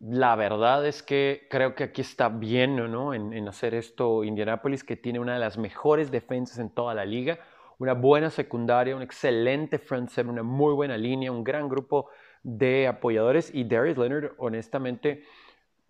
La 0.00 0.34
verdad 0.34 0.86
es 0.86 1.02
que 1.02 1.46
creo 1.50 1.74
que 1.74 1.84
aquí 1.84 2.00
está 2.00 2.28
bien, 2.28 2.76
¿no? 2.76 3.14
En, 3.14 3.46
hacer 3.46 3.74
esto 3.74 4.24
Indianapolis, 4.24 4.82
que 4.82 4.96
tiene 4.96 5.20
una 5.20 5.34
de 5.34 5.40
las 5.40 5.58
mejores 5.58 6.10
defensas 6.10 6.58
en 6.58 6.70
toda 6.70 6.94
la 6.94 7.04
liga 7.04 7.38
una 7.80 7.94
buena 7.94 8.28
secundaria, 8.28 8.94
un 8.94 9.02
excelente 9.02 9.78
front 9.78 10.10
seven, 10.10 10.32
una 10.32 10.42
muy 10.42 10.74
buena 10.74 10.98
línea, 10.98 11.32
un 11.32 11.42
gran 11.42 11.66
grupo 11.66 12.10
de 12.42 12.86
apoyadores 12.86 13.50
y 13.54 13.64
Darius 13.64 13.96
Leonard, 13.96 14.32
honestamente, 14.36 15.24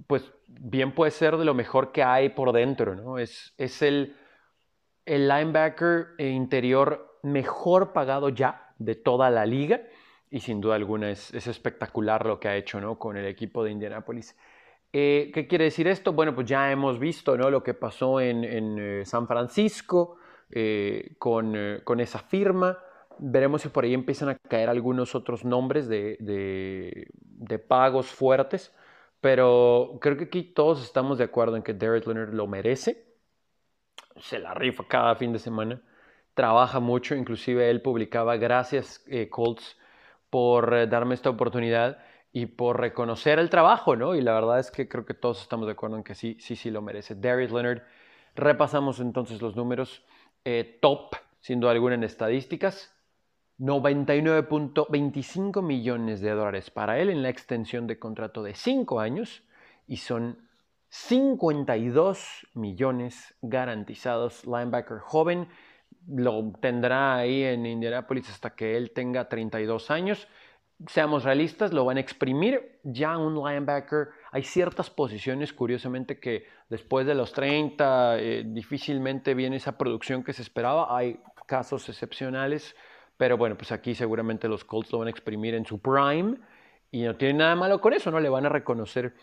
pues 0.07 0.33
bien 0.47 0.95
puede 0.95 1.11
ser 1.11 1.37
de 1.37 1.45
lo 1.45 1.53
mejor 1.53 1.91
que 1.91 2.05
hay 2.05 2.29
por 2.29 2.53
dentro, 2.53 2.95
¿no? 2.95 3.19
Es, 3.19 3.55
es 3.59 3.83
el, 3.83 4.17
el 5.05 5.27
linebacker 5.27 6.15
interior 6.19 7.19
mejor 7.25 7.93
pagado 7.93 8.29
ya 8.29 8.73
de 8.79 8.95
toda 8.95 9.29
la 9.29 9.45
liga 9.45 9.83
y 10.31 10.41
sin 10.41 10.61
duda 10.61 10.77
alguna 10.77 11.11
es, 11.11 11.33
es 11.35 11.47
espectacular 11.47 12.27
lo 12.27 12.39
que 12.39 12.49
ha 12.49 12.57
hecho, 12.57 12.81
¿no? 12.81 12.99
Con 12.99 13.17
el 13.17 13.27
equipo 13.27 13.65
de 13.65 13.73
Indianapolis. 13.73 14.37
Eh, 14.93 15.31
¿Qué 15.35 15.47
quiere 15.47 15.65
decir 15.65 15.87
esto? 15.89 16.13
Bueno, 16.13 16.35
pues 16.35 16.47
ya 16.47 16.71
hemos 16.71 16.99
visto, 16.99 17.37
¿no? 17.37 17.51
Lo 17.51 17.63
que 17.63 17.75
pasó 17.75 18.21
en, 18.21 18.45
en 18.45 18.79
eh, 18.79 19.05
San 19.05 19.27
Francisco, 19.27 20.19
eh, 20.53 21.15
con, 21.19 21.55
eh, 21.57 21.81
con, 21.85 22.01
esa 22.01 22.19
firma. 22.19 22.77
Veremos 23.19 23.63
si 23.63 23.69
por 23.69 23.85
ahí 23.85 23.95
empiezan 23.95 24.31
a 24.31 24.37
caer 24.37 24.69
algunos 24.69 25.15
otros 25.15 25.45
nombres 25.45 25.89
de, 25.89 26.17
de, 26.19 27.09
de, 27.13 27.59
pagos 27.61 28.09
fuertes, 28.09 28.75
pero 29.21 29.99
creo 30.01 30.17
que 30.17 30.25
aquí 30.25 30.43
todos 30.43 30.83
estamos 30.83 31.19
de 31.19 31.25
acuerdo 31.25 31.57
en 31.57 31.63
que 31.63 31.75
Derek 31.75 32.07
Leonard 32.07 32.35
lo 32.35 32.49
merece. 32.49 33.07
Se 34.17 34.41
la 34.41 34.55
rifa 34.55 34.85
cada 34.89 35.15
fin 35.15 35.33
de 35.33 35.39
semana, 35.39 35.81
trabaja 36.35 36.81
mucho, 36.81 37.15
inclusive 37.15 37.71
él 37.71 37.81
publicaba 37.81 38.37
gracias 38.37 39.05
eh, 39.07 39.29
Colts 39.29 39.77
por 40.31 40.75
eh, 40.75 40.87
darme 40.87 41.15
esta 41.15 41.31
oportunidad 41.31 41.99
y 42.33 42.47
por 42.47 42.81
reconocer 42.81 43.39
el 43.39 43.51
trabajo, 43.51 43.97
¿no? 43.97 44.15
Y 44.15 44.21
la 44.21 44.33
verdad 44.33 44.61
es 44.61 44.71
que 44.71 44.89
creo 44.89 45.05
que 45.05 45.15
todos 45.15 45.43
estamos 45.43 45.67
de 45.67 45.73
acuerdo 45.73 45.97
en 45.97 46.05
que 46.05 46.15
sí, 46.15 46.37
sí, 46.41 46.57
sí 46.57 46.71
lo 46.71 46.81
merece. 46.81 47.17
Darius 47.17 47.51
Leonard, 47.51 47.83
repasamos 48.37 49.01
entonces 49.01 49.43
los 49.43 49.57
números 49.57 50.05
eh, 50.45 50.79
top, 50.81 51.17
sin 51.41 51.59
duda 51.61 51.73
alguna, 51.73 51.97
en 51.97 52.05
estadísticas. 52.05 52.95
99.25 53.59 55.63
millones 55.63 56.21
de 56.23 56.31
dólares 56.31 56.71
para 56.71 56.99
él 56.99 57.11
en 57.11 57.23
la 57.23 57.29
extensión 57.29 57.87
de 57.87 57.99
contrato 57.99 58.43
de 58.43 58.55
5 58.55 59.01
años 59.01 59.43
y 59.87 59.99
son 59.99 60.49
52 60.89 62.47
millones 62.55 63.35
garantizados. 63.43 64.47
Linebacker 64.47 65.01
joven 65.01 65.49
lo 66.15 66.53
tendrá 66.61 67.17
ahí 67.17 67.45
en 67.45 67.67
Indianapolis 67.67 68.29
hasta 68.31 68.55
que 68.55 68.77
él 68.77 68.93
tenga 68.93 69.29
32 69.29 69.91
años. 69.91 70.29
Seamos 70.87 71.25
realistas, 71.25 71.73
lo 71.73 71.85
van 71.85 71.99
a 71.99 72.01
exprimir. 72.01 72.81
Ya 72.83 73.17
un 73.19 73.35
linebacker, 73.35 74.09
hay 74.33 74.43
ciertas 74.43 74.91
posiciones, 74.91 75.53
curiosamente, 75.53 76.19
que 76.19 76.47
después 76.69 77.07
de 77.07 77.15
los 77.15 77.33
30 77.33 78.19
eh, 78.19 78.45
difícilmente 78.47 79.35
viene 79.35 79.57
esa 79.57 79.77
producción 79.77 80.25
que 80.25 80.33
se 80.33 80.43
esperaba. 80.43 80.97
Hay 80.97 81.21
casos 81.47 81.89
excepcionales, 81.89 82.75
pero 83.17 83.37
bueno, 83.37 83.57
pues 83.57 83.73
aquí 83.73 83.95
seguramente 83.95 84.49
los 84.49 84.65
Colts 84.65 84.93
lo 84.93 84.99
van 85.01 85.09
a 85.09 85.11
exprimir 85.11 85.55
en 85.55 85.67
su 85.67 85.81
prime 85.81 86.39
y 86.91 87.03
no 87.03 87.17
tiene 87.17 87.35
nada 87.35 87.55
malo 87.55 87.81
con 87.81 87.93
eso, 87.93 88.11
¿no? 88.11 88.19
Le 88.19 88.29
van 88.29 88.47
a 88.47 88.49
reconocer 88.49 89.15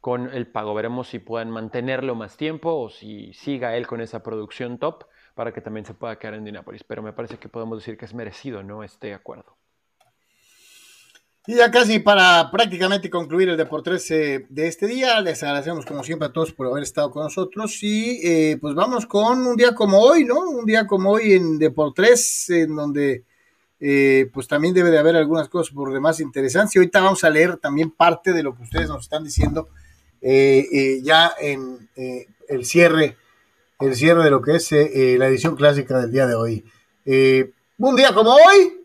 con 0.00 0.32
el 0.32 0.46
pago. 0.46 0.74
Veremos 0.74 1.08
si 1.08 1.18
pueden 1.18 1.50
mantenerlo 1.50 2.14
más 2.14 2.36
tiempo 2.36 2.74
o 2.74 2.88
si 2.88 3.32
siga 3.34 3.76
él 3.76 3.86
con 3.86 4.00
esa 4.00 4.22
producción 4.22 4.78
top 4.78 5.04
para 5.34 5.52
que 5.52 5.60
también 5.60 5.86
se 5.86 5.94
pueda 5.94 6.18
quedar 6.18 6.34
en 6.34 6.40
Indianapolis. 6.40 6.84
Pero 6.84 7.02
me 7.02 7.12
parece 7.12 7.38
que 7.38 7.48
podemos 7.48 7.78
decir 7.78 7.96
que 7.96 8.04
es 8.04 8.14
merecido, 8.14 8.62
¿no? 8.62 8.84
Este 8.84 9.14
acuerdo. 9.14 9.56
Y 11.44 11.56
ya 11.56 11.72
casi 11.72 11.98
para 11.98 12.52
prácticamente 12.52 13.10
concluir 13.10 13.48
el 13.48 13.56
Deportes 13.56 14.08
eh, 14.12 14.46
de 14.48 14.68
este 14.68 14.86
día, 14.86 15.20
les 15.20 15.42
agradecemos 15.42 15.84
como 15.84 16.04
siempre 16.04 16.28
a 16.28 16.32
todos 16.32 16.52
por 16.52 16.68
haber 16.68 16.84
estado 16.84 17.10
con 17.10 17.24
nosotros 17.24 17.82
y 17.82 18.20
eh, 18.22 18.58
pues 18.60 18.76
vamos 18.76 19.06
con 19.06 19.44
un 19.44 19.56
día 19.56 19.74
como 19.74 19.98
hoy, 19.98 20.24
¿no? 20.24 20.38
Un 20.38 20.64
día 20.64 20.86
como 20.86 21.10
hoy 21.10 21.32
en 21.32 21.58
Deportes, 21.58 22.48
en 22.48 22.76
donde 22.76 23.24
eh, 23.80 24.30
pues 24.32 24.46
también 24.46 24.72
debe 24.72 24.92
de 24.92 24.98
haber 24.98 25.16
algunas 25.16 25.48
cosas 25.48 25.74
por 25.74 25.92
demás 25.92 26.20
interesantes 26.20 26.76
y 26.76 26.78
ahorita 26.78 27.00
vamos 27.00 27.24
a 27.24 27.30
leer 27.30 27.56
también 27.56 27.90
parte 27.90 28.32
de 28.32 28.44
lo 28.44 28.54
que 28.54 28.62
ustedes 28.62 28.88
nos 28.88 29.02
están 29.02 29.24
diciendo 29.24 29.68
ya 30.22 31.32
en 31.40 31.88
el 31.96 32.64
cierre, 32.64 33.16
el 33.82 33.94
cierre 33.94 34.24
de 34.24 34.30
lo 34.30 34.40
que 34.40 34.56
es 34.56 34.70
la 34.72 35.26
edición 35.26 35.56
clásica 35.56 35.98
del 35.98 36.12
día 36.12 36.26
de 36.26 36.34
hoy. 36.34 36.64
un 37.78 37.96
día 37.96 38.14
como 38.14 38.32
hoy, 38.34 38.82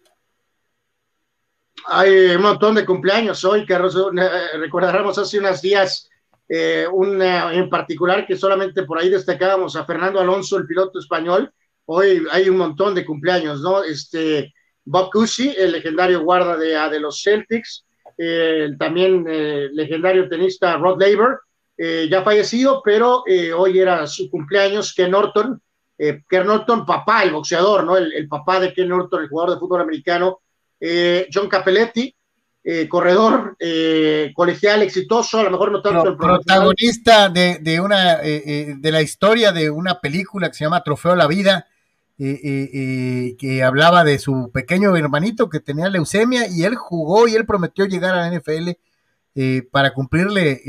hay 1.87 2.35
un 2.35 2.41
montón 2.41 2.75
de 2.75 2.85
cumpleaños 2.85 3.43
hoy, 3.45 3.65
Carlos. 3.65 3.95
Eh, 3.95 4.57
recordaremos 4.57 5.17
hace 5.17 5.39
unos 5.39 5.61
días 5.61 6.09
eh, 6.49 6.85
una 6.91 7.53
en 7.53 7.69
particular 7.69 8.25
que 8.25 8.35
solamente 8.35 8.83
por 8.83 8.99
ahí 8.99 9.09
destacábamos 9.09 9.75
a 9.75 9.85
Fernando 9.85 10.19
Alonso, 10.19 10.57
el 10.57 10.67
piloto 10.67 10.99
español. 10.99 11.51
Hoy 11.85 12.25
hay 12.31 12.49
un 12.49 12.57
montón 12.57 12.93
de 12.95 13.05
cumpleaños, 13.05 13.61
¿no? 13.61 13.83
Este, 13.83 14.53
Bob 14.83 15.09
Cousy, 15.11 15.53
el 15.57 15.71
legendario 15.71 16.21
guarda 16.21 16.57
de, 16.57 16.77
de 16.89 16.99
los 16.99 17.21
Celtics, 17.21 17.85
eh, 18.17 18.69
también 18.77 19.25
eh, 19.29 19.69
legendario 19.71 20.27
tenista 20.27 20.77
Rod 20.77 21.01
Laver, 21.01 21.37
eh, 21.77 22.07
ya 22.09 22.23
fallecido, 22.23 22.81
pero 22.83 23.23
eh, 23.27 23.53
hoy 23.53 23.79
era 23.79 24.07
su 24.07 24.29
cumpleaños, 24.29 24.93
Ken 24.93 25.11
Norton, 25.11 25.61
Ken 25.97 26.45
Norton, 26.45 26.85
papá, 26.85 27.23
el 27.23 27.31
boxeador, 27.31 27.83
¿no? 27.83 27.97
El, 27.97 28.13
el 28.13 28.27
papá 28.27 28.59
de 28.59 28.71
Ken 28.71 28.87
Norton, 28.87 29.23
el 29.23 29.29
jugador 29.29 29.55
de 29.55 29.59
fútbol 29.59 29.81
americano, 29.81 30.41
eh, 30.79 31.27
John 31.33 31.49
Capelletti, 31.49 32.13
eh, 32.63 32.87
corredor 32.87 33.55
eh, 33.59 34.31
colegial 34.35 34.81
exitoso, 34.83 35.39
a 35.39 35.43
lo 35.43 35.51
mejor 35.51 35.71
no 35.71 35.81
tanto 35.81 36.03
Pro, 36.03 36.11
el 36.11 36.17
protagonista 36.17 37.29
de, 37.29 37.59
de 37.59 37.79
una 37.79 38.17
de 38.17 38.91
la 38.91 39.01
historia 39.01 39.51
de 39.51 39.69
una 39.69 39.99
película 39.99 40.49
que 40.49 40.55
se 40.55 40.65
llama 40.65 40.83
Trofeo 40.83 41.13
a 41.13 41.15
la 41.15 41.27
Vida, 41.27 41.67
que 42.17 43.63
hablaba 43.63 44.03
de 44.03 44.19
su 44.19 44.51
pequeño 44.51 44.95
hermanito 44.95 45.49
que 45.49 45.59
tenía 45.59 45.89
leucemia 45.89 46.47
y 46.49 46.63
él 46.63 46.75
jugó 46.75 47.27
y 47.27 47.35
él 47.35 47.45
prometió 47.45 47.85
llegar 47.85 48.15
a 48.15 48.29
la 48.29 48.37
NFL 48.37 48.71
para 49.71 49.93
cumplirle 49.93 50.61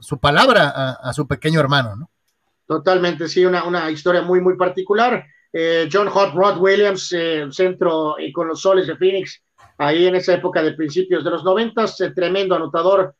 su 0.00 0.18
palabra 0.18 0.96
a, 1.00 1.12
su 1.12 1.26
pequeño 1.26 1.60
hermano, 1.60 1.94
¿no? 1.96 2.10
Totalmente, 2.66 3.28
sí, 3.28 3.44
una, 3.44 3.90
historia 3.90 4.22
muy, 4.22 4.40
muy 4.40 4.56
particular. 4.56 5.24
Eh, 5.52 5.88
John 5.92 6.08
Hot 6.08 6.34
Rod 6.34 6.58
Williams, 6.58 7.12
eh, 7.12 7.46
centro 7.50 8.16
con 8.32 8.48
los 8.48 8.62
soles 8.62 8.86
de 8.86 8.96
Phoenix, 8.96 9.42
ahí 9.78 10.06
en 10.06 10.16
esa 10.16 10.34
época 10.34 10.62
de 10.62 10.72
principios 10.72 11.22
de 11.22 11.30
los 11.30 11.44
noventas, 11.44 11.96
tremendo 12.14 12.54
anotador 12.54 13.14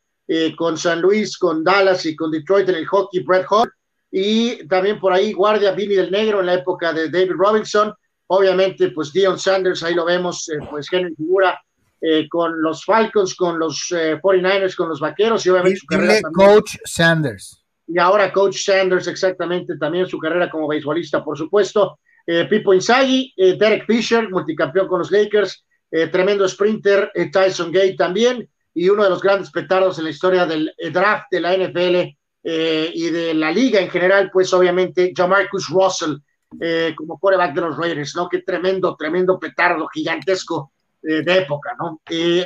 con 0.56 0.78
San 0.78 1.02
Luis, 1.02 1.36
con 1.36 1.62
Dallas 1.62 2.06
y 2.06 2.16
con 2.16 2.30
Detroit 2.30 2.66
en 2.70 2.76
el 2.76 2.86
hockey, 2.86 3.20
Brett 3.22 3.44
Hall, 3.50 3.70
y 4.10 4.66
también 4.66 4.98
por 4.98 5.12
ahí 5.12 5.32
guardia 5.32 5.72
Billy 5.72 5.96
del 5.96 6.10
Negro 6.10 6.40
en 6.40 6.46
la 6.46 6.54
época 6.54 6.92
de 6.92 7.10
David 7.10 7.32
Robinson, 7.36 7.92
obviamente 8.28 8.90
pues 8.92 9.12
Dion 9.12 9.38
Sanders, 9.38 9.82
ahí 9.82 9.94
lo 9.94 10.06
vemos, 10.06 10.50
pues 10.70 10.86
Henry 10.90 11.14
Figura, 11.14 11.60
eh, 12.04 12.28
con 12.28 12.60
los 12.60 12.84
Falcons, 12.84 13.36
con 13.36 13.60
los 13.60 13.86
49ers, 13.92 14.72
eh, 14.72 14.76
con 14.76 14.88
los 14.88 14.98
Vaqueros 14.98 15.46
y 15.46 15.50
obviamente 15.50 15.78
su 15.78 15.86
carrera 15.86 16.20
Coach 16.34 16.74
Sanders. 16.84 17.64
Y 17.86 17.96
ahora 17.96 18.32
Coach 18.32 18.56
Sanders, 18.56 19.06
exactamente, 19.06 19.78
también 19.78 20.08
su 20.08 20.18
carrera 20.18 20.50
como 20.50 20.66
beisbolista, 20.66 21.22
por 21.22 21.38
supuesto. 21.38 22.00
Eh, 22.26 22.46
Pipo 22.46 22.74
Inzaghi, 22.74 23.32
Derek 23.36 23.86
Fisher, 23.86 24.28
multicampeón 24.28 24.88
con 24.88 24.98
los 24.98 25.12
Lakers, 25.12 25.64
tremendo 26.10 26.48
sprinter, 26.48 27.12
Tyson 27.30 27.70
Gay 27.70 27.94
también, 27.94 28.48
y 28.74 28.88
uno 28.88 29.04
de 29.04 29.10
los 29.10 29.22
grandes 29.22 29.52
petardos 29.52 29.98
en 29.98 30.04
la 30.04 30.10
historia 30.10 30.44
del 30.44 30.74
draft 30.92 31.26
de 31.30 31.40
la 31.40 31.56
NFL 31.56 32.16
y 32.42 33.10
de 33.10 33.34
la 33.34 33.52
liga 33.52 33.78
en 33.78 33.90
general, 33.90 34.30
pues 34.32 34.52
obviamente 34.54 35.12
Jamarcus 35.14 35.68
Russell 35.68 36.16
como 36.96 37.18
quarterback 37.18 37.54
de 37.54 37.60
los 37.60 37.76
Raiders, 37.76 38.16
¿no? 38.16 38.28
Qué 38.28 38.42
tremendo, 38.42 38.96
tremendo 38.96 39.38
petardo 39.38 39.86
gigantesco 39.86 40.72
eh, 41.04 41.22
de 41.22 41.38
época, 41.38 41.74
¿no? 41.80 42.00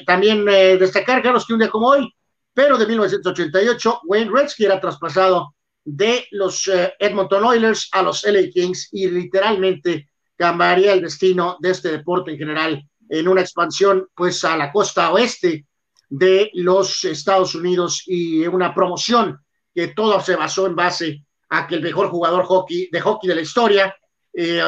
también 0.06 0.48
eh, 0.48 0.78
destacar, 0.78 1.22
Carlos, 1.22 1.44
que 1.46 1.52
un 1.52 1.58
día 1.58 1.68
como 1.68 1.88
hoy, 1.88 2.10
pero 2.54 2.78
de 2.78 2.86
1988, 2.86 4.00
Wayne 4.04 4.30
Gretzky 4.30 4.64
era 4.64 4.80
traspasado 4.80 5.54
de 5.84 6.26
los 6.30 6.66
eh, 6.68 6.94
Edmonton 6.98 7.44
Oilers 7.44 7.90
a 7.92 8.00
los 8.00 8.24
LA 8.24 8.48
Kings 8.50 8.88
y 8.92 9.10
literalmente 9.10 10.08
cambiaría 10.36 10.94
el 10.94 11.02
destino 11.02 11.58
de 11.60 11.70
este 11.70 11.90
deporte 11.90 12.30
en 12.30 12.38
general 12.38 12.82
en 13.10 13.28
una 13.28 13.42
expansión 13.42 14.08
pues 14.14 14.42
a 14.42 14.56
la 14.56 14.72
costa 14.72 15.12
oeste 15.12 15.66
de 16.08 16.50
los 16.54 17.04
Estados 17.04 17.54
Unidos 17.54 18.04
y 18.06 18.46
una 18.46 18.74
promoción 18.74 19.38
que 19.74 19.88
todo 19.88 20.18
se 20.20 20.34
basó 20.34 20.66
en 20.66 20.76
base 20.76 21.26
a 21.50 21.66
que 21.66 21.74
el 21.74 21.82
mejor 21.82 22.08
jugador 22.08 22.46
hockey, 22.46 22.88
de 22.90 23.00
hockey 23.02 23.28
de 23.28 23.34
la 23.34 23.42
historia, 23.42 23.94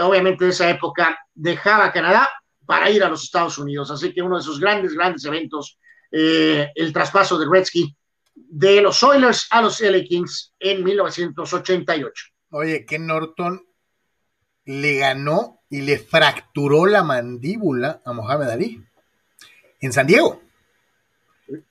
obviamente 0.05 0.45
de 0.45 0.51
esa 0.51 0.69
época, 0.69 1.19
dejaba 1.35 1.91
Canadá 1.91 2.29
para 2.69 2.91
ir 2.91 3.03
a 3.03 3.09
los 3.09 3.23
Estados 3.23 3.57
Unidos. 3.57 3.91
Así 3.91 4.13
que 4.13 4.21
uno 4.21 4.37
de 4.37 4.43
esos 4.43 4.61
grandes, 4.61 4.93
grandes 4.93 5.25
eventos, 5.25 5.79
eh, 6.13 6.69
el 6.75 6.93
traspaso 6.93 7.39
de 7.39 7.49
Gretzky 7.49 7.97
de 8.35 8.83
los 8.83 9.03
Oilers 9.03 9.47
a 9.51 9.63
los 9.63 9.81
LA 9.81 10.05
Kings 10.05 10.53
en 10.61 10.85
1988. 10.85 12.27
Oye, 12.51 12.85
que 12.85 12.99
Norton 12.99 13.67
le 14.67 14.97
ganó 14.97 15.63
y 15.71 15.81
le 15.81 15.99
fracturó 15.99 16.85
la 16.85 17.03
mandíbula 17.03 18.03
a 18.05 18.13
Mohamed 18.13 18.51
Ali 18.51 18.85
en 19.81 19.93
San 19.95 20.07
Diego. 20.07 20.43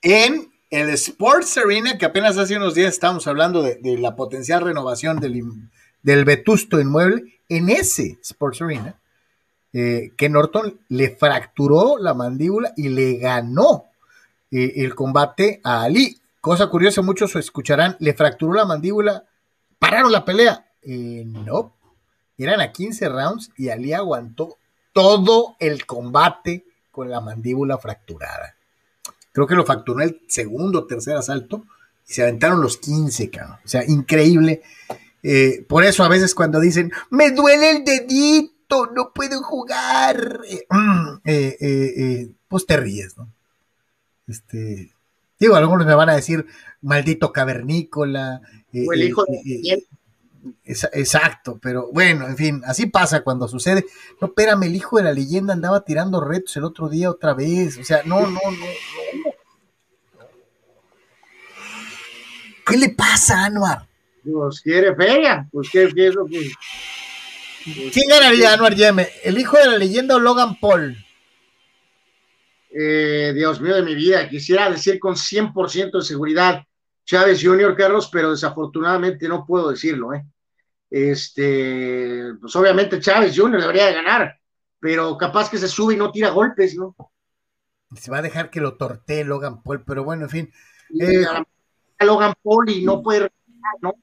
En 0.02 0.52
el 0.68 0.88
Sports 0.90 1.58
Arena, 1.58 1.96
que 1.96 2.06
apenas 2.06 2.36
hace 2.38 2.56
unos 2.56 2.74
días 2.74 2.92
estábamos 2.92 3.28
hablando 3.28 3.62
de, 3.62 3.98
la 3.98 4.16
potencial 4.16 4.62
renovación 4.62 5.20
del, 5.20 5.40
del 6.02 6.24
vetusto 6.24 6.80
inmueble, 6.80 7.40
en 7.48 7.70
ese 7.70 8.18
Sports 8.20 8.62
Arena, 8.62 8.97
eh, 9.70 10.12
que 10.16 10.30
Norton 10.30 10.80
le 10.88 11.14
fracturó 11.14 11.98
la 11.98 12.14
mandíbula 12.14 12.72
y 12.74 12.88
le 12.88 13.18
ganó 13.18 13.84
eh, 14.50 14.72
el 14.76 14.94
combate 14.94 15.60
a 15.62 15.82
Ali. 15.82 16.18
Cosa 16.40 16.68
curiosa, 16.68 17.02
muchos 17.02 17.36
escucharán, 17.36 17.94
le 17.98 18.14
fracturó 18.14 18.54
la 18.54 18.64
mandíbula, 18.64 19.24
pararon 19.78 20.10
la 20.10 20.24
pelea. 20.24 20.66
Eh, 20.82 21.24
no, 21.26 21.74
eran 22.38 22.62
a 22.62 22.72
15 22.72 23.08
rounds 23.10 23.50
y 23.58 23.68
Ali 23.68 23.92
aguantó 23.92 24.56
todo 24.94 25.56
el 25.58 25.84
combate 25.84 26.64
con 26.90 27.10
la 27.10 27.20
mandíbula 27.20 27.76
fracturada. 27.76 28.54
Creo 29.32 29.46
que 29.46 29.54
lo 29.54 29.66
fracturó 29.66 30.00
el 30.00 30.22
segundo 30.28 30.80
o 30.80 30.86
tercer 30.86 31.14
asalto 31.14 31.64
y 32.08 32.14
se 32.14 32.22
aventaron 32.22 32.62
los 32.62 32.78
15, 32.78 33.28
cabrón. 33.28 33.58
O 33.62 33.68
sea, 33.68 33.84
increíble. 33.86 34.62
por 35.68 35.84
eso 35.84 36.04
a 36.04 36.08
veces 36.08 36.34
cuando 36.34 36.58
dicen, 36.58 36.90
me 37.10 37.32
duele 37.32 37.70
el 37.70 37.84
dedito 37.84 38.57
no 38.94 39.12
puedo 39.12 39.42
jugar. 39.42 40.40
Eh, 40.48 40.66
mm, 40.68 41.08
eh, 41.24 41.56
eh, 41.60 42.30
pues 42.48 42.66
te 42.66 42.76
ríes, 42.76 43.16
¿no? 43.16 43.32
Este, 44.26 44.92
digo, 45.38 45.56
algunos 45.56 45.86
me 45.86 45.94
van 45.94 46.10
a 46.10 46.16
decir, 46.16 46.46
maldito 46.82 47.32
cavernícola. 47.32 48.40
o 48.74 48.92
el 48.92 49.02
hijo 49.02 49.24
de 49.24 49.86
Exacto, 50.64 51.58
pero 51.60 51.90
bueno, 51.92 52.26
en 52.26 52.36
fin, 52.36 52.62
así 52.64 52.86
pasa 52.86 53.22
cuando 53.22 53.48
sucede. 53.48 53.84
No, 54.20 54.28
espérame, 54.28 54.64
el 54.64 54.76
hijo 54.76 54.96
de 54.96 55.02
la 55.02 55.12
leyenda 55.12 55.52
andaba 55.52 55.84
tirando 55.84 56.20
retos 56.20 56.56
el 56.56 56.64
otro 56.64 56.88
día 56.88 57.10
otra 57.10 57.34
vez. 57.34 57.76
O 57.78 57.84
sea, 57.84 58.02
no, 58.04 58.20
no, 58.20 58.30
no, 58.30 58.50
no. 58.50 59.32
¿Qué 62.66 62.76
le 62.76 62.90
pasa, 62.90 63.46
Anuar? 63.46 63.88
Pues 64.22 64.60
quiere 64.60 64.94
feria, 64.94 65.48
pues 65.50 65.70
qué, 65.70 65.90
qué 65.94 66.08
es 66.08 66.14
lo 66.14 66.26
que. 66.26 66.50
¿Quién 67.92 68.08
ganaría 68.08 68.52
Anuar 68.52 68.74
Yeme? 68.74 69.08
¿El 69.22 69.38
hijo 69.38 69.56
de 69.58 69.66
la 69.66 69.78
leyenda 69.78 70.16
o 70.16 70.18
Logan 70.18 70.58
Paul? 70.58 70.96
Eh, 72.70 73.32
Dios 73.34 73.60
mío 73.60 73.76
de 73.76 73.82
mi 73.82 73.94
vida, 73.94 74.28
quisiera 74.28 74.70
decir 74.70 74.98
con 74.98 75.16
100% 75.16 75.98
de 75.98 76.02
seguridad 76.02 76.62
Chávez 77.04 77.42
Junior, 77.42 77.74
Carlos, 77.74 78.10
pero 78.12 78.30
desafortunadamente 78.30 79.28
no 79.28 79.46
puedo 79.46 79.70
decirlo. 79.70 80.12
¿eh? 80.14 80.24
Este, 80.90 82.34
pues 82.40 82.54
obviamente 82.56 83.00
Chávez 83.00 83.34
Junior 83.36 83.60
debería 83.60 83.86
de 83.86 83.94
ganar, 83.94 84.38
pero 84.78 85.16
capaz 85.16 85.50
que 85.50 85.58
se 85.58 85.68
sube 85.68 85.94
y 85.94 85.96
no 85.96 86.12
tira 86.12 86.30
golpes, 86.30 86.76
¿no? 86.76 86.94
Se 87.96 88.10
va 88.10 88.18
a 88.18 88.22
dejar 88.22 88.50
que 88.50 88.60
lo 88.60 88.76
tortee 88.76 89.24
Logan 89.24 89.62
Paul, 89.62 89.82
pero 89.84 90.04
bueno, 90.04 90.24
en 90.24 90.30
fin. 90.30 90.52
Eh, 91.00 91.24
Logan 92.00 92.34
Paul 92.42 92.68
y 92.68 92.84
no 92.84 93.02
puede, 93.02 93.32
¿no? 93.80 93.94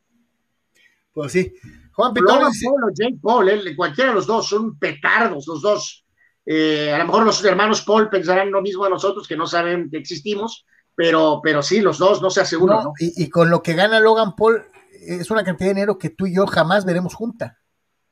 Pues 1.14 1.32
sí. 1.32 1.54
Juan 1.96 2.14
Pitón. 2.14 2.40
Paul 2.40 2.84
o 2.84 2.90
Jake 2.94 3.18
Paul, 3.22 3.50
eh, 3.50 3.76
cualquiera 3.76 4.10
de 4.10 4.16
los 4.16 4.28
dos, 4.28 4.48
son 4.48 4.78
petardos 4.78 5.48
los 5.48 5.62
dos. 5.62 6.06
Eh, 6.46 6.92
a 6.94 7.00
lo 7.00 7.06
mejor 7.06 7.26
los 7.26 7.44
hermanos 7.44 7.82
Paul 7.82 8.10
pensarán 8.10 8.52
lo 8.52 8.62
mismo 8.62 8.84
de 8.84 8.90
nosotros, 8.90 9.28
que 9.28 9.38
no 9.38 9.48
saben 9.48 9.90
que 9.90 9.98
existimos, 9.98 10.66
pero, 10.94 11.40
pero 11.42 11.64
sí, 11.64 11.80
los 11.80 11.98
dos 11.98 12.22
no 12.22 12.30
se 12.30 12.42
aseguran. 12.42 12.84
No, 12.84 12.94
Y, 13.00 13.30
con 13.30 13.50
lo 13.50 13.64
que 13.64 13.74
gana 13.74 14.00
Logan 14.00 14.36
Paul, 14.36 14.64
es 14.92 15.32
una 15.32 15.44
cantidad 15.44 15.70
de 15.70 15.74
dinero 15.76 15.98
que 15.98 16.10
tú 16.10 16.28
y 16.28 16.36
yo 16.36 16.46
jamás 16.46 16.86
veremos 16.86 17.16
junta. 17.16 17.58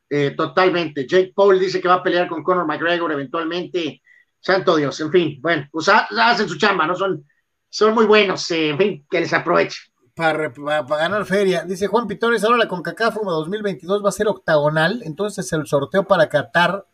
Eh, 0.10 0.32
totalmente. 0.32 1.06
Jake 1.06 1.34
Paul 1.36 1.60
dice 1.60 1.82
que 1.82 1.88
va 1.88 1.96
a 1.96 2.04
pelear 2.04 2.28
con 2.28 2.44
Conor 2.44 2.66
McGregor 2.66 3.12
eventualmente. 3.12 4.02
Santo 4.40 4.76
Dios, 4.76 5.00
en 5.00 5.12
fin, 5.12 5.40
bueno, 5.42 5.68
pues 5.72 5.88
hacen 5.90 6.50
su 6.50 6.58
chamba, 6.58 6.86
¿no? 6.86 6.96
Son, 6.96 7.26
son 7.70 7.94
muy 7.94 8.06
buenos, 8.06 8.50
en 8.52 8.78
fin, 8.78 9.06
que 9.10 9.20
les 9.22 9.34
aproveche 9.34 9.93
para, 10.16 10.50
ganar 10.50 11.26
feria. 11.26 11.64
Dice 11.64 11.88
Juan 11.88 12.08
Pitores, 12.08 12.44
ahora 12.44 12.58
la 12.58 12.68
CONCACAF 12.68 13.16
2022 13.16 14.04
va 14.04 14.10
a 14.10 14.12
ser 14.12 14.28
octagonal, 14.28 15.02
entonces 15.04 15.52
el 15.54 15.66
sorteo 15.66 16.08
para 16.08 16.30
Qatar 16.30 16.86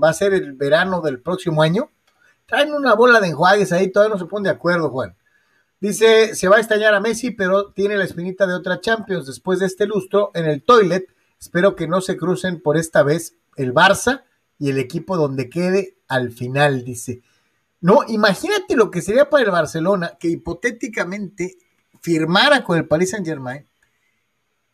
va 0.00 0.10
a 0.10 0.14
ser 0.14 0.34
el 0.34 0.52
verano 0.52 1.00
del 1.00 1.20
próximo 1.20 1.62
año. 1.62 1.90
Traen 2.46 2.72
una 2.72 2.94
bola 2.94 3.20
de 3.20 3.28
enjuagues 3.28 3.72
ahí, 3.72 3.90
todavía 3.90 4.14
no 4.14 4.18
se 4.18 4.26
pone 4.26 4.48
de 4.48 4.54
acuerdo, 4.54 4.90
Juan. 4.90 5.16
Dice, 5.80 6.34
se 6.34 6.48
va 6.48 6.56
a 6.56 6.60
extrañar 6.60 6.94
a 6.94 7.00
Messi, 7.00 7.30
pero 7.30 7.72
tiene 7.72 7.96
la 7.96 8.04
espinita 8.04 8.46
de 8.46 8.54
otra 8.54 8.80
Champions 8.80 9.26
después 9.26 9.60
de 9.60 9.66
este 9.66 9.86
lustro 9.86 10.30
en 10.34 10.46
el 10.46 10.62
toilet. 10.62 11.06
Espero 11.38 11.76
que 11.76 11.86
no 11.86 12.00
se 12.00 12.16
crucen 12.16 12.60
por 12.60 12.76
esta 12.76 13.02
vez 13.02 13.36
el 13.56 13.72
Barça 13.72 14.24
y 14.58 14.70
el 14.70 14.78
equipo 14.78 15.16
donde 15.16 15.48
quede 15.48 15.98
al 16.08 16.32
final, 16.32 16.84
dice. 16.84 17.22
No, 17.80 18.00
imagínate 18.08 18.74
lo 18.74 18.90
que 18.90 19.02
sería 19.02 19.30
para 19.30 19.44
el 19.44 19.50
Barcelona, 19.50 20.16
que 20.18 20.28
hipotéticamente 20.28 21.56
firmara 22.00 22.64
con 22.64 22.78
el 22.78 22.86
Paris 22.86 23.10
Saint 23.10 23.26
Germain, 23.26 23.66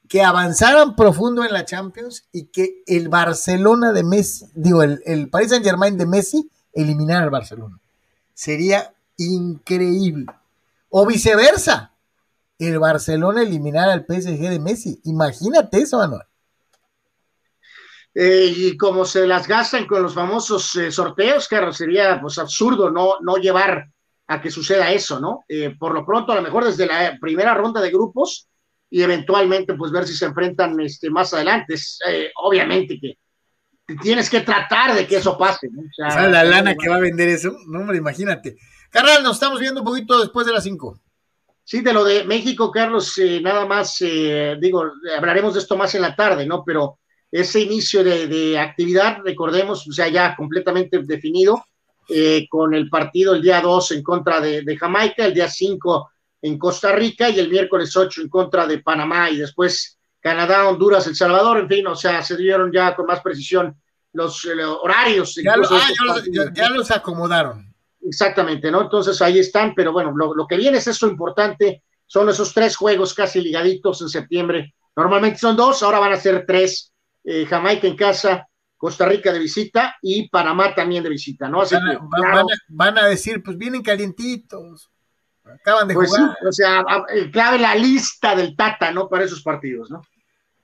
que 0.08 0.22
avanzaran 0.22 0.96
profundo 0.96 1.44
en 1.44 1.52
la 1.52 1.64
Champions 1.64 2.26
y 2.32 2.46
que 2.46 2.82
el 2.86 3.08
Barcelona 3.08 3.92
de 3.92 4.04
Messi, 4.04 4.46
digo, 4.54 4.82
el, 4.82 5.02
el 5.06 5.28
Paris 5.30 5.50
Saint 5.50 5.64
Germain 5.64 5.96
de 5.96 6.06
Messi 6.06 6.50
eliminara 6.72 7.24
al 7.24 7.30
Barcelona. 7.30 7.78
Sería 8.34 8.94
increíble. 9.16 10.26
O 10.90 11.06
viceversa, 11.06 11.92
el 12.58 12.78
Barcelona 12.78 13.42
eliminara 13.42 13.92
al 13.92 14.04
PSG 14.06 14.48
de 14.48 14.60
Messi. 14.60 15.00
Imagínate 15.04 15.78
eso, 15.78 15.98
Manuel. 15.98 16.22
Eh, 18.14 18.52
y 18.56 18.76
como 18.76 19.04
se 19.04 19.26
las 19.26 19.48
gastan 19.48 19.86
con 19.86 20.02
los 20.02 20.14
famosos 20.14 20.76
eh, 20.76 20.92
sorteos, 20.92 21.48
claro, 21.48 21.72
sería 21.72 22.20
pues 22.20 22.38
absurdo 22.38 22.88
no, 22.90 23.18
no 23.20 23.36
llevar 23.36 23.90
a 24.26 24.40
que 24.40 24.50
suceda 24.50 24.90
eso, 24.90 25.20
¿no? 25.20 25.44
Eh, 25.48 25.74
por 25.78 25.92
lo 25.92 26.04
pronto, 26.04 26.32
a 26.32 26.36
lo 26.36 26.42
mejor 26.42 26.64
desde 26.64 26.86
la 26.86 27.16
primera 27.20 27.54
ronda 27.54 27.80
de 27.80 27.90
grupos 27.90 28.48
y 28.90 29.02
eventualmente, 29.02 29.74
pues 29.74 29.92
ver 29.92 30.06
si 30.06 30.14
se 30.14 30.26
enfrentan 30.26 30.78
este, 30.80 31.10
más 31.10 31.34
adelante. 31.34 31.74
Eh, 32.08 32.30
obviamente 32.36 32.98
que 33.00 33.18
tienes 34.00 34.30
que 34.30 34.40
tratar 34.40 34.94
de 34.94 35.06
que 35.06 35.16
eso 35.16 35.36
pase. 35.36 35.68
¿no? 35.70 35.82
O 35.82 35.92
sea, 35.92 36.26
la 36.28 36.44
lana 36.44 36.74
que 36.74 36.88
va 36.88 36.96
a 36.96 37.00
vender 37.00 37.28
eso, 37.28 37.54
no, 37.66 37.80
hombre, 37.80 37.98
imagínate. 37.98 38.56
Carnal, 38.90 39.22
nos 39.22 39.36
estamos 39.36 39.60
viendo 39.60 39.80
un 39.80 39.86
poquito 39.86 40.20
después 40.20 40.46
de 40.46 40.52
las 40.52 40.64
5. 40.64 41.00
Sí, 41.62 41.80
de 41.80 41.92
lo 41.92 42.04
de 42.04 42.24
México, 42.24 42.70
Carlos, 42.70 43.16
eh, 43.18 43.40
nada 43.42 43.66
más, 43.66 43.98
digo, 43.98 44.84
hablaremos 45.16 45.54
de 45.54 45.60
esto 45.60 45.76
más 45.76 45.94
en 45.94 46.02
la 46.02 46.14
tarde, 46.14 46.46
¿no? 46.46 46.62
Pero 46.64 46.98
ese 47.30 47.60
inicio 47.60 48.04
de, 48.04 48.26
de 48.26 48.58
actividad, 48.58 49.18
recordemos, 49.24 49.86
o 49.88 49.92
sea, 49.92 50.08
ya 50.08 50.36
completamente 50.36 51.00
definido, 51.02 51.64
eh, 52.08 52.46
con 52.48 52.74
el 52.74 52.88
partido 52.88 53.34
el 53.34 53.42
día 53.42 53.60
2 53.60 53.92
en 53.92 54.02
contra 54.02 54.40
de, 54.40 54.62
de, 54.62 54.76
Jamaica, 54.76 55.24
el 55.24 55.34
día 55.34 55.48
5 55.48 56.10
en 56.42 56.58
Costa 56.58 56.92
Rica 56.92 57.30
y 57.30 57.38
el 57.38 57.48
miércoles 57.48 57.96
8 57.96 58.22
en 58.22 58.28
contra 58.28 58.66
de 58.66 58.78
Panamá 58.78 59.30
y 59.30 59.38
después 59.38 59.98
Canadá, 60.20 60.68
Honduras, 60.68 61.06
El 61.06 61.16
Salvador, 61.16 61.58
en 61.58 61.68
fin, 61.68 61.86
o 61.86 61.94
sea, 61.94 62.22
se 62.22 62.36
dieron 62.36 62.72
ya 62.72 62.94
con 62.96 63.06
más 63.06 63.20
precisión 63.20 63.76
los, 64.12 64.44
eh, 64.44 64.64
horarios. 64.64 65.34
Ya, 65.42 65.56
lo, 65.56 65.66
ah, 65.70 65.90
ya, 66.30 66.52
ya, 66.52 66.70
los 66.70 66.90
acomodaron. 66.90 67.74
Exactamente, 68.02 68.70
¿no? 68.70 68.82
Entonces 68.82 69.20
ahí 69.20 69.38
están, 69.38 69.74
pero 69.74 69.92
bueno, 69.92 70.12
lo, 70.16 70.34
lo 70.34 70.46
que 70.46 70.56
viene 70.56 70.78
es 70.78 70.86
eso 70.86 71.06
importante, 71.06 71.82
son 72.06 72.28
esos 72.28 72.52
tres 72.54 72.76
juegos 72.76 73.12
casi 73.12 73.40
ligaditos 73.40 74.00
en 74.02 74.08
septiembre. 74.08 74.74
Normalmente 74.96 75.38
son 75.38 75.56
dos, 75.56 75.82
ahora 75.82 75.98
van 75.98 76.12
a 76.12 76.20
ser 76.20 76.44
tres. 76.46 76.92
Eh, 77.24 77.46
Jamaica 77.46 77.86
en 77.86 77.96
casa, 77.96 78.46
Costa 78.76 79.06
Rica 79.06 79.32
de 79.32 79.38
visita 79.38 79.96
y 80.02 80.28
Panamá 80.28 80.74
también 80.74 81.02
de 81.02 81.10
visita, 81.10 81.48
¿no? 81.48 81.62
Así 81.62 81.74
van, 81.74 81.88
a, 81.88 81.90
que, 81.90 81.96
van, 81.98 82.22
claro, 82.22 82.38
a, 82.40 82.44
van, 82.68 82.98
a, 82.98 83.06
decir, 83.06 83.42
pues 83.42 83.56
vienen 83.56 83.82
calientitos, 83.82 84.90
acaban 85.44 85.88
de 85.88 85.94
pues 85.94 86.10
jugar. 86.10 86.36
Sí, 86.40 86.46
o 86.46 86.52
sea, 86.52 86.84
clave 87.32 87.58
la 87.58 87.74
lista 87.74 88.34
del 88.34 88.56
Tata, 88.56 88.90
¿no? 88.90 89.08
Para 89.08 89.24
esos 89.24 89.42
partidos, 89.42 89.90
¿no? 89.90 90.02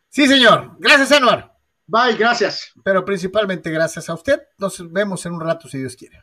Sí, 0.08 0.26
señor. 0.26 0.76
Gracias, 0.78 1.12
Anuar. 1.12 1.56
Bye, 1.86 2.16
gracias. 2.16 2.72
Pero 2.84 3.04
principalmente 3.04 3.70
gracias 3.70 4.08
a 4.08 4.14
usted. 4.14 4.40
Nos 4.58 4.92
vemos 4.92 5.24
en 5.26 5.32
un 5.32 5.40
rato, 5.40 5.68
si 5.68 5.78
Dios 5.78 5.96
quiere. 5.96 6.22